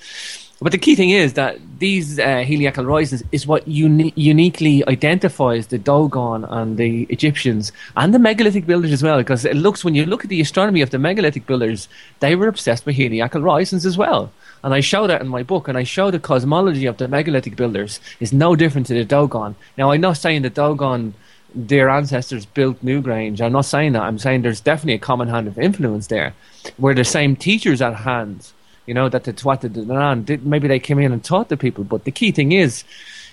But 0.60 0.72
the 0.72 0.80
key 0.80 0.96
thing 0.96 1.12
is 1.12 1.34
that 1.34 1.60
these 1.78 2.18
uh, 2.18 2.24
heliacal 2.24 2.88
rises 2.88 3.24
is 3.32 3.46
what 3.46 3.68
uni- 3.68 4.14
uniquely 4.16 4.84
identifies 4.88 5.68
the 5.68 5.78
Dogon 5.78 6.46
and 6.46 6.78
the 6.78 7.04
Egyptians 7.10 7.72
and 7.96 8.12
the 8.12 8.18
megalithic 8.18 8.66
builders 8.66 8.92
as 8.92 9.04
well. 9.04 9.20
Because 9.20 9.46
it 9.46 9.56
looks, 9.56 9.86
when 9.86 9.94
you 9.94 10.04
look 10.08 10.24
at 10.24 10.32
the 10.32 10.42
astronomy 10.42 10.82
of 10.82 10.90
the 10.90 10.98
megalithic 10.98 11.46
builders, 11.46 11.88
they 12.22 12.36
were 12.36 12.48
obsessed 12.48 12.88
with 12.88 12.96
heliacal 12.96 13.44
rises 13.44 13.86
as 13.86 14.00
well. 14.00 14.32
And 14.64 14.74
I 14.74 14.80
show 14.80 15.08
that 15.08 15.22
in 15.22 15.28
my 15.28 15.44
book, 15.44 15.68
and 15.68 15.78
I 15.78 15.84
show 15.84 16.12
the 16.12 16.20
cosmology 16.20 16.86
of 16.86 16.98
the 16.98 17.08
megalithic 17.08 17.56
builders 17.56 18.00
is 18.20 18.34
no 18.34 18.56
different 18.56 18.88
to 18.88 18.94
the 18.94 19.06
Dogon. 19.06 19.56
Now, 19.78 19.92
I'm 19.92 20.02
not 20.02 20.18
saying 20.18 20.42
the 20.42 20.50
Dogon, 20.50 21.14
their 21.54 21.90
ancestors 21.90 22.46
built 22.46 22.84
Newgrange. 22.84 23.42
I'm 23.42 23.54
not 23.54 23.66
saying 23.66 23.94
that. 23.94 24.04
I'm 24.04 24.20
saying 24.20 24.42
there's 24.42 24.62
definitely 24.62 24.96
a 24.96 25.00
common 25.00 25.28
hand 25.28 25.48
of 25.48 25.58
influence 25.58 26.08
there, 26.08 26.34
where 26.78 26.94
the 26.94 27.04
same 27.04 27.36
teachers 27.36 27.82
at 27.82 27.96
hand 27.96 28.52
you 28.88 28.94
know, 28.94 29.10
that 29.10 29.26
the 29.26 29.34
Tuatha 29.34 29.72
De 29.72 29.84
Danann, 29.84 30.42
maybe 30.44 30.68
they 30.68 30.80
came 30.80 30.98
in 30.98 31.12
and 31.12 31.24
taught 31.24 31.50
the 31.50 31.58
people. 31.58 31.84
But 31.84 32.06
the 32.06 32.12
key 32.12 32.32
thing 32.32 32.54
is, 32.54 32.86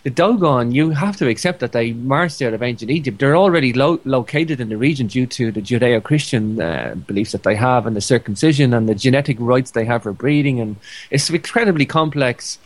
the 0.05 0.11
Dogon, 0.11 0.73
you 0.73 0.91
have 0.91 1.17
to 1.17 1.29
accept 1.29 1.61
that 1.61 1.73
they 1.73 1.93
marched 1.93 2.43
out 2.43 2.53
of 2.53 2.63
ancient 2.63 2.91
Egypt. 2.91 3.19
They're 3.19 3.37
already 3.37 3.73
lo- 3.73 4.01
located 4.05 4.61
in 4.61 4.69
the 4.69 4.77
region 4.77 5.07
due 5.07 5.27
to 5.27 5.51
the 5.51 5.63
Judeo 5.63 6.03
Christian 6.03 6.61
uh, 6.61 6.95
beliefs 6.95 7.33
that 7.33 7.43
they 7.43 7.55
have, 7.55 7.87
and 7.87 7.97
the 7.97 8.03
circumcision, 8.03 8.75
and 8.75 8.87
the 8.87 8.95
genetic 8.95 9.39
rights 9.41 9.71
they 9.71 9.87
have 9.87 10.03
for 10.03 10.13
breeding. 10.13 10.61
And 10.61 10.77
it's 11.11 11.31
an 11.31 11.37
incredibly 11.37 11.87
complex 11.87 12.59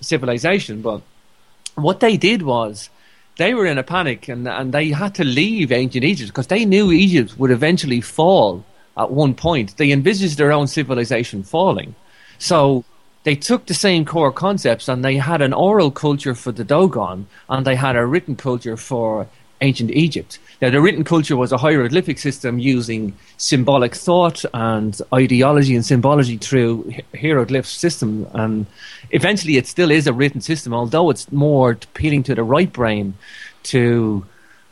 civilization. 0.00 0.82
But 0.82 1.02
what 1.76 2.00
they 2.00 2.16
did 2.16 2.42
was, 2.42 2.90
they 3.36 3.54
were 3.54 3.66
in 3.66 3.78
a 3.78 3.82
panic 3.82 4.28
and, 4.28 4.46
and 4.46 4.74
they 4.74 4.90
had 4.90 5.14
to 5.14 5.24
leave 5.24 5.72
ancient 5.72 6.04
Egypt 6.04 6.28
because 6.30 6.48
they 6.48 6.64
knew 6.64 6.90
Egypt 6.90 7.38
would 7.38 7.50
eventually 7.50 8.00
fall 8.00 8.64
at 8.98 9.10
one 9.10 9.34
point. 9.34 9.76
They 9.76 9.92
envisaged 9.92 10.36
their 10.36 10.52
own 10.52 10.66
civilization 10.66 11.42
falling. 11.42 11.94
So 12.38 12.84
they 13.24 13.34
took 13.34 13.66
the 13.66 13.74
same 13.74 14.04
core 14.04 14.32
concepts 14.32 14.88
and 14.88 15.04
they 15.04 15.16
had 15.16 15.42
an 15.42 15.52
oral 15.52 15.90
culture 15.90 16.34
for 16.34 16.52
the 16.52 16.64
Dogon 16.64 17.26
and 17.48 17.66
they 17.66 17.76
had 17.76 17.96
a 17.96 18.06
written 18.06 18.36
culture 18.36 18.76
for 18.76 19.26
ancient 19.60 19.90
Egypt. 19.90 20.38
Now, 20.62 20.70
the 20.70 20.80
written 20.80 21.04
culture 21.04 21.36
was 21.36 21.52
a 21.52 21.58
hieroglyphic 21.58 22.18
system 22.18 22.58
using 22.58 23.14
symbolic 23.36 23.94
thought 23.94 24.44
and 24.52 25.00
ideology 25.12 25.74
and 25.74 25.84
symbology 25.84 26.36
through 26.36 26.90
hi- 26.90 27.18
hieroglyph 27.18 27.66
system. 27.66 28.26
And 28.32 28.66
eventually, 29.10 29.56
it 29.56 29.66
still 29.66 29.90
is 29.90 30.06
a 30.06 30.12
written 30.12 30.40
system, 30.40 30.74
although 30.74 31.10
it's 31.10 31.30
more 31.32 31.72
appealing 31.72 32.22
to 32.24 32.34
the 32.34 32.42
right 32.42 32.72
brain 32.72 33.14
to 33.64 34.26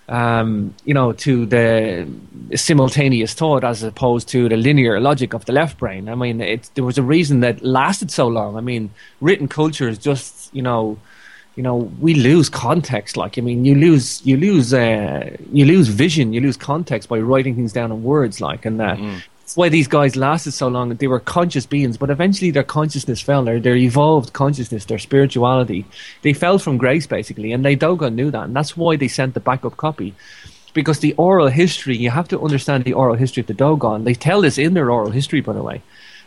um, 0.09 0.75
you 0.85 0.95
know, 0.95 1.13
to 1.13 1.45
the 1.47 2.09
simultaneous 2.55 3.35
thought 3.35 3.63
as 3.63 3.83
opposed 3.83 4.29
to 4.29 4.49
the 4.49 4.57
linear 4.57 4.99
logic 5.01 5.35
of 5.35 5.45
the 5.45 5.53
left 5.53 5.79
brain. 5.79 6.09
I 6.09 6.15
mean, 6.15 6.41
it, 6.41 6.71
there 6.75 6.85
was 6.85 6.97
a 6.97 7.03
reason 7.03 7.41
that 7.41 7.63
lasted 7.63 8.11
so 8.11 8.27
long. 8.27 8.57
I 8.57 8.61
mean, 8.61 8.91
written 9.21 9.49
culture 9.49 9.89
is 9.89 9.99
just, 9.99 10.55
you 10.55 10.63
know, 10.63 10.99
you 11.57 11.63
know, 11.63 11.77
we 12.01 12.15
lose 12.15 12.49
context. 12.49 13.17
Like, 13.17 13.37
I 13.37 13.43
mean, 13.43 13.65
you 13.65 13.75
lose, 13.75 14.25
you 14.25 14.37
lose, 14.37 14.73
uh, 14.73 15.37
you 15.53 15.65
lose 15.65 15.89
vision, 15.89 16.33
you 16.33 16.41
lose 16.41 16.57
context 16.57 17.09
by 17.09 17.19
writing 17.19 17.57
things 17.57 17.73
down 17.73 17.91
in 17.91 18.03
words. 18.03 18.41
Like, 18.41 18.65
and 18.65 18.81
uh, 18.81 18.97
that's 19.49 19.57
why 19.57 19.71
these 19.71 19.89
guys 19.89 20.15
lasted 20.15 20.53
so 20.53 20.69
long. 20.69 20.91
They 20.91 21.07
were 21.07 21.21
conscious 21.21 21.65
beings, 21.65 21.97
but 21.97 22.11
eventually 22.11 22.51
their 22.51 22.63
consciousness 22.63 23.23
fell. 23.23 23.45
Their, 23.45 23.59
their 23.59 23.77
evolved 23.77 24.35
consciousness, 24.35 24.85
their 24.85 24.99
spirituality, 24.99 25.87
they 26.21 26.35
fell 26.35 26.59
from 26.59 26.77
grace 26.77 27.07
basically, 27.07 27.53
and 27.53 27.65
Dogon 27.65 28.15
knew 28.15 28.31
that, 28.31 28.45
and 28.45 28.55
that's 28.55 28.77
why 28.77 28.97
they 28.97 29.09
sent 29.09 29.33
the 29.33 29.41
backup 29.41 29.79
copy. 29.79 30.15
Because 30.75 30.99
the 30.99 31.15
oral 31.15 31.49
history, 31.49 31.97
you 31.97 32.11
have 32.11 32.29
to 32.29 32.39
understand 32.39 32.85
the 32.85 32.93
oral 32.93 33.15
history 33.15 33.41
of 33.41 33.47
the 33.47 33.55
Dogon. 33.55 34.05
They 34.05 34.13
tell 34.13 34.43
this 34.43 34.59
in 34.59 34.75
their 34.75 34.91
oral 34.91 35.13
history, 35.13 35.41
by 35.41 35.55
the 35.55 35.63
way, 35.63 35.81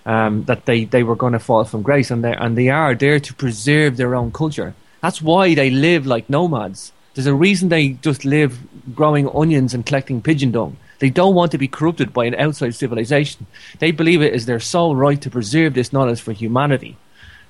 um, 0.08 0.46
that 0.46 0.66
they, 0.66 0.86
they 0.86 1.04
were 1.04 1.16
going 1.16 1.34
to 1.34 1.40
fall 1.40 1.64
from 1.64 1.84
grace, 1.84 2.10
and 2.10 2.24
they 2.24 2.34
and 2.34 2.58
they 2.58 2.70
are 2.70 2.96
there 2.96 3.20
to 3.20 3.34
preserve 3.36 3.98
their 3.98 4.16
own 4.16 4.32
culture. 4.32 4.74
That's 5.02 5.22
why 5.22 5.54
they 5.54 5.70
live 5.70 6.08
like 6.08 6.28
nomads. 6.28 6.92
There's 7.14 7.28
a 7.28 7.36
reason 7.36 7.70
they 7.70 7.90
just 7.90 8.26
live 8.26 8.58
growing 8.96 9.30
onions 9.30 9.76
and 9.76 9.86
collecting 9.86 10.24
pigeon 10.24 10.52
dung. 10.54 10.78
They 11.02 11.10
don't 11.10 11.34
want 11.34 11.52
to 11.52 11.58
be 11.58 11.68
corrupted 11.68 12.14
by 12.14 12.26
an 12.26 12.36
outside 12.36 12.76
civilization. 12.76 13.48
They 13.80 13.90
believe 13.90 14.22
it 14.22 14.36
is 14.36 14.46
their 14.46 14.60
sole 14.60 14.96
right 14.96 15.20
to 15.22 15.32
preserve 15.32 15.74
this 15.74 15.92
knowledge 15.92 16.22
for 16.22 16.32
humanity. 16.32 16.96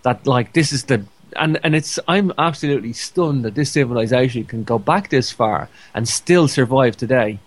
That 0.04 0.26
like 0.26 0.54
this 0.54 0.72
is 0.72 0.86
the 0.86 1.04
and 1.36 1.60
and 1.62 1.76
it's 1.76 2.00
I'm 2.08 2.32
absolutely 2.38 2.94
stunned 2.94 3.44
that 3.44 3.56
this 3.56 3.74
civilization 3.74 4.46
can 4.46 4.64
go 4.64 4.80
back 4.80 5.10
this 5.10 5.32
far 5.34 5.68
and 5.94 6.08
still 6.08 6.48
survive 6.48 6.96
today. 6.96 7.40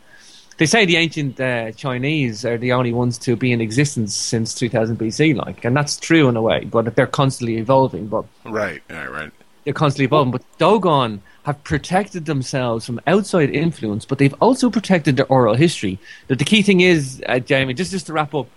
They 0.59 0.67
say 0.67 0.85
the 0.85 0.97
ancient 0.97 1.41
uh, 1.41 1.73
Chinese 1.73 2.45
are 2.45 2.59
the 2.59 2.73
only 2.73 2.93
ones 2.93 3.17
to 3.21 3.35
be 3.35 3.51
in 3.51 3.63
existence 3.63 4.15
since 4.15 4.55
2000 4.55 4.99
BC, 4.99 5.35
like, 5.35 5.65
and 5.65 5.75
that's 5.75 5.97
true 5.97 6.29
in 6.29 6.37
a 6.37 6.43
way, 6.43 6.65
but 6.65 6.95
they're 6.95 7.09
constantly 7.09 7.57
evolving. 7.57 8.07
But 8.07 8.27
Right, 8.45 8.81
right, 8.89 9.11
right. 9.11 9.33
they're 9.65 9.75
constantly 9.75 10.05
evolving. 10.05 10.31
But 10.31 10.43
Dogon 10.59 11.23
have 11.45 11.63
protected 11.63 12.25
themselves 12.25 12.87
from 12.87 13.01
outside 13.07 13.51
influence, 13.51 14.05
but 14.05 14.19
they've 14.19 14.35
also 14.41 14.71
protected 14.71 15.17
their 15.17 15.27
oral 15.27 15.55
history. 15.55 15.99
But 16.27 16.39
the 16.39 16.45
key 16.45 16.63
thing 16.63 16.81
is, 16.81 17.23
uh, 17.27 17.39
Jamie, 17.39 17.75
just 17.75 17.93
just 17.93 18.07
to 18.07 18.13
wrap 18.13 18.35
up, 18.35 18.49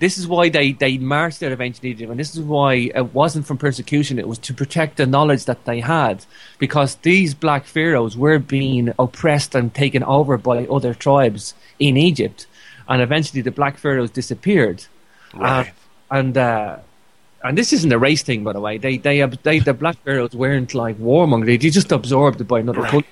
this 0.00 0.18
is 0.18 0.26
why 0.26 0.48
they, 0.48 0.72
they 0.72 0.98
marched 0.98 1.42
out 1.44 1.52
of 1.52 1.60
ancient 1.60 1.84
Egypt, 1.84 2.10
and 2.10 2.18
this 2.18 2.34
is 2.34 2.40
why 2.40 2.74
it 2.74 3.14
wasn't 3.14 3.46
from 3.46 3.58
persecution, 3.58 4.18
it 4.18 4.26
was 4.26 4.38
to 4.38 4.52
protect 4.52 4.96
the 4.96 5.06
knowledge 5.06 5.44
that 5.44 5.64
they 5.64 5.78
had. 5.78 6.24
Because 6.58 6.96
these 6.96 7.34
black 7.34 7.64
pharaohs 7.64 8.16
were 8.16 8.40
being 8.40 8.92
oppressed 8.98 9.54
and 9.54 9.72
taken 9.72 10.02
over 10.02 10.36
by 10.36 10.66
other 10.66 10.94
tribes 10.94 11.54
in 11.78 11.96
Egypt, 11.96 12.46
and 12.88 13.00
eventually 13.00 13.42
the 13.42 13.52
black 13.52 13.78
pharaohs 13.78 14.10
disappeared. 14.10 14.86
Right. 15.32 15.68
Uh, 15.68 15.70
and 16.10 16.36
uh, 16.36 16.78
and 17.44 17.56
this 17.58 17.72
isn't 17.72 17.92
a 17.92 17.98
race 17.98 18.22
thing, 18.22 18.44
by 18.44 18.52
the 18.52 18.60
way. 18.60 18.78
They 18.78 18.96
they, 18.98 19.20
they 19.42 19.58
the 19.58 19.74
black 19.74 19.96
pharaohs 20.04 20.34
weren't 20.34 20.74
like 20.74 20.98
warmongers; 20.98 21.46
they 21.46 21.70
just 21.70 21.92
absorbed 21.92 22.40
it 22.40 22.44
by 22.48 22.60
another 22.60 22.80
Right. 22.82 22.90
culture. 22.90 23.08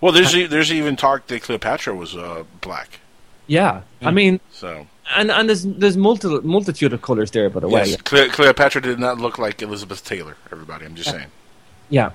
Well, 0.00 0.12
there's 0.12 0.32
there's 0.32 0.72
even 0.72 0.96
talk 0.96 1.26
that 1.26 1.42
Cleopatra 1.42 1.94
was 1.94 2.16
uh, 2.16 2.44
black. 2.60 3.00
Yeah, 3.46 3.82
I 4.02 4.10
mean, 4.10 4.40
So 4.50 4.86
and 5.14 5.30
and 5.30 5.48
there's 5.48 5.64
there's 5.64 5.96
multi, 5.96 6.28
multitude 6.42 6.92
of 6.92 7.02
colors 7.02 7.30
there, 7.30 7.48
by 7.50 7.60
the 7.60 7.68
way. 7.68 7.94
Cle- 8.04 8.30
Cleopatra 8.30 8.80
did 8.82 8.98
not 8.98 9.18
look 9.18 9.38
like 9.38 9.62
Elizabeth 9.62 10.04
Taylor. 10.04 10.36
Everybody, 10.50 10.84
I'm 10.86 10.94
just 10.96 11.10
saying. 11.10 11.28
Yeah. 11.90 12.10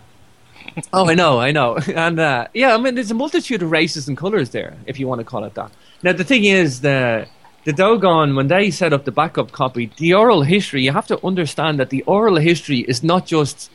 Oh, 0.94 1.10
I 1.10 1.16
know, 1.16 1.40
I 1.40 1.52
know, 1.52 1.78
and 1.96 2.20
uh, 2.20 2.48
yeah, 2.54 2.76
I 2.76 2.78
mean, 2.78 2.96
there's 2.96 3.10
a 3.12 3.16
multitude 3.16 3.62
of 3.64 3.72
races 3.72 4.08
and 4.08 4.16
colors 4.18 4.50
there, 4.52 4.76
if 4.86 5.00
you 5.00 5.08
want 5.08 5.20
to 5.20 5.26
call 5.26 5.44
it 5.44 5.54
that. 5.56 5.72
Now, 6.04 6.14
the 6.14 6.24
thing 6.24 6.44
is, 6.46 6.82
the 6.82 7.28
the 7.64 7.74
Dogon, 7.74 8.36
when 8.36 8.48
they 8.48 8.72
set 8.72 8.94
up 8.94 9.06
the 9.06 9.12
backup 9.12 9.52
copy, 9.52 9.92
the 9.98 10.14
oral 10.14 10.42
history, 10.42 10.84
you 10.84 10.92
have 10.92 11.08
to 11.08 11.26
understand 11.26 11.80
that 11.80 11.90
the 11.90 12.02
oral 12.04 12.38
history 12.38 12.80
is 12.80 13.04
not 13.04 13.26
just 13.26 13.70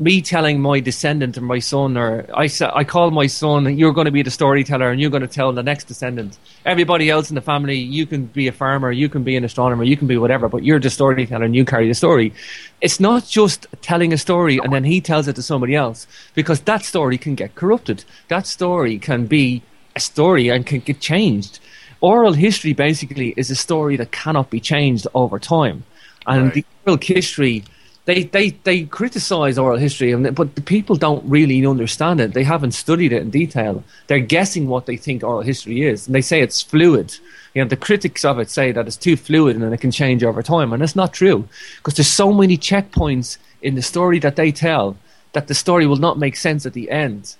me 0.00 0.22
telling 0.22 0.60
my 0.60 0.78
descendant 0.78 1.36
or 1.36 1.40
my 1.40 1.58
son, 1.58 1.96
or 1.96 2.24
I, 2.32 2.48
I 2.72 2.84
call 2.84 3.10
my 3.10 3.26
son, 3.26 3.76
you're 3.76 3.92
going 3.92 4.04
to 4.04 4.12
be 4.12 4.22
the 4.22 4.30
storyteller 4.30 4.90
and 4.90 5.00
you're 5.00 5.10
going 5.10 5.22
to 5.22 5.28
tell 5.28 5.52
the 5.52 5.62
next 5.62 5.84
descendant. 5.84 6.38
Everybody 6.64 7.10
else 7.10 7.30
in 7.30 7.34
the 7.34 7.40
family, 7.40 7.76
you 7.78 8.06
can 8.06 8.26
be 8.26 8.46
a 8.46 8.52
farmer, 8.52 8.92
you 8.92 9.08
can 9.08 9.24
be 9.24 9.36
an 9.36 9.44
astronomer, 9.44 9.82
you 9.82 9.96
can 9.96 10.06
be 10.06 10.16
whatever, 10.16 10.48
but 10.48 10.62
you're 10.62 10.78
the 10.78 10.90
storyteller 10.90 11.44
and 11.44 11.56
you 11.56 11.64
carry 11.64 11.88
the 11.88 11.94
story. 11.94 12.32
It's 12.80 13.00
not 13.00 13.26
just 13.26 13.66
telling 13.80 14.12
a 14.12 14.18
story 14.18 14.58
and 14.58 14.72
then 14.72 14.84
he 14.84 15.00
tells 15.00 15.26
it 15.26 15.34
to 15.34 15.42
somebody 15.42 15.74
else, 15.74 16.06
because 16.34 16.60
that 16.60 16.84
story 16.84 17.18
can 17.18 17.34
get 17.34 17.56
corrupted. 17.56 18.04
That 18.28 18.46
story 18.46 18.98
can 19.00 19.26
be 19.26 19.62
a 19.96 20.00
story 20.00 20.48
and 20.48 20.64
can 20.64 20.78
get 20.78 21.00
changed. 21.00 21.58
Oral 22.00 22.32
history 22.32 22.72
basically 22.72 23.34
is 23.36 23.50
a 23.50 23.56
story 23.56 23.96
that 23.96 24.12
cannot 24.12 24.50
be 24.50 24.60
changed 24.60 25.06
over 25.14 25.38
time. 25.38 25.84
And 26.26 26.52
the 26.52 26.64
oral 26.86 26.98
history 27.00 27.64
they, 28.08 28.22
they, 28.22 28.50
they 28.64 28.84
criticize 28.84 29.58
oral 29.58 29.76
history, 29.76 30.12
and 30.12 30.34
but 30.34 30.54
the 30.54 30.62
people 30.62 30.96
don't 30.96 31.22
really 31.28 31.66
understand 31.66 32.22
it. 32.22 32.32
They 32.32 32.42
haven't 32.42 32.72
studied 32.72 33.12
it 33.12 33.20
in 33.20 33.28
detail. 33.28 33.84
They're 34.06 34.18
guessing 34.18 34.66
what 34.66 34.86
they 34.86 34.96
think 34.96 35.22
oral 35.22 35.42
history 35.42 35.82
is, 35.82 36.06
and 36.06 36.14
they 36.14 36.22
say 36.22 36.40
it's 36.40 36.62
fluid. 36.62 37.14
You 37.52 37.62
know, 37.62 37.68
the 37.68 37.76
critics 37.76 38.24
of 38.24 38.38
it 38.38 38.48
say 38.48 38.72
that 38.72 38.86
it's 38.86 38.96
too 38.96 39.14
fluid 39.14 39.56
and 39.56 39.74
it 39.74 39.80
can 39.82 39.90
change 39.90 40.24
over 40.24 40.42
time, 40.42 40.72
and 40.72 40.82
it's 40.82 40.96
not 40.96 41.12
true 41.12 41.46
because 41.76 41.96
there's 41.96 42.08
so 42.08 42.32
many 42.32 42.56
checkpoints 42.56 43.36
in 43.60 43.74
the 43.74 43.82
story 43.82 44.18
that 44.20 44.36
they 44.36 44.52
tell 44.52 44.96
that 45.34 45.48
the 45.48 45.54
story 45.54 45.86
will 45.86 45.96
not 45.96 46.18
make 46.18 46.36
sense 46.36 46.64
at 46.64 46.72
the 46.72 46.90
end 46.90 47.36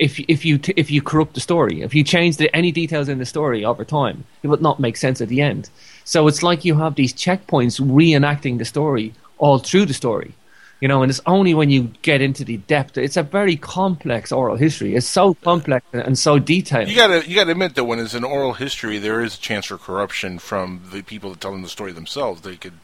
if 0.00 0.18
if 0.28 0.44
you 0.44 0.58
t- 0.58 0.72
if 0.76 0.90
you 0.90 1.02
corrupt 1.02 1.34
the 1.34 1.40
story, 1.40 1.82
if 1.82 1.94
you 1.94 2.02
change 2.02 2.38
the, 2.38 2.54
any 2.56 2.72
details 2.72 3.08
in 3.08 3.18
the 3.18 3.26
story 3.26 3.64
over 3.64 3.84
time, 3.84 4.24
it 4.42 4.48
would 4.48 4.62
not 4.62 4.80
make 4.80 4.96
sense 4.96 5.20
at 5.20 5.28
the 5.28 5.42
end. 5.42 5.68
So 6.04 6.26
it's 6.26 6.42
like 6.42 6.64
you 6.64 6.74
have 6.76 6.94
these 6.94 7.12
checkpoints 7.12 7.78
reenacting 7.80 8.58
the 8.58 8.64
story 8.64 9.12
all 9.36 9.58
through 9.58 9.84
the 9.84 9.94
story, 9.94 10.32
you 10.80 10.88
know. 10.88 11.02
And 11.02 11.10
it's 11.10 11.20
only 11.26 11.52
when 11.52 11.68
you 11.68 11.92
get 12.00 12.22
into 12.22 12.44
the 12.44 12.56
depth. 12.56 12.96
It's 12.96 13.18
a 13.18 13.22
very 13.22 13.56
complex 13.56 14.32
oral 14.32 14.56
history. 14.56 14.96
It's 14.96 15.06
so 15.06 15.34
complex 15.34 15.84
and 15.92 16.18
so 16.18 16.38
detailed. 16.38 16.88
You 16.88 16.96
gotta 16.96 17.28
you 17.28 17.34
gotta 17.34 17.50
admit 17.50 17.74
that 17.74 17.84
when 17.84 17.98
it's 17.98 18.14
an 18.14 18.24
oral 18.24 18.54
history, 18.54 18.96
there 18.98 19.22
is 19.22 19.34
a 19.34 19.38
chance 19.38 19.66
for 19.66 19.76
corruption 19.76 20.38
from 20.38 20.82
the 20.90 21.02
people 21.02 21.34
telling 21.34 21.62
the 21.62 21.68
story 21.68 21.92
themselves. 21.92 22.40
They 22.40 22.56
could 22.56 22.78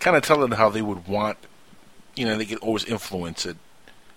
kind 0.00 0.16
of 0.16 0.24
tell 0.24 0.42
it 0.42 0.52
how 0.54 0.68
they 0.68 0.82
would 0.82 1.06
want. 1.06 1.38
You 2.16 2.24
know, 2.26 2.36
they 2.36 2.46
could 2.46 2.58
always 2.58 2.84
influence 2.84 3.46
it 3.46 3.56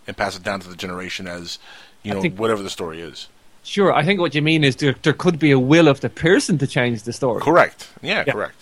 and 0.07 0.17
pass 0.17 0.35
it 0.35 0.41
down 0.41 0.59
to 0.61 0.67
the 0.67 0.75
generation 0.75 1.27
as 1.27 1.59
you 2.03 2.13
know 2.13 2.21
think- 2.21 2.39
whatever 2.39 2.63
the 2.63 2.69
story 2.69 3.01
is. 3.01 3.27
Sure, 3.63 3.93
I 3.93 4.03
think 4.03 4.19
what 4.19 4.33
you 4.33 4.41
mean 4.41 4.63
is 4.63 4.77
there, 4.77 4.95
there 5.03 5.13
could 5.13 5.37
be 5.37 5.51
a 5.51 5.59
will 5.59 5.87
of 5.89 5.99
the 5.99 6.09
person 6.09 6.57
to 6.59 6.65
change 6.65 7.03
the 7.03 7.13
story. 7.13 7.41
Correct. 7.41 7.89
Yeah, 8.01 8.23
correct. 8.23 8.55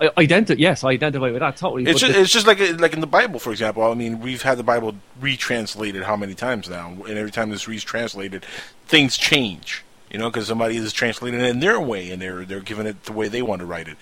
I- 0.00 0.08
Identi- 0.24 0.56
yes, 0.58 0.82
I 0.84 0.90
identify 0.90 1.30
with 1.30 1.40
that 1.40 1.56
totally. 1.56 1.84
It's 1.84 2.00
just, 2.00 2.12
the- 2.12 2.20
it's 2.20 2.32
just 2.32 2.46
like 2.46 2.58
like 2.80 2.92
in 2.94 3.00
the 3.00 3.06
Bible, 3.06 3.38
for 3.38 3.50
example. 3.50 3.82
I 3.82 3.94
mean, 3.94 4.20
we've 4.20 4.42
had 4.42 4.56
the 4.56 4.62
Bible 4.64 4.94
retranslated 5.20 6.04
how 6.04 6.16
many 6.16 6.34
times 6.34 6.68
now, 6.70 6.88
and 7.06 7.18
every 7.18 7.30
time 7.30 7.52
it's 7.52 7.66
retranslated, 7.66 8.44
things 8.86 9.16
change. 9.16 9.82
You 10.10 10.18
know, 10.20 10.30
because 10.30 10.46
somebody 10.46 10.76
is 10.76 10.92
translating 10.92 11.40
it 11.40 11.46
in 11.46 11.58
their 11.60 11.80
way, 11.80 12.10
and 12.10 12.22
they're 12.22 12.44
they're 12.44 12.60
giving 12.60 12.86
it 12.86 13.02
the 13.04 13.12
way 13.12 13.26
they 13.28 13.42
want 13.42 13.60
to 13.60 13.66
write 13.66 13.88
it. 13.88 13.96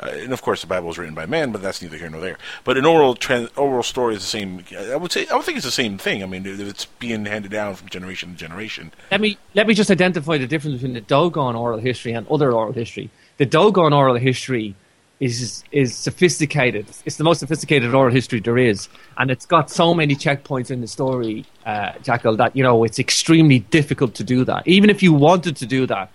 Uh, 0.00 0.10
and 0.12 0.32
of 0.32 0.42
course, 0.42 0.60
the 0.60 0.66
Bible 0.66 0.90
is 0.90 0.98
written 0.98 1.14
by 1.14 1.26
man, 1.26 1.52
but 1.52 1.62
that's 1.62 1.80
neither 1.80 1.96
here 1.96 2.10
nor 2.10 2.20
there. 2.20 2.38
But 2.64 2.76
an 2.76 2.84
oral 2.84 3.14
tran 3.14 3.48
oral 3.56 3.82
story 3.82 4.14
is 4.14 4.20
the 4.20 4.26
same. 4.26 4.64
I 4.76 4.96
would 4.96 5.12
say 5.12 5.26
I 5.28 5.36
would 5.36 5.44
think 5.44 5.56
it's 5.56 5.66
the 5.66 5.70
same 5.72 5.98
thing. 5.98 6.22
I 6.22 6.26
mean, 6.26 6.44
it's 6.44 6.86
being 6.86 7.24
handed 7.26 7.50
down 7.50 7.74
from 7.74 7.88
generation 7.88 8.30
to 8.32 8.36
generation. 8.36 8.92
Let 9.10 9.20
me 9.20 9.38
let 9.54 9.66
me 9.66 9.74
just 9.74 9.90
identify 9.90 10.38
the 10.38 10.46
difference 10.46 10.76
between 10.76 10.94
the 10.94 11.00
Dogon 11.00 11.54
oral 11.54 11.78
history 11.78 12.12
and 12.12 12.26
other 12.28 12.52
oral 12.52 12.72
history. 12.72 13.10
The 13.36 13.46
Dogon 13.46 13.92
oral 13.92 14.16
history 14.16 14.74
is 15.20 15.64
is 15.70 15.94
sophisticated. 15.94 16.86
It's 17.04 17.16
the 17.16 17.24
most 17.24 17.40
sophisticated 17.40 17.94
oral 17.94 18.12
history 18.12 18.40
there 18.40 18.58
is, 18.58 18.88
and 19.16 19.30
it's 19.30 19.46
got 19.46 19.70
so 19.70 19.94
many 19.94 20.16
checkpoints 20.16 20.70
in 20.70 20.80
the 20.80 20.88
story, 20.88 21.44
uh, 21.64 21.92
Jackal, 22.02 22.36
that 22.36 22.56
you 22.56 22.62
know 22.62 22.84
it's 22.84 22.98
extremely 22.98 23.60
difficult 23.60 24.14
to 24.14 24.24
do 24.24 24.44
that. 24.44 24.66
Even 24.66 24.90
if 24.90 25.02
you 25.02 25.12
wanted 25.12 25.56
to 25.56 25.66
do 25.66 25.86
that, 25.86 26.10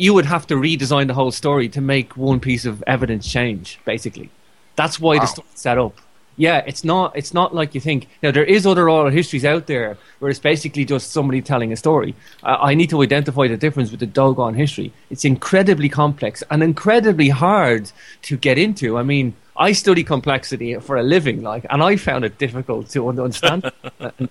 you 0.00 0.14
would 0.14 0.24
have 0.24 0.46
to 0.46 0.54
redesign 0.54 1.06
the 1.08 1.14
whole 1.14 1.30
story 1.30 1.68
to 1.68 1.80
make 1.80 2.16
one 2.16 2.40
piece 2.40 2.64
of 2.64 2.82
evidence 2.86 3.30
change. 3.30 3.78
Basically, 3.84 4.30
that's 4.74 4.98
why 4.98 5.18
the 5.18 5.26
story's 5.26 5.50
set 5.54 5.76
up. 5.76 5.94
Yeah, 6.36 6.64
it's 6.66 6.84
not. 6.84 7.14
It's 7.14 7.34
not 7.34 7.54
like 7.54 7.74
you 7.74 7.82
think. 7.82 8.08
Now 8.22 8.30
there 8.30 8.44
is 8.44 8.66
other 8.66 8.88
oral 8.88 9.10
histories 9.10 9.44
out 9.44 9.66
there 9.66 9.98
where 10.18 10.30
it's 10.30 10.40
basically 10.40 10.86
just 10.86 11.10
somebody 11.10 11.42
telling 11.42 11.70
a 11.70 11.76
story. 11.76 12.14
I, 12.42 12.70
I 12.70 12.74
need 12.74 12.88
to 12.90 13.02
identify 13.02 13.46
the 13.46 13.58
difference 13.58 13.90
with 13.90 14.00
the 14.00 14.06
Dogon 14.06 14.54
history. 14.54 14.90
It's 15.10 15.26
incredibly 15.26 15.90
complex 15.90 16.42
and 16.50 16.62
incredibly 16.62 17.28
hard 17.28 17.92
to 18.22 18.38
get 18.38 18.56
into. 18.56 18.96
I 18.96 19.02
mean, 19.02 19.34
I 19.54 19.72
study 19.72 20.02
complexity 20.02 20.76
for 20.76 20.96
a 20.96 21.02
living, 21.02 21.42
like, 21.42 21.66
and 21.68 21.82
I 21.82 21.96
found 21.96 22.24
it 22.24 22.38
difficult 22.38 22.88
to 22.90 23.06
understand. 23.10 23.70
and, 24.00 24.30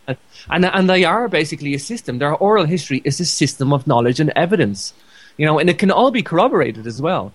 and 0.49 0.65
and 0.65 0.89
they 0.89 1.03
are 1.05 1.27
basically 1.27 1.75
a 1.75 1.79
system. 1.79 2.17
Their 2.17 2.33
oral 2.33 2.65
history 2.65 3.03
is 3.03 3.19
a 3.19 3.25
system 3.25 3.71
of 3.71 3.85
knowledge 3.85 4.19
and 4.19 4.31
evidence, 4.35 4.95
you 5.39 5.45
know, 5.45 5.57
and 5.57 5.69
it 5.69 5.79
can 5.79 5.89
all 5.89 6.11
be 6.11 6.21
corroborated 6.21 6.85
as 6.85 7.01
well. 7.01 7.31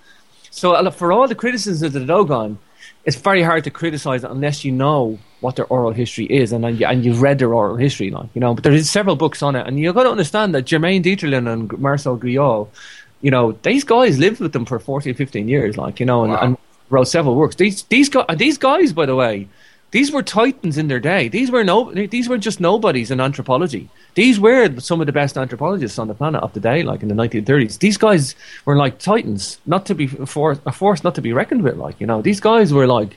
So 0.51 0.91
for 0.91 1.11
all 1.11 1.27
the 1.27 1.35
criticisms 1.35 1.83
of 1.83 1.95
the 1.95 2.05
Dogon, 2.05 2.59
it's 3.07 3.17
very 3.17 3.43
hard 3.43 3.65
to 3.65 3.71
criticize 3.71 4.25
it 4.25 4.31
unless 4.31 4.63
you 4.63 4.73
know 4.73 5.19
what 5.41 5.57
their 5.57 5.65
oral 5.67 5.93
history 5.93 6.27
is 6.27 6.53
and 6.53 6.67
and, 6.67 6.79
you, 6.79 6.87
and 6.87 7.03
you've 7.03 7.23
read 7.23 7.39
their 7.39 7.55
oral 7.55 7.77
history, 7.77 8.11
like 8.11 8.29
you 8.35 8.43
know. 8.43 8.53
But 8.55 8.65
there 8.65 8.75
is 8.75 8.91
several 8.91 9.17
books 9.17 9.43
on 9.43 9.57
it, 9.57 9.67
and 9.67 9.81
you've 9.81 9.95
got 9.95 10.03
to 10.03 10.11
understand 10.11 10.55
that 10.55 10.67
Germaine 10.67 11.03
Dieterlen 11.03 11.51
and 11.51 11.79
Marcel 11.79 12.19
Griaule, 12.19 12.69
you 13.23 13.31
know, 13.31 13.53
these 13.63 13.85
guys 13.85 14.19
lived 14.19 14.39
with 14.39 14.53
them 14.53 14.67
for 14.67 14.79
14, 14.79 15.15
15 15.15 15.49
years, 15.49 15.79
like 15.79 15.99
you 15.99 16.05
know, 16.05 16.25
and, 16.25 16.35
and 16.35 16.59
wrote 16.91 17.09
several 17.09 17.35
works. 17.35 17.57
These 17.57 17.85
these 17.85 18.11
guys, 18.11 18.27
these 18.37 18.59
guys, 18.59 18.93
by 18.93 19.07
the 19.07 19.17
way, 19.17 19.49
these 19.95 20.11
were 20.11 20.25
titans 20.25 20.77
in 20.77 20.89
their 20.89 20.99
day. 20.99 21.29
These 21.29 21.53
were 21.53 21.63
no, 21.63 21.79
these 21.93 22.29
were 22.29 22.37
just 22.37 22.59
nobodies 22.59 23.13
in 23.13 23.21
anthropology. 23.21 23.89
These 24.17 24.41
were 24.41 24.81
some 24.81 25.01
of 25.01 25.07
the 25.07 25.13
best 25.21 25.39
anthropologists 25.39 26.01
on 26.01 26.09
the 26.09 26.15
planet 26.21 26.43
of 26.43 26.53
the 26.53 26.59
day, 26.59 26.83
like 26.83 27.03
in 27.05 27.09
the 27.09 27.15
1930s. 27.15 27.79
These 27.79 27.97
guys 27.97 28.35
were 28.65 28.77
like 28.77 28.99
titans, 28.99 29.61
not 29.67 29.87
to 29.87 29.95
be 29.95 30.09
for 30.09 30.59
a 30.67 30.73
force 30.73 31.05
not 31.05 31.15
to 31.15 31.23
be 31.23 31.33
reckoned 31.33 31.63
with. 31.63 31.77
Like 31.77 32.01
you 32.01 32.09
know, 32.09 32.21
these 32.23 32.41
guys 32.41 32.73
were 32.73 32.89
like, 32.89 33.17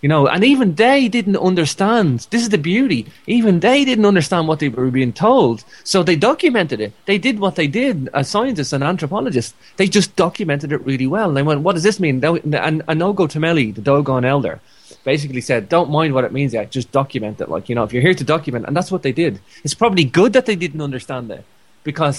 you 0.00 0.08
know, 0.08 0.26
and 0.26 0.42
even 0.42 0.74
they 0.76 1.06
didn't 1.08 1.36
understand. 1.36 2.26
This 2.30 2.40
is 2.46 2.48
the 2.48 2.56
beauty. 2.72 3.04
Even 3.26 3.60
they 3.60 3.84
didn't 3.84 4.06
understand 4.12 4.48
what 4.48 4.58
they 4.60 4.70
were 4.70 4.90
being 4.90 5.12
told, 5.12 5.64
so 5.84 6.02
they 6.02 6.16
documented 6.16 6.80
it. 6.80 6.94
They 7.04 7.18
did 7.18 7.40
what 7.40 7.56
they 7.56 7.66
did 7.66 8.08
as 8.14 8.26
scientists 8.30 8.72
and 8.72 8.82
anthropologists. 8.82 9.52
They 9.76 9.86
just 9.98 10.16
documented 10.16 10.72
it 10.72 10.86
really 10.86 11.06
well. 11.06 11.28
And 11.28 11.36
they 11.36 11.42
went, 11.50 11.60
"What 11.60 11.74
does 11.74 11.82
this 11.82 12.00
mean?" 12.00 12.20
They- 12.20 12.40
And 12.66 12.78
Anogo 12.92 13.24
Tameli, 13.34 13.74
the 13.74 13.82
Dogon 13.82 14.24
elder, 14.24 14.60
basically 15.06 15.40
said, 15.50 15.60
"Don't 15.76 15.90
mind 15.98 16.10
what 16.12 16.24
it 16.28 16.32
means 16.38 16.52
yet. 16.58 16.70
Just 16.78 16.88
document 16.92 17.40
it. 17.40 17.48
Like 17.48 17.70
you 17.70 17.74
know, 17.76 17.84
if 17.86 17.92
you're 17.94 18.02
here 18.08 18.18
to 18.22 18.24
document." 18.36 18.66
And 18.66 18.76
that's 18.76 18.90
what 18.92 19.02
they 19.06 19.12
did. 19.12 19.40
It's 19.64 19.72
probably 19.82 20.04
good 20.04 20.34
that 20.34 20.44
they 20.44 20.56
didn't 20.64 20.82
understand 20.82 21.30
it 21.30 21.44
because 21.84 22.18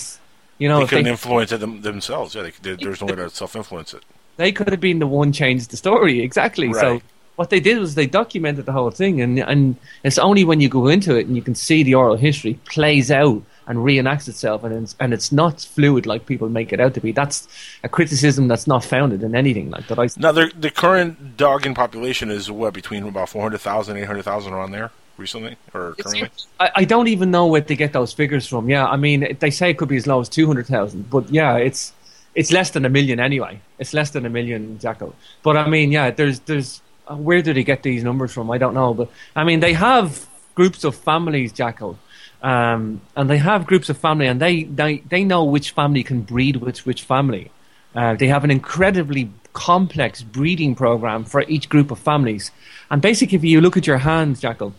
you 0.58 0.68
know 0.70 0.80
they 0.80 0.88
couldn't 0.88 1.04
they, 1.04 1.12
influence 1.12 1.52
it 1.52 1.60
them, 1.60 1.82
themselves. 1.82 2.34
Yeah, 2.34 2.44
they, 2.44 2.54
there- 2.64 2.78
there's 2.78 3.02
no 3.02 3.08
way 3.08 3.16
to 3.16 3.30
self-influence 3.30 3.94
it. 3.94 4.04
they 4.38 4.52
could 4.52 4.72
have 4.76 4.82
been 4.90 5.00
the 5.06 5.12
one 5.22 5.32
changed 5.32 5.70
the 5.72 5.78
story 5.78 6.16
exactly. 6.30 6.74
So 6.74 7.02
what 7.36 7.50
they 7.52 7.60
did 7.60 7.78
was 7.78 7.94
they 7.94 8.08
documented 8.08 8.66
the 8.66 8.72
whole 8.72 8.90
thing, 9.02 9.22
and 9.22 9.40
and 9.52 9.76
it's 10.08 10.18
only 10.18 10.44
when 10.50 10.60
you 10.64 10.70
go 10.80 10.88
into 10.88 11.12
it 11.20 11.28
and 11.28 11.36
you 11.36 11.44
can 11.44 11.56
see 11.68 11.80
the 11.84 11.94
oral 12.02 12.18
history 12.18 12.54
plays 12.76 13.12
out 13.12 13.42
and 13.68 13.80
reenacts 13.80 14.28
itself, 14.28 14.64
and 14.64 14.84
it's, 14.84 14.96
and 15.00 15.14
it's 15.14 15.32
not 15.32 15.62
fluid 15.62 16.06
like 16.06 16.26
people 16.26 16.50
make 16.50 16.72
it 16.74 16.80
out 16.80 16.94
to 16.94 17.02
be. 17.02 17.12
That's 17.12 17.48
a 17.84 17.90
criticism 17.90 18.48
that's 18.48 18.66
not 18.66 18.84
founded 18.84 19.24
in 19.24 19.36
anything 19.36 19.70
like 19.70 19.88
that. 19.88 20.00
I 20.00 20.08
Now, 20.18 20.32
the 20.32 20.52
the 20.58 20.72
current 20.72 21.38
Dogon 21.38 21.74
population 21.74 22.32
is 22.32 22.50
what 22.50 22.74
between 22.74 23.04
about 23.04 23.30
400,000, 23.30 23.98
800,000 23.98 24.54
around 24.54 24.72
there 24.72 24.92
recently 25.18 25.58
or 25.74 25.96
currently. 26.00 26.30
I, 26.60 26.72
I 26.76 26.86
don't 26.86 27.08
even 27.08 27.32
know 27.32 27.48
where 27.48 27.62
they 27.62 27.76
get 27.76 27.94
those 27.94 28.14
figures 28.14 28.48
from. 28.48 28.70
Yeah, 28.70 28.86
I 28.86 28.96
mean, 28.96 29.36
they 29.40 29.52
say 29.52 29.72
it 29.72 29.78
could 29.78 29.90
be 29.90 29.98
as 29.98 30.08
low 30.08 30.22
as 30.22 30.30
two 30.30 30.48
hundred 30.48 30.68
thousand, 30.68 31.10
but 31.10 31.30
yeah, 31.30 31.58
it's 31.58 31.94
it's 32.36 32.52
less 32.52 32.72
than 32.72 32.86
a 32.86 32.90
million 32.90 33.20
anyway. 33.20 33.60
It's 33.80 33.94
less 33.94 34.12
than 34.12 34.26
a 34.26 34.30
million, 34.30 34.80
Jackal. 34.80 35.14
But 35.44 35.58
I 35.58 35.68
mean, 35.68 35.92
yeah, 35.92 36.12
there's 36.12 36.40
there's 36.42 36.82
uh, 37.08 37.16
where 37.16 37.42
do 37.42 37.54
they 37.54 37.64
get 37.64 37.84
these 37.84 38.04
numbers 38.04 38.32
from? 38.32 38.50
I 38.52 38.58
don't 38.58 38.74
know, 38.74 38.94
but 38.94 39.10
I 39.36 39.44
mean, 39.44 39.60
they 39.60 39.74
have 39.74 40.28
groups 40.56 40.84
of 40.84 40.96
families, 40.96 41.52
Jackal. 41.52 41.98
Um, 42.42 43.02
and 43.16 43.30
they 43.30 43.38
have 43.38 43.66
groups 43.66 43.90
of 43.90 43.98
family, 43.98 44.28
and 44.28 44.40
they, 44.40 44.64
they, 44.64 44.98
they 45.00 45.24
know 45.24 45.44
which 45.44 45.72
family 45.72 46.04
can 46.04 46.22
breed 46.22 46.58
with 46.58 46.86
which 46.86 47.02
family. 47.04 47.52
Uh, 47.96 48.14
they 48.16 48.28
have 48.28 48.44
an 48.44 48.52
incredibly 48.52 49.32
complex 49.54 50.22
breeding 50.22 50.76
program 50.76 51.24
for 51.24 51.42
each 51.48 51.68
group 51.68 51.90
of 51.90 51.98
families. 51.98 52.52
And 52.92 53.02
basically, 53.02 53.38
if 53.38 53.44
you 53.44 53.60
look 53.60 53.76
at 53.76 53.88
your 53.88 53.98
hands, 53.98 54.40
Jackal, 54.40 54.76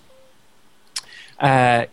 uh, 1.40 1.84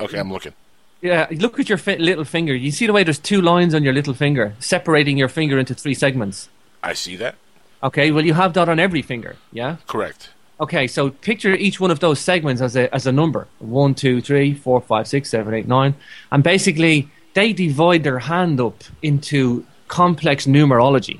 Okay, 0.00 0.18
I'm 0.18 0.30
looking. 0.32 0.52
yeah, 1.00 1.26
look 1.30 1.58
at 1.60 1.68
your 1.68 1.78
fi- 1.78 1.96
little 1.96 2.24
finger. 2.24 2.54
You 2.54 2.70
see 2.70 2.86
the 2.86 2.92
way 2.92 3.04
there's 3.04 3.18
two 3.18 3.40
lines 3.40 3.74
on 3.74 3.82
your 3.82 3.92
little 3.94 4.14
finger, 4.14 4.54
separating 4.58 5.16
your 5.16 5.28
finger 5.28 5.58
into 5.58 5.74
three 5.74 5.94
segments. 5.94 6.48
I 6.82 6.92
see 6.94 7.16
that. 7.16 7.36
Okay, 7.82 8.10
well, 8.10 8.24
you 8.24 8.34
have 8.34 8.52
that 8.54 8.68
on 8.68 8.78
every 8.80 9.02
finger, 9.02 9.36
yeah? 9.52 9.76
Correct. 9.86 10.30
Okay, 10.60 10.86
so 10.86 11.10
picture 11.10 11.52
each 11.54 11.80
one 11.80 11.90
of 11.90 11.98
those 11.98 12.20
segments 12.20 12.62
as 12.62 12.76
a 12.76 12.92
as 12.94 13.06
a 13.06 13.12
number 13.12 13.48
one, 13.58 13.94
two, 13.94 14.20
three, 14.20 14.54
four, 14.54 14.80
five, 14.80 15.08
six, 15.08 15.30
seven, 15.30 15.52
eight, 15.52 15.66
nine, 15.66 15.94
and 16.30 16.44
basically 16.44 17.08
they 17.34 17.52
divide 17.52 18.04
their 18.04 18.20
hand 18.20 18.60
up 18.60 18.84
into 19.02 19.66
complex 19.88 20.46
numerology, 20.46 21.18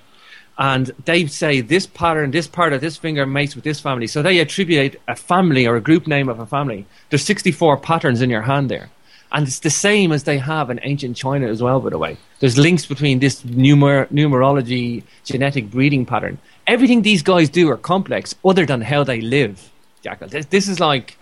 and 0.57 0.93
they 1.05 1.27
say 1.27 1.61
this 1.61 1.87
pattern, 1.87 2.31
this 2.31 2.47
part 2.47 2.73
of 2.73 2.81
this 2.81 2.97
finger 2.97 3.27
mates 3.27 3.57
with 3.57 3.65
this 3.65 3.81
family. 3.81 4.07
So 4.07 4.23
they 4.23 4.39
attribute 4.39 5.01
a 5.09 5.17
family 5.17 5.67
or 5.67 5.75
a 5.75 5.81
group 5.81 6.07
name 6.07 6.29
of 6.29 6.39
a 6.39 6.47
family. 6.47 6.87
There's 7.11 7.25
64 7.25 7.79
patterns 7.79 8.23
in 8.23 8.31
your 8.31 8.43
hand 8.43 8.71
there. 8.71 8.91
And 9.33 9.49
it's 9.49 9.59
the 9.59 9.71
same 9.71 10.13
as 10.13 10.23
they 10.23 10.39
have 10.39 10.71
in 10.71 10.79
ancient 10.85 11.17
China 11.17 11.49
as 11.49 11.61
well, 11.61 11.81
by 11.81 11.91
the 11.91 11.99
way. 11.99 12.17
There's 12.39 12.57
links 12.57 12.87
between 12.87 13.19
this 13.19 13.43
numer- 13.43 14.07
numerology, 14.13 15.03
genetic 15.25 15.73
breeding 15.73 16.07
pattern. 16.07 16.39
Everything 16.67 17.03
these 17.03 17.23
guys 17.23 17.49
do 17.49 17.71
are 17.71 17.77
complex, 17.77 18.35
other 18.45 18.65
than 18.67 18.81
how 18.81 19.05
they 19.05 19.21
live, 19.21 19.71
Jackal. 20.03 20.29
This, 20.29 20.47
this 20.47 20.69
is 20.69 20.81
like, 20.81 21.19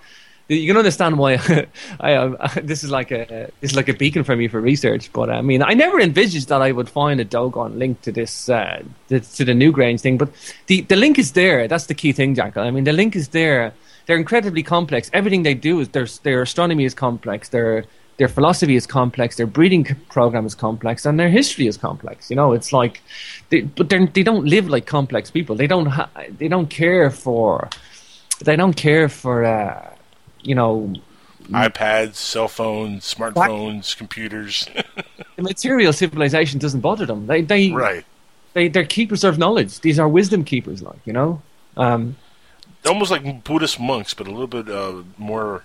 you 0.48 0.66
can 0.66 0.76
understand 0.76 1.18
why 1.18 1.38
I, 2.00 2.14
um, 2.14 2.36
this 2.62 2.84
is 2.84 2.90
like 2.90 3.10
a 3.10 3.50
this 3.60 3.70
is 3.72 3.76
like 3.76 3.88
a 3.88 3.94
beacon 3.94 4.24
for 4.24 4.36
me 4.36 4.48
for 4.48 4.60
research. 4.60 5.12
But 5.12 5.30
I 5.30 5.40
mean, 5.40 5.62
I 5.62 5.74
never 5.74 6.00
envisaged 6.00 6.48
that 6.48 6.62
I 6.62 6.72
would 6.72 6.88
find 6.88 7.20
a 7.20 7.24
Dogon 7.24 7.78
link 7.78 8.02
to 8.02 8.12
this 8.12 8.48
uh, 8.48 8.82
to, 9.08 9.20
to 9.20 9.44
the 9.44 9.52
Newgrange 9.52 10.00
thing. 10.00 10.18
But 10.18 10.30
the 10.66 10.82
the 10.82 10.96
link 10.96 11.18
is 11.18 11.32
there. 11.32 11.68
That's 11.68 11.86
the 11.86 11.94
key 11.94 12.12
thing, 12.12 12.34
Jackal. 12.34 12.62
I 12.62 12.70
mean, 12.70 12.84
the 12.84 12.92
link 12.92 13.16
is 13.16 13.28
there. 13.28 13.72
They're 14.06 14.16
incredibly 14.16 14.62
complex. 14.62 15.10
Everything 15.12 15.42
they 15.42 15.54
do 15.54 15.80
is 15.80 15.88
their 15.90 16.06
their 16.22 16.42
astronomy 16.42 16.84
is 16.84 16.94
complex. 16.94 17.48
Their 17.48 17.84
their 18.18 18.28
philosophy 18.28 18.76
is 18.76 18.86
complex. 18.86 19.36
Their 19.36 19.46
breeding 19.46 19.84
program 20.08 20.46
is 20.46 20.54
complex, 20.54 21.06
and 21.06 21.18
their 21.18 21.30
history 21.30 21.66
is 21.66 21.76
complex. 21.76 22.30
You 22.30 22.36
know, 22.36 22.52
it's 22.52 22.72
like, 22.72 23.00
they, 23.48 23.62
but 23.62 23.88
they're, 23.88 24.06
they 24.06 24.22
don't 24.22 24.46
live 24.46 24.68
like 24.68 24.86
complex 24.86 25.30
people. 25.30 25.56
They 25.56 25.66
don't 25.66 25.86
ha- 25.86 26.10
they 26.38 26.48
don't 26.48 26.68
care 26.68 27.10
for 27.10 27.68
they 28.44 28.56
don't 28.56 28.74
care 28.74 29.08
for 29.08 29.44
uh, 29.44 29.94
you 30.42 30.54
know 30.54 30.94
iPads, 31.50 32.14
cell 32.14 32.48
phones, 32.48 33.12
smartphones, 33.12 33.96
computers. 33.96 34.68
the 35.36 35.42
material 35.42 35.92
civilization 35.92 36.58
doesn't 36.58 36.80
bother 36.80 37.06
them. 37.06 37.26
They 37.26 37.42
they 37.42 37.72
right. 37.72 38.04
They 38.54 38.68
they're 38.68 38.84
keepers 38.84 39.24
of 39.24 39.38
knowledge. 39.38 39.80
These 39.80 39.98
are 39.98 40.08
wisdom 40.08 40.44
keepers, 40.44 40.82
like 40.82 41.00
you 41.04 41.12
know. 41.12 41.42
Um, 41.76 42.16
Almost 42.84 43.10
like 43.10 43.44
Buddhist 43.44 43.78
monks, 43.78 44.12
but 44.12 44.26
a 44.26 44.30
little 44.30 44.48
bit 44.48 44.68
uh, 44.68 45.02
more 45.16 45.62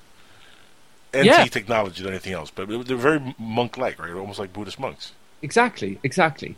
Yeah. 1.14 1.38
anti-technology 1.38 2.04
than 2.04 2.12
anything 2.12 2.34
else. 2.34 2.52
But 2.52 2.70
they're 2.88 2.98
very 2.98 3.36
monk-like, 3.40 4.00
right? 4.00 4.14
Almost 4.14 4.40
like 4.40 4.54
Buddhist 4.54 4.80
monks. 4.80 5.14
Exactly, 5.42 6.00
exactly. 6.04 6.56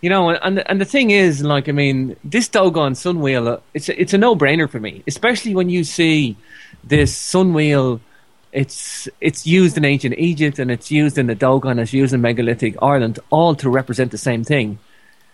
You 0.00 0.10
know, 0.10 0.30
and 0.30 0.58
and 0.68 0.80
the, 0.80 0.84
thing 0.84 1.10
is, 1.10 1.44
like, 1.44 1.68
I 1.68 1.72
mean, 1.72 2.16
this 2.24 2.48
Dogon 2.48 2.96
sun 2.96 3.20
wheel, 3.20 3.48
uh, 3.48 3.58
it's 3.72 3.88
a, 3.88 4.00
it's 4.00 4.12
a 4.12 4.18
no 4.18 4.34
brainer 4.34 4.68
for 4.68 4.80
me, 4.80 5.04
especially 5.06 5.54
when 5.54 5.68
you 5.68 5.84
see 5.84 6.36
this 6.82 7.16
sun 7.16 7.54
wheel. 7.54 8.00
It's 8.50 9.08
it's 9.20 9.46
used 9.46 9.78
in 9.78 9.84
ancient 9.84 10.18
Egypt 10.18 10.58
and 10.58 10.70
it's 10.70 10.90
used 10.90 11.16
in 11.16 11.26
the 11.26 11.34
Dogon, 11.34 11.78
it's 11.78 11.92
used 11.92 12.12
in 12.12 12.20
megalithic 12.20 12.76
Ireland, 12.82 13.18
all 13.30 13.54
to 13.54 13.70
represent 13.70 14.10
the 14.10 14.18
same 14.18 14.44
thing. 14.44 14.78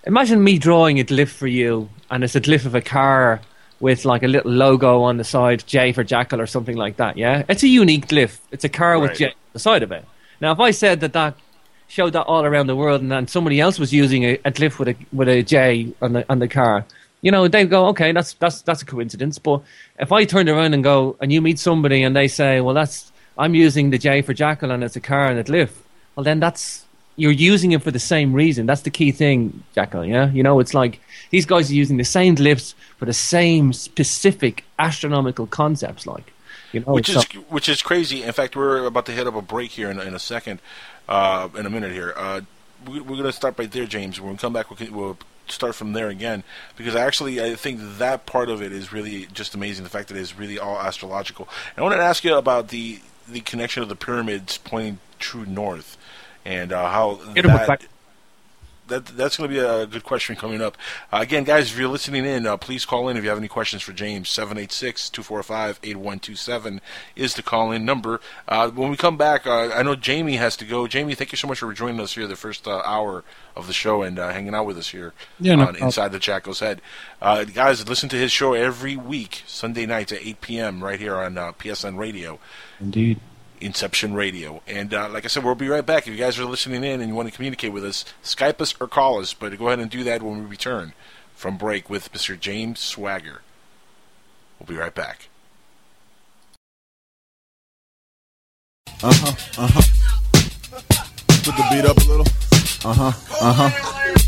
Imagine 0.05 0.45
me 0.45 0.59
drawing 0.59 1.01
a 1.01 1.05
glyph 1.05 1.29
for 1.29 1.49
you, 1.49 1.89
and 2.11 2.23
it's 2.23 2.37
a 2.37 2.41
glyph 2.41 2.65
of 2.65 2.75
a 2.75 2.81
car 2.81 3.41
with 3.81 4.05
like 4.05 4.23
a 4.23 4.29
little 4.29 4.51
logo 4.51 5.03
on 5.03 5.17
the 5.17 5.25
side, 5.25 5.65
J 5.67 5.93
for 5.93 6.05
Jackal 6.05 6.41
or 6.41 6.47
something 6.47 6.77
like 6.77 6.97
that. 6.97 7.17
Yeah, 7.17 7.45
it's 7.49 7.63
a 7.63 7.69
unique 7.69 8.09
glyph. 8.09 8.39
It's 8.51 8.65
a 8.65 8.69
car 8.69 8.99
with 8.99 9.19
J 9.19 9.27
on 9.27 9.33
the 9.53 9.59
side 9.59 9.83
of 9.83 9.93
it. 9.93 10.05
Now, 10.41 10.53
if 10.53 10.61
I 10.61 10.71
said 10.71 11.01
that 11.01 11.13
that 11.13 11.37
showed 11.89 12.13
that 12.13 12.25
all 12.25 12.45
around 12.45 12.67
the 12.67 12.77
world, 12.77 13.01
and 13.01 13.11
then 13.11 13.27
somebody 13.29 13.61
else 13.61 13.79
was 13.79 13.93
using 13.93 14.25
a, 14.25 14.35
a 14.45 14.51
glyph 14.51 14.79
with 14.79 14.89
a 14.89 14.97
with 15.13 15.29
a 15.29 15.43
J 15.43 15.93
on 16.03 16.13
the 16.13 16.25
on 16.31 16.39
the 16.39 16.49
car, 16.49 16.85
you 17.23 17.31
know, 17.31 17.49
they'd 17.49 17.71
go, 17.71 17.87
okay, 17.89 18.13
that's 18.13 18.35
that's 18.35 18.63
that's 18.63 18.83
a 18.83 18.87
coincidence. 18.87 19.39
But 19.39 19.63
if 19.99 20.13
I 20.13 20.25
turned 20.25 20.49
around 20.49 20.75
and 20.75 20.85
go, 20.85 21.17
and 21.21 21.33
you 21.33 21.41
meet 21.41 21.59
somebody 21.59 22.03
and 22.03 22.15
they 22.15 22.29
say, 22.29 22.61
well, 22.61 22.75
that's 22.75 23.13
I'm 23.37 23.55
using 23.55 23.91
the 23.91 23.99
J 23.99 24.23
for 24.23 24.35
Jackal 24.35 24.71
and 24.71 24.83
it's 24.83 24.97
a 24.97 25.01
car 25.01 25.27
and 25.27 25.39
a 25.39 25.45
glyph, 25.45 25.73
well, 26.17 26.25
then 26.25 26.41
that's 26.41 26.85
you're 27.19 27.33
using 27.33 27.73
it 27.73 27.83
for 27.83 27.91
the 27.91 27.99
same 27.99 28.33
reason. 28.33 28.65
That's 28.65 28.83
the 28.83 28.91
key 28.91 29.11
thing, 29.11 29.65
Jackal. 29.75 30.05
Yeah, 30.05 30.31
you 30.31 30.43
know, 30.45 30.61
it's 30.61 30.73
like 30.73 31.01
these 31.31 31.45
guys 31.45 31.71
are 31.71 31.75
using 31.75 31.97
the 31.97 32.05
same 32.05 32.37
glyphs 32.37 32.75
for 32.97 33.05
the 33.07 33.13
same 33.13 33.73
specific 33.73 34.65
astronomical 34.79 35.47
concepts, 35.49 36.07
like 36.07 36.33
you 36.73 36.81
know, 36.81 36.93
which 36.93 37.11
so- 37.11 37.19
is 37.19 37.27
which 37.51 37.69
is 37.69 37.83
crazy. 37.83 38.23
In 38.23 38.33
fact, 38.33 38.55
we're 38.55 38.87
about 38.87 39.05
to 39.07 39.13
hit 39.13 39.27
up 39.27 39.35
a 39.35 39.43
break 39.43 39.73
here 39.73 39.91
in, 39.91 39.99
in 40.01 40.15
a 40.15 40.19
second, 40.19 40.61
uh, 41.09 41.49
in 41.57 41.67
a 41.67 41.71
minute 41.71 41.93
here. 41.93 42.15
Uh, 42.17 42.43
we, 42.87 43.01
we're 43.01 43.17
going 43.17 43.25
to 43.25 43.33
start 43.33 43.59
right 43.59 43.71
there, 43.71 43.87
James. 43.87 44.21
When 44.21 44.31
we 44.31 44.39
come 44.39 44.53
back, 44.53 44.71
we'll, 44.71 44.93
we'll 44.93 45.19
start 45.49 45.75
from 45.75 45.95
there 45.95 46.09
again 46.09 46.45
because 46.77 46.95
actually, 46.95 47.43
I 47.43 47.57
think 47.57 47.81
that 47.99 48.27
part 48.27 48.49
of 48.49 48.63
it 48.63 48.71
is 48.71 48.93
really 48.93 49.27
just 49.33 49.57
amazing. 49.57 49.83
The 49.83 49.91
fact 49.91 50.09
that 50.09 50.17
it's 50.17 50.39
really 50.39 50.59
all 50.59 50.79
astrological. 50.79 51.49
And 51.75 51.79
I 51.79 51.83
want 51.83 51.95
to 51.97 52.03
ask 52.03 52.23
you 52.23 52.37
about 52.37 52.69
the 52.69 53.01
the 53.29 53.41
connection 53.41 53.83
of 53.83 53.89
the 53.89 53.97
pyramids 53.97 54.57
pointing 54.57 55.01
true 55.19 55.45
north 55.45 55.99
and 56.45 56.73
uh, 56.73 56.91
how 56.91 57.21
that, 57.35 57.83
that 58.89 59.07
that's 59.07 59.37
going 59.37 59.49
to 59.51 59.55
be 59.55 59.61
a 59.61 59.87
good 59.87 60.05
question 60.05 60.35
coming 60.35 60.61
up. 60.61 60.77
Uh, 61.13 61.19
again, 61.21 61.45
guys, 61.45 61.71
if 61.71 61.79
you're 61.79 61.89
listening 61.89 62.25
in, 62.25 62.47
uh, 62.47 62.57
please 62.57 62.85
call 62.85 63.09
in 63.09 63.17
if 63.17 63.23
you 63.23 63.29
have 63.29 63.39
any 63.39 63.49
questions 63.49 63.83
for 63.83 63.93
James. 63.93 64.29
786-245-8127 64.31 66.81
is 67.15 67.35
the 67.35 67.43
call-in 67.43 67.85
number. 67.85 68.21
Uh, 68.47 68.71
when 68.71 68.91
we 68.91 68.97
come 68.97 69.17
back, 69.17 69.47
uh, 69.47 69.71
I 69.75 69.83
know 69.83 69.95
Jamie 69.95 70.37
has 70.37 70.57
to 70.57 70.65
go. 70.65 70.87
Jamie, 70.87 71.15
thank 71.15 71.33
you 71.33 71.37
so 71.37 71.47
much 71.47 71.59
for 71.61 71.73
joining 71.73 72.01
us 72.01 72.15
here 72.15 72.27
the 72.27 72.37
first 72.37 72.67
uh, 72.67 72.83
hour 72.85 73.25
of 73.55 73.67
the 73.67 73.73
show 73.73 74.03
and 74.03 74.19
uh, 74.19 74.33
hanging 74.33 74.55
out 74.55 74.67
with 74.67 74.79
us 74.79 74.89
here 74.89 75.13
Yeah, 75.39 75.57
no 75.57 75.69
on. 75.69 75.77
Inside 75.77 76.13
the 76.13 76.19
Jackal's 76.19 76.61
Head. 76.61 76.81
Uh, 77.21 77.45
guys, 77.45 77.87
listen 77.89 78.09
to 78.11 78.17
his 78.17 78.33
show 78.33 78.55
every 78.55 78.97
week, 78.97 79.43
Sunday 79.47 79.87
nights 79.87 80.13
at 80.13 80.25
8 80.25 80.41
p.m. 80.41 80.83
right 80.83 80.99
here 80.99 81.17
on 81.17 81.37
uh, 81.37 81.53
PSN 81.53 81.99
Radio. 81.99 82.39
Indeed. 82.81 83.21
Inception 83.61 84.15
Radio. 84.15 84.63
And 84.67 84.93
uh, 84.95 85.09
like 85.09 85.25
I 85.25 85.29
said, 85.29 85.45
we'll 85.45 85.55
be 85.55 85.69
right 85.69 85.85
back. 85.85 86.07
If 86.07 86.13
you 86.13 86.19
guys 86.19 86.39
are 86.39 86.45
listening 86.45 86.85
in 86.85 87.01
and 87.01 87.09
you 87.09 87.15
want 87.15 87.29
to 87.29 87.35
communicate 87.35 87.73
with 87.73 87.85
us, 87.85 88.05
Skype 88.23 88.61
us 88.61 88.75
or 88.81 88.89
call 88.89 89.21
us. 89.21 89.35
But 89.35 89.57
go 89.59 89.69
ahead 89.69 89.79
and 89.81 89.91
do 89.91 90.05
that 90.05 90.23
when 90.23 90.41
we 90.41 90.47
return 90.47 90.93
from 91.35 91.57
break 91.57 91.89
with 91.89 92.13
Mr. 92.13 92.39
James 92.39 92.81
Swagger. 92.81 93.43
We'll 94.59 94.67
be 94.67 94.77
right 94.77 94.95
back. 94.95 95.29
Uh 99.03 99.13
huh. 99.15 99.63
Uh 99.63 99.69
huh. 99.73 99.83
Put 101.45 101.57
the 101.57 101.67
beat 101.71 101.85
up 101.85 101.97
a 101.97 102.05
little. 102.05 102.27
Uh 102.85 102.95
huh. 102.95 103.13
Uh 103.41 103.71
huh. 103.71 104.28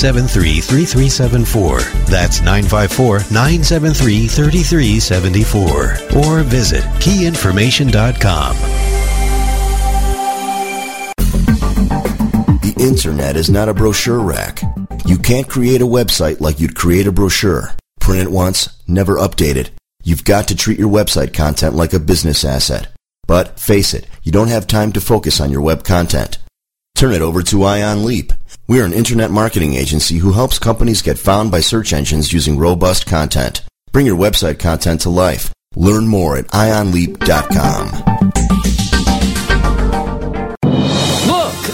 973 0.01 0.61
3374. 0.61 1.79
That's 2.09 2.41
954 2.41 3.19
973 3.31 4.27
3374. 4.27 6.17
Or 6.17 6.43
visit 6.43 6.83
keyinformation.com. 6.99 8.55
The 12.61 12.75
internet 12.79 13.35
is 13.35 13.51
not 13.51 13.69
a 13.69 13.75
brochure 13.75 14.19
rack. 14.19 14.61
You 15.05 15.19
can't 15.19 15.47
create 15.47 15.81
a 15.81 15.85
website 15.85 16.41
like 16.41 16.59
you'd 16.59 16.75
create 16.75 17.05
a 17.05 17.11
brochure. 17.11 17.75
Print 17.99 18.23
it 18.23 18.31
once, 18.31 18.69
never 18.87 19.17
update 19.17 19.55
it. 19.55 19.69
You've 20.03 20.23
got 20.23 20.47
to 20.47 20.55
treat 20.55 20.79
your 20.79 20.89
website 20.89 21.31
content 21.31 21.75
like 21.75 21.93
a 21.93 21.99
business 21.99 22.43
asset. 22.43 22.87
But 23.27 23.59
face 23.59 23.93
it, 23.93 24.07
you 24.23 24.31
don't 24.31 24.47
have 24.47 24.65
time 24.65 24.93
to 24.93 25.01
focus 25.01 25.39
on 25.39 25.51
your 25.51 25.61
web 25.61 25.83
content. 25.83 26.39
Turn 26.95 27.13
it 27.13 27.21
over 27.21 27.43
to 27.43 27.63
Ion 27.63 28.03
Leap. 28.03 28.33
We're 28.71 28.85
an 28.85 28.93
internet 28.93 29.31
marketing 29.31 29.73
agency 29.73 30.19
who 30.19 30.31
helps 30.31 30.57
companies 30.57 31.01
get 31.01 31.19
found 31.19 31.51
by 31.51 31.59
search 31.59 31.91
engines 31.91 32.31
using 32.31 32.57
robust 32.57 33.05
content. 33.05 33.63
Bring 33.91 34.05
your 34.05 34.17
website 34.17 34.59
content 34.59 35.01
to 35.01 35.09
life. 35.09 35.51
Learn 35.75 36.07
more 36.07 36.37
at 36.37 36.47
ionleap.com. 36.47 38.30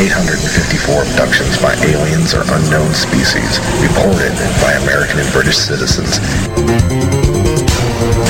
Eight 0.00 0.12
hundred 0.12 0.37
and 0.58 0.66
fifty-four 0.66 1.02
abductions 1.02 1.60
by 1.62 1.74
aliens 1.84 2.34
or 2.34 2.42
unknown 2.42 2.92
species 2.94 3.58
reported 3.80 4.32
by 4.60 4.72
American 4.82 5.18
and 5.18 5.32
British 5.32 5.56
citizens 5.56 6.18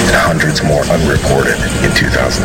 and 0.09 0.17
hundreds 0.17 0.65
more 0.65 0.81
unreported 0.89 1.61
in 1.85 1.93
2007. 1.93 2.41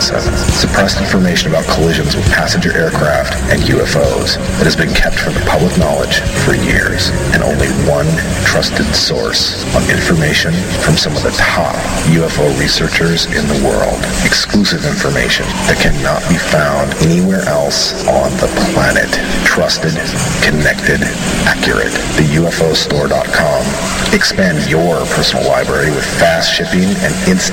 Suppressed 0.52 0.99
information 0.99 1.48
about 1.48 1.64
collisions 1.72 2.15
with 2.15 2.27
passenger 2.35 2.76
aircraft 2.76 3.40
and 3.48 3.64
UFOs 3.72 4.35
that 4.60 4.68
has 4.68 4.76
been 4.76 4.91
kept 4.91 5.15
from 5.15 5.31
the 5.34 5.45
public 5.48 5.72
knowledge 5.80 6.19
for 6.44 6.60
years, 6.60 7.15
and 7.31 7.40
only 7.40 7.72
one 7.88 8.07
trusted 8.44 8.85
source 8.91 9.64
of 9.80 9.88
information 9.88 10.52
from 10.84 10.99
some 10.99 11.15
of 11.15 11.23
the 11.23 11.31
top 11.40 11.76
UFO 12.11 12.44
researchers 12.60 13.31
in 13.31 13.48
the 13.48 13.60
world. 13.64 13.95
Exclusive 14.27 14.84
information 14.84 15.48
that 15.72 15.80
cannot 15.80 16.19
be 16.27 16.35
found 16.35 16.91
anywhere 16.99 17.48
else 17.48 17.95
on 18.11 18.27
the 18.44 18.52
planet. 18.76 19.07
Trusted, 19.48 19.95
connected, 20.44 20.99
accurate. 21.48 21.95
The 22.19 22.27
UFOstore.com. 22.44 23.64
Expand 24.11 24.69
your 24.69 24.99
personal 25.15 25.48
library 25.48 25.90
with 25.90 26.06
fast 26.19 26.52
shipping 26.52 26.91
and 27.07 27.14
instant 27.27 27.53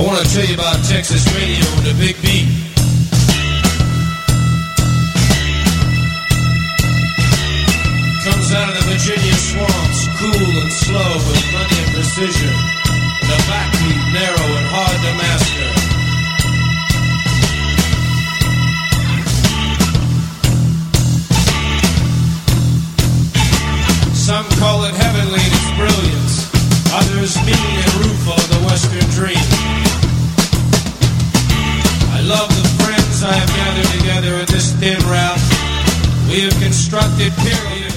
I 0.00 0.02
want 0.02 0.16
to 0.24 0.32
tell 0.32 0.46
you 0.48 0.54
about 0.54 0.80
Texas 0.88 1.28
radio 1.36 1.60
and 1.76 1.84
the 1.84 1.92
Big 2.00 2.16
Beat. 2.24 2.48
Comes 8.24 8.48
out 8.56 8.72
of 8.72 8.80
the 8.80 8.84
Virginia 8.88 9.36
swamps, 9.36 10.00
cool 10.16 10.52
and 10.56 10.72
slow 10.72 11.04
with 11.04 11.44
plenty 11.52 11.84
of 11.84 11.88
precision. 11.92 12.48
The 13.28 13.36
backbeat 13.44 14.00
narrow 14.16 14.48
and 14.56 14.66
hard 14.72 14.96
to 15.04 15.12
master. 15.20 15.68
Some 24.16 24.48
call 24.56 24.84
it 24.88 24.94
heavenly 24.96 25.44
in 25.44 25.52
its 25.52 25.70
brilliance. 25.76 26.48
Others 26.88 27.36
mean 27.44 27.76
and 27.84 27.94
rueful 28.00 28.32
of 28.32 28.48
the 28.48 28.64
Western 28.64 29.04
dream. 29.12 29.69
I 32.20 32.22
love 32.24 32.48
the 32.50 32.84
friends 32.84 33.24
I 33.24 33.32
have 33.32 33.48
gathered 33.48 33.98
together 33.98 34.44
this 34.44 34.74
thin 34.74 34.98
route. 35.08 35.40
We 36.28 36.40
have 36.42 36.52
constructed 36.60 37.32
period, 37.32 37.94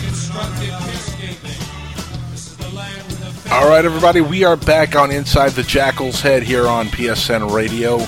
All 3.51 3.67
right, 3.67 3.83
everybody, 3.83 4.21
we 4.21 4.45
are 4.45 4.55
back 4.55 4.95
on 4.95 5.11
Inside 5.11 5.49
the 5.49 5.63
Jackal's 5.63 6.21
Head 6.21 6.43
here 6.43 6.67
on 6.67 6.87
PSN 6.87 7.53
Radio. 7.53 7.99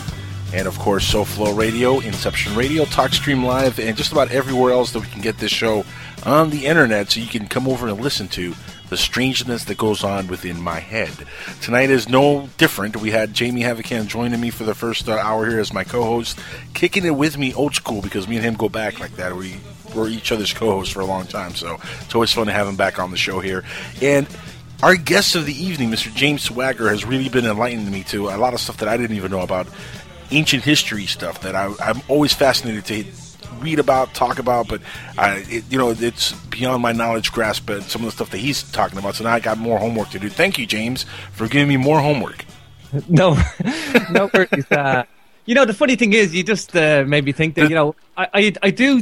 And 0.54 0.70
of 0.70 0.80
course, 0.80 1.14
SoFlo 1.14 1.56
Radio, 1.56 2.00
Inception 2.00 2.56
Radio, 2.56 2.86
TalkStream 2.86 3.44
Live, 3.44 3.78
and 3.78 3.98
just 3.98 4.14
about 4.14 4.32
everywhere 4.32 4.72
else 4.72 4.94
that 4.94 5.02
we 5.02 5.08
can 5.08 5.22
get 5.22 5.40
this 5.40 5.52
show 5.52 5.84
on 6.26 6.50
the 6.50 6.66
internet 6.66 7.12
so 7.12 7.20
you 7.20 7.28
can 7.28 7.50
come 7.50 7.68
over 7.68 7.90
and 7.90 8.00
listen 8.00 8.30
to 8.30 8.56
the 8.90 8.98
strangeness 8.98 9.66
that 9.66 9.78
goes 9.78 10.04
on 10.04 10.28
within 10.28 10.62
my 10.62 10.80
head. 10.80 11.14
Tonight 11.62 11.90
is 11.90 12.08
no 12.08 12.50
different. 12.58 12.98
We 12.98 13.12
had 13.12 13.34
Jamie 13.34 13.62
Havocan 13.62 14.08
joining 14.08 14.40
me 14.40 14.50
for 14.50 14.64
the 14.64 14.76
first 14.76 15.10
uh, 15.10 15.14
hour 15.14 15.48
here 15.50 15.60
as 15.60 15.74
my 15.74 15.84
co 15.84 16.04
host, 16.04 16.40
kicking 16.74 17.06
it 17.06 17.16
with 17.16 17.38
me 17.38 17.54
old 17.54 17.76
school 17.76 18.02
because 18.02 18.28
me 18.28 18.36
and 18.36 18.46
him 18.46 18.56
go 18.56 18.70
back 18.70 19.00
like 19.00 19.16
that. 19.16 19.36
We 19.36 19.58
were 19.96 20.08
each 20.08 20.32
other's 20.32 20.54
co 20.54 20.72
hosts 20.72 20.94
for 20.94 21.02
a 21.02 21.06
long 21.06 21.26
time, 21.26 21.56
so 21.56 21.80
it's 22.02 22.14
always 22.14 22.32
fun 22.32 22.48
to 22.48 22.54
have 22.54 22.68
him 22.68 22.76
back 22.76 23.00
on 23.00 23.12
the 23.12 23.18
show 23.18 23.40
here. 23.40 23.64
And 24.02 24.28
our 24.84 24.96
guest 24.96 25.36
of 25.36 25.46
the 25.46 25.54
evening, 25.54 25.90
Mr. 25.90 26.14
James 26.14 26.44
Swagger, 26.44 26.90
has 26.90 27.06
really 27.06 27.30
been 27.30 27.46
enlightening 27.46 27.92
me 27.92 28.04
to 28.06 28.30
a 28.30 28.38
lot 28.38 28.54
of 28.54 28.60
stuff 28.60 28.78
that 28.78 28.90
I 28.90 28.98
didn't 28.98 29.16
even 29.16 29.32
know 29.32 29.42
about 29.42 29.68
ancient 30.32 30.64
history 30.64 31.06
stuff 31.06 31.42
that 31.42 31.56
I, 31.56 31.74
I'm 31.80 32.02
always 32.08 32.34
fascinated 32.34 32.86
to 32.86 33.25
read 33.62 33.80
about, 33.80 34.14
talk 34.14 34.40
about, 34.40 34.68
but 34.68 34.82
I, 35.18 35.44
it, 35.50 35.64
you 35.70 35.78
know, 35.78 35.90
it's 35.92 36.34
beyond 36.50 36.82
my 36.82 36.92
knowledge 36.92 37.32
grasp. 37.32 37.66
But 37.68 37.84
some 37.84 38.02
of 38.02 38.06
the 38.08 38.12
stuff 38.12 38.30
that 38.32 38.38
he's 38.40 38.64
talking 38.72 38.98
about, 38.98 39.16
so 39.16 39.24
now 39.24 39.32
I 39.34 39.40
got 39.40 39.58
more 39.58 39.78
homework 39.80 40.10
to 40.12 40.20
do. 40.20 40.30
Thank 40.30 40.58
you, 40.58 40.66
James, 40.66 41.06
for 41.32 41.48
giving 41.48 41.68
me 41.68 41.78
more 41.78 42.00
homework. 42.00 42.46
No, 43.10 43.38
no 44.12 44.30
worries. 44.34 44.72
Uh, 44.72 45.04
you 45.46 45.54
know, 45.54 45.66
the 45.66 45.74
funny 45.74 45.96
thing 45.98 46.14
is, 46.14 46.34
you 46.34 46.44
just 46.44 46.74
uh, 46.78 47.04
made 47.06 47.26
me 47.26 47.34
think 47.34 47.56
that 47.56 47.70
you 47.70 47.76
know, 47.76 47.94
I, 48.16 48.28
I, 48.34 48.54
I 48.64 48.70
do. 48.72 49.02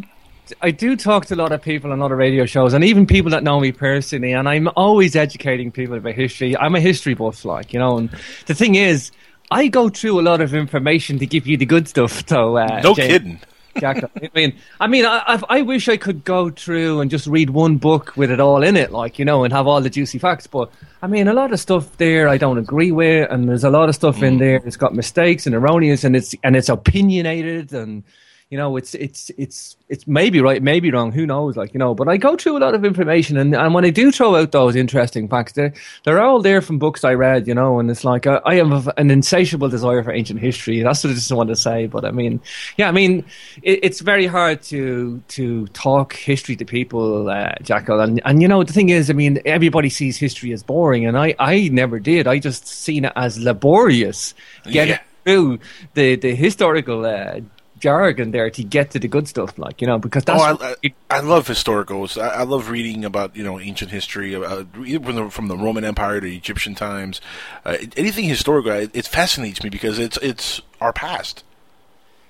I 0.62 0.72
do 0.72 0.96
talk 0.98 1.28
to 1.28 1.36
a 1.36 1.38
lot 1.38 1.52
of 1.52 1.62
people 1.62 1.92
on 1.92 2.02
other 2.02 2.16
radio 2.16 2.46
shows, 2.46 2.74
and 2.74 2.84
even 2.84 3.06
people 3.06 3.30
that 3.32 3.44
know 3.44 3.60
me 3.60 3.72
personally, 3.72 4.34
and 4.34 4.50
I'm 4.50 4.68
always 4.76 5.16
educating 5.16 5.72
people 5.72 5.96
about 5.96 6.16
history. 6.16 6.58
I'm 6.58 6.76
a 6.76 6.80
history 6.82 7.14
buff, 7.14 7.46
like 7.46 7.72
you 7.72 7.80
know. 7.80 7.98
And 8.00 8.10
the 8.48 8.54
thing 8.56 8.76
is, 8.76 9.12
I 9.52 9.68
go 9.68 9.90
through 9.90 10.20
a 10.20 10.24
lot 10.24 10.42
of 10.42 10.54
information 10.56 11.20
to 11.20 11.26
give 11.28 11.46
you 11.46 11.56
the 11.56 11.66
good 11.66 11.88
stuff. 11.88 12.28
So, 12.28 12.58
uh, 12.58 12.82
No 12.84 12.94
James- 12.96 13.08
kidding. 13.08 13.40
Jack, 13.80 14.04
I 14.04 14.30
mean, 14.36 14.56
I 14.80 14.88
mean, 14.88 15.06
I, 15.06 15.24
I've- 15.28 15.64
wish 15.64 15.88
I 15.88 15.98
could 15.98 16.24
go 16.24 16.50
through 16.50 17.00
and 17.00 17.10
just 17.10 17.26
read 17.26 17.50
one 17.50 17.78
book 17.78 18.16
with 18.16 18.30
it 18.32 18.40
all 18.40 18.62
in 18.64 18.76
it, 18.76 18.92
like 18.92 19.18
you 19.18 19.26
know, 19.26 19.44
and 19.44 19.54
have 19.54 19.66
all 19.66 19.82
the 19.82 19.90
juicy 19.90 20.20
facts. 20.20 20.46
But 20.46 20.72
I 21.02 21.08
mean, 21.08 21.28
a 21.28 21.34
lot 21.34 21.54
of 21.54 21.60
stuff 21.60 21.98
there 21.98 22.28
I 22.28 22.38
don't 22.38 22.58
agree 22.58 22.92
with, 22.92 23.32
and 23.32 23.48
there's 23.48 23.64
a 23.64 23.70
lot 23.70 23.90
of 23.90 23.96
stuff 23.96 24.22
in 24.22 24.36
mm. 24.36 24.40
there 24.40 24.60
that's 24.60 24.78
got 24.78 24.94
mistakes 24.94 25.46
and 25.46 25.56
erroneous, 25.56 26.04
and 26.04 26.16
it's 26.16 26.36
and 26.44 26.56
it's 26.56 26.70
opinionated, 26.70 27.74
and 27.74 28.04
you 28.50 28.58
know, 28.58 28.78
it's 28.78 28.94
it's 28.96 29.32
it's 29.38 29.76
it's 29.90 30.06
maybe 30.08 30.40
right, 30.42 30.62
maybe 30.62 30.92
wrong, 30.92 31.12
who 31.12 31.26
knows, 31.26 31.56
like 31.58 31.74
you 31.74 31.80
know. 31.80 31.96
But 31.96 32.08
I 32.08 32.18
go 32.18 32.36
through 32.36 32.58
a 32.58 32.60
lot 32.60 32.76
of 32.76 32.86
information, 32.86 33.38
and, 33.38 33.56
and 33.56 33.74
when 33.74 33.84
I 33.86 33.90
do 33.90 34.12
throw 34.12 34.36
out 34.36 34.52
those 34.52 34.76
interesting 34.76 35.28
facts, 35.28 35.54
they're 35.54 35.74
they're 36.04 36.22
all 36.22 36.42
there 36.42 36.62
from 36.62 36.78
books 36.80 37.04
I 37.04 37.14
read, 37.14 37.48
you 37.48 37.56
know, 37.56 37.80
and 37.80 37.90
it's 37.90 38.04
like 38.04 38.28
uh, 38.28 38.42
I 38.46 38.56
have 38.56 38.90
an 38.98 39.10
insatiable 39.10 39.70
desire 39.70 40.04
for 40.04 40.12
ancient 40.12 40.40
history. 40.40 40.82
That's 40.82 41.04
what 41.04 41.12
I 41.12 41.14
just 41.16 41.32
want 41.32 41.50
to 41.50 41.56
say. 41.56 41.88
But 41.88 42.06
I 42.06 42.12
mean, 42.12 42.42
yeah, 42.78 42.88
I 42.90 42.92
mean, 42.92 43.26
it, 43.64 43.80
it's 43.82 44.02
very 44.02 44.28
hard 44.28 44.62
to 44.64 45.20
to 45.30 45.66
talk 45.68 46.14
history 46.14 46.56
to 46.58 46.66
people, 46.66 47.30
uh, 47.30 47.54
Jackal, 47.64 48.00
and 48.02 48.22
and 48.26 48.42
you 48.42 48.48
know 48.48 48.64
the 48.64 48.74
thing 48.74 48.90
is, 48.90 49.10
I 49.10 49.14
mean, 49.14 49.40
everybody 49.46 49.90
sees 49.90 50.18
history 50.18 50.54
as 50.54 50.62
boring, 50.64 51.06
and 51.06 51.18
I 51.18 51.34
I 51.40 51.70
never 51.70 52.00
did. 52.00 52.28
I 52.28 52.38
just 52.40 52.68
seen 52.68 53.06
it 53.06 53.14
as 53.16 53.40
laborious, 53.40 54.34
getting 54.66 54.94
Yeah. 54.96 55.00
through 55.26 55.60
the 55.96 56.16
the 56.18 56.36
historical. 56.36 57.06
Uh, 57.06 57.40
jargon 57.84 58.32
there 58.32 58.50
to 58.50 58.64
get 58.64 58.92
to 58.92 58.98
the 58.98 59.10
good 59.10 59.28
stuff 59.28 59.60
like 59.60 59.82
you 59.82 59.88
know 59.88 60.00
because 60.00 60.24
that's 60.24 60.42
oh, 60.42 60.58
I, 60.62 60.76
I, 60.88 61.18
I 61.18 61.20
love 61.20 61.48
historicals. 61.50 62.20
I, 62.20 62.30
I 62.30 62.44
love 62.44 62.70
reading 62.70 63.04
about 63.04 63.36
you 63.36 63.44
know 63.44 63.60
ancient 63.60 63.92
history, 63.92 64.34
uh, 64.34 64.64
from 64.64 65.16
the, 65.16 65.30
from 65.30 65.48
the 65.50 65.58
Roman 65.58 65.84
Empire 65.84 66.22
to 66.22 66.34
Egyptian 66.34 66.76
times. 66.76 67.20
Uh, 67.66 67.76
anything 67.98 68.24
historical, 68.24 68.72
it, 68.72 68.92
it 68.94 69.06
fascinates 69.06 69.62
me 69.64 69.70
because 69.70 70.00
it's 70.00 70.18
it's 70.22 70.62
our 70.80 70.94
past. 70.94 71.44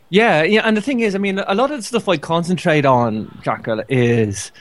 Yeah, 0.09 0.41
yeah, 0.41 0.61
and 0.65 0.75
the 0.75 0.81
thing 0.81 1.01
is, 1.01 1.13
I 1.13 1.19
mean, 1.19 1.38
a 1.39 1.53
lot 1.53 1.69
of 1.69 1.77
the 1.77 1.84
stuff 1.84 2.09
I 2.09 2.17
concentrate 2.17 2.85
on, 2.85 3.39
Jackal, 3.43 3.84
is 3.89 4.51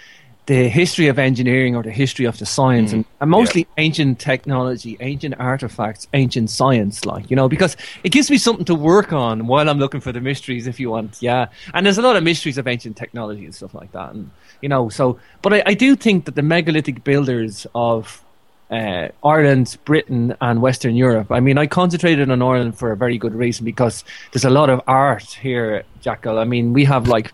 the 0.47 0.69
history 0.69 1.07
of 1.07 1.19
engineering 1.19 1.77
or 1.77 1.83
the 1.83 1.91
history 1.91 2.25
of 2.25 2.37
the 2.39 2.47
science 2.47 2.93
and, 2.93 3.05
and 3.21 3.31
mostly 3.31 3.67
ancient 3.79 4.19
technology, 4.19 4.97
ancient 5.01 5.37
artifacts, 5.39 6.09
ancient 6.15 6.51
science, 6.51 7.05
like, 7.05 7.31
you 7.31 7.37
know, 7.37 7.49
because 7.49 7.77
it 8.03 8.11
gives 8.11 8.29
me 8.29 8.39
something 8.39 8.65
to 8.65 8.75
work 8.75 9.13
on 9.13 9.47
while 9.47 9.69
I'm 9.69 9.79
looking 9.79 10.01
for 10.01 10.11
the 10.11 10.21
mysteries, 10.21 10.67
if 10.67 10.81
you 10.81 10.91
want. 10.91 11.23
Yeah. 11.23 11.47
And 11.75 11.87
there's 11.87 11.99
a 11.99 12.03
lot 12.03 12.17
of 12.17 12.25
mysteries 12.25 12.59
of 12.59 12.67
ancient 12.67 12.97
technology 12.97 13.45
and 13.45 13.55
stuff 13.55 13.73
like 13.73 13.93
that. 13.93 14.15
And, 14.15 14.31
you 14.61 14.69
know, 14.69 14.89
so, 14.89 15.21
but 15.43 15.55
I, 15.55 15.63
I 15.67 15.75
do 15.75 15.95
think 15.95 16.25
that 16.25 16.35
the 16.35 16.43
megalithic 16.43 17.05
builders 17.05 17.67
of 17.75 18.25
uh, 18.73 19.09
Ireland, 19.23 19.77
Britain, 19.85 20.35
and 20.41 20.63
Western 20.63 20.97
Europe. 20.97 21.31
I 21.31 21.41
mean, 21.41 21.59
I 21.59 21.67
concentrated 21.67 22.31
on 22.31 22.41
Ireland 22.41 22.79
for 22.79 22.91
a 22.91 22.97
very 22.97 23.19
good 23.19 23.35
reason 23.35 23.67
because 23.67 24.03
there's 24.33 24.47
a 24.47 24.51
lot 24.51 24.71
of 24.71 24.81
art 24.87 25.25
here, 25.25 25.85
Jackal. 26.01 26.39
I 26.39 26.45
mean, 26.45 26.73
we 26.73 26.87
have 26.87 27.07
like 27.07 27.33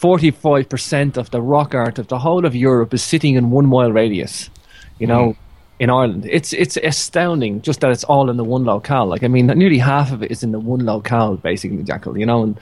45% 0.00 1.16
of 1.16 1.30
the 1.30 1.42
rock 1.42 1.74
art 1.74 1.98
of 1.98 2.08
the 2.08 2.18
whole 2.18 2.46
of 2.46 2.56
Europe 2.56 2.94
is 2.94 3.02
sitting 3.02 3.34
in 3.34 3.50
one 3.50 3.66
mile 3.66 3.92
radius, 3.92 4.48
you 4.98 5.06
know, 5.06 5.36
in 5.80 5.88
Ireland. 5.88 6.26
It's 6.30 6.52
it's 6.52 6.76
astounding 6.76 7.62
just 7.62 7.80
that 7.80 7.90
it's 7.90 8.04
all 8.04 8.28
in 8.28 8.36
the 8.36 8.44
one 8.44 8.64
locale. 8.64 9.06
Like, 9.06 9.24
I 9.24 9.28
mean, 9.28 9.46
nearly 9.46 9.78
half 9.78 10.12
of 10.12 10.22
it 10.22 10.30
is 10.30 10.42
in 10.42 10.52
the 10.52 10.60
one 10.60 10.84
locale, 10.84 11.38
basically, 11.38 11.82
Jackal, 11.82 12.18
you 12.18 12.26
know. 12.26 12.42
And 12.42 12.60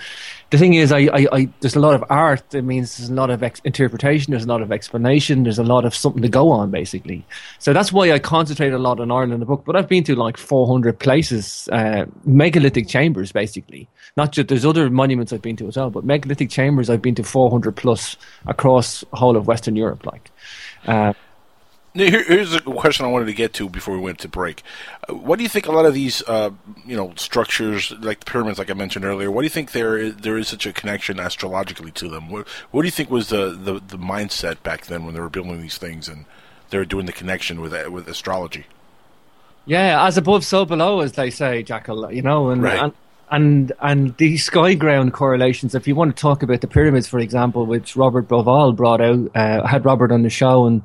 the 0.51 0.57
thing 0.57 0.75
is, 0.75 0.93
I, 0.93 1.01
I, 1.13 1.27
I 1.33 1.49
there's 1.59 1.75
a 1.75 1.81
lot 1.81 1.97
of 1.97 2.05
art. 2.11 2.55
It 2.55 2.63
means 2.63 2.97
there's 2.97 3.11
a 3.11 3.15
lot 3.15 3.31
of 3.31 3.43
ex- 3.43 3.61
interpretation, 3.65 4.31
there's 4.31 4.45
a 4.45 4.49
lot 4.49 4.63
of 4.63 4.71
explanation, 4.71 5.43
there's 5.43 5.59
a 5.59 5.65
lot 5.65 5.85
of 5.85 5.97
something 5.97 6.23
to 6.23 6.29
go 6.29 6.53
on, 6.53 6.71
basically. 6.71 7.27
So 7.59 7.73
that's 7.73 7.93
why 7.93 8.13
I 8.13 8.21
concentrate 8.21 8.73
a 8.73 8.79
lot 8.79 9.01
on 9.01 9.11
Ireland 9.11 9.33
in 9.33 9.41
the 9.41 9.47
book. 9.47 9.65
But 9.67 9.75
I've 9.75 9.89
been 9.89 10.05
to 10.05 10.15
like 10.15 10.37
400 10.37 11.01
places, 11.01 11.69
uh, 11.73 12.07
megalithic 12.25 12.87
chambers, 12.87 13.33
basically. 13.33 13.89
Not 14.17 14.31
just 14.31 14.47
there's 14.47 14.65
other 14.65 14.91
monuments 14.91 15.33
I've 15.33 15.43
been 15.43 15.57
to 15.57 15.67
as 15.67 15.77
well, 15.77 15.91
but 15.91 16.05
megalithic 16.05 16.51
chambers 16.51 16.89
I've 16.89 17.03
been 17.03 17.17
to 17.17 17.25
400 17.25 17.75
plus 17.75 18.17
across 18.47 19.05
whole 19.13 19.37
of 19.37 19.49
Western 19.49 19.75
Europe, 19.75 20.07
like. 20.07 20.31
Uh, 20.87 21.15
here, 21.95 22.23
here's 22.25 22.55
a 22.55 22.61
question 22.61 23.05
I 23.07 23.09
wanted 23.09 23.27
to 23.27 23.33
get 23.35 23.53
to 23.55 23.69
before 23.69 23.95
we 23.95 24.01
went 24.01 24.19
to 24.21 24.29
break. 24.29 24.63
Uh, 25.09 25.15
what 25.15 25.37
do 25.37 25.43
you 25.43 25.49
think 25.49 25.67
a 25.67 25.73
lot 25.73 25.87
of 25.87 25.95
these, 25.95 26.23
uh, 26.29 26.51
you 26.87 26.97
know, 26.97 27.13
structures 27.17 27.93
like 28.01 28.21
the 28.21 28.31
pyramids, 28.31 28.59
like 28.59 28.71
I 28.71 28.75
mentioned 28.75 29.05
earlier, 29.05 29.31
what 29.31 29.43
do 29.43 29.47
you 29.47 29.51
think 29.51 29.73
there 29.73 29.97
is, 29.97 30.17
there 30.17 30.37
is 30.39 30.49
such 30.49 30.67
a 30.67 30.73
connection 30.73 31.19
astrologically 31.19 31.91
to 31.93 32.09
them? 32.09 32.29
What, 32.31 32.47
what 32.71 32.83
do 32.83 32.87
you 32.87 32.93
think 32.93 33.11
was 33.11 33.29
the, 33.29 33.51
the, 33.51 33.75
the 33.75 33.99
mindset 33.99 34.63
back 34.63 34.87
then 34.87 35.05
when 35.05 35.15
they 35.15 35.21
were 35.21 35.29
building 35.29 35.61
these 35.61 35.79
things 35.79 36.09
and 36.09 36.25
they 36.71 36.79
were 36.79 36.85
doing 36.85 37.07
the 37.07 37.13
connection 37.13 37.61
with 37.61 37.73
uh, 37.73 37.91
with 37.91 38.09
astrology? 38.09 38.67
Yeah, 39.65 40.07
as 40.07 40.17
above, 40.17 40.45
so 40.45 40.65
below, 40.65 41.01
as 41.01 41.13
they 41.13 41.31
say, 41.31 41.63
Jackal. 41.63 42.13
You 42.13 42.23
know, 42.23 42.51
and 42.51 42.63
Right. 42.63 42.83
and 42.83 42.93
and 43.31 43.73
and 43.81 44.17
the 44.17 44.37
sky 44.39 44.75
ground 44.75 45.13
correlations. 45.13 45.75
If 45.75 45.87
you 45.87 45.95
want 45.95 46.17
to 46.17 46.21
talk 46.21 46.43
about 46.43 46.61
the 46.63 46.67
pyramids, 46.67 47.07
for 47.07 47.19
example, 47.19 47.67
which 47.67 47.97
Robert 47.97 48.29
Bauval 48.29 48.75
brought 48.75 49.01
out, 49.01 49.31
uh, 49.35 49.67
had 49.67 49.85
Robert 49.85 50.13
on 50.13 50.23
the 50.23 50.31
show, 50.31 50.67
and 50.67 50.83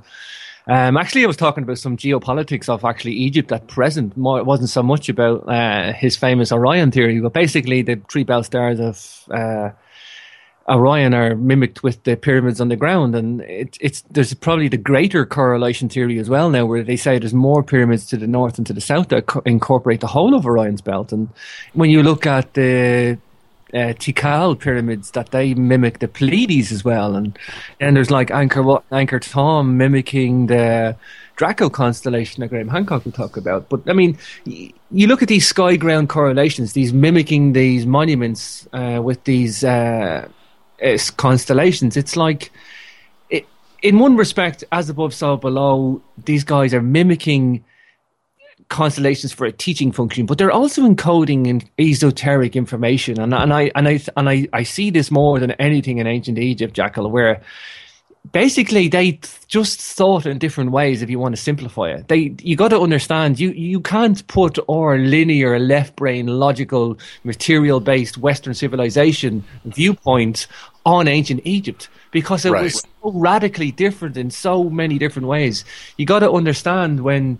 um, 0.67 0.97
actually, 0.97 1.23
I 1.23 1.27
was 1.27 1.37
talking 1.37 1.63
about 1.63 1.77
some 1.77 1.97
geopolitics 1.97 2.69
of 2.69 2.85
actually 2.85 3.13
Egypt 3.13 3.51
at 3.51 3.67
present. 3.67 4.15
More, 4.15 4.39
it 4.39 4.45
wasn't 4.45 4.69
so 4.69 4.83
much 4.83 5.09
about 5.09 5.47
uh, 5.47 5.93
his 5.93 6.15
famous 6.15 6.51
Orion 6.51 6.91
theory, 6.91 7.19
but 7.19 7.33
basically 7.33 7.81
the 7.81 8.01
three 8.09 8.23
bell 8.23 8.43
stars 8.43 8.79
of. 8.79 9.29
Uh, 9.31 9.71
Orion 10.69 11.13
are 11.13 11.35
mimicked 11.35 11.83
with 11.83 12.01
the 12.03 12.15
pyramids 12.15 12.61
on 12.61 12.69
the 12.69 12.77
ground, 12.77 13.15
and 13.15 13.41
it, 13.41 13.77
it's 13.81 14.01
there's 14.11 14.33
probably 14.33 14.69
the 14.69 14.77
greater 14.77 15.25
correlation 15.25 15.89
theory 15.89 16.19
as 16.19 16.29
well 16.29 16.49
now, 16.49 16.65
where 16.65 16.83
they 16.83 16.95
say 16.95 17.19
there's 17.19 17.33
more 17.33 17.63
pyramids 17.63 18.05
to 18.05 18.17
the 18.17 18.27
north 18.27 18.57
and 18.57 18.65
to 18.67 18.73
the 18.73 18.79
south 18.79 19.09
that 19.09 19.25
co- 19.25 19.41
incorporate 19.45 19.99
the 19.99 20.07
whole 20.07 20.33
of 20.33 20.45
Orion's 20.45 20.81
belt. 20.81 21.11
And 21.11 21.27
when 21.73 21.89
you 21.89 22.01
look 22.01 22.25
at 22.25 22.53
the 22.53 23.17
uh, 23.73 23.93
Tikal 23.93 24.59
pyramids, 24.59 25.11
that 25.11 25.31
they 25.31 25.53
mimic 25.53 25.99
the 25.99 26.07
Pleiades 26.07 26.71
as 26.71 26.83
well, 26.83 27.15
and 27.15 27.37
and 27.79 27.95
there's 27.95 28.11
like 28.11 28.29
Angkor 28.29 28.83
Angkor 28.91 29.23
Thom 29.23 29.77
mimicking 29.77 30.47
the 30.47 30.95
Draco 31.35 31.69
constellation 31.69 32.41
that 32.41 32.49
Graham 32.49 32.67
Hancock 32.67 33.05
will 33.05 33.11
talk 33.11 33.37
about. 33.37 33.69
But 33.69 33.89
I 33.89 33.93
mean, 33.93 34.17
you 34.45 35.07
look 35.07 35.21
at 35.21 35.27
these 35.27 35.47
sky 35.47 35.75
ground 35.75 36.09
correlations, 36.09 36.73
these 36.73 36.93
mimicking 36.93 37.53
these 37.53 37.85
monuments 37.85 38.67
uh, 38.73 39.01
with 39.03 39.23
these 39.23 39.63
uh, 39.63 40.27
uh, 40.83 40.97
constellations. 41.17 41.97
It's 41.97 42.15
like, 42.15 42.51
in 43.81 43.99
one 43.99 44.15
respect, 44.15 44.63
as 44.71 44.89
above, 44.89 45.13
so 45.13 45.35
below. 45.35 46.01
These 46.23 46.43
guys 46.43 46.73
are 46.73 46.81
mimicking 46.81 47.63
constellations 48.69 49.31
for 49.33 49.45
a 49.45 49.51
teaching 49.51 49.91
function, 49.91 50.25
but 50.25 50.37
they're 50.37 50.51
also 50.51 50.83
encoding 50.83 51.47
in 51.47 51.61
esoteric 51.79 52.55
information. 52.55 53.19
And, 53.19 53.33
and 53.33 53.53
I 53.53 53.71
and 53.75 53.87
I 53.87 53.99
and 54.17 54.29
I, 54.29 54.47
I 54.53 54.63
see 54.63 54.89
this 54.89 55.11
more 55.11 55.39
than 55.39 55.51
anything 55.51 55.97
in 55.99 56.07
ancient 56.07 56.37
Egypt, 56.39 56.73
Jackal, 56.73 57.09
where 57.09 57.41
basically 58.31 58.87
they 58.87 59.11
th- 59.11 59.47
just 59.47 59.81
thought 59.81 60.25
in 60.25 60.37
different 60.37 60.71
ways 60.71 61.01
if 61.01 61.09
you 61.09 61.19
want 61.19 61.35
to 61.35 61.41
simplify 61.41 61.89
it 61.89 62.07
they 62.07 62.33
you 62.41 62.55
got 62.55 62.69
to 62.69 62.79
understand 62.79 63.37
you 63.37 63.49
you 63.51 63.81
can't 63.81 64.25
put 64.27 64.57
our 64.69 64.97
linear 64.97 65.59
left 65.59 65.95
brain 65.97 66.27
logical 66.27 66.97
material 67.25 67.81
based 67.81 68.17
western 68.17 68.53
civilization 68.53 69.43
viewpoint 69.65 70.47
on 70.85 71.07
ancient 71.07 71.41
egypt 71.43 71.89
because 72.11 72.45
it 72.45 72.51
Right. 72.51 72.63
was 72.63 72.79
so 72.79 73.11
radically 73.11 73.71
different 73.71 74.15
in 74.15 74.31
so 74.31 74.69
many 74.69 74.97
different 74.97 75.27
ways 75.27 75.65
you 75.97 76.05
got 76.05 76.19
to 76.19 76.31
understand 76.31 77.01
when 77.01 77.37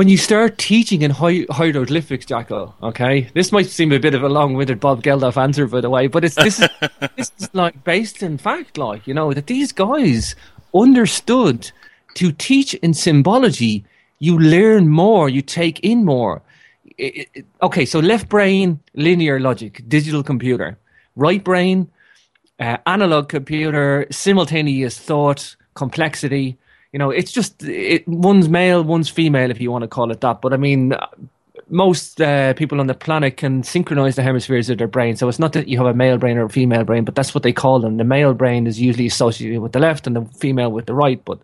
when 0.00 0.08
you 0.08 0.16
start 0.16 0.56
teaching 0.56 1.02
in 1.02 1.10
hi- 1.10 1.44
hieroglyphics, 1.50 2.24
Jackal, 2.24 2.74
okay, 2.82 3.28
this 3.34 3.52
might 3.52 3.66
seem 3.66 3.92
a 3.92 3.98
bit 3.98 4.14
of 4.14 4.22
a 4.22 4.30
long-winded 4.30 4.80
Bob 4.80 5.02
Geldof 5.02 5.36
answer, 5.36 5.66
by 5.66 5.82
the 5.82 5.90
way, 5.90 6.06
but 6.06 6.24
it's 6.24 6.36
this 6.36 6.58
is 6.58 6.70
this 7.18 7.30
is 7.38 7.50
like 7.52 7.84
based 7.84 8.22
in 8.22 8.38
fact, 8.38 8.78
like 8.78 9.06
you 9.06 9.12
know 9.12 9.34
that 9.34 9.46
these 9.46 9.72
guys 9.72 10.34
understood 10.74 11.70
to 12.14 12.32
teach 12.32 12.72
in 12.72 12.94
symbology. 12.94 13.84
You 14.20 14.38
learn 14.38 14.88
more, 14.88 15.28
you 15.28 15.42
take 15.42 15.80
in 15.80 16.06
more. 16.06 16.40
I- 16.98 17.26
I- 17.36 17.44
okay, 17.66 17.84
so 17.84 17.98
left 18.00 18.30
brain, 18.30 18.80
linear 18.94 19.38
logic, 19.38 19.82
digital 19.86 20.22
computer, 20.22 20.78
right 21.14 21.44
brain, 21.44 21.90
uh, 22.58 22.78
analog 22.86 23.28
computer, 23.28 24.06
simultaneous 24.10 24.98
thought, 24.98 25.56
complexity. 25.74 26.56
You 26.92 26.98
know, 26.98 27.10
it's 27.10 27.30
just 27.30 27.62
it, 27.62 28.06
one's 28.08 28.48
male, 28.48 28.82
one's 28.82 29.08
female, 29.08 29.50
if 29.50 29.60
you 29.60 29.70
want 29.70 29.82
to 29.82 29.88
call 29.88 30.10
it 30.10 30.20
that. 30.22 30.40
But 30.40 30.52
I 30.52 30.56
mean, 30.56 30.94
most 31.68 32.20
uh, 32.20 32.52
people 32.54 32.80
on 32.80 32.88
the 32.88 32.94
planet 32.94 33.36
can 33.36 33.62
synchronize 33.62 34.16
the 34.16 34.22
hemispheres 34.22 34.68
of 34.70 34.78
their 34.78 34.88
brain. 34.88 35.16
So 35.16 35.28
it's 35.28 35.38
not 35.38 35.52
that 35.52 35.68
you 35.68 35.78
have 35.78 35.86
a 35.86 35.94
male 35.94 36.18
brain 36.18 36.36
or 36.36 36.44
a 36.44 36.50
female 36.50 36.84
brain, 36.84 37.04
but 37.04 37.14
that's 37.14 37.34
what 37.34 37.44
they 37.44 37.52
call 37.52 37.80
them. 37.80 37.96
The 37.96 38.04
male 38.04 38.34
brain 38.34 38.66
is 38.66 38.80
usually 38.80 39.06
associated 39.06 39.60
with 39.60 39.72
the 39.72 39.78
left, 39.78 40.06
and 40.06 40.16
the 40.16 40.24
female 40.38 40.72
with 40.72 40.86
the 40.86 40.94
right. 40.94 41.24
But 41.24 41.38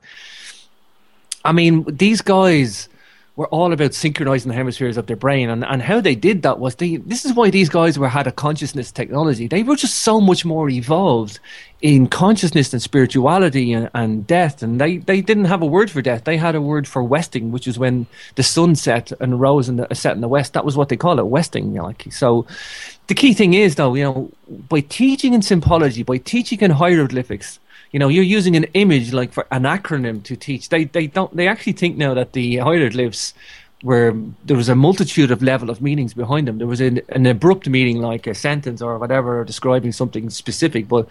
I 1.44 1.52
mean, 1.52 1.85
these 1.89 2.23
guys 2.23 2.89
were 3.36 3.46
all 3.48 3.72
about 3.72 3.92
synchronizing 3.92 4.48
the 4.48 4.54
hemispheres 4.56 4.96
of 4.96 5.06
their 5.06 5.16
brain, 5.16 5.50
and, 5.50 5.62
and 5.64 5.82
how 5.82 6.00
they 6.00 6.14
did 6.14 6.42
that 6.42 6.58
was 6.58 6.76
they. 6.76 6.96
This 6.96 7.26
is 7.26 7.34
why 7.34 7.50
these 7.50 7.68
guys 7.68 7.98
were 7.98 8.08
had 8.08 8.26
a 8.26 8.32
consciousness 8.32 8.90
technology. 8.90 9.46
They 9.46 9.62
were 9.62 9.76
just 9.76 9.98
so 9.98 10.20
much 10.20 10.44
more 10.46 10.70
evolved 10.70 11.38
in 11.82 12.06
consciousness 12.06 12.72
and 12.72 12.80
spirituality 12.80 13.74
and, 13.74 13.90
and 13.94 14.26
death, 14.26 14.62
and 14.62 14.80
they, 14.80 14.96
they 14.96 15.20
didn't 15.20 15.44
have 15.44 15.60
a 15.60 15.66
word 15.66 15.90
for 15.90 16.00
death. 16.00 16.24
They 16.24 16.38
had 16.38 16.54
a 16.54 16.62
word 16.62 16.88
for 16.88 17.02
westing, 17.02 17.52
which 17.52 17.68
is 17.68 17.78
when 17.78 18.06
the 18.36 18.42
sun 18.42 18.74
set 18.74 19.12
and 19.20 19.38
rose 19.38 19.68
and 19.68 19.86
set 19.92 20.14
in 20.14 20.22
the 20.22 20.28
west. 20.28 20.54
That 20.54 20.64
was 20.64 20.76
what 20.76 20.88
they 20.88 20.96
call 20.96 21.18
it, 21.18 21.26
westing. 21.26 21.72
You 21.72 21.78
know, 21.78 21.84
like 21.84 22.06
so. 22.10 22.46
The 23.08 23.14
key 23.14 23.34
thing 23.34 23.54
is, 23.54 23.76
though, 23.76 23.94
you 23.94 24.02
know, 24.02 24.32
by 24.68 24.80
teaching 24.80 25.34
in 25.34 25.42
symbology, 25.42 26.02
by 26.02 26.16
teaching 26.16 26.60
in 26.60 26.72
hieroglyphics, 26.72 27.60
you 27.92 27.98
know, 27.98 28.08
you're 28.08 28.24
using 28.24 28.56
an 28.56 28.64
image 28.74 29.12
like 29.12 29.32
for 29.32 29.46
an 29.50 29.62
acronym 29.62 30.22
to 30.24 30.36
teach. 30.36 30.68
They 30.68 30.84
they 30.84 31.06
don't 31.06 31.34
they 31.36 31.48
actually 31.48 31.74
think 31.74 31.96
now 31.96 32.14
that 32.14 32.32
the 32.32 32.56
hieroglyphs 32.58 33.34
were 33.82 34.16
there 34.44 34.56
was 34.56 34.68
a 34.68 34.74
multitude 34.74 35.30
of 35.30 35.42
level 35.42 35.70
of 35.70 35.80
meanings 35.80 36.14
behind 36.14 36.48
them. 36.48 36.58
There 36.58 36.66
was 36.66 36.80
an, 36.80 37.02
an 37.10 37.26
abrupt 37.26 37.68
meaning 37.68 38.00
like 38.00 38.26
a 38.26 38.34
sentence 38.34 38.82
or 38.82 38.98
whatever 38.98 39.44
describing 39.44 39.92
something 39.92 40.30
specific, 40.30 40.88
but 40.88 41.08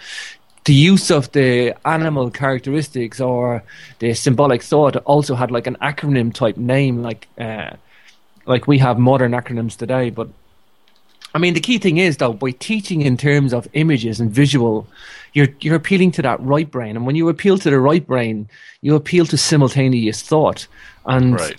the 0.66 0.74
use 0.74 1.12
of 1.12 1.32
the 1.32 1.76
animal 1.88 2.32
characteristics 2.32 3.22
or 3.22 3.64
the 4.00 4.14
symbolic 4.16 4.64
thought 4.64 4.96
also 4.98 5.36
had 5.36 5.52
like 5.52 5.68
an 5.68 5.78
acronym 5.82 6.34
type 6.34 6.58
name, 6.58 7.04
like 7.04 7.28
uh, 7.40 7.72
like 8.46 8.68
we 8.68 8.80
have 8.80 8.98
modern 8.98 9.32
acronyms 9.32 9.78
today, 9.78 10.10
but 10.10 10.28
I 11.36 11.38
mean, 11.38 11.54
the 11.54 11.60
key 11.60 11.80
thing 11.80 11.98
is 11.98 12.16
though, 12.18 12.32
by 12.32 12.52
teaching 12.52 13.02
in 13.02 13.18
terms 13.18 13.54
of 13.54 13.68
images 13.74 14.22
and 14.22 14.32
visual, 14.32 14.88
you're 15.34 15.50
you're 15.60 15.76
appealing 15.76 16.12
to 16.12 16.22
that 16.22 16.40
right 16.40 16.70
brain, 16.72 16.96
and 16.96 17.06
when 17.06 17.18
you 17.18 17.28
appeal 17.28 17.58
to 17.58 17.70
the 17.70 17.80
right 17.80 18.06
brain, 18.08 18.48
you 18.82 18.96
appeal 18.96 19.26
to 19.26 19.38
simultaneous 19.38 20.22
thought, 20.22 20.66
and 21.06 21.34
Right. 21.34 21.58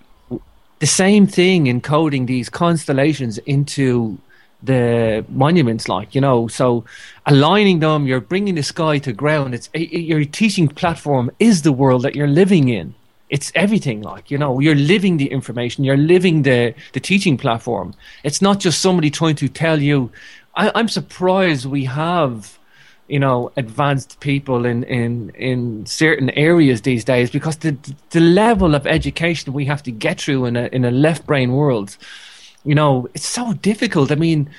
the 0.79 0.87
same 0.87 1.27
thing 1.27 1.67
in 1.67 1.83
coding 1.83 2.25
these 2.25 2.49
constellations 2.49 3.37
into 3.39 4.17
the 4.63 5.25
monuments, 5.29 5.89
like 5.91 6.15
you 6.15 6.23
know, 6.23 6.49
so 6.49 6.85
aligning 7.27 7.81
them, 7.81 8.07
you're 8.07 8.23
bringing 8.33 8.55
the 8.55 8.63
sky 8.63 8.99
to 9.01 9.13
ground. 9.13 9.55
It's 9.55 9.69
your 9.75 10.25
teaching 10.25 10.69
platform 10.69 11.31
is 11.39 11.61
the 11.63 11.73
world 11.73 12.01
that 12.03 12.17
you're 12.17 12.35
living 12.43 12.71
in. 12.71 12.95
It's 13.29 13.51
everything, 13.55 14.03
like 14.03 14.31
you 14.31 14.39
know, 14.39 14.61
you're 14.61 14.75
living 14.75 15.17
the 15.17 15.27
information, 15.27 15.85
you're 15.85 15.97
living 15.97 16.43
the 16.43 16.75
the 16.93 17.01
teaching 17.01 17.37
platform. 17.37 17.95
It's 18.23 18.41
not 18.41 18.61
just 18.61 18.81
somebody 18.81 19.11
trying 19.11 19.37
to 19.37 19.49
tell 19.49 19.81
you. 19.83 20.11
I, 20.55 20.71
I'm 20.75 20.89
surprised 20.89 21.67
we 21.67 21.85
have 21.85 22.59
you 23.09 23.21
know, 23.21 23.53
advanced 23.57 24.19
people 24.21 24.67
in, 24.67 24.83
in, 24.85 25.31
in 25.31 25.87
certain 25.87 26.31
areas 26.31 26.83
these 26.83 27.05
days 27.05 27.31
because 27.31 27.57
the 27.59 27.77
the 28.11 28.21
level 28.21 28.75
of 28.75 28.87
education 28.87 29.53
we 29.53 29.65
have 29.65 29.83
to 29.85 29.93
get 29.93 30.21
through 30.21 30.45
in 30.47 30.57
a 30.57 30.67
in 30.73 30.85
a 30.85 30.91
left 30.91 31.25
brain 31.27 31.53
world, 31.53 31.97
you 32.65 32.75
know, 32.75 33.09
it's 33.15 33.27
so 33.27 33.53
difficult. 33.55 34.11
I 34.11 34.17
mean, 34.17 34.51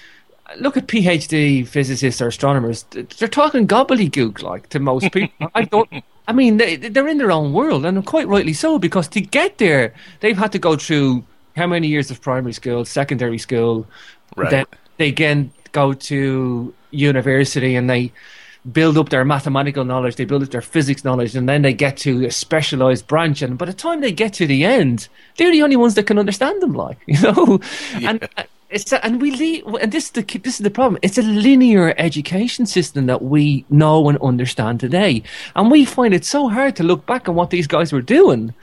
look 0.59 0.77
at 0.77 0.87
PhD 0.87 1.67
physicists 1.67 2.21
or 2.21 2.27
astronomers; 2.27 2.83
they're 2.91 3.27
talking 3.27 3.67
gobbledygook 3.67 4.41
like 4.41 4.69
to 4.69 4.79
most 4.79 5.11
people. 5.11 5.49
I 5.53 5.63
don't. 5.63 5.89
I 6.27 6.33
mean, 6.33 6.57
they, 6.57 6.75
they're 6.75 7.07
in 7.07 7.17
their 7.17 7.31
own 7.31 7.53
world, 7.53 7.85
and 7.85 8.05
quite 8.05 8.27
rightly 8.27 8.53
so, 8.53 8.79
because 8.79 9.07
to 9.09 9.21
get 9.21 9.57
there, 9.59 9.93
they've 10.19 10.37
had 10.37 10.51
to 10.53 10.59
go 10.59 10.75
through 10.75 11.23
how 11.55 11.67
many 11.67 11.87
years 11.87 12.11
of 12.11 12.21
primary 12.21 12.53
school, 12.53 12.85
secondary 12.85 13.37
school, 13.37 13.87
Right. 14.35 14.49
then 14.51 14.65
they 14.97 15.07
again 15.07 15.51
go 15.71 15.93
to 15.93 16.73
university 16.91 17.75
and 17.75 17.89
they 17.89 18.11
build 18.71 18.97
up 18.97 19.09
their 19.09 19.23
mathematical 19.25 19.85
knowledge, 19.85 20.15
they 20.17 20.25
build 20.25 20.43
up 20.43 20.49
their 20.49 20.61
physics 20.61 21.03
knowledge, 21.03 21.35
and 21.35 21.47
then 21.47 21.61
they 21.61 21.73
get 21.73 21.97
to 21.97 22.25
a 22.25 22.31
specialized 22.31 23.07
branch. 23.07 23.41
And 23.41 23.57
by 23.57 23.65
the 23.65 23.73
time 23.73 24.01
they 24.01 24.11
get 24.11 24.33
to 24.33 24.47
the 24.47 24.65
end, 24.65 25.07
they're 25.37 25.51
the 25.51 25.63
only 25.63 25.77
ones 25.77 25.95
that 25.95 26.03
can 26.07 26.19
understand 26.19 26.61
them, 26.61 26.73
like 26.73 26.99
you 27.07 27.21
know. 27.21 27.59
And 28.03 28.27
uh, 28.37 28.43
it's 28.69 28.91
and 28.91 29.21
we 29.21 29.31
leave, 29.31 29.65
and 29.65 29.91
this 29.91 30.05
is 30.05 30.11
the 30.11 30.23
this 30.39 30.55
is 30.59 30.63
the 30.63 30.69
problem. 30.69 30.99
It's 31.01 31.17
a 31.17 31.21
linear 31.21 31.93
education 31.97 32.65
system 32.65 33.05
that 33.05 33.21
we 33.21 33.65
know 33.69 34.09
and 34.09 34.17
understand 34.17 34.79
today, 34.79 35.23
and 35.55 35.71
we 35.71 35.85
find 35.85 36.13
it 36.13 36.25
so 36.25 36.49
hard 36.49 36.75
to 36.75 36.83
look 36.83 37.05
back 37.05 37.29
on 37.29 37.35
what 37.35 37.49
these 37.49 37.67
guys 37.67 37.93
were 37.93 38.01
doing 38.01 38.53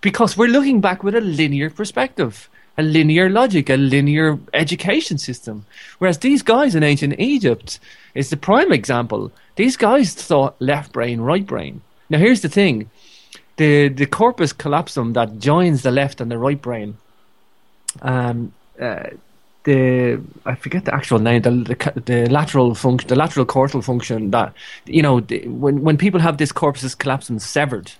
because 0.00 0.36
we're 0.36 0.48
looking 0.48 0.80
back 0.80 1.02
with 1.02 1.16
a 1.16 1.20
linear 1.20 1.68
perspective, 1.68 2.48
a 2.78 2.82
linear 2.82 3.28
logic, 3.28 3.68
a 3.68 3.76
linear 3.76 4.38
education 4.54 5.18
system. 5.18 5.66
Whereas 5.98 6.18
these 6.18 6.42
guys 6.42 6.76
in 6.76 6.84
ancient 6.84 7.18
Egypt 7.18 7.80
is 8.14 8.30
the 8.30 8.36
prime 8.36 8.72
example. 8.72 9.32
These 9.56 9.76
guys 9.76 10.14
thought 10.14 10.62
left 10.62 10.92
brain, 10.92 11.20
right 11.20 11.44
brain. 11.44 11.82
Now 12.08 12.18
here's 12.18 12.42
the 12.42 12.48
thing: 12.48 12.88
the 13.56 13.88
the 13.88 14.06
corpus 14.06 14.52
callosum 14.52 15.14
that 15.14 15.40
joins 15.40 15.82
the 15.82 15.90
left 15.90 16.20
and 16.20 16.30
the 16.30 16.38
right 16.38 16.62
brain. 16.62 16.98
Um, 18.00 18.52
uh, 18.80 19.10
the 19.64 20.20
I 20.46 20.54
forget 20.54 20.84
the 20.84 20.94
actual 20.94 21.18
name, 21.18 21.42
the 21.42 21.50
the, 21.50 22.00
the 22.00 22.30
lateral 22.30 22.74
function, 22.74 23.08
the 23.08 23.16
lateral 23.16 23.46
cortical 23.46 23.82
function. 23.82 24.30
That 24.30 24.52
you 24.86 25.02
know, 25.02 25.20
the, 25.20 25.46
when 25.48 25.82
when 25.82 25.96
people 25.96 26.20
have 26.20 26.36
this 26.38 26.52
corpus 26.52 26.94
callosum 26.94 27.38
severed, 27.38 27.92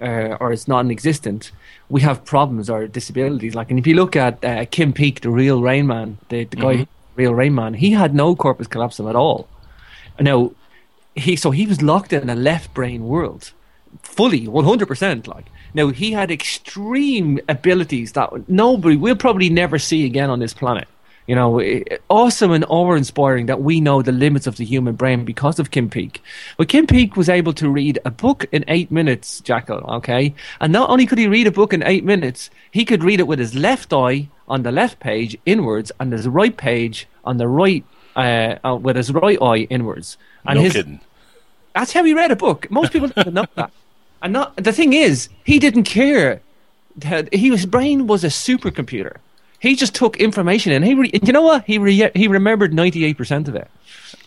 uh, 0.00 0.36
or 0.40 0.52
it's 0.52 0.66
non-existent, 0.66 1.52
we 1.88 2.00
have 2.00 2.24
problems 2.24 2.70
or 2.70 2.86
disabilities. 2.86 3.54
Like, 3.54 3.70
and 3.70 3.78
if 3.78 3.86
you 3.86 3.94
look 3.94 4.16
at 4.16 4.44
uh, 4.44 4.64
Kim 4.70 4.92
Peek, 4.92 5.20
the 5.20 5.30
real 5.30 5.62
Rain 5.62 5.86
Man, 5.86 6.18
the, 6.28 6.44
the 6.44 6.56
guy, 6.56 6.74
Mhm. 6.76 6.86
real 7.16 7.34
Rain 7.34 7.54
Man, 7.54 7.74
he 7.74 7.90
had 7.92 8.14
no 8.14 8.34
corpus 8.34 8.66
callosum 8.66 9.06
at 9.08 9.16
all. 9.16 9.48
Now, 10.18 10.52
he 11.14 11.36
so 11.36 11.50
he 11.50 11.66
was 11.66 11.82
locked 11.82 12.12
in 12.12 12.30
a 12.30 12.34
left 12.34 12.72
brain 12.72 13.04
world, 13.04 13.52
fully 14.02 14.48
one 14.48 14.64
hundred 14.64 14.88
percent. 14.88 15.28
Like, 15.28 15.44
now 15.74 15.88
he 15.88 16.12
had 16.12 16.30
extreme 16.30 17.38
abilities 17.48 18.12
that 18.12 18.48
nobody 18.48 18.96
we'll 18.96 19.16
probably 19.16 19.50
never 19.50 19.78
see 19.78 20.06
again 20.06 20.30
on 20.30 20.38
this 20.38 20.54
planet. 20.54 20.88
You 21.26 21.36
know, 21.36 21.60
eh, 21.60 21.84
awesome 22.08 22.50
and 22.50 22.64
awe-inspiring 22.68 23.46
that 23.46 23.62
we 23.62 23.80
know 23.80 24.02
the 24.02 24.12
limits 24.12 24.46
of 24.46 24.56
the 24.56 24.64
human 24.64 24.96
brain 24.96 25.24
because 25.24 25.58
of 25.60 25.70
Kim 25.70 25.88
Peek. 25.88 26.20
But 26.56 26.68
Kim 26.68 26.86
Peek 26.86 27.16
was 27.16 27.28
able 27.28 27.52
to 27.54 27.70
read 27.70 27.98
a 28.04 28.10
book 28.10 28.46
in 28.50 28.64
eight 28.66 28.90
minutes, 28.90 29.40
Jackal, 29.40 29.78
okay? 29.98 30.34
And 30.60 30.72
not 30.72 30.90
only 30.90 31.06
could 31.06 31.18
he 31.18 31.28
read 31.28 31.46
a 31.46 31.52
book 31.52 31.72
in 31.72 31.82
eight 31.84 32.04
minutes, 32.04 32.50
he 32.72 32.84
could 32.84 33.04
read 33.04 33.20
it 33.20 33.28
with 33.28 33.38
his 33.38 33.54
left 33.54 33.92
eye 33.92 34.28
on 34.48 34.64
the 34.64 34.72
left 34.72 34.98
page 34.98 35.36
inwards 35.46 35.92
and 36.00 36.12
his 36.12 36.26
right 36.26 36.56
page 36.56 37.06
on 37.24 37.36
the 37.36 37.46
right, 37.46 37.84
uh, 38.16 38.56
uh, 38.64 38.74
with 38.74 38.96
his 38.96 39.12
right 39.12 39.38
eye 39.40 39.66
inwards. 39.70 40.18
And 40.44 40.56
no 40.56 40.64
his, 40.64 40.72
kidding. 40.72 41.00
that's 41.74 41.92
how 41.92 42.02
he 42.02 42.14
read 42.14 42.32
a 42.32 42.36
book. 42.36 42.68
Most 42.70 42.92
people 42.92 43.08
don't 43.08 43.32
know 43.32 43.46
that. 43.54 43.70
And 44.22 44.32
not 44.32 44.56
the 44.56 44.72
thing 44.72 44.92
is, 44.92 45.28
he 45.44 45.58
didn't 45.58 45.84
care. 45.84 46.42
that 46.96 47.32
He 47.32 47.50
his 47.50 47.64
brain 47.66 48.06
was 48.06 48.24
a 48.24 48.28
supercomputer. 48.28 49.16
He 49.62 49.76
just 49.76 49.94
took 49.94 50.16
information 50.16 50.72
and 50.72 50.84
he, 50.84 50.94
re- 50.94 51.10
you 51.22 51.32
know 51.32 51.42
what? 51.42 51.64
He 51.64 51.78
re- 51.78 52.10
he 52.16 52.26
remembered 52.26 52.74
ninety 52.74 53.04
eight 53.04 53.16
percent 53.16 53.46
of 53.46 53.54
it. 53.54 53.70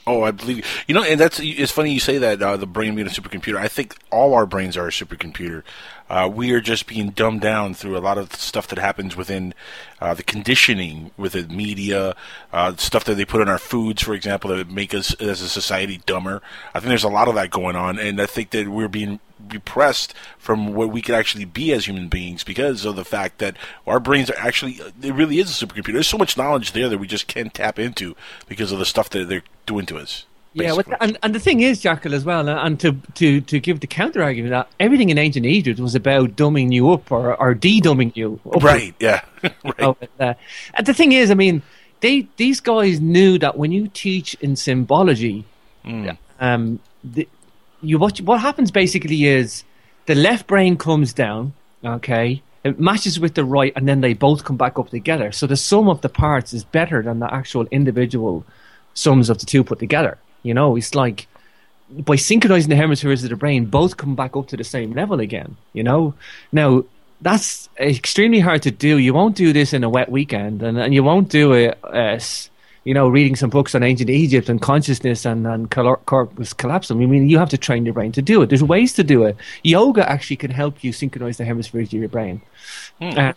Oh, 0.07 0.21
I 0.21 0.31
believe 0.31 0.57
you. 0.57 0.63
You 0.87 0.95
know, 0.95 1.03
and 1.03 1.19
that's 1.19 1.41
it's 1.41 1.73
funny 1.73 1.91
you 1.91 1.99
say 1.99 2.17
that 2.19 2.41
uh, 2.41 2.55
the 2.55 2.65
brain 2.65 2.95
being 2.95 3.07
a 3.07 3.09
supercomputer. 3.09 3.57
I 3.57 3.67
think 3.67 3.97
all 4.11 4.33
our 4.33 4.45
brains 4.45 4.77
are 4.77 4.87
a 4.87 4.91
supercomputer. 4.91 5.63
Uh, 6.09 6.29
we 6.31 6.53
are 6.53 6.61
just 6.61 6.87
being 6.87 7.09
dumbed 7.09 7.41
down 7.41 7.73
through 7.73 7.97
a 7.97 7.99
lot 7.99 8.17
of 8.17 8.33
stuff 8.35 8.67
that 8.67 8.77
happens 8.77 9.17
within 9.17 9.53
uh, 9.99 10.13
the 10.13 10.23
conditioning 10.23 11.11
within 11.17 11.53
media, 11.53 12.15
uh, 12.53 12.75
stuff 12.77 13.03
that 13.05 13.15
they 13.15 13.25
put 13.25 13.41
in 13.41 13.49
our 13.49 13.57
foods, 13.57 14.03
for 14.03 14.13
example, 14.13 14.55
that 14.55 14.69
make 14.69 14.93
us 14.93 15.13
as 15.15 15.41
a 15.41 15.49
society 15.49 15.99
dumber. 16.05 16.41
I 16.73 16.79
think 16.79 16.89
there's 16.89 17.03
a 17.03 17.09
lot 17.09 17.27
of 17.27 17.35
that 17.35 17.49
going 17.49 17.75
on, 17.75 17.99
and 17.99 18.21
I 18.21 18.27
think 18.27 18.51
that 18.51 18.69
we're 18.69 18.87
being 18.87 19.19
repressed 19.49 20.13
from 20.37 20.73
what 20.73 20.89
we 20.89 21.01
could 21.01 21.15
actually 21.15 21.45
be 21.45 21.71
as 21.73 21.87
human 21.87 22.07
beings 22.07 22.43
because 22.43 22.85
of 22.85 22.95
the 22.95 23.05
fact 23.05 23.39
that 23.39 23.55
our 23.85 23.99
brains 23.99 24.29
are 24.29 24.37
actually 24.37 24.79
it 25.01 25.13
really 25.13 25.39
is 25.39 25.49
a 25.49 25.65
supercomputer. 25.65 25.93
There's 25.93 26.07
so 26.07 26.17
much 26.17 26.37
knowledge 26.37 26.71
there 26.71 26.89
that 26.89 26.97
we 26.97 27.07
just 27.07 27.27
can't 27.27 27.53
tap 27.53 27.79
into 27.79 28.15
because 28.47 28.71
of 28.71 28.79
the 28.79 28.85
stuff 28.85 29.09
that 29.11 29.29
they're 29.29 29.43
doing 29.65 29.85
to 29.87 29.97
us. 29.97 30.25
Yeah, 30.57 30.77
and 31.01 31.17
and 31.21 31.35
the 31.35 31.39
thing 31.39 31.59
is, 31.59 31.81
Jackal, 31.81 32.13
as 32.13 32.23
well, 32.23 32.47
uh, 32.47 32.63
and 32.63 32.79
to 32.79 32.93
to 33.15 33.41
to 33.41 33.59
give 33.59 33.81
the 33.81 33.87
counter 33.87 34.23
argument 34.23 34.51
that 34.51 34.69
everything 34.79 35.09
in 35.09 35.17
ancient 35.17 35.45
Egypt 35.45 35.81
was 35.81 35.95
about 35.95 36.37
dumbing 36.37 36.71
you 36.71 36.91
up 36.91 37.11
or 37.11 37.35
or 37.35 37.53
de-dumbing 37.53 38.15
you. 38.15 38.39
Up 38.45 38.63
Right, 38.63 38.95
yeah. 38.99 39.21
Oh, 39.79 39.97
but, 39.99 40.09
uh, 40.17 40.33
and 40.75 40.87
the 40.87 40.93
thing 40.93 41.11
is, 41.11 41.29
I 41.29 41.33
mean, 41.33 41.61
they 41.99 42.27
these 42.37 42.61
guys 42.61 43.01
knew 43.01 43.37
that 43.39 43.57
when 43.57 43.73
you 43.73 43.89
teach 43.89 44.33
in 44.35 44.55
symbology, 44.55 45.43
um, 46.39 46.79
the, 47.03 47.27
you 47.81 47.97
what 47.97 48.19
what 48.21 48.41
happens 48.41 48.71
basically 48.71 49.25
is 49.25 49.63
the 50.05 50.15
left 50.15 50.47
brain 50.47 50.77
comes 50.77 51.13
down, 51.13 51.53
okay, 51.83 52.41
it 52.63 52.79
matches 52.79 53.19
with 53.19 53.35
the 53.35 53.45
right, 53.45 53.73
and 53.75 53.87
then 53.87 54.01
they 54.01 54.13
both 54.13 54.43
come 54.43 54.57
back 54.57 54.79
up 54.79 54.89
together. 54.89 55.31
So 55.31 55.47
the 55.47 55.55
sum 55.55 55.87
of 55.87 56.01
the 56.01 56.09
parts 56.09 56.53
is 56.53 56.63
better 56.63 57.01
than 57.01 57.19
the 57.19 57.33
actual 57.33 57.67
individual 57.71 58.45
sums 58.93 59.29
of 59.29 59.39
the 59.39 59.45
two 59.45 59.63
put 59.63 59.79
together. 59.79 60.17
You 60.43 60.53
know, 60.53 60.75
it's 60.75 60.95
like 60.95 61.27
by 61.89 62.15
synchronizing 62.15 62.69
the 62.69 62.75
hemispheres 62.75 63.23
of 63.23 63.29
the 63.29 63.35
brain, 63.35 63.65
both 63.65 63.97
come 63.97 64.15
back 64.15 64.35
up 64.35 64.47
to 64.47 64.57
the 64.57 64.63
same 64.63 64.93
level 64.93 65.19
again. 65.19 65.57
You 65.73 65.83
know, 65.83 66.15
now 66.51 66.85
that's 67.21 67.69
extremely 67.79 68.39
hard 68.39 68.63
to 68.63 68.71
do. 68.71 68.97
You 68.97 69.13
won't 69.13 69.35
do 69.35 69.53
this 69.53 69.73
in 69.73 69.83
a 69.83 69.89
wet 69.89 70.09
weekend, 70.11 70.63
and, 70.63 70.77
and 70.77 70.93
you 70.93 71.03
won't 71.03 71.29
do 71.29 71.53
it, 71.53 71.77
uh, 71.83 72.19
you 72.85 72.93
know, 72.93 73.07
reading 73.09 73.35
some 73.35 73.49
books 73.49 73.73
on 73.75 73.83
ancient 73.83 74.11
Egypt 74.11 74.47
and 74.47 74.61
consciousness 74.61 75.25
and, 75.25 75.45
and 75.47 75.71
corpus 75.71 76.53
callosum. 76.53 77.01
I 77.01 77.07
mean, 77.07 77.27
you 77.27 77.39
have 77.39 77.49
to 77.49 77.57
train 77.57 77.83
your 77.83 77.95
brain 77.95 78.11
to 78.13 78.21
do 78.21 78.41
it. 78.43 78.49
There's 78.49 78.63
ways 78.63 78.93
to 78.93 79.03
do 79.03 79.23
it. 79.23 79.35
Yoga 79.63 80.07
actually 80.09 80.37
can 80.37 80.51
help 80.51 80.83
you 80.83 80.93
synchronize 80.93 81.37
the 81.37 81.45
hemispheres 81.45 81.89
of 81.89 81.93
your 81.99 82.09
brain. 82.09 82.41
Uh, 83.01 83.33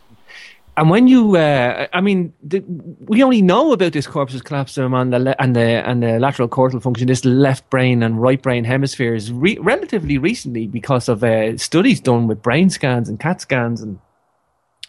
and 0.77 0.91
when 0.91 1.09
you, 1.09 1.37
uh, 1.37 1.89
I 1.93 2.01
mean, 2.03 2.35
the, 2.43 2.63
we 3.07 3.23
only 3.23 3.43
know 3.43 3.73
about 3.73 3.95
this 3.95 4.07
corpus 4.07 4.41
callosum 4.43 4.93
and 4.95 5.13
the 5.13 5.19
le- 5.19 5.37
and 5.39 5.57
the 5.57 5.61
and 5.61 6.03
the 6.03 6.21
lateral 6.21 6.47
cortical 6.47 6.81
function, 6.81 7.09
this 7.09 7.25
left 7.25 7.69
brain 7.69 8.03
and 8.03 8.21
right 8.23 8.41
brain 8.41 8.65
hemispheres, 8.65 9.33
re- 9.33 9.59
relatively 9.61 10.19
recently 10.19 10.69
because 10.69 11.09
of 11.09 11.25
uh, 11.25 11.57
studies 11.57 12.01
done 12.01 12.29
with 12.29 12.43
brain 12.43 12.71
scans 12.71 13.09
and 13.09 13.19
CAT 13.19 13.41
scans 13.41 13.81
and. 13.81 13.99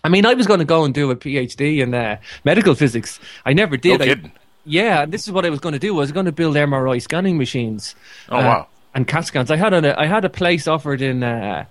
I 0.01 0.07
mean, 0.07 0.25
I 0.25 0.33
was 0.33 0.47
going 0.47 0.59
to 0.59 0.65
go 0.65 0.85
and 0.85 0.93
do 0.93 1.11
a 1.11 1.15
PhD 1.17 1.79
in 1.79 1.93
uh, 1.93 2.21
medical 2.45 2.73
physics. 2.73 3.19
I 3.45 3.51
never 3.51 3.75
did. 3.75 3.99
No 3.99 4.05
I-. 4.05 4.31
yeah, 4.65 5.03
and 5.03 5.11
this 5.11 5.27
is 5.27 5.31
what 5.31 5.45
I 5.45 5.49
was 5.49 5.59
going 5.59 5.73
to 5.73 5.79
do. 5.79 5.95
I 5.95 5.99
was 5.99 6.11
going 6.11 6.25
to 6.25 6.31
build 6.31 6.55
MRI 6.55 7.01
scanning 7.01 7.37
machines. 7.37 7.95
Oh, 8.29 8.37
wow. 8.37 8.67
And 8.93 9.07
CAT 9.07 9.25
scans. 9.25 9.51
I 9.51 9.55
had 9.55 9.73
a 9.73 9.99
I 9.99 10.07
had 10.07 10.25
a 10.25 10.29
place 10.29 10.67
offered 10.67 11.01
in 11.01 11.23
uh, 11.23 11.65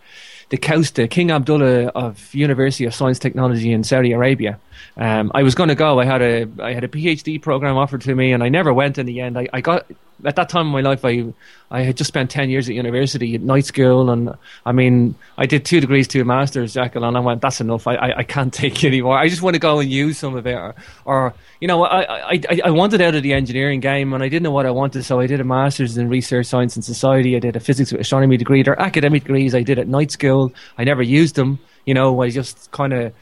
the 0.51 0.57
Kausta, 0.57 1.11
King 1.11 1.31
Abdullah 1.31 1.87
of 1.89 2.33
University 2.35 2.85
of 2.85 2.95
Science 2.95 3.19
Technology 3.19 3.73
in 3.73 3.83
Saudi 3.85 4.13
Arabia. 4.13 4.59
Um, 4.97 5.33
I 5.35 5.43
was 5.43 5.55
going 5.55 5.69
to 5.69 5.75
go. 5.75 5.99
I 5.99 6.05
had 6.05 6.23
a 6.23 6.49
I 6.61 6.73
had 6.73 6.85
a 6.85 6.89
PhD 6.89 7.43
program 7.43 7.77
offered 7.77 8.03
to 8.03 8.15
me, 8.15 8.33
and 8.33 8.43
I 8.43 8.49
never 8.49 8.73
went 8.73 8.99
in 8.99 9.07
the 9.07 9.21
end. 9.21 9.37
I, 9.37 9.49
I 9.53 9.61
got 9.61 9.87
at 10.25 10.37
that 10.37 10.49
time 10.49 10.67
in 10.67 10.73
my 10.73 10.81
life, 10.81 11.05
I 11.05 11.33
I 11.71 11.83
had 11.83 11.97
just 11.97 12.09
spent 12.09 12.31
ten 12.31 12.51
years 12.51 12.69
at 12.69 12.75
university 12.75 13.35
at 13.35 13.41
night 13.41 13.67
school, 13.67 14.11
and 14.11 14.35
I 14.65 14.73
mean, 14.73 15.15
I 15.37 15.47
did 15.47 15.65
two 15.65 15.81
degrees, 15.81 16.09
two 16.09 16.25
masters, 16.25 16.75
Jackal, 16.75 17.05
and 17.05 17.17
I 17.17 17.21
went, 17.21 17.43
that's 17.43 17.61
enough. 17.61 17.87
I, 17.87 17.95
I, 17.95 18.19
I 18.19 18.23
can't 18.23 18.53
take 18.63 18.83
it 18.85 18.89
anymore. 18.89 19.19
I 19.19 19.29
just 19.29 19.43
want 19.43 19.55
to 19.55 19.61
go 19.61 19.81
and 19.81 19.91
use 19.91 20.19
some 20.19 20.35
of 20.37 20.47
it, 20.47 20.55
or, 20.55 20.75
or 21.05 21.35
you 21.61 21.69
know, 21.69 21.85
I, 21.85 22.33
I 22.33 22.61
I 22.65 22.71
wanted 22.71 23.01
out 23.01 23.15
of 23.15 23.23
the 23.23 23.33
engineering 23.33 23.81
game, 23.81 24.13
and 24.13 24.23
I 24.23 24.29
didn't 24.29 24.45
know 24.45 24.51
what 24.51 24.67
I 24.67 24.71
wanted, 24.71 25.05
so 25.05 25.21
I 25.21 25.27
did 25.27 25.41
a 25.41 25.45
masters 25.45 25.97
in 25.97 26.09
research 26.09 26.47
science 26.47 26.77
and 26.77 26.85
society. 26.85 27.37
I 27.37 27.39
did 27.39 27.57
a 27.57 27.61
physics 27.61 27.93
with 27.93 28.01
astronomy 28.01 28.37
degree. 28.37 28.63
They're 28.63 28.81
academic 28.81 29.25
degrees. 29.25 29.55
I 29.55 29.63
did 29.63 29.79
at 29.79 29.89
night 29.89 30.11
school. 30.11 30.53
I 30.79 30.85
never 30.85 31.03
used 31.03 31.35
them. 31.35 31.59
You 31.85 31.95
know, 31.95 32.21
I 32.23 32.31
just 32.31 32.71
kind 32.71 32.93
of. 32.93 33.13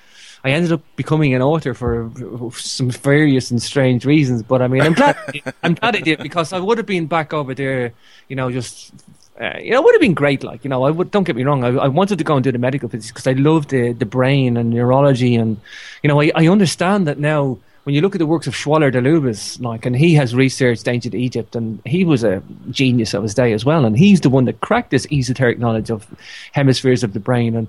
I 0.45 0.51
ended 0.51 0.73
up 0.73 0.83
becoming 0.97 1.35
an 1.35 1.43
author 1.43 1.75
for 1.75 2.11
some 2.53 2.91
various 2.91 3.51
and 3.51 3.63
strange 3.63 4.05
reasons, 4.05 4.43
but 4.43 4.63
I 4.63 4.69
mean, 4.69 4.83
I'm 4.83 4.95
glad 4.95 5.17
I'm 5.63 5.75
glad 5.75 5.97
I 5.97 6.01
did 6.01 6.23
because 6.23 6.53
I 6.53 6.59
would 6.59 6.79
have 6.79 6.87
been 6.87 7.07
back 7.07 7.33
over 7.33 7.55
there, 7.55 7.93
you 8.29 8.37
know, 8.37 8.51
just 8.51 8.93
uh, 9.41 9.59
you 9.61 9.73
know, 9.73 9.81
it 9.81 9.85
would 9.85 9.95
have 9.95 10.01
been 10.01 10.15
great. 10.15 10.43
Like, 10.43 10.65
you 10.65 10.71
know, 10.71 10.85
I 10.85 10.91
would 10.91 11.11
don't 11.11 11.25
get 11.25 11.37
me 11.37 11.45
wrong, 11.45 11.65
I, 11.65 11.69
I 11.69 11.89
wanted 11.89 12.19
to 12.19 12.25
go 12.25 12.37
and 12.37 12.45
do 12.45 12.53
the 12.53 12.59
medical 12.59 12.89
physics 12.89 13.13
because 13.13 13.27
I 13.27 13.33
love 13.33 13.69
the 13.69 13.93
the 13.93 14.07
brain 14.07 14.57
and 14.57 14.71
neurology, 14.71 15.35
and 15.35 15.61
you 16.03 16.09
know, 16.09 16.21
I, 16.21 16.31
I 16.35 16.49
understand 16.49 17.07
that 17.07 17.19
now 17.19 17.59
when 17.87 17.95
you 17.95 18.01
look 18.01 18.17
at 18.17 18.19
the 18.19 18.27
works 18.27 18.49
of 18.49 18.55
Schwaller 18.55 18.91
de 18.91 19.01
Lubicz, 19.01 19.61
like, 19.61 19.87
and 19.87 19.95
he 19.95 20.15
has 20.15 20.35
researched 20.35 20.89
ancient 20.89 21.15
Egypt, 21.15 21.55
and 21.55 21.81
he 21.87 22.05
was 22.05 22.25
a 22.25 22.43
genius 22.69 23.15
of 23.15 23.23
his 23.23 23.33
day 23.33 23.53
as 23.53 23.65
well, 23.65 23.85
and 23.85 23.97
he's 23.97 24.23
the 24.23 24.29
one 24.29 24.45
that 24.47 24.61
cracked 24.61 24.91
this 24.91 25.07
esoteric 25.13 25.61
knowledge 25.61 25.89
of 25.89 26.05
hemispheres 26.51 27.05
of 27.05 27.13
the 27.13 27.21
brain. 27.21 27.55
And 27.55 27.69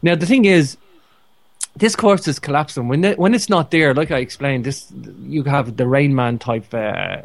now 0.00 0.14
the 0.14 0.24
thing 0.24 0.46
is, 0.46 0.78
this 1.78 1.96
course 1.96 2.26
is 2.28 2.38
collapsing 2.38 2.88
when 2.88 3.04
it, 3.04 3.18
when 3.18 3.34
it's 3.34 3.48
not 3.48 3.70
there. 3.70 3.94
Like 3.94 4.10
I 4.10 4.18
explained, 4.18 4.64
this 4.64 4.92
you 5.20 5.44
have 5.44 5.76
the 5.76 5.86
Rain 5.86 6.14
Man 6.14 6.38
type 6.38 6.72
uh, 6.74 6.76
uh, 6.76 7.22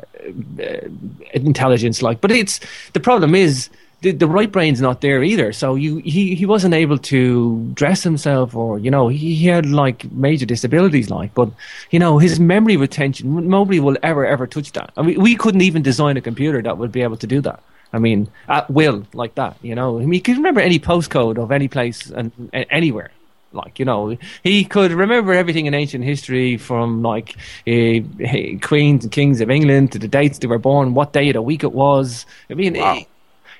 intelligence, 1.34 2.01
like, 2.01 2.21
but 2.21 2.31
it's 2.31 2.59
the 2.93 2.99
problem 2.99 3.35
is 3.35 3.69
the, 4.01 4.11
the 4.11 4.27
right 4.27 4.51
brain's 4.51 4.81
not 4.81 5.01
there 5.01 5.23
either. 5.23 5.53
So 5.53 5.75
you 5.75 5.97
he, 5.97 6.35
he 6.35 6.45
wasn't 6.45 6.73
able 6.73 6.97
to 6.99 7.71
dress 7.73 8.03
himself, 8.03 8.55
or 8.55 8.77
you 8.77 8.91
know 8.91 9.07
he, 9.07 9.34
he 9.34 9.47
had 9.47 9.65
like 9.65 10.11
major 10.11 10.45
disabilities, 10.45 11.09
like. 11.09 11.34
But 11.34 11.49
you 11.89 11.99
know 11.99 12.19
his 12.19 12.39
memory 12.39 12.77
retention, 12.77 13.49
nobody 13.49 13.80
will 13.80 13.97
ever 14.03 14.25
ever 14.25 14.45
touch 14.45 14.73
that. 14.73 14.91
I 14.97 15.01
mean, 15.01 15.19
we 15.19 15.35
couldn't 15.35 15.61
even 15.61 15.81
design 15.81 16.17
a 16.17 16.21
computer 16.21 16.61
that 16.61 16.77
would 16.77 16.91
be 16.91 17.01
able 17.01 17.17
to 17.17 17.27
do 17.27 17.41
that. 17.41 17.63
I 17.93 17.99
mean, 17.99 18.27
at 18.49 18.69
will 18.69 19.05
like 19.13 19.35
that. 19.35 19.55
You 19.61 19.75
know, 19.75 19.99
I 19.99 20.05
mean, 20.05 20.21
can 20.21 20.35
remember 20.35 20.61
any 20.61 20.80
postcode 20.80 21.38
of 21.38 21.51
any 21.51 21.67
place 21.67 22.09
and, 22.09 22.31
and 22.51 22.65
anywhere. 22.69 23.11
Like 23.53 23.80
you 23.80 23.85
know, 23.85 24.17
he 24.43 24.65
could 24.65 24.91
remember 24.91 25.34
everything 25.34 25.65
in 25.65 25.73
ancient 25.73 26.03
history 26.03 26.57
from 26.57 27.01
like 27.03 27.35
uh, 27.67 27.99
queens 28.61 29.03
and 29.03 29.11
kings 29.11 29.41
of 29.41 29.49
England 29.49 29.91
to 29.93 29.99
the 29.99 30.07
dates 30.07 30.39
they 30.39 30.47
were 30.47 30.59
born, 30.59 30.93
what 30.93 31.13
day 31.13 31.30
of 31.30 31.34
the 31.34 31.41
week 31.41 31.63
it 31.63 31.71
was. 31.73 32.25
I 32.49 32.55
mean, 32.55 32.75
eh, 32.75 33.03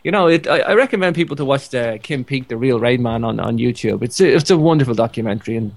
you 0.04 0.12
know, 0.12 0.28
it, 0.28 0.48
I, 0.48 0.60
I 0.60 0.74
recommend 0.74 1.16
people 1.16 1.36
to 1.38 1.46
watch 1.46 1.70
the 1.70 2.00
Kim 2.04 2.24
Peek, 2.24 2.48
the 2.48 2.58
real 2.58 2.80
Rain 2.80 3.02
Man 3.02 3.24
on, 3.24 3.40
on 3.40 3.58
YouTube. 3.58 4.04
It's 4.04 4.20
a, 4.20 4.36
it's 4.36 4.50
a 4.50 4.58
wonderful 4.58 4.96
documentary, 4.96 5.56
and 5.56 5.76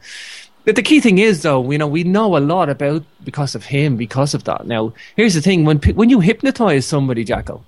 but 0.65 0.75
the 0.75 0.83
key 0.83 1.01
thing 1.01 1.19
is 1.19 1.43
though, 1.43 1.71
you 1.71 1.79
know, 1.79 1.87
we 1.87 2.03
know 2.03 2.37
a 2.37 2.41
lot 2.41 2.69
about 2.69 3.05
because 3.23 3.55
of 3.55 3.67
him, 3.67 3.97
because 3.97 4.35
of 4.35 4.45
that. 4.45 4.67
Now, 4.67 4.93
here's 5.15 5.35
the 5.35 5.43
thing: 5.43 5.65
when 5.65 5.79
when 5.79 6.11
you 6.11 6.21
hypnotize 6.21 6.87
somebody, 6.87 7.23
Jacko, 7.23 7.63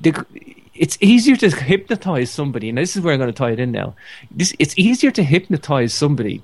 the, 0.00 0.24
it's 0.74 0.98
easier 1.00 1.36
to 1.36 1.50
hypnotize 1.50 2.30
somebody, 2.30 2.68
and 2.68 2.78
this 2.78 2.96
is 2.96 3.02
where 3.02 3.14
I'm 3.14 3.20
going 3.20 3.32
to 3.32 3.36
tie 3.36 3.52
it 3.52 3.60
in 3.60 3.72
now. 3.72 3.94
This 4.30 4.54
it's 4.58 4.76
easier 4.76 5.10
to 5.12 5.22
hypnotize 5.22 5.94
somebody 5.94 6.42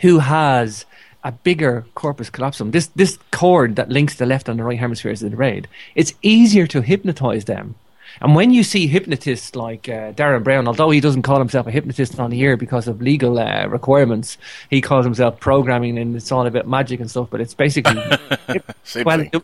who 0.00 0.18
has 0.18 0.84
a 1.24 1.32
bigger 1.32 1.86
corpus 1.94 2.30
callosum. 2.30 2.70
This 2.70 2.88
this 2.88 3.18
cord 3.32 3.76
that 3.76 3.88
links 3.88 4.16
the 4.16 4.26
left 4.26 4.48
and 4.48 4.58
the 4.58 4.64
right 4.64 4.78
hemispheres 4.78 5.22
of 5.22 5.30
the 5.30 5.36
brain. 5.36 5.66
It's 5.94 6.14
easier 6.22 6.66
to 6.68 6.82
hypnotize 6.82 7.46
them. 7.46 7.74
And 8.20 8.34
when 8.34 8.50
you 8.52 8.62
see 8.62 8.86
hypnotists 8.86 9.54
like 9.54 9.88
uh, 9.88 10.12
Derren 10.12 10.42
Brown, 10.44 10.66
although 10.66 10.90
he 10.90 11.00
doesn't 11.00 11.22
call 11.22 11.38
himself 11.38 11.66
a 11.66 11.70
hypnotist 11.70 12.18
on 12.18 12.30
the 12.30 12.42
air 12.42 12.56
because 12.56 12.88
of 12.88 13.00
legal 13.00 13.38
uh, 13.38 13.66
requirements, 13.66 14.38
he 14.70 14.80
calls 14.80 15.04
himself 15.04 15.38
programming, 15.40 15.98
and 15.98 16.16
it's 16.16 16.32
all 16.32 16.46
about 16.46 16.66
magic 16.66 17.00
and 17.00 17.10
stuff. 17.10 17.28
But 17.30 17.40
it's 17.40 17.54
basically 17.54 17.94
well, 19.04 19.20
it- 19.20 19.42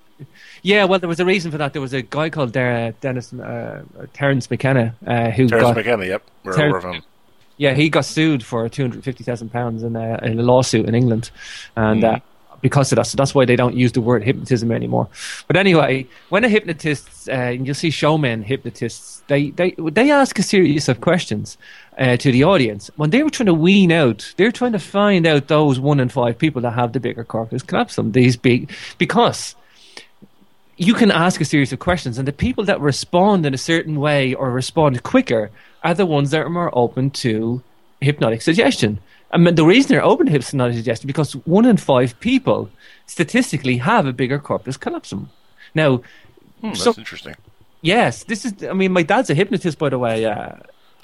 yeah. 0.63 0.85
Well, 0.85 0.99
there 0.99 1.09
was 1.09 1.21
a 1.21 1.25
reason 1.25 1.51
for 1.51 1.59
that. 1.59 1.73
There 1.73 1.83
was 1.83 1.93
a 1.93 2.03
guy 2.03 2.31
called 2.31 2.53
Der- 2.53 2.93
Dennis 3.01 3.33
uh, 3.33 3.83
Terence 4.13 4.51
McKenna 4.51 4.95
uh, 5.07 5.31
who 5.31 5.49
Terrence 5.49 5.69
got 5.69 5.77
McKenna, 5.77 6.05
yep. 6.07 6.23
We're 6.43 6.57
Ter- 6.57 6.77
aware 6.79 7.01
yeah, 7.57 7.73
he 7.75 7.89
got 7.89 8.05
sued 8.05 8.43
for 8.45 8.69
two 8.69 8.83
hundred 8.83 9.05
fifty 9.05 9.23
thousand 9.23 9.51
pounds 9.51 9.85
in 9.85 9.95
a, 9.95 10.19
in 10.25 10.41
a 10.41 10.43
lawsuit 10.43 10.87
in 10.89 10.95
England, 10.95 11.31
and 11.77 12.03
Hmm. 12.03 12.15
Because 12.65 12.91
of 12.91 12.97
that, 12.97 13.07
so 13.07 13.17
that's 13.17 13.35
why 13.35 13.45
they 13.45 13.57
don't 13.57 13.77
use 13.77 13.93
the 13.93 14.01
word 14.01 14.25
hypnotism 14.25 14.73
anymore. 14.73 15.07
But 15.47 15.57
anyway, 15.59 16.07
when 16.31 16.45
a 16.45 16.49
hypnotist, 16.49 17.29
uh, 17.29 17.33
and 17.33 17.67
you'll 17.67 17.75
see 17.75 17.91
showmen 17.91 18.43
hypnotists, 18.43 19.23
they 19.29 19.51
they 19.51 19.75
they 19.79 20.11
ask 20.11 20.39
a 20.39 20.43
series 20.43 20.89
of 20.89 21.03
questions 21.03 21.59
uh, 21.99 22.17
to 22.17 22.33
the 22.33 22.43
audience. 22.43 22.91
When 22.97 23.11
they 23.11 23.23
were 23.23 23.29
trying 23.29 23.53
to 23.53 23.55
wean 23.67 23.93
out, 23.93 24.33
they're 24.39 24.51
trying 24.51 24.73
to 24.73 24.79
find 24.79 25.27
out 25.27 25.49
those 25.49 25.79
one 25.79 26.01
in 26.01 26.09
five 26.09 26.39
people 26.39 26.63
that 26.63 26.71
have 26.71 26.95
the 26.95 27.01
bigger 27.01 27.23
corpus 27.23 27.63
callosum. 27.63 28.13
These 28.13 28.39
big 28.39 28.73
because 28.97 29.55
you 30.79 30.95
can 30.95 31.11
ask 31.11 31.43
a 31.43 31.45
series 31.45 31.71
of 31.71 31.81
questions, 31.81 32.17
and 32.17 32.27
the 32.27 32.33
people 32.33 32.65
that 32.65 32.81
respond 32.81 33.45
in 33.45 33.53
a 33.53 33.59
certain 33.59 34.01
way 34.01 34.33
or 34.33 34.51
respond 34.51 35.03
quicker 35.03 35.51
are 35.83 35.93
the 35.93 36.07
ones 36.07 36.31
that 36.31 36.41
are 36.41 36.49
more 36.49 36.71
open 36.73 37.11
to 37.11 37.63
hypnotic 38.01 38.41
suggestion. 38.41 39.01
I 39.31 39.39
mean, 39.39 39.55
the 39.57 39.65
reason 39.65 39.89
they're 39.91 40.05
open 40.05 40.27
to 40.27 40.33
hypnotic 40.33 40.77
suggestion 40.77 41.07
because 41.09 41.33
one 41.47 41.65
in 41.65 41.77
five 41.77 42.19
people 42.21 42.71
statistically 43.07 43.79
have 43.79 44.07
a 44.07 44.13
bigger 44.13 44.39
corpus 44.39 44.77
callosum. 44.77 45.31
Now, 45.75 46.03
Hmm, 46.61 46.69
that's 46.69 46.83
so- 46.85 46.95
interesting. 46.97 47.35
yes, 47.83 48.25
this 48.25 48.45
is. 48.45 48.53
I 48.65 48.73
mean, 48.73 48.93
my 48.93 49.03
dad's 49.03 49.29
a 49.31 49.35
hypnotist, 49.35 49.79
by 49.79 49.89
the 49.89 49.99
way. 49.99 50.25
Uh, 50.25 50.51
um, 50.53 50.55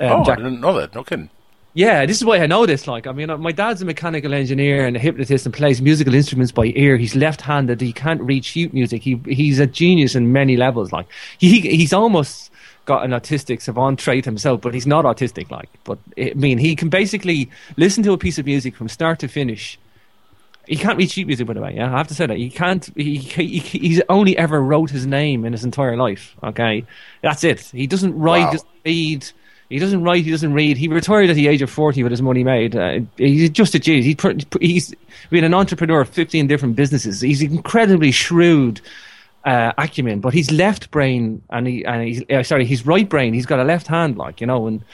oh, 0.00 0.24
Jack- 0.24 0.38
I 0.38 0.42
didn't 0.42 0.60
know 0.60 0.78
that. 0.78 0.94
No 0.94 1.02
kidding. 1.04 1.28
yeah, 1.74 2.06
this 2.06 2.16
is 2.18 2.24
why 2.24 2.38
I 2.38 2.46
know 2.46 2.64
this. 2.66 2.86
Like, 2.86 3.06
I 3.06 3.12
mean, 3.12 3.30
uh, 3.30 3.36
my 3.36 3.52
dad's 3.52 3.82
a 3.82 3.84
mechanical 3.84 4.32
engineer 4.32 4.86
and 4.86 4.96
a 4.96 4.98
hypnotist 5.00 5.44
and 5.46 5.54
plays 5.54 5.82
musical 5.82 6.14
instruments 6.14 6.52
by 6.52 6.66
ear. 6.76 6.96
He's 6.96 7.14
left-handed. 7.16 7.80
He 7.80 7.92
can't 7.92 8.20
read 8.22 8.44
sheet 8.44 8.72
music. 8.72 9.02
He 9.02 9.20
he's 9.26 9.58
a 9.58 9.66
genius 9.66 10.14
in 10.14 10.32
many 10.32 10.56
levels. 10.56 10.92
Like, 10.92 11.06
he 11.38 11.60
he's 11.60 11.92
almost 11.92 12.50
got 12.90 13.04
an 13.04 13.12
autistic 13.12 13.62
savant 13.62 13.98
trait 13.98 14.24
himself, 14.24 14.60
but 14.60 14.74
he's 14.74 14.86
not 14.86 15.04
autistic. 15.04 15.50
Like, 15.50 15.68
but 15.84 15.98
I 16.18 16.32
mean, 16.34 16.58
he 16.58 16.74
can 16.74 16.88
basically 16.88 17.48
listen 17.76 18.02
to 18.04 18.12
a 18.12 18.18
piece 18.18 18.38
of 18.38 18.46
music 18.46 18.74
from 18.76 18.88
start 18.88 19.20
to 19.20 19.28
finish. 19.28 19.78
He 20.66 20.76
can't 20.76 20.98
read 20.98 21.10
sheet 21.10 21.26
music, 21.26 21.46
by 21.46 21.54
the 21.54 21.60
way. 21.60 21.74
Yeah, 21.74 21.92
I 21.94 21.98
have 21.98 22.08
to 22.08 22.14
say 22.14 22.26
that 22.26 22.36
he 22.36 22.50
can't. 22.50 22.84
He, 22.96 23.16
he 23.16 23.58
he's 23.58 24.02
only 24.08 24.36
ever 24.36 24.60
wrote 24.60 24.90
his 24.90 25.06
name 25.06 25.44
in 25.44 25.52
his 25.52 25.64
entire 25.64 25.96
life. 25.96 26.36
Okay, 26.42 26.84
that's 27.22 27.44
it. 27.44 27.60
He 27.60 27.86
doesn't 27.86 28.18
write, 28.18 28.44
Wow. 28.46 28.52
doesn't 28.52 28.68
read. 28.84 29.30
He 29.68 29.78
doesn't 29.78 30.02
write. 30.02 30.24
He 30.24 30.30
doesn't 30.32 30.52
read. 30.52 30.76
He 30.76 30.88
retired 30.88 31.30
at 31.30 31.36
the 31.36 31.46
age 31.48 31.62
of 31.62 31.70
forty 31.70 32.02
with 32.02 32.10
his 32.10 32.22
money 32.22 32.42
made. 32.44 32.74
Uh, 32.76 33.00
he's 33.16 33.50
just 33.50 33.74
a 33.74 33.78
genius. 33.78 34.04
He's, 34.04 34.14
pr- 34.16 34.58
he's 34.60 34.94
been 35.30 35.44
an 35.44 35.54
entrepreneur 35.54 36.00
of 36.02 36.08
fifteen 36.08 36.46
different 36.48 36.74
businesses. 36.76 37.20
He's 37.20 37.40
incredibly 37.42 38.10
shrewd 38.10 38.80
uh, 39.44 39.72
acumen, 39.78 40.20
but 40.20 40.34
he's 40.34 40.50
left 40.50 40.90
brain 40.90 41.42
and 41.50 41.66
he 41.66 41.84
and 41.84 42.02
he's 42.02 42.22
uh, 42.30 42.42
sorry, 42.42 42.64
he's 42.64 42.86
right 42.86 43.08
brain. 43.08 43.34
He's 43.34 43.46
got 43.46 43.60
a 43.60 43.64
left 43.64 43.86
hand, 43.86 44.16
like 44.16 44.40
you 44.40 44.46
know, 44.46 44.66
and 44.66 44.84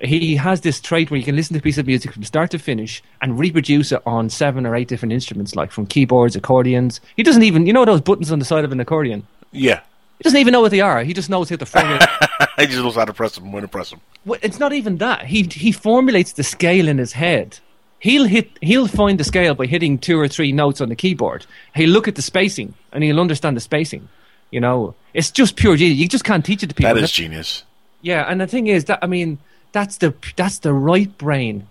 he 0.00 0.36
has 0.36 0.62
this 0.62 0.80
trait 0.80 1.10
where 1.10 1.18
you 1.18 1.24
can 1.24 1.36
listen 1.36 1.54
to 1.54 1.60
a 1.60 1.62
piece 1.62 1.78
of 1.78 1.86
music 1.86 2.12
from 2.12 2.24
start 2.24 2.50
to 2.52 2.58
finish 2.58 3.02
and 3.20 3.38
reproduce 3.38 3.92
it 3.92 4.02
on 4.06 4.30
seven 4.30 4.66
or 4.66 4.74
eight 4.74 4.88
different 4.88 5.12
instruments, 5.12 5.54
like 5.54 5.70
from 5.70 5.86
keyboards, 5.86 6.36
accordions. 6.36 7.00
He 7.16 7.22
doesn't 7.22 7.42
even, 7.42 7.66
you 7.66 7.72
know, 7.72 7.84
those 7.84 8.00
buttons 8.00 8.32
on 8.32 8.38
the 8.38 8.44
side 8.44 8.64
of 8.64 8.72
an 8.72 8.80
accordion. 8.80 9.26
Yeah. 9.52 9.80
He 10.18 10.24
doesn't 10.24 10.38
even 10.38 10.52
know 10.52 10.60
what 10.60 10.70
they 10.70 10.80
are. 10.80 11.02
He 11.02 11.12
just 11.12 11.30
knows 11.30 11.48
how 11.48 11.56
to 11.56 11.66
formulate. 11.66 12.08
he 12.58 12.66
just 12.66 12.82
knows 12.82 12.94
how 12.94 13.04
to 13.04 13.12
press 13.12 13.34
them, 13.34 13.52
when 13.52 13.62
to 13.62 13.68
press 13.68 13.90
them. 13.90 14.00
Well, 14.24 14.38
it's 14.42 14.58
not 14.58 14.72
even 14.72 14.98
that. 14.98 15.26
He 15.26 15.44
he 15.44 15.72
formulates 15.72 16.32
the 16.32 16.42
scale 16.42 16.88
in 16.88 16.98
his 16.98 17.12
head. 17.12 17.58
He'll 18.00 18.24
hit. 18.24 18.50
He'll 18.60 18.88
find 18.88 19.20
the 19.20 19.24
scale 19.24 19.54
by 19.54 19.66
hitting 19.66 19.98
two 19.98 20.18
or 20.18 20.26
three 20.26 20.52
notes 20.52 20.80
on 20.80 20.88
the 20.88 20.96
keyboard. 20.96 21.46
He'll 21.74 21.90
look 21.90 22.08
at 22.08 22.16
the 22.16 22.22
spacing 22.22 22.74
and 22.92 23.04
he'll 23.04 23.20
understand 23.20 23.56
the 23.56 23.60
spacing. 23.60 24.08
You 24.50 24.60
know, 24.60 24.94
it's 25.14 25.30
just 25.30 25.56
pure 25.56 25.76
genius. 25.76 25.98
You 25.98 26.08
just 26.08 26.24
can't 26.24 26.44
teach 26.44 26.62
it 26.62 26.68
to 26.68 26.74
people. 26.74 26.94
That 26.94 27.04
is 27.04 27.12
genius. 27.12 27.64
Yeah, 28.02 28.24
and 28.26 28.40
the 28.40 28.46
thing 28.46 28.66
is 28.66 28.86
that 28.86 28.98
I 29.02 29.06
mean 29.06 29.38
that's 29.72 29.98
the 29.98 30.14
that's 30.36 30.58
the 30.58 30.72
right 30.72 31.16
brain 31.18 31.66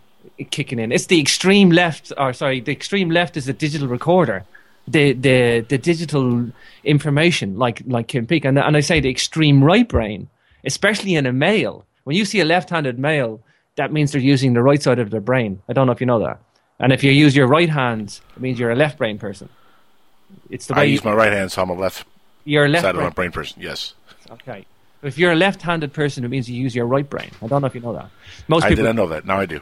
kicking 0.51 0.79
in. 0.79 0.91
It's 0.91 1.07
the 1.07 1.19
extreme 1.19 1.71
left, 1.71 2.13
or 2.17 2.33
sorry, 2.33 2.61
the 2.61 2.71
extreme 2.71 3.09
left 3.09 3.35
is 3.35 3.45
the 3.45 3.53
digital 3.53 3.87
recorder, 3.87 4.45
the 4.87 5.13
the 5.13 5.65
the 5.67 5.77
digital 5.77 6.51
information, 6.83 7.57
like 7.57 7.81
like 7.85 8.07
Kim 8.07 8.25
Peek, 8.27 8.45
and 8.45 8.57
and 8.57 8.77
I 8.77 8.79
say 8.81 8.99
the 8.99 9.09
extreme 9.09 9.63
right 9.63 9.87
brain, 9.87 10.29
especially 10.63 11.15
in 11.15 11.25
a 11.25 11.33
male. 11.33 11.85
When 12.05 12.15
you 12.15 12.25
see 12.25 12.39
a 12.39 12.45
left-handed 12.45 12.97
male, 12.97 13.41
that 13.79 13.91
means 13.91 14.11
they're 14.11 14.21
using 14.21 14.53
the 14.53 14.61
right 14.61 14.81
side 14.81 14.99
of 14.99 15.09
their 15.09 15.21
brain. 15.21 15.61
I 15.69 15.73
don't 15.73 15.87
know 15.87 15.93
if 15.93 16.01
you 16.01 16.07
know 16.07 16.19
that. 16.19 16.39
And 16.79 16.93
if 16.93 17.03
you 17.03 17.11
use 17.11 17.35
your 17.35 17.47
right 17.47 17.69
hand, 17.69 18.19
it 18.35 18.41
means 18.41 18.59
you're 18.59 18.71
a 18.71 18.75
left 18.75 18.97
brain 18.97 19.17
person. 19.17 19.49
It's 20.49 20.67
the 20.67 20.73
way 20.73 20.81
I 20.81 20.83
use 20.83 21.03
my 21.03 21.13
right 21.13 21.33
hand, 21.33 21.51
so 21.51 21.61
I'm 21.61 21.69
a 21.69 21.73
left 21.73 22.05
you're 22.45 22.65
a 22.65 22.69
left 22.69 22.83
side 22.83 22.95
of 22.95 23.01
my 23.01 23.09
brain 23.09 23.31
person. 23.31 23.61
Yes. 23.61 23.93
Okay. 24.31 24.65
If 25.01 25.17
you're 25.17 25.31
a 25.31 25.35
left-handed 25.35 25.93
person, 25.93 26.25
it 26.25 26.27
means 26.27 26.49
you 26.49 26.61
use 26.61 26.75
your 26.75 26.85
right 26.85 27.09
brain. 27.09 27.31
I 27.41 27.47
don't 27.47 27.61
know 27.61 27.67
if 27.67 27.75
you 27.75 27.81
know 27.81 27.93
that. 27.93 28.09
Most 28.49 28.65
I 28.65 28.69
people 28.69 28.83
didn't 28.83 28.97
know 28.97 29.07
that. 29.07 29.25
Now 29.25 29.39
I 29.39 29.45
do. 29.45 29.61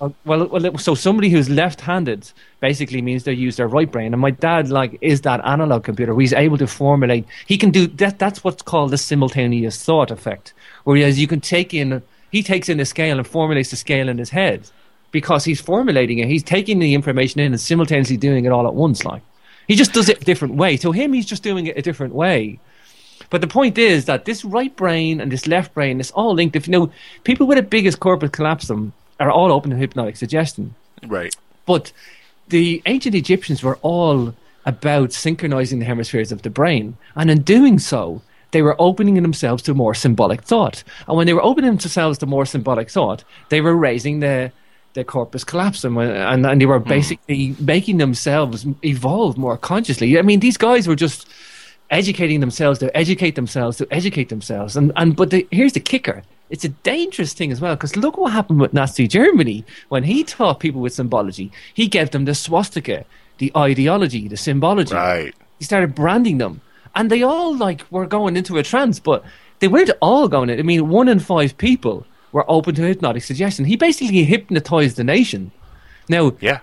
Uh, 0.00 0.10
well, 0.24 0.46
well, 0.46 0.78
so 0.78 0.94
somebody 0.94 1.28
who's 1.28 1.50
left-handed 1.50 2.30
basically 2.60 3.02
means 3.02 3.24
they 3.24 3.32
use 3.32 3.56
their 3.56 3.68
right 3.68 3.90
brain. 3.90 4.14
And 4.14 4.22
my 4.22 4.30
dad, 4.30 4.70
like, 4.70 4.96
is 5.02 5.22
that 5.22 5.44
analog 5.44 5.84
computer. 5.84 6.14
Where 6.14 6.22
he's 6.22 6.32
able 6.32 6.56
to 6.58 6.66
formulate. 6.66 7.26
He 7.46 7.58
can 7.58 7.70
do 7.70 7.86
that. 7.86 8.18
That's 8.18 8.42
what's 8.42 8.62
called 8.62 8.92
the 8.92 8.98
simultaneous 8.98 9.82
thought 9.84 10.10
effect. 10.10 10.54
Whereas 10.84 11.18
you 11.18 11.26
can 11.26 11.40
take 11.40 11.74
in, 11.74 12.02
he 12.30 12.42
takes 12.42 12.68
in 12.68 12.80
a 12.80 12.84
scale 12.84 13.18
and 13.18 13.26
formulates 13.26 13.70
the 13.70 13.76
scale 13.76 14.08
in 14.08 14.18
his 14.18 14.30
head 14.30 14.70
because 15.10 15.44
he's 15.44 15.60
formulating 15.60 16.18
it. 16.18 16.28
He's 16.28 16.42
taking 16.42 16.78
the 16.78 16.94
information 16.94 17.40
in 17.40 17.52
and 17.52 17.60
simultaneously 17.60 18.16
doing 18.16 18.44
it 18.44 18.52
all 18.52 18.66
at 18.66 18.74
once. 18.74 19.04
Like, 19.04 19.22
he 19.66 19.74
just 19.74 19.92
does 19.92 20.08
it 20.08 20.20
a 20.20 20.24
different 20.24 20.54
way. 20.54 20.76
To 20.78 20.92
him, 20.92 21.12
he's 21.12 21.26
just 21.26 21.42
doing 21.42 21.66
it 21.66 21.78
a 21.78 21.82
different 21.82 22.14
way. 22.14 22.58
But 23.30 23.40
the 23.40 23.46
point 23.46 23.78
is 23.78 24.06
that 24.06 24.24
this 24.24 24.44
right 24.44 24.74
brain 24.74 25.20
and 25.20 25.30
this 25.30 25.46
left 25.46 25.74
brain 25.74 26.00
is 26.00 26.10
all 26.12 26.34
linked. 26.34 26.56
If 26.56 26.66
you 26.66 26.72
know, 26.72 26.92
people 27.24 27.46
with 27.46 27.56
the 27.56 27.62
biggest 27.62 28.00
corpus 28.00 28.30
callosum 28.30 28.92
are 29.20 29.30
all 29.30 29.52
open 29.52 29.70
to 29.70 29.76
hypnotic 29.76 30.16
suggestion. 30.16 30.74
Right. 31.06 31.34
But 31.66 31.92
the 32.48 32.82
ancient 32.86 33.14
Egyptians 33.14 33.62
were 33.62 33.76
all 33.82 34.34
about 34.64 35.12
synchronizing 35.12 35.78
the 35.78 35.84
hemispheres 35.84 36.32
of 36.32 36.42
the 36.42 36.50
brain. 36.50 36.96
And 37.16 37.30
in 37.30 37.42
doing 37.42 37.78
so, 37.78 38.22
they 38.50 38.62
were 38.62 38.76
opening 38.78 39.14
themselves 39.14 39.62
to 39.64 39.74
more 39.74 39.94
symbolic 39.94 40.42
thought. 40.42 40.82
And 41.06 41.16
when 41.16 41.26
they 41.26 41.34
were 41.34 41.44
opening 41.44 41.70
themselves 41.70 42.18
to 42.18 42.26
more 42.26 42.46
symbolic 42.46 42.90
thought, 42.90 43.24
they 43.48 43.60
were 43.60 43.76
raising 43.76 44.20
the 44.20 44.52
the 44.94 45.04
corpus 45.04 45.44
callosum, 45.44 45.98
and 45.98 46.46
and 46.46 46.60
they 46.60 46.66
were 46.66 46.80
hmm. 46.80 46.88
basically 46.88 47.54
making 47.60 47.98
themselves 47.98 48.66
evolve 48.84 49.36
more 49.36 49.56
consciously. 49.56 50.18
I 50.18 50.22
mean, 50.22 50.40
these 50.40 50.56
guys 50.56 50.88
were 50.88 50.96
just 50.96 51.28
educating 51.90 52.40
themselves 52.40 52.78
to 52.80 52.94
educate 52.96 53.34
themselves 53.34 53.76
to 53.78 53.86
educate 53.90 54.28
themselves, 54.28 54.76
and 54.76 54.92
and 54.96 55.16
but 55.16 55.30
the, 55.30 55.46
here's 55.50 55.74
the 55.74 55.80
kicker. 55.80 56.22
It's 56.50 56.64
a 56.64 56.70
dangerous 56.70 57.34
thing 57.34 57.52
as 57.52 57.60
well 57.60 57.74
because 57.74 57.94
look 57.96 58.16
what 58.16 58.32
happened 58.32 58.60
with 58.60 58.72
Nazi 58.72 59.06
Germany 59.06 59.66
when 59.90 60.04
he 60.04 60.24
taught 60.24 60.60
people 60.60 60.80
with 60.80 60.94
symbology. 60.94 61.52
He 61.74 61.88
gave 61.88 62.10
them 62.10 62.24
the 62.24 62.34
swastika, 62.34 63.04
the 63.36 63.52
ideology, 63.54 64.28
the 64.28 64.38
symbology. 64.38 64.94
Right. 64.94 65.34
He 65.58 65.64
started 65.66 65.94
branding 65.94 66.38
them, 66.38 66.62
and 66.98 67.10
they 67.10 67.22
all 67.22 67.56
like 67.56 67.86
were 67.90 68.06
going 68.06 68.36
into 68.36 68.58
a 68.58 68.62
trance, 68.62 68.98
but 68.98 69.24
they 69.60 69.68
weren't 69.68 69.90
all 70.02 70.28
going. 70.28 70.50
In. 70.50 70.58
I 70.58 70.62
mean, 70.62 70.88
one 70.88 71.08
in 71.08 71.20
five 71.20 71.56
people 71.56 72.04
were 72.32 72.44
open 72.50 72.74
to 72.74 72.82
hypnotic 72.82 73.22
suggestion. 73.22 73.64
He 73.64 73.76
basically 73.76 74.24
hypnotized 74.24 74.96
the 74.96 75.04
nation. 75.04 75.52
Now, 76.08 76.32
yeah. 76.40 76.60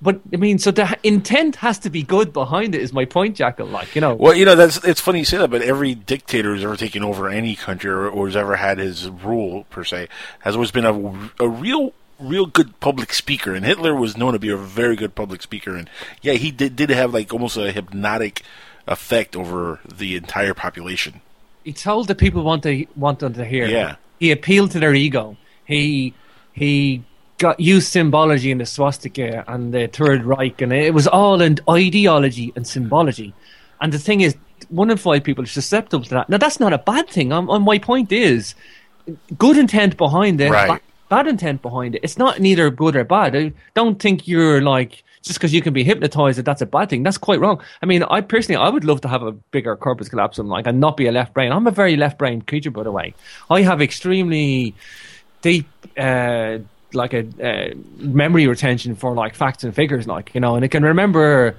But 0.00 0.20
I 0.32 0.36
mean, 0.36 0.58
so 0.58 0.70
the 0.70 0.96
intent 1.02 1.56
has 1.56 1.78
to 1.80 1.90
be 1.90 2.02
good 2.02 2.32
behind 2.32 2.74
it. 2.74 2.82
Is 2.82 2.92
my 2.92 3.04
point, 3.04 3.34
Jackal? 3.34 3.66
Like 3.66 3.94
you 3.94 4.00
know, 4.00 4.14
Well, 4.14 4.34
you 4.34 4.44
know 4.44 4.54
that's 4.54 4.76
it's 4.84 5.00
funny 5.00 5.20
you 5.20 5.24
say 5.24 5.38
that, 5.38 5.50
but 5.50 5.62
every 5.62 5.94
dictator 5.94 6.54
who's 6.54 6.62
ever 6.62 6.76
taken 6.76 7.02
over 7.02 7.28
any 7.28 7.56
country 7.56 7.90
or, 7.90 8.08
or 8.08 8.26
has 8.26 8.36
ever 8.36 8.56
had 8.56 8.78
his 8.78 9.08
rule 9.08 9.64
per 9.70 9.84
se 9.84 10.08
has 10.40 10.54
always 10.54 10.70
been 10.70 10.84
a, 10.84 10.94
a 11.40 11.48
real 11.48 11.92
real 12.20 12.46
good 12.46 12.78
public 12.80 13.12
speaker, 13.12 13.54
and 13.54 13.64
Hitler 13.64 13.94
was 13.94 14.16
known 14.16 14.32
to 14.32 14.38
be 14.38 14.50
a 14.50 14.56
very 14.56 14.96
good 14.96 15.14
public 15.14 15.42
speaker, 15.42 15.76
and 15.76 15.88
yeah, 16.22 16.34
he 16.34 16.50
did 16.50 16.76
did 16.76 16.90
have 16.90 17.12
like 17.12 17.32
almost 17.32 17.56
a 17.56 17.72
hypnotic 17.72 18.42
effect 18.88 19.36
over 19.36 19.80
the 19.96 20.16
entire 20.16 20.54
population. 20.54 21.20
he 21.64 21.72
told 21.72 22.08
the 22.08 22.14
people 22.14 22.42
want 22.42 22.62
to 22.62 22.86
want 22.96 23.18
them 23.18 23.34
to 23.34 23.44
hear. 23.44 23.66
Yeah. 23.66 23.96
He 24.18 24.30
appealed 24.32 24.70
to 24.72 24.80
their 24.80 24.94
ego. 24.94 25.36
He 25.66 26.14
he 26.52 27.02
got 27.38 27.60
used 27.60 27.88
symbology 27.88 28.50
in 28.50 28.58
the 28.58 28.66
swastika 28.66 29.44
and 29.46 29.72
the 29.72 29.86
Third 29.86 30.24
Reich, 30.24 30.60
and 30.62 30.72
it 30.72 30.92
was 30.94 31.06
all 31.06 31.40
in 31.40 31.58
ideology 31.68 32.52
and 32.56 32.66
symbology. 32.66 33.32
And 33.80 33.92
the 33.92 33.98
thing 33.98 34.22
is, 34.22 34.34
one 34.70 34.90
in 34.90 34.96
five 34.96 35.22
people 35.22 35.44
are 35.44 35.46
susceptible 35.60 36.04
to 36.04 36.10
that. 36.16 36.28
Now 36.28 36.38
that's 36.38 36.58
not 36.58 36.72
a 36.72 36.78
bad 36.78 37.08
thing. 37.08 37.32
Um, 37.32 37.48
um, 37.50 37.62
my 37.62 37.78
point 37.78 38.10
is, 38.10 38.54
good 39.38 39.56
intent 39.56 39.96
behind 39.96 40.40
it, 40.40 40.50
Right. 40.50 40.68
ba- 40.80 40.80
bad 41.08 41.26
intent 41.28 41.62
behind 41.62 41.94
it. 41.94 42.00
It's 42.02 42.18
not 42.18 42.40
neither 42.40 42.70
good 42.70 42.96
or 42.96 43.04
bad. 43.04 43.36
I 43.36 43.52
don't 43.74 44.00
think 44.02 44.26
you're 44.26 44.60
like 44.60 45.04
just 45.28 45.38
because 45.38 45.54
you 45.54 45.62
can 45.62 45.72
be 45.72 45.84
hypnotized 45.84 46.38
that 46.38 46.44
that's 46.44 46.60
a 46.60 46.66
bad 46.66 46.90
thing. 46.90 47.04
That's 47.04 47.18
quite 47.18 47.38
wrong. 47.38 47.62
I 47.82 47.86
mean, 47.86 48.02
I 48.02 48.20
personally, 48.20 48.56
I 48.56 48.68
would 48.68 48.84
love 48.84 49.00
to 49.02 49.08
have 49.08 49.22
a 49.22 49.32
bigger 49.32 49.76
corpus 49.76 50.08
callosum, 50.08 50.48
like, 50.48 50.66
and 50.66 50.80
not 50.80 50.96
be 50.96 51.06
a 51.06 51.12
left 51.12 51.34
brain. 51.34 51.52
I'm 51.52 51.66
a 51.66 51.70
very 51.70 51.96
left 51.96 52.18
brain 52.18 52.42
creature, 52.42 52.72
by 52.72 52.82
the 52.82 52.90
way. 52.90 53.14
I 53.48 53.62
have 53.62 53.80
extremely 53.80 54.74
deep, 55.42 55.68
uh, 55.96 56.58
like 56.92 57.14
a 57.14 57.26
uh, 57.42 57.74
memory 57.98 58.46
retention 58.46 58.96
for 58.96 59.14
like 59.14 59.34
facts 59.34 59.62
and 59.62 59.74
figures, 59.74 60.06
like 60.08 60.34
you 60.34 60.40
know, 60.40 60.56
and 60.56 60.64
it 60.64 60.68
can 60.68 60.82
remember 60.82 61.54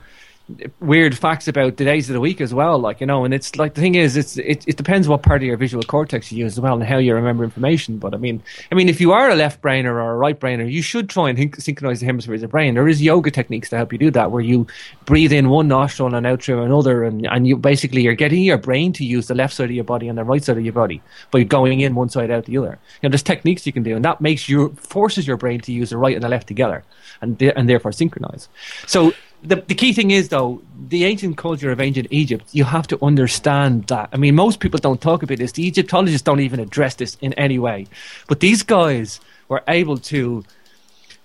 weird 0.79 1.17
facts 1.17 1.47
about 1.47 1.77
the 1.77 1.85
days 1.85 2.09
of 2.09 2.13
the 2.13 2.19
week 2.19 2.41
as 2.41 2.53
well, 2.53 2.79
like 2.79 3.01
you 3.01 3.07
know. 3.07 3.25
And 3.25 3.33
it's 3.33 3.55
like 3.55 3.73
the 3.73 3.81
thing 3.81 3.95
is, 3.95 4.17
it's 4.17 4.37
it, 4.37 4.67
it 4.67 4.77
depends 4.77 5.07
what 5.07 5.23
part 5.23 5.41
of 5.41 5.47
your 5.47 5.57
visual 5.57 5.83
cortex 5.83 6.31
you 6.31 6.39
use 6.39 6.53
as 6.53 6.59
well 6.59 6.73
and 6.73 6.83
how 6.83 6.97
you 6.97 7.13
remember 7.13 7.43
information. 7.43 7.97
But 7.97 8.13
I 8.13 8.17
mean, 8.17 8.41
I 8.71 8.75
mean, 8.75 8.89
if 8.89 8.99
you 8.99 9.11
are 9.11 9.29
a 9.29 9.35
left 9.35 9.61
brainer 9.61 9.91
or 9.91 10.11
a 10.11 10.17
right 10.17 10.39
brainer, 10.39 10.69
you 10.69 10.81
should 10.81 11.09
try 11.09 11.29
and 11.29 11.37
hin- 11.37 11.53
synchronize 11.59 11.99
the 11.99 12.05
hemispheres 12.05 12.43
of 12.43 12.49
the 12.49 12.51
brain. 12.51 12.73
There 12.73 12.87
is 12.87 13.01
yoga 13.01 13.31
techniques 13.31 13.69
to 13.69 13.77
help 13.77 13.91
you 13.91 13.99
do 13.99 14.11
that, 14.11 14.31
where 14.31 14.41
you 14.41 14.67
breathe 15.05 15.33
in 15.33 15.49
one 15.49 15.67
nostril 15.67 16.13
and 16.13 16.25
out 16.25 16.43
through 16.43 16.63
another, 16.63 17.03
and 17.03 17.25
and 17.27 17.47
you 17.47 17.57
basically 17.57 18.01
you're 18.01 18.13
getting 18.15 18.43
your 18.43 18.57
brain 18.57 18.93
to 18.93 19.05
use 19.05 19.27
the 19.27 19.35
left 19.35 19.53
side 19.53 19.69
of 19.69 19.75
your 19.75 19.83
body 19.83 20.07
and 20.07 20.17
the 20.17 20.23
right 20.23 20.43
side 20.43 20.57
of 20.57 20.63
your 20.63 20.73
body 20.73 21.01
by 21.31 21.43
going 21.43 21.81
in 21.81 21.95
one 21.95 22.09
side 22.09 22.31
out 22.31 22.45
the 22.45 22.57
other. 22.57 22.79
You 23.01 23.09
know, 23.09 23.11
there's 23.11 23.23
techniques 23.23 23.65
you 23.65 23.73
can 23.73 23.83
do, 23.83 23.95
and 23.95 24.05
that 24.05 24.21
makes 24.21 24.49
you 24.49 24.69
forces 24.75 25.27
your 25.27 25.37
brain 25.37 25.61
to 25.61 25.71
use 25.71 25.91
the 25.91 25.97
right 25.97 26.15
and 26.15 26.23
the 26.23 26.29
left 26.29 26.47
together, 26.47 26.83
and 27.21 27.41
and 27.41 27.69
therefore 27.69 27.91
synchronize. 27.91 28.49
So 28.87 29.13
the, 29.43 29.57
the 29.57 29.75
key 29.75 29.93
thing 29.93 30.11
is 30.11 30.29
though 30.29 30.61
the 30.89 31.05
ancient 31.05 31.37
culture 31.37 31.71
of 31.71 31.79
ancient 31.79 32.07
Egypt. 32.09 32.45
You 32.51 32.63
have 32.63 32.87
to 32.87 33.03
understand 33.03 33.87
that. 33.87 34.09
I 34.11 34.17
mean, 34.17 34.35
most 34.35 34.59
people 34.59 34.79
don't 34.79 34.99
talk 34.99 35.23
about 35.23 35.37
this. 35.37 35.51
The 35.53 35.65
Egyptologists 35.65 36.23
don't 36.23 36.39
even 36.39 36.59
address 36.59 36.95
this 36.95 37.17
in 37.21 37.33
any 37.33 37.59
way. 37.59 37.87
But 38.27 38.39
these 38.39 38.63
guys 38.63 39.19
were 39.47 39.63
able 39.67 39.97
to 39.97 40.43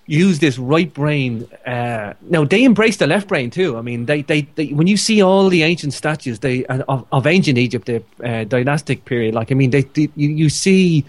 use 0.07 0.37
this 0.37 0.59
right 0.59 0.93
brain. 0.93 1.47
Uh, 1.65 2.13
now 2.21 2.45
they 2.45 2.63
embrace 2.63 2.97
the 2.97 3.07
left 3.07 3.27
brain 3.27 3.49
too. 3.49 3.77
I 3.77 3.81
mean, 3.81 4.05
they, 4.05 4.21
they, 4.21 4.41
they 4.55 4.67
when 4.67 4.87
you 4.87 4.97
see 4.97 5.21
all 5.21 5.49
the 5.49 5.63
ancient 5.63 5.93
statues, 5.93 6.39
they 6.39 6.65
of, 6.65 7.05
of 7.11 7.25
ancient 7.25 7.57
Egypt, 7.57 7.87
the 7.87 8.03
uh, 8.23 8.43
dynastic 8.43 9.05
period. 9.05 9.33
Like 9.33 9.51
I 9.51 9.55
mean, 9.55 9.71
they, 9.71 9.81
they 9.81 10.09
you, 10.15 10.29
you 10.29 10.49
see 10.49 11.05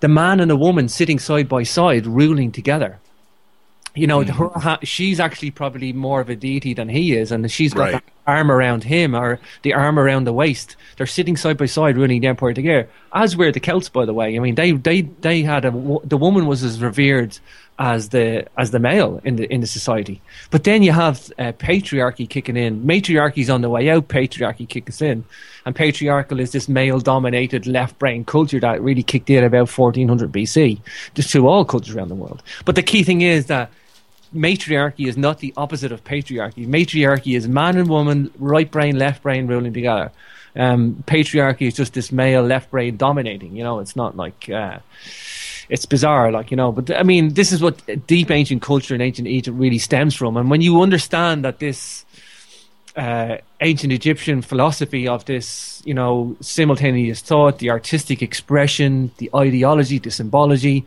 the 0.00 0.08
man 0.08 0.38
and 0.40 0.50
the 0.50 0.56
woman 0.56 0.88
sitting 0.88 1.18
side 1.18 1.48
by 1.48 1.64
side, 1.64 2.06
ruling 2.06 2.52
together. 2.52 3.00
You 3.96 4.06
know, 4.06 4.22
her 4.24 4.78
she's 4.82 5.18
actually 5.18 5.50
probably 5.50 5.92
more 5.92 6.20
of 6.20 6.28
a 6.28 6.36
deity 6.36 6.74
than 6.74 6.88
he 6.88 7.16
is, 7.16 7.32
and 7.32 7.50
she's 7.50 7.72
got 7.74 7.80
Right. 7.80 7.92
that 7.92 8.04
arm 8.26 8.50
around 8.50 8.84
him 8.84 9.14
or 9.14 9.38
the 9.62 9.72
arm 9.72 9.98
around 9.98 10.24
the 10.24 10.32
waist. 10.32 10.76
They're 10.96 11.06
sitting 11.06 11.36
side 11.36 11.56
by 11.56 11.66
side, 11.66 11.96
ruling 11.96 12.20
the 12.20 12.26
empire 12.26 12.52
together. 12.52 12.88
As 13.12 13.36
were 13.36 13.52
the 13.52 13.60
Celts, 13.60 13.88
by 13.88 14.04
the 14.04 14.12
way. 14.14 14.36
I 14.36 14.38
mean, 14.40 14.54
they 14.54 14.72
they 14.72 15.02
they 15.02 15.42
had 15.42 15.64
a 15.64 15.70
the 16.04 16.16
woman 16.16 16.46
was 16.46 16.62
as 16.62 16.80
revered 16.82 17.38
as 17.78 18.08
the 18.08 18.46
as 18.56 18.70
the 18.70 18.78
male 18.78 19.20
in 19.24 19.36
the 19.36 19.52
in 19.52 19.60
the 19.60 19.66
society. 19.66 20.20
But 20.50 20.64
then 20.64 20.82
you 20.82 20.92
have 20.92 21.30
uh, 21.38 21.52
patriarchy 21.52 22.28
kicking 22.28 22.56
in. 22.56 22.84
Matriarchy's 22.84 23.50
on 23.50 23.60
the 23.60 23.70
way 23.70 23.88
out. 23.90 24.08
Patriarchy 24.08 24.68
kicks 24.68 25.00
in, 25.00 25.24
and 25.64 25.74
patriarchal 25.74 26.40
is 26.40 26.52
this 26.52 26.68
male 26.68 27.00
dominated 27.00 27.66
left 27.66 27.98
brain 27.98 28.24
culture 28.24 28.60
that 28.60 28.82
really 28.82 29.02
kicked 29.02 29.30
in 29.30 29.44
about 29.44 29.68
1400 29.70 30.32
BC, 30.32 30.80
just 31.14 31.30
to 31.30 31.46
all 31.48 31.64
cultures 31.64 31.94
around 31.94 32.08
the 32.08 32.14
world. 32.14 32.42
But 32.64 32.74
the 32.74 32.82
key 32.82 33.02
thing 33.02 33.20
is 33.20 33.46
that 33.46 33.70
matriarchy 34.32 35.06
is 35.08 35.16
not 35.16 35.38
the 35.38 35.52
opposite 35.56 35.92
of 35.92 36.04
patriarchy. 36.04 36.66
Matriarchy 36.66 37.34
is 37.34 37.48
man 37.48 37.76
and 37.76 37.88
woman, 37.88 38.30
right 38.38 38.70
brain, 38.70 38.98
left 38.98 39.22
brain 39.22 39.46
ruling 39.46 39.72
together. 39.72 40.10
Um, 40.54 41.04
patriarchy 41.06 41.66
is 41.66 41.74
just 41.74 41.92
this 41.92 42.10
male 42.10 42.42
left 42.42 42.70
brain 42.70 42.96
dominating. 42.96 43.56
You 43.56 43.64
know, 43.64 43.80
it's 43.80 43.94
not 43.94 44.16
like 44.16 44.48
uh, 44.48 44.78
it's 45.68 45.86
bizarre, 45.86 46.32
like 46.32 46.50
you 46.50 46.56
know. 46.56 46.72
But 46.72 46.96
I 46.96 47.02
mean, 47.02 47.34
this 47.34 47.52
is 47.52 47.60
what 47.60 48.06
deep 48.06 48.30
ancient 48.30 48.62
culture 48.62 48.94
in 48.94 49.00
ancient 49.00 49.28
Egypt 49.28 49.56
really 49.56 49.78
stems 49.78 50.14
from. 50.14 50.36
And 50.36 50.50
when 50.50 50.62
you 50.62 50.80
understand 50.80 51.44
that 51.44 51.58
this 51.58 52.06
uh, 52.96 53.36
ancient 53.60 53.92
Egyptian 53.92 54.40
philosophy 54.40 55.06
of 55.06 55.24
this, 55.26 55.82
you 55.84 55.92
know, 55.92 56.36
simultaneous 56.40 57.20
thought, 57.20 57.58
the 57.58 57.70
artistic 57.70 58.22
expression, 58.22 59.10
the 59.18 59.30
ideology, 59.34 59.98
the 59.98 60.10
symbology. 60.10 60.84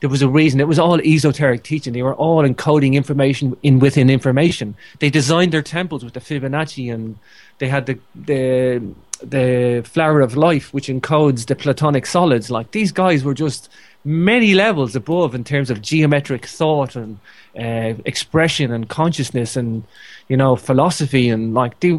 There 0.00 0.10
was 0.10 0.22
a 0.22 0.28
reason. 0.28 0.60
It 0.60 0.68
was 0.68 0.78
all 0.78 1.00
esoteric 1.00 1.62
teaching. 1.62 1.92
They 1.92 2.02
were 2.02 2.14
all 2.14 2.42
encoding 2.42 2.94
information 2.94 3.56
in 3.62 3.78
within 3.78 4.10
information. 4.10 4.74
They 4.98 5.10
designed 5.10 5.52
their 5.52 5.62
temples 5.62 6.04
with 6.04 6.14
the 6.14 6.20
Fibonacci, 6.20 6.92
and 6.92 7.18
they 7.58 7.68
had 7.68 7.86
the 7.86 7.98
the 8.14 8.82
the 9.22 9.82
flower 9.88 10.20
of 10.20 10.36
life, 10.36 10.74
which 10.74 10.88
encodes 10.88 11.46
the 11.46 11.56
platonic 11.56 12.04
solids. 12.06 12.50
Like 12.50 12.72
these 12.72 12.92
guys 12.92 13.24
were 13.24 13.34
just 13.34 13.70
many 14.04 14.52
levels 14.54 14.94
above 14.94 15.34
in 15.34 15.44
terms 15.44 15.70
of 15.70 15.80
geometric 15.80 16.44
thought 16.44 16.94
and 16.94 17.18
uh, 17.58 17.94
expression 18.04 18.70
and 18.70 18.86
consciousness 18.90 19.56
and 19.56 19.82
you 20.28 20.36
know 20.36 20.56
philosophy 20.56 21.30
and 21.30 21.54
like 21.54 21.80
they 21.80 21.98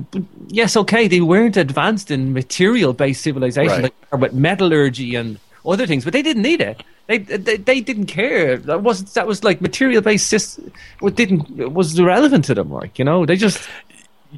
yes 0.50 0.78
okay 0.78 1.08
they 1.08 1.22
weren't 1.22 1.58
advanced 1.58 2.12
in 2.12 2.32
material 2.34 2.94
based 2.94 3.22
civilization 3.24 3.82
Right. 3.84 3.94
like 4.12 4.22
with 4.22 4.34
metallurgy 4.34 5.16
and 5.16 5.40
other 5.66 5.88
things 5.88 6.04
but 6.04 6.14
they 6.14 6.22
didn't 6.22 6.44
need 6.44 6.62
it 6.62 6.84
they 7.08 7.18
they, 7.18 7.58
they 7.58 7.82
didn't 7.82 8.06
care 8.06 8.58
that 8.58 8.82
was 8.84 9.14
that 9.14 9.28
was 9.28 9.44
like 9.44 9.62
material 9.62 10.02
based 10.02 10.28
system 10.28 10.72
what 11.00 11.16
didn't 11.16 11.74
was 11.74 11.98
irrelevant 11.98 12.46
to 12.46 12.54
them 12.54 12.72
like 12.72 12.98
you 13.00 13.06
know 13.06 13.26
they 13.26 13.36
just 13.36 13.68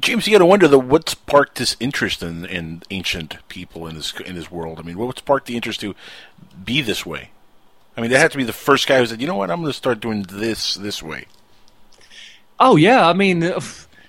James, 0.00 0.26
you 0.26 0.32
got 0.32 0.38
to 0.38 0.46
wonder 0.46 0.68
though, 0.68 0.78
what 0.78 1.08
sparked 1.08 1.56
this 1.56 1.76
interest 1.80 2.22
in, 2.22 2.44
in 2.44 2.82
ancient 2.90 3.36
people 3.48 3.86
in 3.86 3.96
this 3.96 4.12
in 4.20 4.36
this 4.36 4.50
world? 4.50 4.78
I 4.78 4.82
mean, 4.82 4.98
what 4.98 5.18
sparked 5.18 5.46
the 5.46 5.56
interest 5.56 5.80
to 5.80 5.94
be 6.64 6.82
this 6.82 7.04
way? 7.04 7.30
I 7.96 8.00
mean, 8.00 8.10
they 8.10 8.18
had 8.18 8.30
to 8.30 8.36
be 8.36 8.44
the 8.44 8.52
first 8.52 8.86
guy 8.86 8.98
who 8.98 9.06
said, 9.06 9.20
"You 9.20 9.26
know 9.26 9.34
what? 9.34 9.50
I'm 9.50 9.60
going 9.60 9.70
to 9.70 9.76
start 9.76 10.00
doing 10.00 10.22
this 10.24 10.74
this 10.74 11.02
way." 11.02 11.26
Oh 12.60 12.76
yeah, 12.76 13.08
I 13.08 13.12
mean 13.12 13.42
uh, 13.42 13.60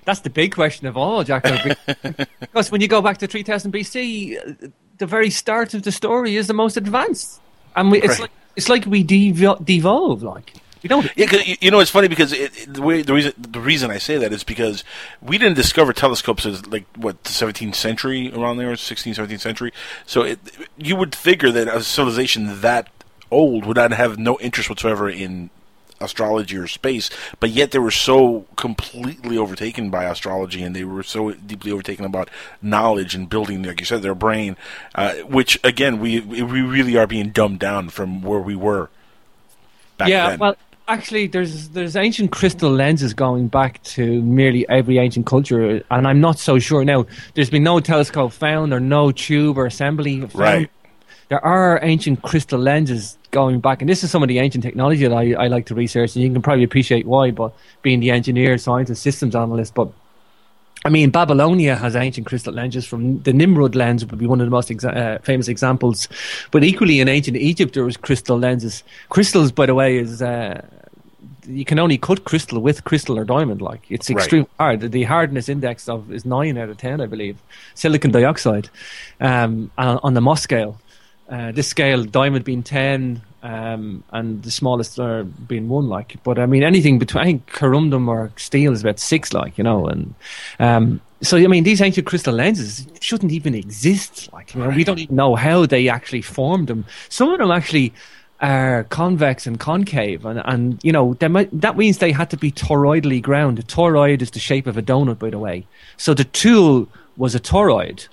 that's 0.06 0.20
the 0.20 0.30
big 0.30 0.54
question 0.54 0.88
of 0.88 0.98
all, 0.98 1.24
Jack. 1.24 1.44
because 2.40 2.72
when 2.72 2.82
you 2.82 2.88
go 2.88 3.02
back 3.02 3.18
to 3.20 3.28
3000 3.28 3.72
BC, 3.72 4.64
uh, 4.64 4.68
the 5.00 5.06
very 5.08 5.30
start 5.30 5.74
of 5.74 5.82
the 5.84 5.92
story 5.92 6.36
is 6.36 6.48
the 6.48 6.54
most 6.54 6.78
advanced, 6.78 7.40
and 7.76 7.92
we, 7.92 7.98
it's 8.00 8.08
Right. 8.12 8.20
like 8.22 8.32
it's 8.56 8.70
like 8.70 8.86
we 8.86 9.04
devo- 9.04 9.64
devolve. 9.66 10.22
Like 10.24 10.54
we 10.84 10.88
don't. 10.88 11.10
Yeah, 11.16 11.26
'cause 11.28 11.46
you- 11.48 11.58
you 11.62 11.72
know, 11.72 11.80
it's 11.80 11.92
funny 11.92 12.08
because 12.08 12.32
it, 12.34 12.52
it- 12.58 12.74
the 12.74 12.82
way 12.82 13.02
the 13.02 13.14
reason 13.14 13.34
the 13.38 13.60
reason 13.60 13.90
I 13.92 13.98
say 13.98 14.18
that 14.18 14.32
is 14.32 14.44
because 14.44 14.84
we 15.22 15.38
didn't 15.38 15.56
discover 15.56 15.92
telescopes 15.94 16.46
as 16.46 16.66
like 16.68 16.86
what 16.96 17.24
the 17.24 17.32
17th 17.32 17.76
century 17.76 18.32
around 18.34 18.58
there, 18.58 18.72
16th, 18.74 19.16
17th 19.18 19.42
century. 19.42 19.72
So 20.06 20.22
it, 20.24 20.40
you 20.78 20.96
would 20.96 21.16
figure 21.16 21.52
that 21.52 21.68
a 21.68 21.82
civilization 21.84 22.62
that 22.62 22.88
old 23.32 23.66
would 23.66 23.78
not 23.78 23.92
have 23.92 24.18
no 24.18 24.38
interest 24.40 24.70
whatsoever 24.70 25.10
in 25.10 25.50
astrology 26.02 26.58
or 26.58 26.68
space, 26.68 27.10
but 27.40 27.50
yet 27.50 27.72
they 27.72 27.80
were 27.80 27.92
so 27.92 28.46
completely 28.56 29.38
overtaken 29.38 29.90
by 29.90 30.06
astrology, 30.06 30.64
and 30.64 30.76
they 30.76 30.84
were 30.84 31.04
so 31.04 31.32
deeply 31.32 31.72
overtaken 31.72 32.06
about 32.06 32.30
knowledge 32.62 33.16
and 33.16 33.30
building, 33.30 33.64
like 33.64 33.80
you 33.80 33.86
said, 33.86 34.02
their 34.02 34.16
brain. 34.16 34.56
Uh, 34.96 35.16
which 35.28 35.60
again, 35.64 36.00
we 36.00 36.20
we 36.20 36.62
really 36.62 36.98
are 36.98 37.08
being 37.08 37.30
dumbed 37.30 37.60
down 37.60 37.90
from 37.90 38.22
where 38.22 38.40
we 38.40 38.56
were. 38.56 38.90
Back 39.98 40.08
yeah, 40.08 40.30
then. 40.30 40.40
well, 40.40 40.56
Actually, 40.90 41.28
there's 41.28 41.70
there's 41.70 41.96
ancient 41.96 42.32
crystal 42.32 42.72
lenses 42.72 43.14
going 43.14 43.48
back 43.48 43.82
to 43.84 44.24
nearly 44.24 44.68
every 44.68 44.98
ancient 44.98 45.28
culture, 45.28 45.84
and 45.92 46.08
I'm 46.08 46.20
not 46.20 46.40
so 46.40 46.58
sure 46.58 46.84
now. 46.84 47.06
There's 47.36 47.52
been 47.52 47.62
no 47.62 47.80
telescope 47.80 48.34
found, 48.34 48.74
or 48.74 48.80
no 48.80 49.12
tube 49.12 49.60
or 49.60 49.68
assembly 49.68 50.22
found. 50.22 50.34
Right. 50.34 50.72
There 51.30 51.44
are 51.46 51.80
ancient 51.84 52.24
crystal 52.24 52.60
lenses 52.60 53.18
going 53.32 53.60
back, 53.60 53.82
and 53.82 53.90
this 53.90 54.04
is 54.04 54.10
some 54.10 54.24
of 54.24 54.30
the 54.30 54.40
ancient 54.40 54.64
technology 54.64 55.06
that 55.08 55.14
I, 55.16 55.34
I 55.34 55.48
like 55.48 55.68
to 55.68 55.76
research, 55.76 56.16
and 56.16 56.24
you 56.24 56.32
can 56.32 56.42
probably 56.42 56.64
appreciate 56.64 57.06
why. 57.06 57.30
But 57.32 57.54
being 57.84 58.00
the 58.00 58.10
engineer, 58.10 58.58
scientist, 58.58 59.04
systems 59.04 59.36
analyst, 59.36 59.76
but 59.76 59.90
I 60.86 60.90
mean, 60.90 61.10
Babylonia 61.12 61.76
has 61.76 61.96
ancient 61.96 62.26
crystal 62.26 62.54
lenses. 62.54 62.86
From 62.88 63.22
the 63.24 63.34
Nimrod 63.34 63.76
lens 63.76 64.04
would 64.06 64.18
be 64.18 64.26
one 64.26 64.42
of 64.42 64.48
the 64.48 64.52
most 64.52 64.70
exa- 64.70 64.96
uh, 64.96 65.20
famous 65.20 65.48
examples. 65.48 66.08
But 66.52 66.64
equally, 66.64 67.00
in 67.00 67.08
ancient 67.08 67.38
Egypt, 67.38 67.74
there 67.76 67.84
was 67.84 67.98
crystal 67.98 68.40
lenses. 68.40 68.84
Crystals, 69.10 69.52
by 69.52 69.66
the 69.68 69.76
way, 69.76 69.98
is 69.98 70.22
uh, 70.22 70.66
you 71.48 71.66
can 71.66 71.78
only 71.80 71.98
cut 71.98 72.24
crystal 72.24 72.60
with 72.60 72.86
crystal 72.86 73.20
or 73.20 73.26
diamond. 73.26 73.62
Like 73.62 73.82
it's 73.90 74.10
Right. 74.10 74.48
hard. 74.58 74.80
The 74.92 75.04
hardness 75.04 75.50
index 75.50 75.90
of 75.90 76.12
is 76.12 76.26
nine 76.26 76.58
out 76.58 76.70
of 76.70 76.78
ten, 76.78 77.02
I 77.02 77.06
believe. 77.06 77.38
Silicon 77.76 78.10
dioxide 78.12 78.70
um, 79.20 79.70
on 79.78 80.00
on 80.02 80.14
the 80.16 80.22
Mohs 80.22 80.40
scale. 80.40 80.80
Uh, 81.30 81.52
this 81.52 81.68
scale, 81.68 82.04
diamond 82.04 82.44
being 82.44 82.64
ten, 82.64 83.22
um, 83.44 84.04
and 84.12 84.42
the 84.42 84.52
smallest 84.52 85.00
are 85.00 85.24
being 85.24 85.70
one. 85.70 85.88
Like, 85.88 86.18
but 86.24 86.40
I 86.40 86.46
mean, 86.46 86.64
anything 86.64 86.98
between 86.98 87.22
I 87.22 87.26
think 87.26 87.52
corundum 87.52 88.08
or 88.08 88.32
steel 88.36 88.74
is 88.74 88.82
about 88.82 89.00
six. 89.00 89.34
Like, 89.34 89.58
you 89.58 89.64
know, 89.64 89.86
and 89.86 90.16
um, 90.60 91.02
so 91.22 91.38
I 91.38 91.48
mean, 91.48 91.64
these 91.64 91.82
ancient 91.82 92.08
crystal 92.08 92.34
lenses 92.34 92.88
shouldn't 93.00 93.32
even 93.32 93.54
exist. 93.54 94.32
Like, 94.34 94.56
you 94.56 94.62
know, 94.62 94.70
we 94.70 94.84
don't 94.84 95.00
even 95.00 95.16
know 95.16 95.36
how 95.36 95.66
they 95.66 95.88
actually 95.88 96.22
formed 96.22 96.68
them. 96.68 96.86
Some 97.10 97.30
of 97.30 97.40
them 97.40 97.52
actually 97.52 97.94
are 98.42 98.86
convex 98.86 99.46
and 99.46 99.60
concave, 99.60 100.26
and, 100.26 100.42
and 100.46 100.80
you 100.84 100.92
know 100.92 101.16
might, 101.30 101.50
that 101.62 101.78
means 101.78 101.98
they 101.98 102.12
had 102.12 102.30
to 102.30 102.38
be 102.38 102.52
toroidally 102.52 103.22
ground. 103.22 103.60
A 103.60 103.64
toroid 103.64 104.22
is 104.22 104.32
the 104.32 104.40
shape 104.40 104.66
of 104.66 104.78
a 104.78 104.82
donut, 104.82 105.20
by 105.20 105.30
the 105.30 105.40
way. 105.40 105.68
So 105.98 106.14
the 106.14 106.24
tool 106.24 106.88
was 107.18 107.36
a 107.36 107.40
toroid. 107.40 108.08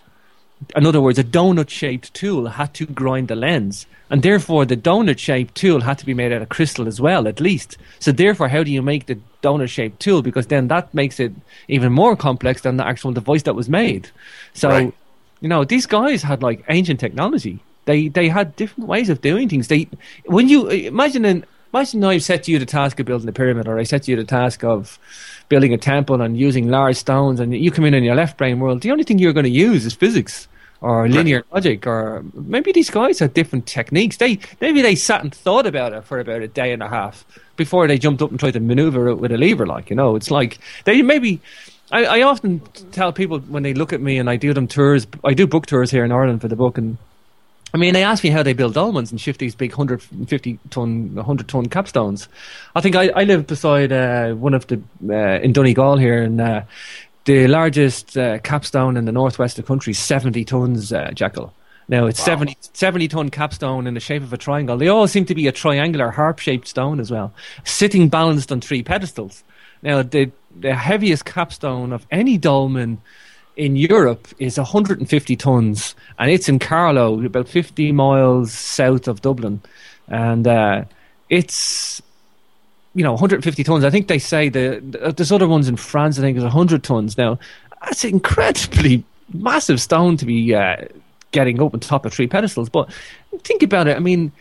In 0.74 0.86
other 0.86 1.00
words, 1.00 1.18
a 1.18 1.24
donut-shaped 1.24 2.12
tool 2.14 2.46
had 2.48 2.72
to 2.74 2.86
grind 2.86 3.28
the 3.28 3.36
lens, 3.36 3.86
and 4.10 4.22
therefore 4.22 4.64
the 4.64 4.76
donut-shaped 4.76 5.54
tool 5.54 5.82
had 5.82 5.98
to 5.98 6.06
be 6.06 6.14
made 6.14 6.32
out 6.32 6.42
of 6.42 6.48
crystal 6.48 6.88
as 6.88 7.00
well, 7.00 7.28
at 7.28 7.40
least. 7.40 7.76
So 7.98 8.10
therefore, 8.10 8.48
how 8.48 8.62
do 8.62 8.70
you 8.70 8.82
make 8.82 9.06
the 9.06 9.18
donut-shaped 9.42 10.00
tool? 10.00 10.22
Because 10.22 10.46
then 10.46 10.68
that 10.68 10.92
makes 10.94 11.20
it 11.20 11.32
even 11.68 11.92
more 11.92 12.16
complex 12.16 12.62
than 12.62 12.78
the 12.78 12.86
actual 12.86 13.12
device 13.12 13.42
that 13.42 13.54
was 13.54 13.68
made. 13.68 14.08
So, 14.54 14.68
Right. 14.70 14.94
you 15.40 15.48
know, 15.48 15.64
these 15.64 15.86
guys 15.86 16.22
had 16.22 16.42
like 16.42 16.64
ancient 16.68 17.00
technology. 17.00 17.60
They 17.84 18.08
they 18.08 18.28
had 18.28 18.56
different 18.56 18.88
ways 18.88 19.08
of 19.10 19.20
doing 19.20 19.48
things. 19.48 19.68
They 19.68 19.86
when 20.24 20.48
you 20.48 20.68
imagine 20.68 21.24
an, 21.24 21.44
imagine 21.76 22.04
I 22.04 22.18
set 22.18 22.48
you 22.48 22.58
the 22.58 22.66
task 22.66 22.98
of 23.00 23.06
building 23.06 23.28
a 23.28 23.32
pyramid, 23.32 23.68
or 23.68 23.78
I 23.78 23.82
set 23.82 24.08
you 24.08 24.16
the 24.16 24.24
task 24.24 24.64
of 24.64 24.98
building 25.48 25.74
a 25.74 25.78
temple 25.78 26.20
and 26.22 26.36
using 26.36 26.68
large 26.68 26.96
stones, 26.96 27.38
and 27.40 27.54
you 27.54 27.70
come 27.70 27.84
in 27.84 27.94
in 27.94 28.02
your 28.02 28.14
left 28.14 28.36
brain 28.38 28.60
world. 28.60 28.80
The 28.80 28.90
only 28.90 29.04
thing 29.04 29.18
you're 29.18 29.32
going 29.32 29.44
to 29.44 29.50
use 29.50 29.84
is 29.84 29.94
physics 29.94 30.48
or 30.80 31.08
linear 31.08 31.44
logic, 31.52 31.86
or 31.86 32.24
maybe 32.34 32.72
these 32.72 32.90
guys 32.90 33.18
had 33.18 33.34
different 33.34 33.66
techniques. 33.66 34.16
They 34.16 34.38
maybe 34.60 34.82
they 34.82 34.94
sat 34.94 35.22
and 35.22 35.34
thought 35.34 35.66
about 35.66 35.92
it 35.92 36.04
for 36.04 36.18
about 36.18 36.42
a 36.42 36.48
day 36.48 36.72
and 36.72 36.82
a 36.82 36.88
half 36.88 37.24
before 37.56 37.86
they 37.86 37.98
jumped 37.98 38.22
up 38.22 38.30
and 38.30 38.40
tried 38.40 38.52
to 38.52 38.60
maneuver 38.60 39.08
it 39.08 39.16
with 39.16 39.32
a 39.32 39.38
lever. 39.38 39.66
Like 39.66 39.90
you 39.90 39.96
know, 39.96 40.16
it's 40.16 40.30
like 40.30 40.58
they 40.84 41.02
maybe. 41.02 41.40
I, 41.92 42.04
I 42.04 42.22
often 42.22 42.60
tell 42.90 43.12
people 43.12 43.38
when 43.38 43.62
they 43.62 43.72
look 43.72 43.92
at 43.92 44.00
me 44.00 44.18
and 44.18 44.28
I 44.28 44.34
do 44.34 44.52
them 44.52 44.66
tours. 44.66 45.06
I 45.22 45.34
do 45.34 45.46
book 45.46 45.66
tours 45.66 45.88
here 45.88 46.04
in 46.04 46.10
Ireland 46.10 46.40
for 46.40 46.48
the 46.48 46.56
book, 46.56 46.78
and 46.78 46.98
I 47.76 47.78
mean, 47.78 47.92
they 47.92 48.04
ask 48.04 48.24
me 48.24 48.30
how 48.30 48.42
they 48.42 48.54
build 48.54 48.72
dolmens 48.72 49.10
and 49.10 49.20
shift 49.20 49.38
these 49.38 49.54
big 49.54 49.72
150 49.72 50.58
ton, 50.70 51.14
100 51.14 51.46
ton 51.46 51.66
capstones. 51.66 52.26
I 52.74 52.80
think 52.80 52.96
I, 52.96 53.10
I 53.10 53.24
live 53.24 53.46
beside 53.46 53.92
uh, 53.92 54.32
one 54.32 54.54
of 54.54 54.66
the, 54.68 54.80
uh, 55.10 55.40
in 55.42 55.52
Donegal 55.52 55.98
here, 55.98 56.22
and 56.22 56.40
uh, 56.40 56.62
the 57.26 57.46
largest 57.48 58.16
uh, 58.16 58.38
capstone 58.38 58.96
in 58.96 59.04
the 59.04 59.12
northwest 59.12 59.58
of 59.58 59.66
the 59.66 59.68
country 59.68 59.90
is 59.90 59.98
70 59.98 60.42
tons, 60.46 60.90
uh, 60.90 61.10
Jackal. 61.10 61.52
Now, 61.86 62.06
it's 62.06 62.18
70, 62.22 62.56
70 62.72 63.08
ton 63.08 63.28
capstone 63.28 63.86
in 63.86 63.92
the 63.92 64.00
shape 64.00 64.22
of 64.22 64.32
a 64.32 64.38
triangle. 64.38 64.78
They 64.78 64.88
all 64.88 65.06
seem 65.06 65.26
to 65.26 65.34
be 65.34 65.46
a 65.46 65.52
triangular 65.52 66.10
harp 66.10 66.38
shaped 66.38 66.68
stone 66.68 66.98
as 66.98 67.10
well, 67.10 67.34
sitting 67.64 68.08
balanced 68.08 68.50
on 68.50 68.62
three 68.62 68.82
pedestals. 68.82 69.44
Now, 69.82 70.00
the, 70.00 70.30
the 70.58 70.74
heaviest 70.74 71.26
capstone 71.26 71.92
of 71.92 72.06
any 72.10 72.38
dolmen 72.38 73.02
in 73.56 73.74
Europe 73.74 74.28
is 74.38 74.58
150 74.58 75.36
tons, 75.36 75.94
and 76.18 76.30
it's 76.30 76.48
in 76.48 76.58
Carlow, 76.58 77.24
about 77.24 77.48
50 77.48 77.90
miles 77.92 78.52
south 78.52 79.08
of 79.08 79.22
Dublin, 79.22 79.60
and 80.08 80.46
uh, 80.46 80.84
it's 81.30 82.02
you 82.94 83.02
know 83.02 83.12
150 83.12 83.64
tons. 83.64 83.84
I 83.84 83.90
think 83.90 84.08
they 84.08 84.18
say 84.18 84.48
the, 84.48 84.82
the 84.82 85.12
there's 85.12 85.32
other 85.32 85.48
ones 85.48 85.68
in 85.68 85.76
France. 85.76 86.18
I 86.18 86.22
think 86.22 86.36
is 86.36 86.42
100 86.42 86.84
tons. 86.84 87.16
Now 87.16 87.38
that's 87.82 88.04
incredibly 88.04 89.04
massive 89.32 89.80
stone 89.80 90.16
to 90.18 90.26
be 90.26 90.54
uh, 90.54 90.76
getting 91.32 91.60
up 91.60 91.74
on 91.74 91.80
top 91.80 92.04
of 92.04 92.12
three 92.12 92.26
pedestals. 92.26 92.68
But 92.68 92.92
think 93.42 93.62
about 93.62 93.88
it. 93.88 93.96
I 93.96 94.00
mean, 94.00 94.32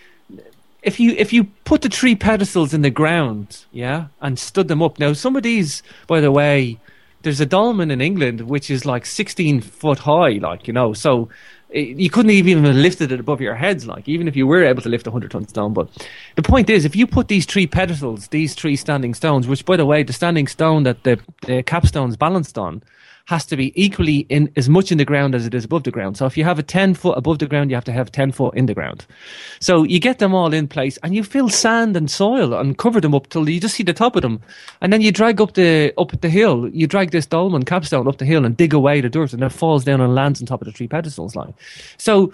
if 0.84 1.00
you 1.00 1.12
if 1.18 1.32
you 1.32 1.46
put 1.64 1.82
the 1.82 1.90
three 1.90 2.16
pedestals 2.16 2.74
in 2.74 2.82
the 2.82 2.90
ground, 2.90 3.66
yeah, 3.72 4.08
and 4.22 4.38
stood 4.38 4.68
them 4.68 4.82
up. 4.82 5.00
Now 5.00 5.14
some 5.14 5.38
of 5.38 5.44
these, 5.44 5.84
by 6.08 6.20
the 6.20 6.32
way, 6.32 6.78
there's 7.26 7.42
a 7.42 7.46
dolmen 7.46 7.90
in 7.90 8.02
England 8.02 8.42
which 8.42 8.70
is 8.70 8.86
like 8.86 9.04
16 9.04 9.60
foot 9.62 9.98
high, 9.98 10.38
like 10.40 10.68
you 10.68 10.74
know, 10.74 10.94
so 10.94 11.28
it, 11.72 11.98
you 11.98 12.10
couldn't 12.10 12.30
even 12.30 12.64
have 12.64 12.76
lifted 12.76 13.12
it 13.12 13.20
above 13.20 13.42
your 13.42 13.56
heads, 13.56 13.88
like 13.88 14.08
even 14.08 14.28
if 14.28 14.36
you 14.36 14.46
were 14.46 14.64
able 14.64 14.84
to 14.84 14.90
lift 14.90 15.08
a 15.08 15.12
hundred 15.12 15.32
ton 15.32 15.48
stone. 15.48 15.74
But 15.74 15.90
the 16.36 16.44
point 16.44 16.70
is, 16.70 16.86
if 16.86 16.96
you 16.96 17.08
put 17.08 17.28
these 17.28 17.48
three 17.48 17.66
pedestals, 17.66 18.28
these 18.28 18.54
three 18.54 18.76
standing 18.76 19.16
stones, 19.16 19.48
which 19.48 19.66
by 19.66 19.76
the 19.76 19.88
way, 19.88 20.04
the 20.04 20.14
standing 20.14 20.46
stone 20.46 20.84
that 20.84 21.04
the 21.04 21.20
the 21.48 21.64
capstone's 21.64 22.16
balanced 22.16 22.60
on 22.60 22.84
has 23.26 23.46
to 23.48 23.58
be 23.58 23.74
equally 23.82 24.20
in 24.30 24.52
as 24.56 24.70
much 24.70 24.92
in 24.92 25.00
the 25.00 25.06
ground 25.06 25.34
as 25.34 25.48
it 25.48 25.54
is 25.56 25.66
above 25.66 25.84
the 25.84 25.92
ground. 25.92 26.16
So 26.16 26.28
if 26.28 26.38
you 26.38 26.44
have 26.44 26.60
a 26.60 26.64
10 26.64 26.94
foot 26.94 27.18
above 27.18 27.40
the 27.40 27.48
ground, 27.48 27.72
you 27.72 27.76
have 27.76 27.84
to 27.86 27.92
have 27.92 28.12
10 28.12 28.32
foot 28.32 28.56
in 28.56 28.68
the 28.68 28.76
ground. 28.76 29.06
So 29.60 29.84
you 29.84 30.00
get 30.00 30.20
them 30.20 30.36
all 30.36 30.54
in 30.54 30.68
place 30.68 30.98
and 31.02 31.16
you 31.16 31.24
fill 31.24 31.50
sand 31.50 31.98
and 31.98 32.10
soil 32.10 32.54
and 32.54 32.78
cover 32.78 33.02
them 33.02 33.16
up 33.16 33.30
till 33.30 33.50
you 33.50 33.60
just 33.60 33.76
see 33.76 33.84
the 33.84 33.94
top 33.94 34.16
of 34.16 34.22
them. 34.22 34.42
And 34.82 34.94
then 34.94 35.02
you 35.02 35.12
drag 35.12 35.42
up 35.42 35.56
the, 35.56 35.92
up 35.98 36.20
the 36.22 36.30
hill, 36.30 36.70
you 36.70 36.86
drag 36.86 37.12
this 37.12 37.26
dolmen 37.26 37.66
capstone 37.66 38.08
up 38.08 38.20
the 38.20 38.26
hill 38.26 38.46
and 38.46 38.56
dig 38.56 38.74
away 38.74 39.02
the 39.02 39.10
dirt 39.10 39.34
and 39.34 39.44
it 39.44 39.50
falls 39.50 39.84
down 39.84 40.02
and 40.02 40.14
lands 40.14 40.40
on 40.40 40.46
top 40.46 40.62
of 40.62 40.68
the 40.68 40.72
three 40.72 40.88
pedestals 40.88 41.36
line. 41.36 41.56
So, 41.98 42.32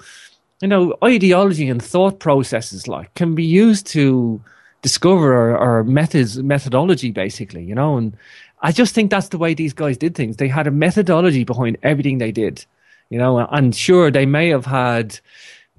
you 0.61 0.67
know, 0.67 0.95
ideology 1.03 1.69
and 1.69 1.81
thought 1.81 2.19
processes 2.19 2.89
like 2.89 3.13
can 3.15 3.33
be 3.33 3.45
used 3.45 3.87
to 3.87 4.41
discover 4.81 5.33
our, 5.33 5.57
or 5.57 5.83
methods, 5.83 6.37
methodology 6.41 7.11
basically, 7.11 7.63
you 7.63 7.75
know, 7.75 7.97
and 7.97 8.17
I 8.61 8.71
just 8.71 8.93
think 8.93 9.09
that's 9.09 9.29
the 9.29 9.37
way 9.37 9.53
these 9.53 9.73
guys 9.73 9.97
did 9.97 10.15
things. 10.15 10.37
They 10.37 10.47
had 10.47 10.67
a 10.67 10.71
methodology 10.71 11.43
behind 11.43 11.77
everything 11.81 12.19
they 12.19 12.31
did, 12.31 12.65
you 13.09 13.17
know, 13.17 13.39
and 13.39 13.75
sure, 13.75 14.11
they 14.11 14.25
may 14.25 14.49
have 14.49 14.65
had 14.65 15.19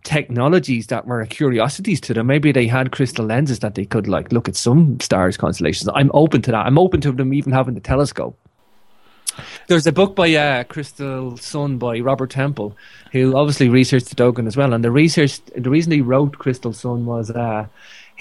technologies 0.04 0.88
that 0.88 1.06
were 1.06 1.24
curiosities 1.26 2.00
to 2.02 2.14
them. 2.14 2.26
Maybe 2.26 2.50
they 2.50 2.66
had 2.66 2.90
crystal 2.90 3.24
lenses 3.24 3.60
that 3.60 3.76
they 3.76 3.84
could 3.84 4.08
like 4.08 4.32
look 4.32 4.48
at 4.48 4.56
some 4.56 4.98
stars 5.00 5.36
constellations. 5.36 5.88
I'm 5.94 6.10
open 6.12 6.42
to 6.42 6.50
that. 6.50 6.66
I'm 6.66 6.78
open 6.78 7.00
to 7.02 7.12
them 7.12 7.32
even 7.32 7.52
having 7.52 7.74
the 7.74 7.80
telescope. 7.80 8.36
There's 9.68 9.86
a 9.86 9.92
book 9.92 10.14
by 10.14 10.34
uh, 10.34 10.64
Crystal 10.64 11.36
Sun 11.38 11.78
by 11.78 12.00
Robert 12.00 12.30
Temple, 12.30 12.76
who 13.12 13.34
obviously 13.36 13.68
researched 13.68 14.10
the 14.10 14.14
Dogon 14.14 14.46
as 14.46 14.56
well. 14.56 14.72
And 14.72 14.84
the 14.84 14.90
research, 14.90 15.40
the 15.56 15.70
reason 15.70 15.92
he 15.92 16.00
wrote 16.00 16.38
Crystal 16.38 16.72
Sun 16.72 17.06
was 17.06 17.30
uh, 17.30 17.66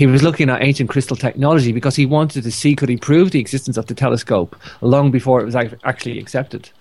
he 0.01 0.07
was 0.07 0.23
looking 0.23 0.49
at 0.49 0.63
ancient 0.63 0.89
crystal 0.89 1.15
technology 1.15 1.71
because 1.71 1.95
he 1.95 2.07
wanted 2.07 2.41
to 2.41 2.51
see 2.51 2.75
could 2.75 2.89
he 2.89 2.97
prove 2.97 3.29
the 3.29 3.39
existence 3.39 3.77
of 3.77 3.85
the 3.85 3.93
telescope 3.93 4.55
long 4.81 5.11
before 5.11 5.39
it 5.39 5.45
was 5.45 5.55
actually 5.55 6.17
accepted. 6.17 6.71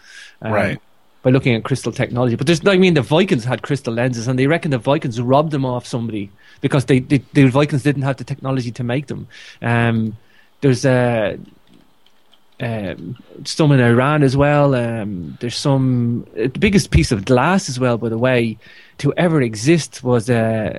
Um, 0.40 0.52
Right. 0.52 0.80
By 1.22 1.28
looking 1.28 1.54
at 1.54 1.62
crystal 1.62 1.92
technology, 1.92 2.34
but 2.34 2.46
there's, 2.46 2.66
I 2.66 2.78
mean, 2.78 2.94
the 2.94 3.02
Vikings 3.02 3.44
had 3.44 3.60
crystal 3.60 3.92
lenses, 3.92 4.26
and 4.26 4.38
they 4.38 4.46
reckon 4.46 4.70
the 4.70 4.78
Vikings 4.78 5.20
robbed 5.20 5.50
them 5.50 5.66
off 5.66 5.84
somebody 5.86 6.30
because 6.62 6.86
they, 6.86 7.00
they 7.00 7.18
the 7.34 7.44
Vikings 7.44 7.82
didn't 7.82 8.04
have 8.04 8.16
the 8.16 8.24
technology 8.24 8.70
to 8.70 8.82
make 8.82 9.08
them. 9.08 9.28
Um, 9.60 10.16
there's 10.62 10.86
a 10.86 11.38
um, 12.58 13.16
some 13.44 13.72
in 13.72 13.80
Iran 13.80 14.22
as 14.22 14.34
well. 14.34 14.74
Um, 14.74 15.36
there's 15.40 15.56
some 15.56 16.26
uh, 16.38 16.44
the 16.44 16.58
biggest 16.58 16.90
piece 16.90 17.12
of 17.12 17.26
glass 17.26 17.68
as 17.68 17.78
well, 17.78 17.98
by 17.98 18.08
the 18.08 18.16
way, 18.16 18.56
to 18.96 19.12
ever 19.18 19.42
exist 19.42 20.02
was 20.02 20.30
uh, 20.30 20.78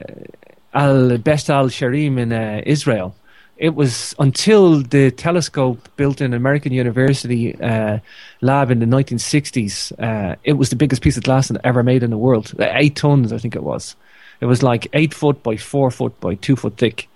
Al 0.74 1.18
Best 1.18 1.50
Al 1.50 1.68
Sharim 1.68 2.18
in 2.18 2.32
uh, 2.32 2.62
Israel. 2.66 3.16
It 3.58 3.76
was 3.76 4.16
until 4.18 4.82
the 4.82 5.12
telescope 5.12 5.88
built 5.96 6.20
in 6.20 6.34
American 6.34 6.72
University 6.72 7.54
uh, 7.62 8.00
lab 8.42 8.72
in 8.72 8.80
the 8.80 8.88
1960s. 8.88 9.92
Uh, 10.02 10.36
it 10.44 10.54
was 10.54 10.70
the 10.70 10.76
biggest 10.76 11.02
piece 11.04 11.16
of 11.18 11.24
glass 11.24 11.52
ever 11.64 11.84
made 11.84 12.02
in 12.02 12.10
the 12.10 12.18
world. 12.18 12.54
Uh, 12.60 12.66
Eight 12.72 12.96
tons, 12.96 13.32
I 13.32 13.38
think 13.38 13.56
it 13.56 13.64
was. 13.64 13.96
It 14.40 14.48
was 14.48 14.64
like 14.64 14.88
eight 14.94 15.14
foot 15.14 15.44
by 15.44 15.58
four 15.58 15.92
foot 15.92 16.20
by 16.20 16.34
two 16.36 16.56
foot 16.56 16.78
thick. 16.78 17.08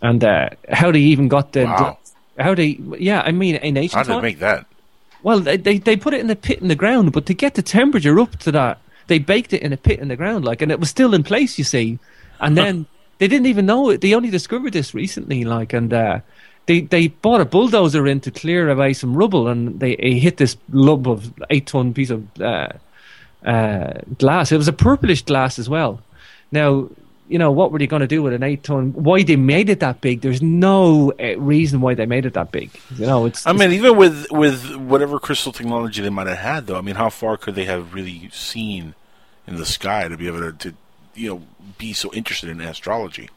And 0.00 0.24
uh, 0.24 0.48
how 0.72 0.90
they 0.90 1.00
even 1.00 1.28
got 1.28 1.52
the 1.52 1.64
Wow. 1.64 1.98
how 2.38 2.54
they 2.54 2.78
yeah 2.98 3.20
I 3.20 3.32
mean 3.32 3.56
in 3.56 3.76
ancient 3.76 4.06
How 4.06 4.14
did 4.14 4.18
they 4.22 4.28
make 4.28 4.38
that? 4.38 4.64
well, 5.22 5.40
they, 5.40 5.56
they 5.58 5.78
they 5.78 5.96
put 5.96 6.14
it 6.14 6.20
in 6.20 6.28
the 6.28 6.36
pit 6.36 6.60
in 6.62 6.68
the 6.68 6.74
ground, 6.74 7.12
but 7.12 7.26
to 7.26 7.34
get 7.34 7.54
the 7.54 7.62
temperature 7.62 8.18
up 8.18 8.36
to 8.38 8.52
that, 8.52 8.78
they 9.08 9.18
baked 9.18 9.52
it 9.52 9.60
in 9.62 9.72
a 9.72 9.76
pit 9.76 9.98
in 10.00 10.08
the 10.08 10.16
ground, 10.16 10.44
like, 10.44 10.62
and 10.62 10.72
it 10.72 10.80
was 10.80 10.88
still 10.88 11.12
in 11.14 11.22
place, 11.22 11.58
you 11.58 11.64
see. 11.64 11.98
And 12.40 12.56
then 12.56 12.86
they 13.18 13.28
didn't 13.28 13.46
even 13.46 13.66
know 13.66 13.90
it. 13.90 14.00
They 14.00 14.14
only 14.14 14.30
discovered 14.30 14.72
this 14.72 14.94
recently, 14.94 15.44
like, 15.44 15.72
and 15.72 15.92
uh, 15.92 16.20
they 16.66 16.82
they 16.82 17.08
bought 17.08 17.40
a 17.40 17.44
bulldozer 17.44 18.06
in 18.06 18.20
to 18.20 18.30
clear 18.30 18.68
away 18.68 18.92
some 18.92 19.16
rubble, 19.16 19.48
and 19.48 19.80
they 19.80 19.92
it 19.92 20.18
hit 20.18 20.36
this 20.36 20.56
lump 20.70 21.06
of 21.06 21.32
eight 21.50 21.66
ton 21.66 21.94
piece 21.94 22.10
of 22.10 22.24
uh, 22.40 22.68
uh, 23.44 24.00
glass. 24.18 24.52
It 24.52 24.56
was 24.56 24.68
a 24.68 24.72
purplish 24.72 25.22
glass 25.22 25.58
as 25.58 25.68
well. 25.68 26.02
Now, 26.52 26.88
you 27.28 27.38
know, 27.38 27.50
what 27.50 27.72
were 27.72 27.78
they 27.78 27.86
going 27.86 28.00
to 28.00 28.06
do 28.06 28.22
with 28.22 28.32
an 28.32 28.42
eight 28.42 28.62
ton? 28.62 28.92
Why 28.92 29.22
they 29.22 29.36
made 29.36 29.70
it 29.70 29.80
that 29.80 30.00
big? 30.00 30.20
There's 30.20 30.42
no 30.42 31.12
uh, 31.12 31.38
reason 31.38 31.80
why 31.80 31.94
they 31.94 32.06
made 32.06 32.26
it 32.26 32.34
that 32.34 32.52
big. 32.52 32.70
You 32.96 33.06
know, 33.06 33.26
it's. 33.26 33.46
I 33.46 33.52
mean, 33.52 33.72
even 33.72 33.96
with 33.96 34.26
with 34.30 34.76
whatever 34.76 35.18
crystal 35.18 35.52
technology 35.52 36.02
they 36.02 36.10
might 36.10 36.26
have 36.26 36.38
had, 36.38 36.66
though, 36.66 36.78
I 36.78 36.82
mean, 36.82 36.96
how 36.96 37.10
far 37.10 37.36
could 37.36 37.54
they 37.54 37.64
have 37.64 37.94
really 37.94 38.28
seen 38.32 38.94
in 39.46 39.56
the 39.56 39.66
sky 39.66 40.08
to 40.08 40.16
be 40.16 40.26
able 40.26 40.40
to, 40.40 40.52
to 40.52 40.74
you 41.16 41.28
know, 41.30 41.42
be 41.78 41.92
so 41.92 42.12
interested 42.12 42.50
in 42.50 42.60
astrology? 42.60 43.30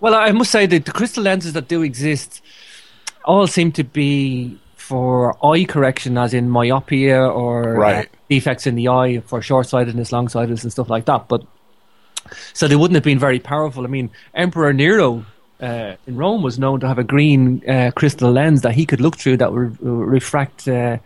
Well, 0.00 0.14
I 0.14 0.32
must 0.32 0.50
say 0.50 0.66
that 0.66 0.84
the 0.84 0.92
crystal 0.92 1.22
lenses 1.22 1.52
that 1.54 1.68
do 1.68 1.82
exist 1.82 2.42
all 3.24 3.46
seem 3.46 3.72
to 3.72 3.84
be 3.84 4.58
for 4.76 5.34
eye 5.44 5.64
correction, 5.64 6.18
as 6.18 6.34
in 6.34 6.50
myopia 6.50 7.18
or 7.22 7.76
uh, 7.76 7.78
Right. 7.78 8.08
defects 8.28 8.66
in 8.66 8.74
the 8.74 8.88
eye 8.88 9.20
for 9.26 9.40
short 9.40 9.66
sightedness, 9.66 10.12
long 10.12 10.28
sightedness, 10.28 10.62
and 10.62 10.70
stuff 10.72 10.90
like 10.90 11.06
that. 11.06 11.26
But 11.28 11.42
so 12.52 12.68
they 12.68 12.76
wouldn't 12.76 12.94
have 12.96 13.04
been 13.04 13.18
very 13.18 13.38
powerful. 13.38 13.84
I 13.84 13.88
mean, 13.88 14.10
Emperor 14.34 14.72
Nero 14.74 15.24
uh, 15.60 15.94
in 16.06 16.16
Rome 16.16 16.42
was 16.42 16.58
known 16.58 16.80
to 16.80 16.88
have 16.88 16.98
a 16.98 17.04
green 17.04 17.62
uh, 17.68 17.92
crystal 17.94 18.30
lens 18.30 18.60
that 18.62 18.72
he 18.74 18.84
could 18.84 19.00
look 19.00 19.16
through 19.16 19.38
that 19.38 19.52
would 19.52 19.78
uh, 19.82 19.88
refract 19.88 20.68
uh, 20.68 20.98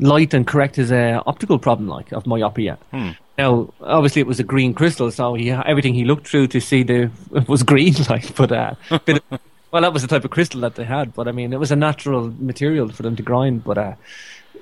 light 0.00 0.34
and 0.34 0.44
correct 0.46 0.74
his 0.76 0.90
uh, 0.90 1.22
optical 1.26 1.58
problem, 1.58 1.88
like 1.88 2.10
of 2.12 2.26
myopia. 2.26 2.78
Hmm. 2.90 3.10
Now, 3.36 3.72
obviously, 3.80 4.20
it 4.20 4.28
was 4.28 4.38
a 4.38 4.44
green 4.44 4.74
crystal, 4.74 5.10
so 5.10 5.34
he 5.34 5.50
everything 5.50 5.94
he 5.94 6.04
looked 6.04 6.28
through 6.28 6.48
to 6.48 6.60
see 6.60 6.82
the 6.82 7.10
was 7.48 7.62
green, 7.62 7.94
like. 8.08 8.34
But 8.36 8.52
uh, 8.52 8.74
bit 9.04 9.22
of- 9.30 9.40
well, 9.72 9.82
that 9.82 9.92
was 9.92 10.02
the 10.02 10.08
type 10.08 10.24
of 10.24 10.30
crystal 10.30 10.60
that 10.60 10.76
they 10.76 10.84
had. 10.84 11.14
But 11.14 11.26
I 11.26 11.32
mean, 11.32 11.52
it 11.52 11.58
was 11.58 11.72
a 11.72 11.76
natural 11.76 12.32
material 12.38 12.88
for 12.90 13.02
them 13.02 13.16
to 13.16 13.22
grind. 13.22 13.64
But 13.64 13.78
uh, 13.78 13.94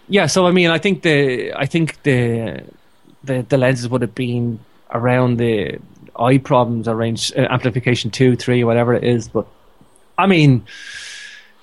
yeah, 0.09 0.27
so 0.27 0.47
I 0.47 0.53
mean, 0.53 0.71
I 0.71 0.79
think 0.79 1.03
the 1.03 1.53
I 1.55 1.67
think 1.67 2.03
the 2.03 2.65
the, 3.25 3.45
the 3.49 3.59
lenses 3.59 3.89
would 3.89 4.03
have 4.03 4.15
been 4.15 4.59
around 4.91 5.39
the 5.39 5.79
eye 6.19 6.39
problems, 6.39 6.89
around 6.89 7.31
uh, 7.37 7.43
amplification 7.43 8.11
two, 8.11 8.37
three, 8.37 8.65
whatever 8.65 8.95
it 8.95 9.05
is. 9.05 9.29
But 9.29 9.47
I 10.17 10.27
mean, 10.27 10.65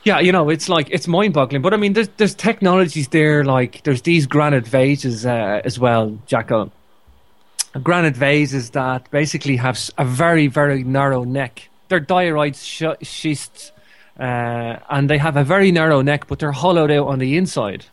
yeah, 0.04 0.20
you 0.20 0.32
know, 0.32 0.50
it's 0.50 0.70
like 0.70 0.90
it's 0.92 1.08
mind-boggling. 1.08 1.62
But 1.64 1.74
I 1.74 1.78
mean, 1.78 1.94
there's 1.94 2.10
there's 2.18 2.36
technologies 2.36 3.08
there, 3.08 3.44
like 3.44 3.84
there's 3.84 4.04
these 4.04 4.28
granite 4.28 4.68
vases 4.68 5.26
uh, 5.26 5.62
as 5.66 5.80
well, 5.80 6.20
Jacko. 6.28 6.72
Granite 7.84 8.16
vases 8.16 8.72
that 8.72 9.10
basically 9.12 9.58
have 9.58 9.80
a 9.98 10.06
very 10.06 10.48
very 10.48 10.84
narrow 10.84 11.24
neck. 11.24 11.70
They're 11.88 12.00
diorite 12.00 12.56
sh- 12.56 12.84
schists, 13.04 13.72
uh, 14.20 14.78
and 14.90 15.10
they 15.10 15.18
have 15.18 15.38
a 15.38 15.44
very 15.44 15.72
narrow 15.72 16.02
neck, 16.02 16.28
but 16.28 16.40
they're 16.40 16.52
hollowed 16.52 16.92
out 16.92 17.08
on 17.08 17.20
the 17.20 17.38
inside. 17.38 17.86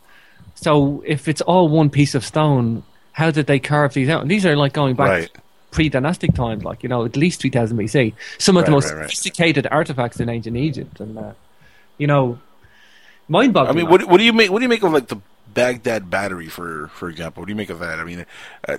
So 0.55 1.03
if 1.07 1.29
it's 1.29 1.41
all 1.43 1.69
one 1.69 1.91
piece 1.91 2.15
of 2.15 2.25
stone, 2.25 2.83
how 3.13 3.31
did 3.31 3.47
they 3.47 3.59
carve 3.59 3.93
these 3.95 4.09
out? 4.09 4.23
And 4.23 4.31
these 4.31 4.47
are 4.47 4.57
like 4.57 4.73
going 4.73 4.97
back 4.97 5.09
Right. 5.09 5.31
pre-dynastic 5.71 6.35
times, 6.35 6.65
like 6.65 6.83
you 6.83 6.89
know, 6.89 7.05
at 7.05 7.17
least 7.17 7.41
3000 7.43 7.77
BC. 7.77 8.15
Some 8.39 8.57
of 8.57 8.65
the 8.65 8.71
most 8.71 8.87
right, 8.87 9.01
right. 9.01 9.03
sophisticated 9.11 9.67
artifacts 9.71 10.21
in 10.21 10.29
ancient 10.29 10.57
Egypt, 10.57 11.01
and 11.01 11.19
uh, 11.19 11.33
you 11.99 12.07
know, 12.07 12.39
mind-boggling. 13.29 13.77
I 13.77 13.81
mean, 13.83 13.91
what 13.91 14.05
what 14.09 14.19
do 14.19 14.25
you 14.25 14.33
make? 14.33 14.51
What 14.51 14.59
do 14.61 14.65
you 14.65 14.69
make 14.71 14.83
of 14.83 14.93
like 14.93 15.09
the 15.09 15.21
Baghdad 15.57 16.11
battery, 16.11 16.49
for 16.49 16.89
for 16.89 17.09
example? 17.09 17.41
What 17.41 17.47
do 17.47 17.53
you 17.53 17.57
make 17.57 17.71
of 17.71 17.81
that? 17.81 17.99
I 17.99 18.05
mean, 18.05 18.25
uh, 18.69 18.77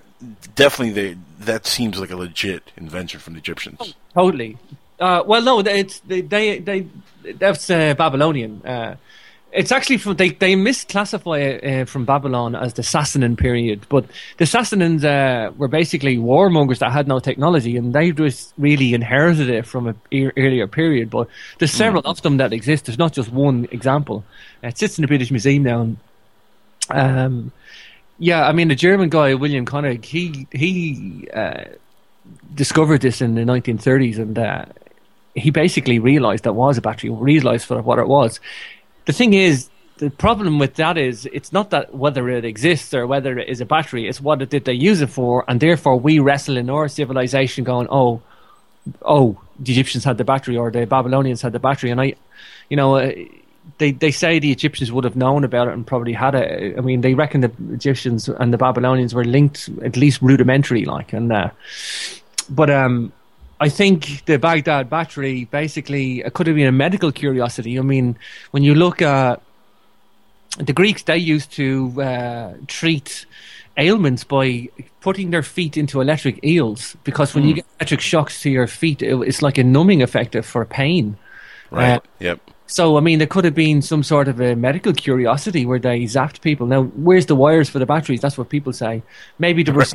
definitely 0.55 0.93
they 0.93 1.17
that 1.39 1.65
seems 1.65 1.99
like 1.99 2.11
a 2.11 2.15
legit 2.15 2.71
invention 2.77 3.19
from 3.19 3.33
the 3.33 3.39
Egyptians. 3.39 3.95
Totally. 4.13 4.57
Uh, 4.99 5.23
well, 5.25 5.41
no, 5.41 5.59
it's 5.59 5.99
they 5.99 6.21
they, 6.21 6.59
they 6.59 6.87
that's 7.35 7.69
uh, 7.69 7.93
Babylonian. 7.95 8.65
Uh, 8.65 8.95
it's 9.51 9.71
actually 9.71 9.97
from 9.97 10.15
they 10.15 10.29
they 10.29 10.55
misclassify 10.55 11.39
it 11.39 11.63
uh, 11.63 11.85
from 11.85 12.05
Babylon 12.05 12.55
as 12.55 12.73
the 12.73 12.81
Sassanid 12.81 13.37
period, 13.37 13.85
but 13.89 14.05
the 14.37 14.45
Sassanids 14.45 15.03
uh, 15.03 15.51
were 15.57 15.67
basically 15.67 16.17
warmongers 16.17 16.79
that 16.79 16.91
had 16.91 17.07
no 17.07 17.19
technology, 17.19 17.77
and 17.77 17.93
they 17.93 18.11
just 18.11 18.53
really 18.57 18.93
inherited 18.93 19.49
it 19.49 19.65
from 19.65 19.87
an 19.87 20.01
e- 20.11 20.31
earlier 20.37 20.67
period. 20.67 21.09
But 21.09 21.27
there's 21.59 21.71
several 21.71 22.01
of 22.05 22.21
them 22.21 22.37
that 22.37 22.53
exist. 22.53 22.85
There's 22.85 22.99
not 22.99 23.13
just 23.13 23.31
one 23.31 23.67
example. 23.71 24.23
It 24.63 24.77
sits 24.77 24.97
in 24.97 25.03
the 25.03 25.07
British 25.07 25.31
Museum 25.31 25.63
now. 25.63 25.81
And, 25.81 25.97
um, 26.89 27.51
yeah, 28.19 28.47
I 28.47 28.51
mean 28.51 28.68
the 28.68 28.76
German 28.76 29.09
guy 29.09 29.34
William 29.34 29.65
Koenig, 29.65 30.03
he 30.03 30.47
he 30.51 31.27
uh, 31.34 31.65
discovered 32.53 33.01
this 33.01 33.22
in 33.22 33.35
the 33.35 33.41
1930s, 33.41 34.18
and 34.18 34.38
uh, 34.38 34.65
he 35.35 35.51
basically 35.51 35.99
realized 35.99 36.43
that 36.45 36.53
was 36.53 36.77
a 36.77 36.81
battery, 36.81 37.09
realized 37.09 37.65
for 37.65 37.81
what 37.81 37.99
it 37.99 38.07
was. 38.07 38.39
The 39.05 39.14
thing 39.14 39.34
is, 39.34 39.69
the 39.97 40.09
problem 40.09 40.59
with 40.59 40.76
that 40.76 40.97
is 40.97 41.27
it's 41.31 41.53
not 41.53 41.69
that 41.72 41.93
whether 41.93 42.30
it 42.30 42.45
exists 42.45 42.93
or 42.93 43.07
whether 43.07 43.38
it 43.38 43.47
is 43.49 43.61
a 43.61 43.65
battery, 43.65 44.07
it's 44.07 44.22
what 44.22 44.39
did 44.49 44.65
they 44.65 44.73
use 44.73 45.01
it 45.01 45.09
for, 45.09 45.45
and 45.47 45.59
therefore 45.59 45.99
we 45.99 46.19
wrestle 46.19 46.57
in 46.57 46.69
our 46.69 46.88
civilization 46.88 47.64
going, 47.64 47.88
oh, 47.89 48.22
oh, 49.03 49.39
the 49.59 49.72
Egyptians 49.72 50.03
had 50.03 50.18
the 50.18 50.23
battery 50.23 50.57
or 50.57 50.72
the 50.72 50.85
Babylonians 50.85 51.41
had 51.41 51.51
the 51.51 51.59
battery, 51.59 51.91
and 51.91 52.01
I, 52.01 52.15
you 52.69 52.77
know. 52.77 53.14
They 53.79 53.91
they 53.91 54.11
say 54.11 54.39
the 54.39 54.51
Egyptians 54.51 54.91
would 54.91 55.03
have 55.03 55.15
known 55.15 55.43
about 55.43 55.67
it 55.67 55.73
and 55.73 55.85
probably 55.85 56.13
had 56.13 56.33
it. 56.35 56.77
I 56.77 56.81
mean, 56.81 57.01
they 57.01 57.13
reckon 57.13 57.41
the 57.41 57.51
Egyptians 57.71 58.27
and 58.27 58.51
the 58.51 58.57
Babylonians 58.57 59.13
were 59.13 59.25
linked 59.25 59.69
at 59.83 59.95
least 59.95 60.21
rudimentary, 60.21 60.83
like, 60.85 61.13
and 61.13 61.31
uh, 61.31 61.49
but 62.49 62.69
um, 62.69 63.11
I 63.59 63.69
think 63.69 64.25
the 64.25 64.37
Baghdad 64.37 64.89
battery 64.89 65.45
basically 65.45 66.21
it 66.21 66.33
could 66.33 66.47
have 66.47 66.55
been 66.55 66.67
a 66.67 66.71
medical 66.71 67.11
curiosity. 67.11 67.77
I 67.77 67.81
mean, 67.83 68.17
when 68.51 68.63
you 68.63 68.73
look 68.73 69.01
at 69.01 69.41
the 70.57 70.73
Greeks, 70.73 71.03
they 71.03 71.17
used 71.17 71.51
to 71.53 72.01
uh, 72.01 72.53
treat 72.67 73.25
ailments 73.77 74.23
by 74.23 74.69
putting 75.01 75.29
their 75.29 75.43
feet 75.43 75.77
into 75.77 76.01
electric 76.01 76.43
eels 76.43 76.95
because 77.03 77.35
when 77.35 77.43
you 77.43 77.53
Mm. 77.53 77.57
get 77.57 77.65
electric 77.79 78.01
shocks 78.01 78.41
to 78.41 78.49
your 78.49 78.65
feet, 78.65 79.03
it, 79.03 79.13
it's 79.27 79.43
like 79.43 79.59
a 79.59 79.63
numbing 79.63 80.01
effect 80.01 80.35
for 80.43 80.65
pain. 80.65 81.15
Right. 81.69 81.97
Uh, 81.97 81.99
yep. 82.19 82.39
So, 82.68 82.98
I 82.98 82.99
mean, 82.99 83.19
there 83.19 83.27
could 83.27 83.45
have 83.45 83.56
been 83.56 83.81
some 83.81 84.03
sort 84.03 84.27
of 84.27 84.41
a 84.41 84.53
medical 84.56 84.91
curiosity 84.91 85.65
where 85.65 85.80
they 85.80 86.02
zapped 86.03 86.41
people. 86.41 86.68
Now, 86.68 86.84
where's 86.84 87.26
the 87.26 87.35
wires 87.35 87.69
for 87.69 87.80
the 87.80 87.85
batteries? 87.85 88.19
That's 88.19 88.38
what 88.38 88.49
people 88.49 88.73
say. 88.73 89.02
Maybe 89.39 89.64
there 89.64 89.73
was, 89.73 89.94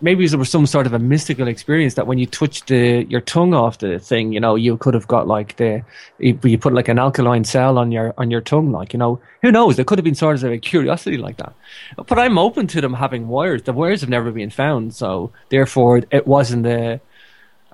maybe 0.00 0.26
there 0.28 0.38
was 0.38 0.48
some 0.48 0.66
sort 0.66 0.86
of 0.86 0.92
a 0.92 1.00
mystical 1.00 1.48
experience 1.48 1.94
that 1.94 2.06
when 2.06 2.18
you 2.18 2.26
touched 2.26 2.68
the, 2.68 3.04
your 3.08 3.20
tongue 3.20 3.54
off 3.54 3.78
the 3.78 3.98
thing, 3.98 4.32
you 4.32 4.38
know, 4.38 4.54
you 4.54 4.76
could 4.76 4.94
have 4.94 5.08
got 5.08 5.26
like 5.26 5.56
the, 5.56 5.84
you 6.18 6.58
put 6.58 6.72
like 6.72 6.86
an 6.86 7.00
alkaline 7.00 7.42
cell 7.42 7.76
on 7.76 7.90
your 7.90 8.14
on 8.16 8.30
your 8.30 8.40
tongue, 8.40 8.70
like 8.70 8.92
you 8.92 8.98
know, 9.00 9.20
who 9.42 9.50
knows? 9.50 9.74
There 9.74 9.84
could 9.84 9.98
have 9.98 10.04
been 10.04 10.14
sort 10.14 10.36
of 10.36 10.44
a 10.44 10.58
curiosity 10.58 11.16
like 11.16 11.38
that. 11.38 11.52
But 11.96 12.18
I'm 12.20 12.38
open 12.38 12.68
to 12.68 12.80
them 12.80 12.94
having 12.94 13.26
wires. 13.26 13.64
The 13.64 13.72
wires 13.72 14.00
have 14.00 14.10
never 14.10 14.30
been 14.30 14.50
found, 14.50 14.94
so 14.94 15.32
therefore 15.48 16.02
it 16.12 16.26
wasn't 16.26 16.66
a 16.66 17.00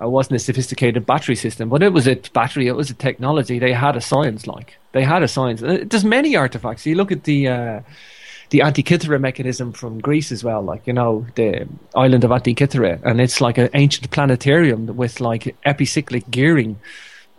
it 0.01 0.09
wasn't 0.09 0.37
a 0.37 0.39
sophisticated 0.39 1.05
battery 1.05 1.35
system, 1.35 1.69
but 1.69 1.83
it 1.83 1.91
was 1.91 2.07
a 2.07 2.15
battery. 2.33 2.67
It 2.67 2.75
was 2.75 2.89
a 2.89 2.93
technology. 2.93 3.59
They 3.59 3.73
had 3.73 3.95
a 3.95 4.01
science, 4.01 4.47
like 4.47 4.77
they 4.91 5.03
had 5.03 5.23
a 5.23 5.27
science. 5.27 5.61
Uh, 5.61 5.83
There's 5.85 6.05
many 6.05 6.35
artifacts. 6.35 6.85
You 6.85 6.95
look 6.95 7.11
at 7.11 7.25
the 7.25 7.47
uh, 7.47 7.79
the 8.49 8.59
Antikythera 8.59 9.19
mechanism 9.19 9.73
from 9.73 9.99
Greece 9.99 10.31
as 10.31 10.43
well, 10.43 10.61
like 10.61 10.87
you 10.87 10.93
know 10.93 11.25
the 11.35 11.67
island 11.95 12.23
of 12.23 12.31
Antikythera, 12.31 13.01
and 13.03 13.19
it's 13.19 13.41
like 13.41 13.57
an 13.57 13.69
ancient 13.73 14.09
planetarium 14.11 14.95
with 14.95 15.19
like 15.19 15.55
epicyclic 15.65 16.29
gearing, 16.31 16.79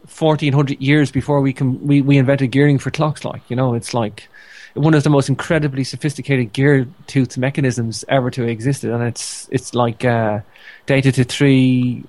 fourteen 0.07 0.53
hundred 0.53 0.81
years 0.81 1.11
before 1.11 1.41
we 1.41 1.53
can 1.53 1.85
we, 1.87 2.03
we 2.03 2.19
invented 2.19 2.51
gearing 2.51 2.79
for 2.79 2.91
clocks. 2.91 3.25
Like 3.25 3.43
you 3.49 3.57
know, 3.57 3.75
it's 3.75 3.95
like 3.95 4.29
one 4.75 4.95
of 4.95 5.03
the 5.03 5.11
most 5.11 5.29
incredibly 5.29 5.83
sophisticated 5.83 6.53
gear 6.53 6.87
tooth 7.07 7.37
mechanisms 7.37 8.05
ever 8.09 8.31
to 8.31 8.47
exist, 8.47 8.85
and 8.85 9.03
it's 9.03 9.49
it's 9.51 9.75
like 9.75 10.05
uh, 10.05 10.41
dated 10.87 11.15
to 11.15 11.25
three 11.25 12.05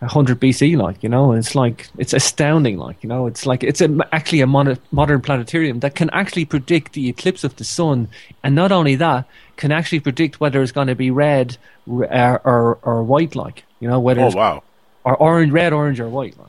100 0.00 0.38
BC, 0.40 0.76
like 0.76 1.02
you 1.02 1.08
know, 1.08 1.32
it's 1.32 1.54
like 1.54 1.88
it's 1.98 2.12
astounding, 2.12 2.78
like 2.78 3.02
you 3.02 3.08
know, 3.08 3.26
it's 3.26 3.46
like 3.46 3.64
it's 3.64 3.80
a, 3.80 3.88
actually 4.12 4.40
a 4.40 4.46
mon- 4.46 4.78
modern 4.92 5.20
planetarium 5.20 5.80
that 5.80 5.94
can 5.96 6.08
actually 6.10 6.44
predict 6.44 6.92
the 6.92 7.08
eclipse 7.08 7.42
of 7.44 7.56
the 7.56 7.64
sun, 7.64 8.08
and 8.44 8.54
not 8.54 8.70
only 8.70 8.94
that, 8.96 9.24
can 9.56 9.72
actually 9.72 10.00
predict 10.00 10.40
whether 10.40 10.62
it's 10.62 10.72
going 10.72 10.86
to 10.86 10.94
be 10.94 11.10
red 11.10 11.56
or, 11.86 12.40
or 12.44 12.78
or 12.82 13.02
white, 13.02 13.34
like 13.34 13.64
you 13.80 13.88
know, 13.88 13.98
whether 13.98 14.20
Oh 14.20 14.26
it's, 14.26 14.36
wow. 14.36 14.62
or 15.04 15.16
orange, 15.16 15.50
red, 15.52 15.72
orange, 15.72 15.98
or 16.00 16.08
white, 16.08 16.38
like 16.38 16.48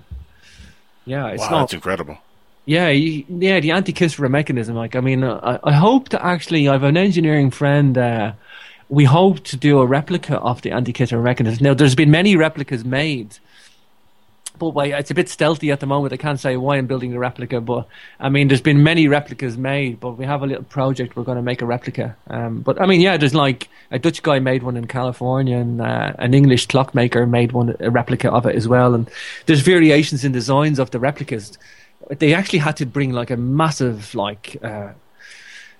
yeah, 1.06 1.28
it's 1.28 1.42
wow, 1.44 1.50
not 1.50 1.60
that's 1.62 1.74
incredible. 1.74 2.18
yeah, 2.66 2.90
yeah, 2.90 3.60
the 3.60 3.70
Antikythera 3.70 4.30
mechanism. 4.30 4.76
Like, 4.76 4.96
I 4.96 5.00
mean, 5.00 5.24
I, 5.24 5.60
I 5.64 5.72
hope 5.74 6.10
to 6.10 6.24
actually. 6.24 6.68
I 6.68 6.74
have 6.74 6.84
an 6.84 6.98
engineering 6.98 7.50
friend. 7.50 7.98
Uh, 7.98 8.34
we 8.90 9.06
hope 9.06 9.44
to 9.46 9.56
do 9.56 9.80
a 9.80 9.86
replica 9.86 10.38
of 10.38 10.62
the 10.62 10.72
Antikythera 10.72 11.24
mechanism. 11.24 11.64
Now, 11.64 11.74
there's 11.76 11.96
been 11.96 12.12
many 12.12 12.36
replicas 12.36 12.84
made, 12.84 13.38
But 14.60 14.72
why 14.72 14.88
it's 14.88 15.10
a 15.10 15.14
bit 15.14 15.30
stealthy 15.30 15.72
at 15.72 15.80
the 15.80 15.86
moment. 15.86 16.12
I 16.12 16.18
can't 16.18 16.40
say 16.40 16.58
why 16.58 16.78
I'm 16.78 16.88
building 16.88 17.12
the 17.12 17.20
replica, 17.20 17.62
but 17.62 17.88
I 18.20 18.30
mean, 18.30 18.50
there's 18.50 18.62
been 18.62 18.84
many 18.84 19.08
replicas 19.08 19.58
made, 19.58 20.00
but 20.00 20.18
we 20.18 20.26
have 20.26 20.42
a 20.42 20.46
little 20.46 20.66
project. 20.66 21.16
We're 21.16 21.24
going 21.24 21.38
to 21.38 21.42
make 21.42 21.62
a 21.62 21.66
replica. 21.66 22.18
Um, 22.30 22.60
but 22.60 22.82
I 22.82 22.86
mean, 22.86 23.00
yeah, 23.00 23.16
there's 23.16 23.36
like 23.36 23.70
a 23.92 24.00
Dutch 24.00 24.22
guy 24.22 24.40
made 24.40 24.64
one 24.64 24.76
in 24.76 24.86
California, 24.88 25.58
and 25.58 25.82
uh, 25.82 26.14
an 26.20 26.34
English 26.34 26.66
clockmaker 26.68 27.26
made 27.26 27.54
one 27.54 27.76
a 27.80 27.90
replica 27.90 28.32
of 28.32 28.46
it 28.46 28.56
as 28.56 28.68
well. 28.68 28.94
And 28.94 29.10
there's 29.46 29.62
variations 29.62 30.26
in 30.26 30.34
designs 30.34 30.78
of 30.80 30.92
the 30.92 31.00
replicas. 31.00 31.58
They 32.10 32.34
actually 32.34 32.60
had 32.60 32.76
to 32.78 32.86
bring 32.86 33.12
like 33.14 33.30
a 33.30 33.38
massive 33.38 34.14
like. 34.14 34.58
Uh, 34.62 34.90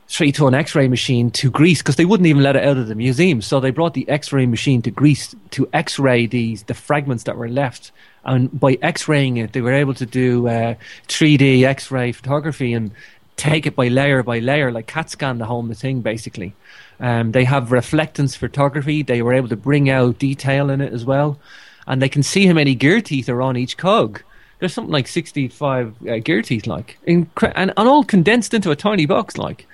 three 0.10 0.32
ton 0.32 0.56
X-ray 0.56 0.88
machine 0.88 1.30
to 1.30 1.52
Greece 1.52 1.82
because 1.82 1.96
they 1.96 2.04
wouldn't 2.04 2.28
even 2.28 2.42
let 2.42 2.56
it 2.56 2.66
out 2.66 2.78
of 2.78 2.88
the 2.88 2.96
museum. 2.96 3.42
So 3.42 3.60
they 3.60 3.70
brought 3.70 3.94
the 3.94 4.10
X-ray 4.10 4.48
machine 4.48 4.82
to 4.82 4.92
Greece 4.92 5.36
to 5.52 5.70
X-ray 5.72 6.26
these 6.26 6.64
the 6.64 6.74
fragments 6.74 7.24
that 7.26 7.38
were 7.38 7.48
left, 7.48 7.92
and 8.26 8.60
by 8.60 8.78
X-raying 8.82 9.38
it, 9.38 9.54
they 9.54 9.62
were 9.62 9.74
able 9.74 9.94
to 9.94 10.06
do 10.06 10.48
uh, 10.48 10.76
3D 11.08 11.64
X-ray 11.64 12.12
photography 12.12 12.74
and 12.74 12.92
take 13.38 13.66
it 13.66 13.76
by 13.76 13.88
layer 13.88 14.22
by 14.24 14.40
layer, 14.40 14.72
like 14.72 14.88
CAT 14.88 15.10
scan 15.12 15.38
the 15.38 15.46
whole 15.46 15.66
thing 15.74 16.02
basically. 16.02 16.54
Um, 17.00 17.32
they 17.32 17.46
have 17.46 17.70
reflectance 17.70 18.36
photography. 18.36 19.04
They 19.04 19.22
were 19.22 19.34
able 19.34 19.48
to 19.50 19.56
bring 19.56 19.90
out 19.90 20.20
detail 20.20 20.70
in 20.70 20.82
it 20.82 20.92
as 20.92 21.06
well, 21.06 21.40
and 21.88 22.02
they 22.02 22.10
can 22.10 22.24
see 22.24 22.48
how 22.48 22.54
many 22.54 22.76
gear 22.76 23.00
teeth 23.00 23.30
are 23.30 23.42
on 23.42 23.56
each 23.56 23.78
cog. 23.78 24.22
There's 24.58 24.74
something 24.74 24.92
like 24.92 25.08
65 25.08 25.96
uh, 26.06 26.18
gear 26.18 26.42
teeth, 26.42 26.68
like, 26.68 26.98
Incre- 27.08 27.54
and, 27.56 27.72
and 27.78 27.88
all 27.88 28.04
condensed 28.04 28.54
into 28.54 28.72
a 28.72 28.76
tiny 28.76 29.06
box, 29.06 29.38
like. 29.38 29.66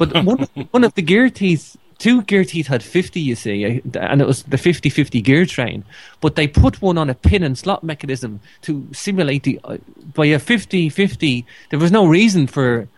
But 0.00 0.14
one, 0.24 0.48
one 0.70 0.82
of 0.82 0.94
the 0.94 1.02
gear 1.02 1.28
teeth, 1.28 1.76
two 1.98 2.22
gear 2.22 2.42
teeth 2.42 2.68
had 2.68 2.82
50, 2.82 3.20
you 3.20 3.34
see, 3.34 3.82
uh, 3.94 3.98
and 3.98 4.22
it 4.22 4.26
was 4.26 4.42
the 4.44 4.56
50 4.56 4.88
50 4.88 5.20
gear 5.20 5.44
train. 5.44 5.84
But 6.22 6.36
they 6.36 6.48
put 6.48 6.80
one 6.80 6.96
on 6.96 7.10
a 7.10 7.14
pin 7.14 7.42
and 7.42 7.56
slot 7.56 7.84
mechanism 7.84 8.40
to 8.62 8.88
simulate 8.92 9.42
the. 9.42 9.60
Uh, 9.62 9.76
by 10.14 10.26
a 10.26 10.38
50 10.38 10.88
50, 10.88 11.44
there 11.68 11.78
was 11.78 11.92
no 11.92 12.06
reason 12.06 12.46
for 12.46 12.88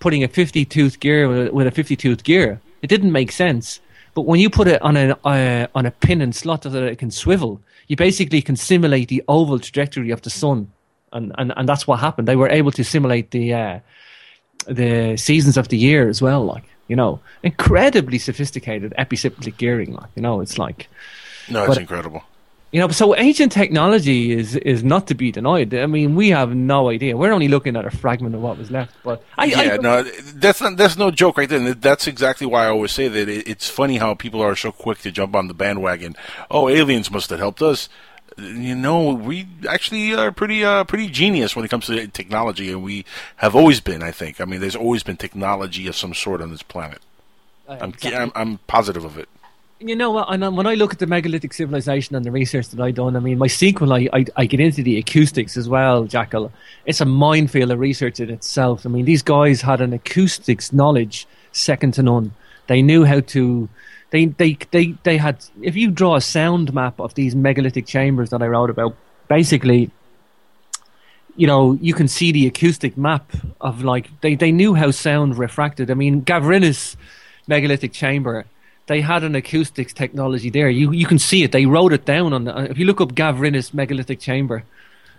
putting 0.00 0.24
a 0.24 0.28
50 0.28 0.64
tooth 0.64 0.98
gear 0.98 1.28
with 1.28 1.48
a, 1.48 1.52
with 1.52 1.66
a 1.66 1.70
50 1.70 1.94
tooth 1.94 2.24
gear. 2.24 2.60
It 2.80 2.86
didn't 2.88 3.12
make 3.12 3.32
sense. 3.32 3.80
But 4.14 4.22
when 4.22 4.40
you 4.40 4.48
put 4.48 4.66
it 4.66 4.80
on 4.80 4.96
a 4.96 5.18
uh, 5.24 5.66
on 5.74 5.84
a 5.84 5.90
pin 5.90 6.22
and 6.22 6.34
slot 6.34 6.62
so 6.62 6.70
that 6.70 6.82
it 6.82 6.98
can 6.98 7.10
swivel, 7.10 7.60
you 7.86 7.96
basically 7.96 8.40
can 8.40 8.56
simulate 8.56 9.08
the 9.08 9.22
oval 9.28 9.58
trajectory 9.58 10.10
of 10.10 10.22
the 10.22 10.30
sun, 10.30 10.72
and 11.12 11.34
and, 11.36 11.52
and 11.54 11.68
that's 11.68 11.86
what 11.86 12.00
happened. 12.00 12.26
They 12.26 12.36
were 12.36 12.48
able 12.48 12.72
to 12.72 12.82
simulate 12.82 13.30
the 13.30 13.52
uh, 13.52 13.80
the 14.68 15.16
seasons 15.16 15.56
of 15.56 15.68
the 15.68 15.78
year 15.78 16.08
as 16.08 16.20
well. 16.22 16.44
Like 16.44 16.64
you 16.88 16.96
know, 16.96 17.20
incredibly 17.42 18.18
sophisticated 18.18 18.94
epicyclic 18.98 19.56
gearing. 19.56 19.92
Like 19.94 20.10
you 20.14 20.22
know, 20.22 20.40
it's 20.40 20.58
like 20.58 20.88
No, 21.48 21.60
it's 21.64 21.68
but- 21.74 21.78
incredible. 21.78 22.22
you 22.72 22.80
know, 22.80 22.88
so 22.88 23.14
ancient 23.16 23.52
technology 23.52 24.32
is 24.32 24.56
is 24.56 24.82
not 24.84 25.06
to 25.06 25.14
be 25.14 25.30
denied. 25.32 25.72
I 25.74 25.86
mean, 25.86 26.14
we 26.16 26.30
have 26.30 26.54
no 26.54 26.90
idea. 26.90 27.16
We're 27.16 27.32
only 27.32 27.48
looking 27.48 27.76
at 27.76 27.84
a 27.86 27.90
fragment 27.90 28.34
of 28.34 28.40
what 28.42 28.58
was 28.58 28.70
left. 28.70 28.92
But 29.02 29.22
I, 29.38 29.44
yeah, 29.46 29.74
I 29.74 29.76
no, 29.78 30.02
that's 30.42 30.60
not, 30.60 30.76
that's 30.76 30.96
no 30.96 31.10
joke 31.10 31.38
right 31.38 31.48
there. 31.48 31.74
That's 31.74 32.06
exactly 32.06 32.46
why 32.46 32.64
I 32.66 32.68
always 32.68 32.92
say 32.92 33.08
that 33.08 33.28
it, 33.28 33.48
it's 33.48 33.68
funny 33.70 33.96
how 33.98 34.14
people 34.14 34.40
are 34.42 34.56
so 34.56 34.70
quick 34.72 34.98
to 34.98 35.10
jump 35.10 35.34
on 35.34 35.48
the 35.48 35.54
bandwagon. 35.54 36.14
Oh, 36.50 36.68
aliens 36.68 37.10
must 37.10 37.30
have 37.30 37.38
helped 37.38 37.62
us. 37.62 37.88
You 38.38 38.74
know, 38.74 39.14
we 39.14 39.48
actually 39.66 40.14
are 40.14 40.30
pretty 40.30 40.62
uh, 40.62 40.84
pretty 40.84 41.08
genius 41.08 41.56
when 41.56 41.64
it 41.64 41.68
comes 41.68 41.86
to 41.86 42.06
technology, 42.08 42.70
and 42.70 42.82
we 42.82 43.06
have 43.36 43.56
always 43.56 43.80
been. 43.80 44.02
I 44.02 44.10
think. 44.10 44.40
I 44.40 44.44
mean, 44.44 44.60
there's 44.60 44.76
always 44.76 45.02
been 45.02 45.16
technology 45.16 45.86
of 45.86 45.96
some 45.96 46.12
sort 46.12 46.42
on 46.42 46.50
this 46.50 46.62
planet. 46.62 47.00
Uh, 47.66 47.78
I'm, 47.80 47.88
exactly. 47.90 48.14
I'm 48.20 48.32
I'm 48.34 48.58
positive 48.66 49.04
of 49.04 49.16
it. 49.16 49.28
You 49.80 49.96
know 49.96 50.10
what? 50.10 50.26
And 50.30 50.44
uh, 50.44 50.50
when 50.50 50.66
I 50.66 50.74
look 50.74 50.92
at 50.92 50.98
the 50.98 51.06
megalithic 51.06 51.54
civilization 51.54 52.14
and 52.14 52.24
the 52.26 52.30
research 52.30 52.68
that 52.68 52.80
I've 52.80 52.94
done, 52.94 53.16
I 53.16 53.20
mean, 53.20 53.38
my 53.38 53.46
sequel, 53.46 53.94
I, 53.94 54.08
I 54.12 54.26
I 54.36 54.44
get 54.44 54.60
into 54.60 54.82
the 54.82 54.98
acoustics 54.98 55.56
as 55.56 55.66
well, 55.66 56.04
Jackal. 56.04 56.52
It's 56.84 57.00
a 57.00 57.06
minefield 57.06 57.70
of 57.70 57.78
research 57.78 58.20
in 58.20 58.28
itself. 58.28 58.84
I 58.84 58.90
mean, 58.90 59.06
these 59.06 59.22
guys 59.22 59.62
had 59.62 59.80
an 59.80 59.94
acoustics 59.94 60.74
knowledge 60.74 61.26
second 61.52 61.94
to 61.94 62.02
none. 62.02 62.32
They 62.66 62.82
knew 62.82 63.04
how 63.04 63.20
to. 63.20 63.68
They 64.10 64.26
they 64.26 64.56
they 64.70 64.94
they 65.02 65.16
had. 65.16 65.44
If 65.62 65.76
you 65.76 65.90
draw 65.90 66.16
a 66.16 66.20
sound 66.20 66.72
map 66.72 67.00
of 67.00 67.14
these 67.14 67.34
megalithic 67.34 67.86
chambers 67.86 68.30
that 68.30 68.42
I 68.42 68.46
wrote 68.46 68.70
about, 68.70 68.96
basically, 69.28 69.90
you 71.36 71.46
know, 71.46 71.74
you 71.74 71.94
can 71.94 72.08
see 72.08 72.32
the 72.32 72.46
acoustic 72.46 72.96
map 72.96 73.32
of 73.60 73.82
like 73.82 74.08
they, 74.20 74.34
they 74.34 74.52
knew 74.52 74.74
how 74.74 74.90
sound 74.90 75.38
refracted. 75.38 75.90
I 75.90 75.94
mean, 75.94 76.22
Gavrinis 76.22 76.96
megalithic 77.46 77.92
chamber, 77.92 78.46
they 78.86 79.00
had 79.00 79.22
an 79.22 79.34
acoustics 79.34 79.92
technology 79.92 80.50
there. 80.50 80.70
You 80.70 80.92
you 80.92 81.06
can 81.06 81.18
see 81.18 81.42
it. 81.42 81.52
They 81.52 81.66
wrote 81.66 81.92
it 81.92 82.04
down 82.04 82.32
on. 82.32 82.44
The, 82.44 82.70
if 82.70 82.78
you 82.78 82.86
look 82.86 83.00
up 83.00 83.12
Gavrinis 83.12 83.74
megalithic 83.74 84.20
chamber, 84.20 84.64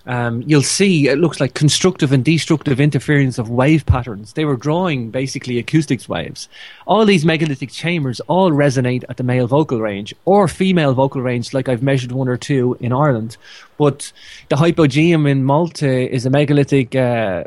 um, 0.08 0.42
you'll 0.48 0.62
see 0.62 1.10
it 1.10 1.18
looks 1.18 1.40
like 1.40 1.54
constructive 1.54 2.14
and 2.14 2.24
destructive 2.24 2.80
interference 2.80 3.38
of 3.38 3.50
wave 3.50 3.86
patterns. 3.86 4.34
They 4.34 4.46
were 4.46 4.56
drawing 4.56 5.12
basically 5.12 5.60
acoustics 5.60 6.08
waves. 6.08 6.48
All 6.86 7.06
these 7.06 7.26
megalithic 7.26 7.72
chambers 7.72 8.22
all 8.22 8.52
resonate 8.52 9.04
at 9.10 9.18
the 9.18 9.24
male 9.24 9.48
vocal 9.48 9.82
range 9.82 10.16
or 10.24 10.48
female 10.48 10.94
vocal 10.94 11.22
range, 11.22 11.54
like 11.54 11.68
I've 11.68 11.84
measured 11.84 12.14
one 12.14 12.30
or 12.30 12.38
two 12.38 12.78
in 12.80 12.94
Ireland. 12.94 13.36
But 13.78 14.12
the 14.48 14.56
hypogeum 14.56 15.30
in 15.30 15.44
Malta 15.44 16.10
is 16.10 16.26
a 16.26 16.30
megalithic 16.30 16.96
uh, 16.96 17.44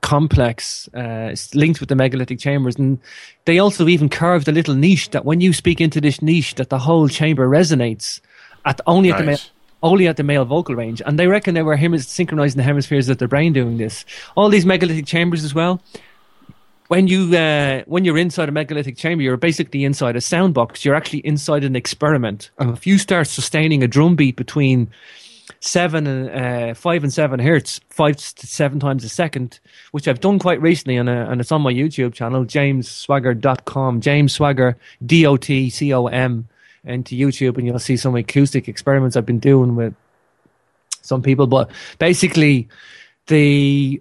complex 0.00 0.88
uh, 0.94 1.34
linked 1.54 1.78
with 1.78 1.88
the 1.88 1.94
megalithic 1.94 2.40
chambers, 2.40 2.74
and 2.76 2.98
they 3.44 3.60
also 3.60 3.86
even 3.86 4.08
carved 4.08 4.48
a 4.48 4.52
little 4.52 4.74
niche 4.74 5.10
that 5.10 5.24
when 5.24 5.40
you 5.40 5.52
speak 5.52 5.80
into 5.80 6.00
this 6.00 6.20
niche, 6.20 6.56
that 6.56 6.70
the 6.70 6.78
whole 6.78 7.08
chamber 7.08 7.46
resonates 7.46 8.20
at 8.64 8.80
only 8.86 9.12
at 9.12 9.18
the 9.18 9.24
male 9.24 9.32
Nice. 9.34 9.50
Only 9.82 10.06
at 10.08 10.16
the 10.16 10.22
male 10.22 10.44
vocal 10.44 10.74
range. 10.74 11.02
And 11.04 11.18
they 11.18 11.26
reckon 11.26 11.54
they 11.54 11.62
were 11.62 11.76
hemis- 11.76 12.06
synchronizing 12.06 12.56
the 12.56 12.62
hemispheres 12.62 13.08
of 13.08 13.18
their 13.18 13.28
brain 13.28 13.52
doing 13.52 13.78
this. 13.78 14.04
All 14.36 14.48
these 14.48 14.66
megalithic 14.66 15.06
chambers 15.06 15.44
as 15.44 15.54
well. 15.54 15.80
When 16.88 17.06
you 17.06 17.36
uh, 17.36 17.84
when 17.86 18.04
you're 18.04 18.18
inside 18.18 18.48
a 18.48 18.52
megalithic 18.52 18.96
chamber, 18.96 19.22
you're 19.22 19.36
basically 19.36 19.84
inside 19.84 20.16
a 20.16 20.20
sound 20.20 20.54
box. 20.54 20.84
You're 20.84 20.96
actually 20.96 21.20
inside 21.20 21.62
an 21.62 21.76
experiment. 21.76 22.50
And 22.58 22.76
if 22.76 22.84
you 22.84 22.98
start 22.98 23.28
sustaining 23.28 23.84
a 23.84 23.88
drum 23.88 24.16
beat 24.16 24.34
between 24.34 24.90
seven 25.60 26.06
and 26.06 26.30
uh, 26.30 26.74
five 26.74 27.04
and 27.04 27.12
seven 27.12 27.38
hertz, 27.38 27.80
five 27.90 28.16
to 28.16 28.46
seven 28.46 28.80
times 28.80 29.04
a 29.04 29.08
second, 29.08 29.60
which 29.92 30.08
I've 30.08 30.20
done 30.20 30.38
quite 30.38 30.60
recently, 30.60 30.96
and, 30.96 31.08
uh, 31.08 31.26
and 31.28 31.40
it's 31.40 31.52
on 31.52 31.62
my 31.62 31.72
YouTube 31.72 32.14
channel, 32.14 32.44
jamesswagger.com, 32.44 34.00
James 34.00 34.34
Swagger, 34.34 34.76
D 35.04 35.26
O 35.26 35.36
T 35.36 35.70
C 35.70 35.92
O 35.94 36.06
M, 36.06 36.48
into 36.84 37.16
YouTube, 37.16 37.56
and 37.58 37.66
you'll 37.66 37.78
see 37.78 37.96
some 37.96 38.16
acoustic 38.16 38.68
experiments 38.68 39.16
I've 39.16 39.26
been 39.26 39.38
doing 39.38 39.76
with 39.76 39.94
some 41.02 41.22
people. 41.22 41.46
But 41.46 41.70
basically, 41.98 42.68
the 43.26 44.00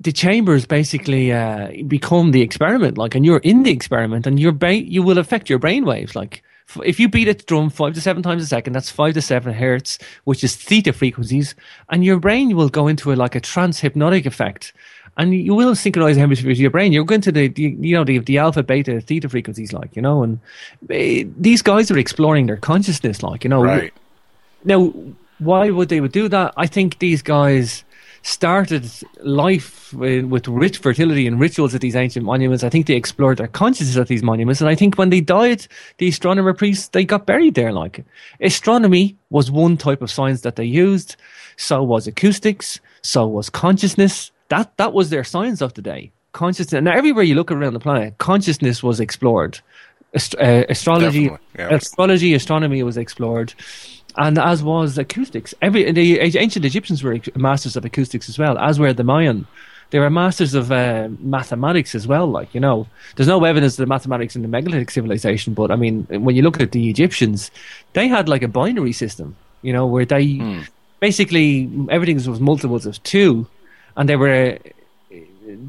the 0.00 0.12
chambers 0.12 0.66
basically 0.66 1.32
uh, 1.32 1.70
become 1.86 2.32
the 2.32 2.42
experiment, 2.42 2.98
like, 2.98 3.14
and 3.14 3.24
you're 3.24 3.38
in 3.38 3.62
the 3.62 3.70
experiment, 3.70 4.26
and 4.26 4.38
your 4.38 4.52
brain 4.52 4.86
you 4.90 5.02
will 5.02 5.18
affect 5.18 5.50
your 5.50 5.58
brain 5.58 5.84
waves, 5.84 6.14
like. 6.14 6.42
If 6.84 6.98
you 6.98 7.08
beat 7.08 7.28
a 7.28 7.34
drum 7.34 7.70
five 7.70 7.94
to 7.94 8.00
seven 8.00 8.24
times 8.24 8.42
a 8.42 8.46
second, 8.46 8.72
that's 8.72 8.90
five 8.90 9.14
to 9.14 9.22
seven 9.22 9.54
hertz, 9.54 10.00
which 10.24 10.42
is 10.42 10.56
theta 10.56 10.92
frequencies, 10.92 11.54
and 11.90 12.04
your 12.04 12.18
brain 12.18 12.56
will 12.56 12.68
go 12.68 12.88
into 12.88 13.12
a, 13.12 13.14
like 13.14 13.36
a 13.36 13.40
trans 13.40 13.78
hypnotic 13.78 14.26
effect, 14.26 14.72
and 15.16 15.34
you 15.34 15.54
will 15.54 15.74
synchronize 15.74 16.16
the 16.16 16.20
hemispheres 16.20 16.58
of 16.58 16.60
your 16.60 16.70
brain. 16.70 16.92
You're 16.92 17.04
going 17.04 17.22
to 17.22 17.32
the, 17.32 17.48
the 17.48 17.76
you 17.80 17.96
know 17.96 18.04
the 18.04 18.18
the 18.18 18.38
alpha, 18.38 18.62
beta, 18.62 19.00
theta 19.00 19.28
frequencies, 19.28 19.72
like 19.72 19.96
you 19.96 20.02
know, 20.02 20.22
and 20.22 20.40
eh, 20.90 21.24
these 21.36 21.62
guys 21.62 21.90
are 21.90 21.98
exploring 21.98 22.46
their 22.46 22.56
consciousness, 22.56 23.22
like 23.22 23.44
you 23.44 23.50
know. 23.50 23.62
Right. 23.62 23.92
Now, 24.64 24.92
why 25.38 25.70
would 25.70 25.88
they 25.88 26.00
would 26.00 26.12
do 26.12 26.28
that? 26.28 26.52
I 26.56 26.66
think 26.66 26.98
these 26.98 27.22
guys 27.22 27.84
started 28.22 28.90
life 29.22 29.92
with, 29.92 30.24
with 30.24 30.48
rich 30.48 30.78
fertility 30.78 31.28
and 31.28 31.38
rituals 31.38 31.76
at 31.76 31.80
these 31.80 31.94
ancient 31.94 32.26
monuments. 32.26 32.64
I 32.64 32.68
think 32.68 32.86
they 32.86 32.96
explored 32.96 33.38
their 33.38 33.46
consciousness 33.46 33.96
at 33.96 34.08
these 34.08 34.22
monuments, 34.22 34.60
and 34.60 34.68
I 34.68 34.74
think 34.74 34.98
when 34.98 35.10
they 35.10 35.20
died, 35.20 35.66
the 35.98 36.08
astronomer 36.08 36.52
priests 36.52 36.88
they 36.88 37.04
got 37.04 37.24
buried 37.24 37.54
there. 37.54 37.72
Like 37.72 38.04
astronomy 38.40 39.16
was 39.30 39.50
one 39.50 39.76
type 39.76 40.02
of 40.02 40.10
science 40.10 40.42
that 40.42 40.56
they 40.56 40.64
used, 40.64 41.16
so 41.56 41.82
was 41.82 42.06
acoustics, 42.06 42.80
so 43.00 43.26
was 43.26 43.48
consciousness. 43.48 44.30
That 44.48 44.76
that 44.76 44.92
was 44.92 45.10
their 45.10 45.24
science 45.24 45.60
of 45.60 45.74
the 45.74 45.82
day. 45.82 46.12
Consciousness, 46.32 46.82
Now, 46.82 46.92
everywhere 46.92 47.24
you 47.24 47.34
look 47.34 47.50
around 47.50 47.72
the 47.72 47.80
planet, 47.80 48.18
consciousness 48.18 48.82
was 48.82 49.00
explored. 49.00 49.58
Ast- 50.14 50.36
uh, 50.36 50.64
astrology, 50.68 51.30
yeah. 51.58 51.74
astrology, 51.74 52.34
astronomy 52.34 52.82
was 52.82 52.96
explored, 52.96 53.54
and 54.16 54.38
as 54.38 54.62
was 54.62 54.98
acoustics. 54.98 55.54
Every 55.62 55.90
the 55.92 56.20
ancient 56.20 56.64
Egyptians 56.64 57.02
were 57.02 57.18
masters 57.34 57.76
of 57.76 57.84
acoustics 57.84 58.28
as 58.28 58.38
well, 58.38 58.58
as 58.58 58.78
were 58.78 58.92
the 58.92 59.04
Mayan. 59.04 59.46
They 59.90 60.00
were 60.00 60.10
masters 60.10 60.54
of 60.54 60.72
uh, 60.72 61.08
mathematics 61.20 61.94
as 61.94 62.06
well. 62.06 62.26
Like 62.26 62.54
you 62.54 62.60
know, 62.60 62.86
there's 63.16 63.28
no 63.28 63.42
evidence 63.44 63.74
of 63.74 63.84
the 63.84 63.86
mathematics 63.86 64.36
in 64.36 64.42
the 64.42 64.48
megalithic 64.48 64.90
civilization, 64.90 65.54
but 65.54 65.70
I 65.70 65.76
mean, 65.76 66.06
when 66.10 66.34
you 66.36 66.42
look 66.42 66.60
at 66.60 66.72
the 66.72 66.90
Egyptians, 66.90 67.50
they 67.92 68.08
had 68.08 68.28
like 68.28 68.42
a 68.42 68.48
binary 68.48 68.92
system. 68.92 69.36
You 69.62 69.72
know, 69.72 69.86
where 69.86 70.04
they 70.04 70.40
basically 71.00 71.70
everything 71.90 72.16
was 72.16 72.40
multiples 72.40 72.86
of 72.86 73.02
two, 73.02 73.46
and 73.96 74.08
they 74.08 74.16
were 74.16 74.58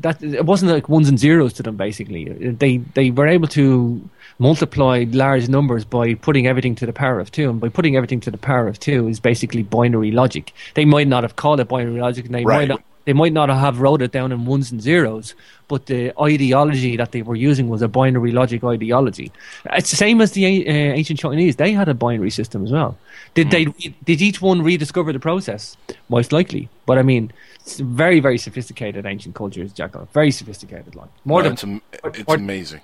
that 0.01 0.21
it 0.23 0.45
wasn't 0.45 0.71
like 0.71 0.89
ones 0.89 1.07
and 1.07 1.19
zeros 1.19 1.53
to 1.53 1.63
them. 1.63 1.75
Basically, 1.77 2.25
they 2.25 2.77
they 2.77 3.11
were 3.11 3.27
able 3.27 3.47
to 3.49 4.01
multiply 4.39 5.05
large 5.11 5.47
numbers 5.49 5.85
by 5.85 6.13
putting 6.15 6.47
everything 6.47 6.75
to 6.75 6.85
the 6.85 6.93
power 6.93 7.19
of 7.19 7.31
two, 7.31 7.49
and 7.49 7.59
by 7.59 7.69
putting 7.69 7.95
everything 7.95 8.19
to 8.21 8.31
the 8.31 8.37
power 8.37 8.67
of 8.67 8.79
two 8.79 9.07
is 9.07 9.19
basically 9.19 9.63
binary 9.63 10.11
logic. 10.11 10.53
They 10.73 10.85
might 10.85 11.07
not 11.07 11.23
have 11.23 11.35
called 11.35 11.59
it 11.59 11.67
binary 11.67 11.99
logic, 11.99 12.25
and 12.25 12.35
they 12.35 12.43
Right. 12.43 12.59
might 12.59 12.69
not. 12.69 12.83
They 13.05 13.13
might 13.13 13.31
not 13.31 13.47
have 13.47 13.79
wrote 13.79 14.01
it 14.01 14.11
down 14.11 14.33
in 14.33 14.43
ones 14.43 14.69
and 14.69 14.81
zeros, 14.81 15.33
but 15.69 15.85
the 15.85 16.11
ideology 16.21 16.97
that 16.97 17.13
they 17.13 17.21
were 17.21 17.37
using 17.37 17.69
was 17.69 17.81
a 17.81 17.87
binary 17.87 18.33
logic 18.33 18.65
ideology. 18.65 19.31
It's 19.71 19.91
the 19.91 19.95
same 19.95 20.19
as 20.19 20.33
the 20.33 20.45
uh, 20.45 20.71
ancient 20.73 21.17
Chinese; 21.17 21.55
they 21.55 21.71
had 21.71 21.87
a 21.87 21.93
binary 21.93 22.31
system 22.31 22.65
as 22.65 22.71
well. 22.71 22.97
Did 23.33 23.49
they? 23.49 23.65
Did 24.03 24.21
each 24.21 24.41
one 24.41 24.61
rediscover 24.61 25.13
the 25.13 25.19
process? 25.21 25.77
Most 26.09 26.33
likely, 26.33 26.67
but 26.85 26.97
I 26.97 27.01
mean, 27.01 27.31
very, 27.75 28.19
very 28.19 28.37
sophisticated 28.37 29.05
ancient 29.05 29.35
cultures, 29.35 29.73
Jackal. 29.73 30.07
Very 30.13 30.31
sophisticated, 30.31 30.95
like 30.95 31.09
more 31.25 31.41
No, 31.41 31.49
than 31.49 31.53
it's, 31.53 31.63
am- 31.63 31.81
it's 32.05 32.27
more- 32.27 32.35
amazing. 32.37 32.81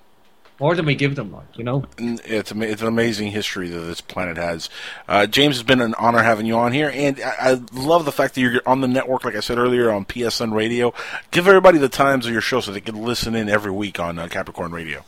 more 0.59 0.75
than 0.75 0.85
we 0.85 0.95
give 0.95 1.15
them, 1.15 1.31
like 1.31 1.57
you 1.57 1.63
know. 1.63 1.85
It's 1.97 2.51
ama- 2.51 2.65
it's 2.65 2.81
an 2.81 2.87
amazing 2.87 3.31
history 3.31 3.69
that 3.69 3.79
this 3.79 4.01
planet 4.01 4.37
has. 4.37 4.69
Uh, 5.07 5.25
James, 5.25 5.57
it's 5.57 5.65
been 5.67 5.81
an 5.81 5.95
honor 5.97 6.21
having 6.21 6.45
you 6.45 6.55
on 6.55 6.71
here, 6.73 6.91
and 6.93 7.19
I, 7.21 7.51
I 7.53 7.61
love 7.73 8.05
the 8.05 8.11
fact 8.11 8.35
that 8.35 8.41
you're 8.41 8.61
on 8.65 8.81
the 8.81 8.87
network. 8.87 9.23
Like 9.25 9.35
I 9.35 9.39
said 9.39 9.57
earlier, 9.57 9.89
on 9.91 10.05
PSN 10.05 10.53
Radio. 10.53 10.93
Give 11.31 11.47
everybody 11.47 11.77
the 11.79 11.89
times 11.89 12.25
of 12.25 12.31
your 12.31 12.41
show 12.41 12.59
so 12.59 12.71
they 12.71 12.81
can 12.81 13.01
listen 13.03 13.35
in 13.35 13.49
every 13.49 13.71
week 13.71 13.99
on 13.99 14.19
uh, 14.19 14.27
Capricorn 14.27 14.71
Radio. 14.71 15.03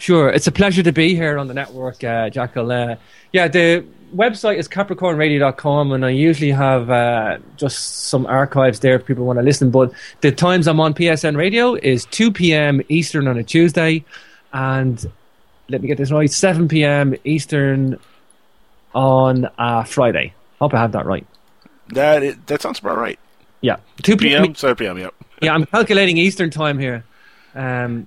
Sure, 0.00 0.28
it's 0.28 0.46
a 0.46 0.52
pleasure 0.52 0.82
to 0.84 0.92
be 0.92 1.16
here 1.16 1.38
on 1.38 1.48
the 1.48 1.54
network, 1.54 2.04
uh, 2.04 2.30
Jackal. 2.30 2.70
Uh, 2.70 2.96
yeah, 3.32 3.48
the 3.48 3.84
website 4.14 4.58
is 4.58 4.68
capricornradio.com, 4.68 5.92
and 5.92 6.04
I 6.04 6.10
usually 6.10 6.50
have 6.50 6.90
uh, 6.90 7.38
just 7.56 8.06
some 8.06 8.26
archives 8.26 8.80
there 8.80 8.94
if 8.96 9.06
people 9.06 9.24
want 9.24 9.38
to 9.38 9.42
listen. 9.42 9.70
But 9.70 9.92
the 10.20 10.32
times 10.32 10.66
I'm 10.66 10.80
on 10.80 10.94
PSN 10.94 11.36
Radio 11.36 11.74
is 11.74 12.04
2 12.06 12.32
p.m. 12.32 12.80
Eastern 12.88 13.28
on 13.28 13.38
a 13.38 13.42
Tuesday, 13.44 14.04
and 14.52 15.04
let 15.68 15.80
me 15.80 15.88
get 15.88 15.98
this 15.98 16.10
right, 16.10 16.30
7 16.30 16.68
p.m. 16.68 17.14
Eastern 17.24 17.98
on 18.94 19.48
a 19.58 19.84
Friday. 19.84 20.34
Hope 20.58 20.74
I 20.74 20.78
have 20.80 20.92
that 20.92 21.06
right. 21.06 21.26
That 21.88 22.46
that 22.46 22.62
sounds 22.62 22.78
about 22.78 22.98
right. 22.98 23.18
Yeah, 23.60 23.76
2 24.02 24.16
p.m. 24.16 24.42
p.m. 24.42 24.54
7 24.54 24.76
p.m. 24.76 24.98
Yep. 24.98 25.14
yeah, 25.42 25.54
I'm 25.54 25.66
calculating 25.66 26.16
Eastern 26.16 26.50
time 26.50 26.78
here. 26.78 27.04
Um, 27.54 28.06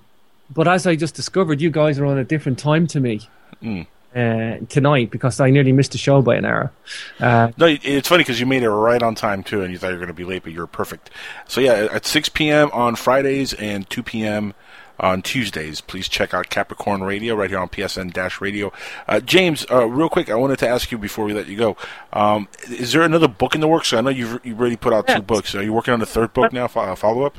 but 0.50 0.68
as 0.68 0.86
I 0.86 0.96
just 0.96 1.14
discovered, 1.14 1.60
you 1.60 1.70
guys 1.70 1.98
are 1.98 2.06
on 2.06 2.18
a 2.18 2.24
different 2.24 2.58
time 2.58 2.86
to 2.88 3.00
me 3.00 3.28
Mm. 3.62 3.86
Uh, 4.14 4.58
tonight 4.68 5.10
because 5.10 5.40
I 5.40 5.50
nearly 5.50 5.72
missed 5.72 5.92
the 5.92 5.98
show 5.98 6.22
by 6.22 6.36
an 6.36 6.44
hour. 6.44 6.72
Uh, 7.20 7.50
No, 7.56 7.66
it's 7.82 8.08
funny 8.08 8.22
because 8.22 8.38
you 8.40 8.46
made 8.46 8.62
it 8.62 8.70
right 8.70 9.02
on 9.02 9.14
time 9.14 9.42
too, 9.42 9.62
and 9.62 9.72
you 9.72 9.78
thought 9.78 9.88
you 9.88 9.94
were 9.94 9.98
going 9.98 10.08
to 10.08 10.12
be 10.14 10.24
late, 10.24 10.42
but 10.42 10.52
you're 10.52 10.66
perfect. 10.66 11.10
So 11.48 11.60
yeah, 11.60 11.88
at 11.92 12.06
6 12.06 12.28
p.m. 12.30 12.70
on 12.72 12.96
Fridays 12.96 13.52
and 13.54 13.88
2 13.90 14.02
p.m. 14.02 14.54
on 15.00 15.22
Tuesdays, 15.22 15.80
please 15.80 16.08
check 16.08 16.32
out 16.34 16.48
Capricorn 16.50 17.02
Radio 17.02 17.34
right 17.34 17.50
here 17.50 17.58
on 17.58 17.68
PSN 17.68 18.12
Dash 18.12 18.40
Radio. 18.40 18.72
Uh, 19.08 19.20
James, 19.20 19.66
uh, 19.70 19.86
real 19.86 20.08
quick, 20.08 20.30
I 20.30 20.34
wanted 20.34 20.58
to 20.60 20.68
ask 20.68 20.92
you 20.92 20.98
before 20.98 21.24
we 21.24 21.32
let 21.32 21.46
you 21.48 21.56
go: 21.56 21.76
um, 22.12 22.48
Is 22.68 22.92
there 22.92 23.02
another 23.02 23.28
book 23.28 23.54
in 23.54 23.60
the 23.60 23.68
works? 23.68 23.92
I 23.92 24.00
know 24.02 24.10
you've 24.10 24.44
you've 24.44 24.60
already 24.60 24.76
put 24.76 24.92
out 24.92 25.06
Yeah. 25.08 25.16
two 25.16 25.22
books. 25.22 25.54
Are 25.54 25.62
you 25.62 25.72
working 25.72 25.94
on 25.94 26.00
the 26.00 26.06
third 26.06 26.32
book 26.34 26.52
now? 26.52 26.68
Follow 26.68 27.24
up? 27.24 27.36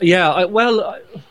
yeah, 0.00 0.30
I, 0.32 0.44
well, 0.46 0.80
I, 0.80 1.00
well, 1.14 1.22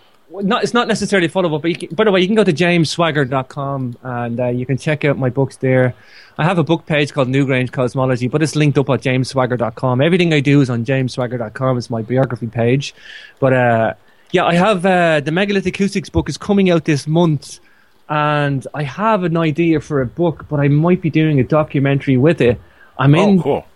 not, 0.42 0.64
it's 0.64 0.74
not 0.74 0.88
necessarily 0.88 1.28
follow 1.28 1.56
up. 1.56 1.62
But 1.62 1.72
you 1.72 1.78
can, 1.78 1.96
by 1.96 2.06
the 2.06 2.12
way, 2.12 2.22
you 2.22 2.28
can 2.28 2.36
go 2.36 2.44
to 2.44 2.54
jamesswagger.com 2.54 3.98
and 4.02 4.40
uh, 4.40 4.48
you 4.48 4.66
can 4.66 4.78
check 4.78 5.06
out 5.06 5.18
my 5.18 5.30
books 5.30 5.58
there. 5.58 5.94
I 6.38 6.44
have 6.44 6.58
a 6.58 6.64
book 6.64 6.86
page 6.86 7.14
called 7.14 7.28
Newgrange 7.28 7.72
Cosmology, 7.72 8.28
but 8.28 8.42
it's 8.42 8.56
linked 8.56 8.78
up 8.78 8.90
at 8.90 9.02
jamesswagger.com. 9.02 10.02
Everything 10.02 10.34
I 10.34 10.40
do 10.40 10.62
is 10.62 10.70
on 10.70 10.86
jamesswagger.com. 10.86 11.78
It's 11.78 11.90
my 11.90 12.02
biography 12.02 12.48
page. 12.48 12.96
But 13.40 13.54
uh, 13.54 13.94
yeah, 14.32 14.46
I 14.46 14.56
have 14.56 14.86
uh, 14.86 15.20
the 15.20 15.32
Megalith 15.32 15.68
Acoustics 15.68 16.10
book 16.10 16.28
is 16.28 16.38
coming 16.38 16.72
out 16.72 16.86
this 16.86 17.06
month, 17.06 17.60
and 18.10 18.66
I 18.74 18.82
have 18.84 19.24
an 19.24 19.38
idea 19.38 19.80
for 19.80 20.02
a 20.02 20.08
book, 20.08 20.46
but 20.50 20.60
I 20.60 20.68
might 20.68 21.02
be 21.02 21.12
doing 21.12 21.40
a 21.40 21.44
documentary 21.44 22.18
with 22.18 22.42
it. 22.42 22.60
I'm 22.98 23.14
in. 23.14 23.40
Oh, 23.40 23.44
cool. 23.44 23.68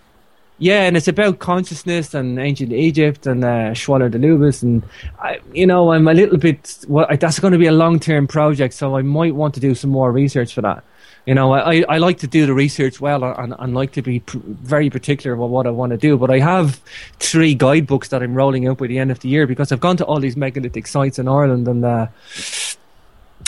Yeah, 0.59 0.83
and 0.87 0.97
it's 0.97 1.07
about 1.07 1.37
consciousness 1.37 2.15
and 2.15 2.39
ancient 2.39 2.73
Egypt 2.73 3.27
and 3.27 3.43
uh, 3.43 3.71
Schwaller 3.75 4.09
de 4.09 4.17
Lubicz, 4.17 4.63
and 4.63 4.81
I, 5.19 5.39
you 5.53 5.67
know, 5.67 5.91
I'm 5.93 6.07
a 6.07 6.13
little 6.15 6.37
bit. 6.39 6.83
Well, 6.87 7.05
I- 7.09 7.15
that's 7.15 7.37
going 7.39 7.53
to 7.53 7.59
be 7.59 7.67
a 7.67 7.71
long 7.71 7.99
term 7.99 8.25
project, 8.27 8.73
so 8.73 8.97
I 8.97 9.03
might 9.03 9.35
want 9.35 9.53
to 9.53 9.59
do 9.59 9.75
some 9.75 9.91
more 9.91 10.11
research 10.11 10.55
for 10.55 10.61
that. 10.61 10.83
You 11.27 11.35
know, 11.35 11.51
I, 11.53 11.83
I 11.89 11.97
like 11.97 12.19
to 12.19 12.27
do 12.27 12.45
the 12.45 12.53
research 12.53 13.01
well 13.01 13.23
and, 13.23 13.53
and 13.59 13.75
like 13.75 13.91
to 13.91 14.01
be 14.01 14.21
pr- 14.21 14.37
very 14.45 14.89
particular 14.89 15.35
about 15.35 15.49
what 15.49 15.67
I 15.67 15.71
want 15.71 15.91
to 15.91 15.97
do. 15.97 16.17
But 16.17 16.31
I 16.31 16.39
have 16.39 16.79
three 17.19 17.53
guidebooks 17.53 18.07
that 18.09 18.23
I'm 18.23 18.33
rolling 18.33 18.65
out 18.67 18.77
by 18.77 18.87
the 18.87 18.97
end 18.97 19.11
of 19.11 19.19
the 19.19 19.27
year 19.27 19.45
because 19.45 19.73
I've 19.73 19.81
gone 19.81 19.97
to 19.97 20.05
all 20.05 20.21
these 20.21 20.37
megalithic 20.37 20.87
sites 20.87 21.19
in 21.19 21.27
Ireland 21.27 21.67
and 21.67 21.83
uh, 21.83 22.07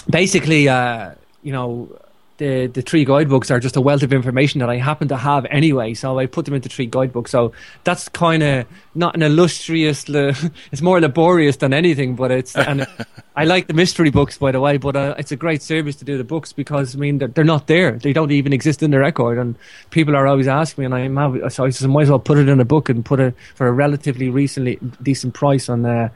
basically, 0.09 0.67
uh, 0.67 1.11
you 1.41 1.53
know, 1.53 1.89
the 2.39 2.65
the 2.67 2.81
three 2.81 3.05
guidebooks 3.05 3.51
are 3.51 3.59
just 3.59 3.75
a 3.75 3.81
wealth 3.81 4.01
of 4.03 4.11
information 4.11 4.59
that 4.59 4.69
I 4.69 4.77
happen 4.77 5.07
to 5.09 5.17
have 5.17 5.45
anyway. 5.51 5.93
So 5.93 6.17
I 6.17 6.25
put 6.25 6.45
them 6.45 6.55
into 6.55 6.67
three 6.69 6.87
guidebooks. 6.87 7.29
So 7.31 7.51
that's 7.83 8.09
kind 8.09 8.41
of 8.41 8.65
not 8.95 9.15
an 9.15 9.21
illustrious. 9.21 10.09
li- 10.09 10.33
It's 10.71 10.81
more 10.81 10.99
laborious 10.99 11.57
than 11.57 11.73
anything, 11.73 12.15
but 12.15 12.31
it's 12.31 12.55
and 12.55 12.87
I 13.39 13.45
like 13.45 13.67
the 13.67 13.73
mystery 13.73 14.09
books 14.09 14.37
by 14.37 14.51
the 14.51 14.59
way. 14.59 14.75
But 14.75 14.97
uh, 14.97 15.15
it's 15.17 15.31
a 15.31 15.37
great 15.37 15.61
service 15.61 15.95
to 15.95 16.03
do 16.03 16.17
the 16.17 16.25
books 16.25 16.51
because 16.51 16.93
I 16.93 16.99
mean 16.99 17.19
they're, 17.19 17.29
they're 17.29 17.45
not 17.45 17.67
there. 17.67 17.93
They 17.93 18.11
don't 18.11 18.31
even 18.31 18.51
exist 18.51 18.83
in 18.83 18.91
the 18.91 18.99
record, 18.99 19.37
and 19.37 19.55
people 19.91 20.13
are 20.17 20.27
always 20.27 20.49
asking 20.49 20.81
me, 20.81 20.85
and 20.87 21.17
I'm 21.17 21.49
so 21.49 21.63
I 21.63 21.69
just 21.69 21.87
might 21.87 22.01
as 22.01 22.09
well 22.09 22.19
put 22.19 22.37
it 22.37 22.49
in 22.49 22.59
a 22.59 22.65
book 22.65 22.89
and 22.89 23.05
put 23.05 23.21
it 23.21 23.33
for 23.55 23.67
a 23.67 23.71
relatively 23.71 24.27
recently 24.29 24.77
decent 25.01 25.35
price 25.35 25.69
on. 25.69 25.85
Uh, 25.85 26.09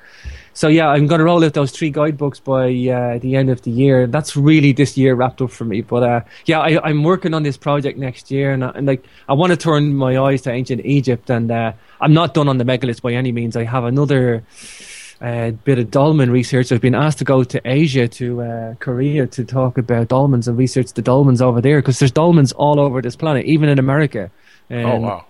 so 0.52 0.68
yeah, 0.68 0.90
I'm 0.90 1.08
going 1.08 1.20
to 1.20 1.24
roll 1.24 1.46
out 1.46 1.54
those 1.54 1.72
three 1.72 1.92
guidebooks 1.92 2.42
by 2.42 2.66
uh, 2.66 3.20
the 3.20 3.38
end 3.38 3.50
of 3.50 3.62
the 3.62 3.72
year. 3.72 4.06
That's 4.06 4.36
really 4.36 4.74
this 4.74 4.98
year 4.98 5.16
wrapped 5.16 5.42
up 5.42 5.52
for 5.52 5.64
me. 5.64 5.82
But 5.82 6.04
uh, 6.04 6.22
yeah, 6.46 6.60
I, 6.60 6.90
I'm 6.90 7.04
working 7.06 7.34
on 7.34 7.44
this 7.44 7.56
project 7.56 7.98
next 7.98 8.32
year, 8.32 8.52
and, 8.52 8.66
I, 8.66 8.72
and 8.72 8.86
like 8.86 9.06
I 9.30 9.34
want 9.34 9.52
to 9.52 9.58
turn 9.58 9.96
my 9.96 10.18
eyes 10.18 10.42
to 10.42 10.52
ancient 10.52 10.86
Egypt, 10.86 11.30
and 11.30 11.50
uh, 11.50 11.72
I'm 12.02 12.14
not 12.14 12.34
done 12.34 12.50
on 12.50 12.58
the 12.58 12.66
megaliths 12.66 13.02
by 13.02 13.14
any 13.14 13.32
means. 13.32 13.56
I 13.56 13.64
have 13.64 13.86
another 13.86 14.44
uh, 15.24 15.52
bit 15.64 15.80
of 15.80 15.90
dolmen 15.90 16.30
research. 16.30 16.72
I've 16.72 16.82
been 16.82 16.94
asked 16.96 17.18
to 17.20 17.24
go 17.24 17.44
to 17.44 17.62
Asia, 17.66 18.08
to 18.10 18.42
uh, 18.42 18.76
Korea, 18.76 19.26
to 19.28 19.44
talk 19.46 19.78
about 19.78 20.10
dolmens 20.10 20.48
and 20.48 20.58
research 20.58 20.94
the 20.94 21.02
dolmens 21.02 21.42
over 21.42 21.62
there 21.62 21.80
because 21.82 21.98
there's 22.00 22.12
dolmens 22.12 22.54
all 22.58 22.80
over 22.80 23.02
this 23.02 23.16
planet, 23.16 23.46
even 23.46 23.70
in 23.70 23.80
America. 23.80 24.30
oh 24.70 24.98
wow. 25.00 25.26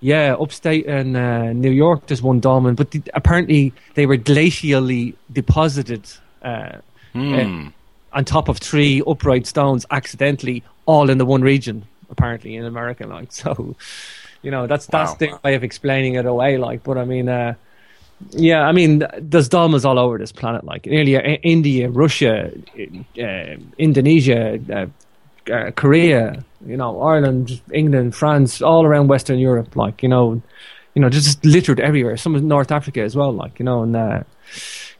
yeah, 0.00 0.34
upstate 0.34 0.86
in 0.86 1.14
uh, 1.16 1.52
New 1.52 1.70
York, 1.70 2.06
there's 2.08 2.22
one 2.22 2.40
dolmen, 2.40 2.74
but 2.74 2.90
the, 2.90 3.00
apparently 3.14 3.72
they 3.94 4.06
were 4.06 4.16
glacially 4.18 5.14
deposited 5.32 6.02
uh, 6.42 6.78
Hmm. 7.14 7.34
uh, 7.34 7.70
on 8.18 8.24
top 8.24 8.48
of 8.48 8.58
three 8.58 9.02
upright 9.06 9.46
stones 9.46 9.86
accidentally, 9.90 10.62
all 10.86 11.08
in 11.10 11.18
the 11.18 11.24
one 11.24 11.42
region. 11.42 11.84
Apparently 12.10 12.54
in 12.56 12.64
America, 12.64 13.06
like 13.06 13.32
so, 13.42 13.74
you 14.42 14.50
know 14.50 14.66
that's 14.66 14.86
that's 14.86 15.12
Wow. 15.12 15.16
their 15.20 15.38
way 15.44 15.54
of 15.54 15.62
explaining 15.64 16.14
it 16.16 16.26
away. 16.26 16.58
Like, 16.58 16.82
but 16.82 16.96
I 16.98 17.04
mean, 17.04 17.28
uh, 17.28 17.54
yeah, 18.30 18.62
I 18.62 18.72
mean, 18.72 19.06
there's 19.18 19.48
dolmens 19.48 19.84
all 19.84 19.98
over 19.98 20.18
this 20.18 20.32
planet. 20.32 20.64
Like 20.64 20.86
earlier, 20.90 21.20
I- 21.20 21.40
India, 21.42 21.88
Russia, 21.88 22.50
uh, 23.20 23.56
Indonesia, 23.78 24.58
uh, 24.72 25.52
uh, 25.52 25.70
Korea, 25.72 26.44
you 26.66 26.76
know, 26.76 27.00
Ireland, 27.00 27.60
England, 27.72 28.14
France, 28.14 28.60
all 28.60 28.84
around 28.84 29.08
Western 29.08 29.38
Europe. 29.38 29.76
Like, 29.76 30.02
you 30.02 30.08
know, 30.08 30.42
you 30.98 31.02
know, 31.02 31.08
just 31.08 31.44
littered 31.44 31.78
everywhere. 31.78 32.16
Some 32.16 32.34
in 32.34 32.48
North 32.48 32.72
Africa 32.72 33.02
as 33.02 33.14
well. 33.14 33.32
Like, 33.32 33.60
you 33.60 33.64
know, 33.64 33.84
and 33.84 33.94
uh, 33.94 34.24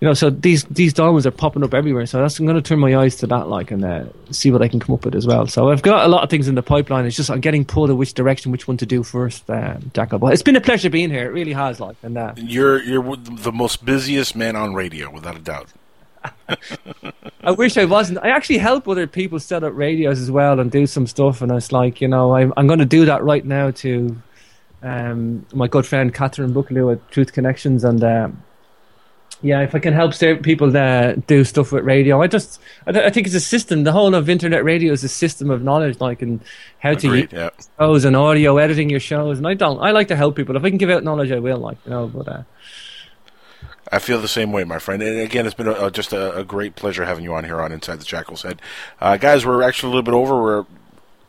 you 0.00 0.06
know, 0.06 0.14
so 0.14 0.30
these 0.30 0.62
these 0.66 0.94
dolmens 0.94 1.26
are 1.26 1.32
popping 1.32 1.64
up 1.64 1.74
everywhere. 1.74 2.06
So 2.06 2.20
that's 2.20 2.38
I'm 2.38 2.46
going 2.46 2.54
to 2.54 2.62
turn 2.62 2.78
my 2.78 2.96
eyes 2.96 3.16
to 3.16 3.26
that, 3.26 3.48
like, 3.48 3.72
and 3.72 3.84
uh, 3.84 4.04
see 4.30 4.52
what 4.52 4.62
I 4.62 4.68
can 4.68 4.78
come 4.78 4.94
up 4.94 5.04
with 5.04 5.16
as 5.16 5.26
well. 5.26 5.48
So 5.48 5.70
I've 5.70 5.82
got 5.82 6.06
a 6.06 6.08
lot 6.08 6.22
of 6.22 6.30
things 6.30 6.46
in 6.46 6.54
the 6.54 6.62
pipeline. 6.62 7.04
It's 7.04 7.16
just 7.16 7.32
I'm 7.32 7.40
getting 7.40 7.64
pulled 7.64 7.90
in 7.90 7.96
which 7.96 8.14
direction, 8.14 8.52
which 8.52 8.68
one 8.68 8.76
to 8.76 8.86
do 8.86 9.02
first, 9.02 9.50
uh, 9.50 9.78
Jacob. 9.92 10.20
But 10.20 10.34
it's 10.34 10.42
been 10.42 10.54
a 10.54 10.60
pleasure 10.60 10.88
being 10.88 11.10
here. 11.10 11.26
It 11.26 11.32
really 11.32 11.52
has, 11.52 11.80
like, 11.80 11.96
and 12.04 12.16
uh, 12.16 12.34
You're 12.36 12.80
you're 12.80 13.16
the 13.16 13.50
most 13.50 13.84
busiest 13.84 14.36
man 14.36 14.54
on 14.54 14.72
radio, 14.72 15.10
without 15.10 15.34
a 15.34 15.40
doubt. 15.40 15.72
I 17.42 17.50
wish 17.50 17.76
I 17.76 17.86
wasn't. 17.86 18.20
I 18.22 18.28
actually 18.28 18.58
help 18.58 18.86
other 18.86 19.08
people 19.08 19.40
set 19.40 19.64
up 19.64 19.72
radios 19.74 20.20
as 20.20 20.30
well 20.30 20.60
and 20.60 20.70
do 20.70 20.86
some 20.86 21.08
stuff. 21.08 21.42
And 21.42 21.50
it's 21.50 21.72
like, 21.72 22.00
you 22.00 22.06
know, 22.06 22.36
I'm, 22.36 22.52
I'm 22.56 22.68
going 22.68 22.78
to 22.78 22.84
do 22.84 23.04
that 23.06 23.24
right 23.24 23.44
now 23.44 23.72
to 23.72 24.16
um, 24.82 25.46
my 25.52 25.66
good 25.66 25.86
friend 25.86 26.12
Catherine 26.14 26.52
Buckaloo 26.52 26.92
at 26.92 27.10
Truth 27.10 27.32
Connections. 27.32 27.84
And 27.84 28.02
uh, 28.02 28.28
yeah, 29.42 29.60
if 29.62 29.74
I 29.74 29.78
can 29.78 29.94
help 29.94 30.14
people 30.42 30.76
uh, 30.76 31.12
do 31.26 31.44
stuff 31.44 31.70
with 31.72 31.84
radio, 31.84 32.20
I 32.20 32.26
just, 32.26 32.60
I, 32.86 32.92
th- 32.92 33.04
I 33.04 33.10
think 33.10 33.26
it's 33.26 33.36
a 33.36 33.40
system. 33.40 33.84
The 33.84 33.92
whole 33.92 34.14
of 34.14 34.28
internet 34.28 34.64
radio 34.64 34.92
is 34.92 35.04
a 35.04 35.08
system 35.08 35.50
of 35.50 35.62
knowledge, 35.62 36.00
like, 36.00 36.22
and 36.22 36.40
how 36.80 36.94
to 36.94 37.06
Agreed, 37.06 37.32
use 37.32 37.32
yeah. 37.32 37.50
shows 37.78 38.04
and 38.04 38.16
audio, 38.16 38.56
editing 38.58 38.90
your 38.90 39.00
shows. 39.00 39.38
And 39.38 39.46
I 39.46 39.54
don't, 39.54 39.78
I 39.80 39.92
like 39.92 40.08
to 40.08 40.16
help 40.16 40.34
people. 40.36 40.56
If 40.56 40.64
I 40.64 40.70
can 40.70 40.78
give 40.78 40.90
out 40.90 41.04
knowledge, 41.04 41.30
I 41.30 41.38
will, 41.38 41.58
like, 41.58 41.78
you 41.84 41.90
know, 41.90 42.06
but. 42.08 42.28
Uh, 42.28 42.42
I 43.90 44.00
feel 44.00 44.20
the 44.20 44.28
same 44.28 44.52
way, 44.52 44.64
my 44.64 44.78
friend. 44.78 45.02
And 45.02 45.18
again, 45.18 45.46
it's 45.46 45.54
been 45.54 45.68
a, 45.68 45.90
just 45.90 46.12
a, 46.12 46.36
a 46.36 46.44
great 46.44 46.76
pleasure 46.76 47.06
having 47.06 47.24
you 47.24 47.32
on 47.34 47.44
here 47.44 47.60
on 47.60 47.72
Inside 47.72 48.00
the 48.00 48.04
Jackal's 48.04 48.42
Head. 48.42 48.60
Uh, 49.00 49.16
guys, 49.16 49.46
we're 49.46 49.62
actually 49.62 49.92
a 49.92 49.94
little 49.94 50.02
bit 50.02 50.14
over. 50.14 50.42
We're 50.42 50.66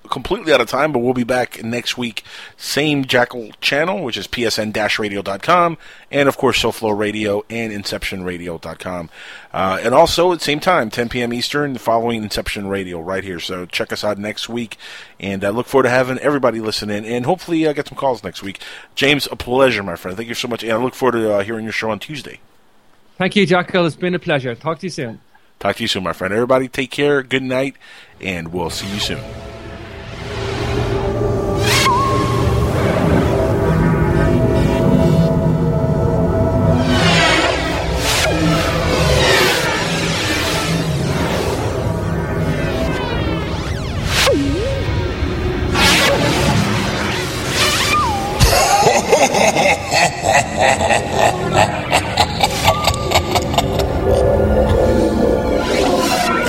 completely 0.09 0.53
out 0.53 0.61
of 0.61 0.67
time, 0.67 0.91
but 0.91 0.99
we'll 0.99 1.13
be 1.13 1.23
back 1.23 1.63
next 1.63 1.97
week. 1.97 2.23
Same 2.57 3.05
Jackal 3.05 3.51
channel, 3.61 4.03
which 4.03 4.17
is 4.17 4.27
psn-radio.com, 4.27 5.77
and 6.11 6.29
of 6.29 6.37
course 6.37 6.61
SoFlo 6.61 6.97
Radio 6.97 7.43
and 7.49 7.71
InceptionRadio.com. 7.71 9.09
Uh, 9.53 9.79
and 9.81 9.93
also 9.93 10.31
at 10.31 10.39
the 10.39 10.45
same 10.45 10.59
time, 10.59 10.89
10 10.89 11.09
p.m. 11.09 11.33
Eastern, 11.33 11.77
following 11.77 12.23
Inception 12.23 12.67
Radio 12.67 12.99
right 12.99 13.23
here. 13.23 13.39
So 13.39 13.65
check 13.65 13.91
us 13.91 14.03
out 14.03 14.17
next 14.17 14.49
week, 14.49 14.77
and 15.19 15.43
I 15.43 15.49
look 15.49 15.67
forward 15.67 15.83
to 15.83 15.89
having 15.89 16.17
everybody 16.19 16.59
listen 16.59 16.89
in, 16.89 17.05
and 17.05 17.25
hopefully 17.25 17.65
uh, 17.67 17.73
get 17.73 17.87
some 17.87 17.97
calls 17.97 18.23
next 18.23 18.43
week. 18.43 18.61
James, 18.95 19.27
a 19.31 19.35
pleasure, 19.35 19.83
my 19.83 19.95
friend. 19.95 20.17
Thank 20.17 20.29
you 20.29 20.35
so 20.35 20.47
much, 20.47 20.63
and 20.63 20.71
I 20.71 20.77
look 20.77 20.95
forward 20.95 21.19
to 21.19 21.33
uh, 21.33 21.43
hearing 21.43 21.63
your 21.63 21.73
show 21.73 21.91
on 21.91 21.99
Tuesday. 21.99 22.39
Thank 23.17 23.35
you, 23.35 23.45
Jackal. 23.45 23.85
It's 23.85 23.95
been 23.95 24.15
a 24.15 24.19
pleasure. 24.19 24.55
Talk 24.55 24.79
to 24.79 24.85
you 24.85 24.91
soon. 24.91 25.19
Talk 25.59 25.75
to 25.75 25.83
you 25.83 25.89
soon, 25.89 26.03
my 26.03 26.13
friend. 26.13 26.33
Everybody, 26.33 26.69
take 26.69 26.89
care. 26.89 27.21
Good 27.21 27.43
night, 27.43 27.75
and 28.21 28.53
we'll 28.53 28.69
see 28.69 28.87
you 28.93 28.99
soon. 28.99 29.21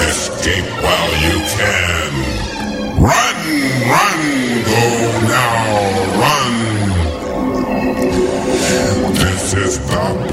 Escape 0.08 0.70
while 0.82 1.12
you 1.24 1.36
can. 1.56 2.10
Run, 3.02 3.38
run, 3.90 4.20
go 4.70 4.84
now, 5.26 5.58
run. 6.20 6.54
This 9.14 9.54
is 9.54 9.78
the 9.80 10.29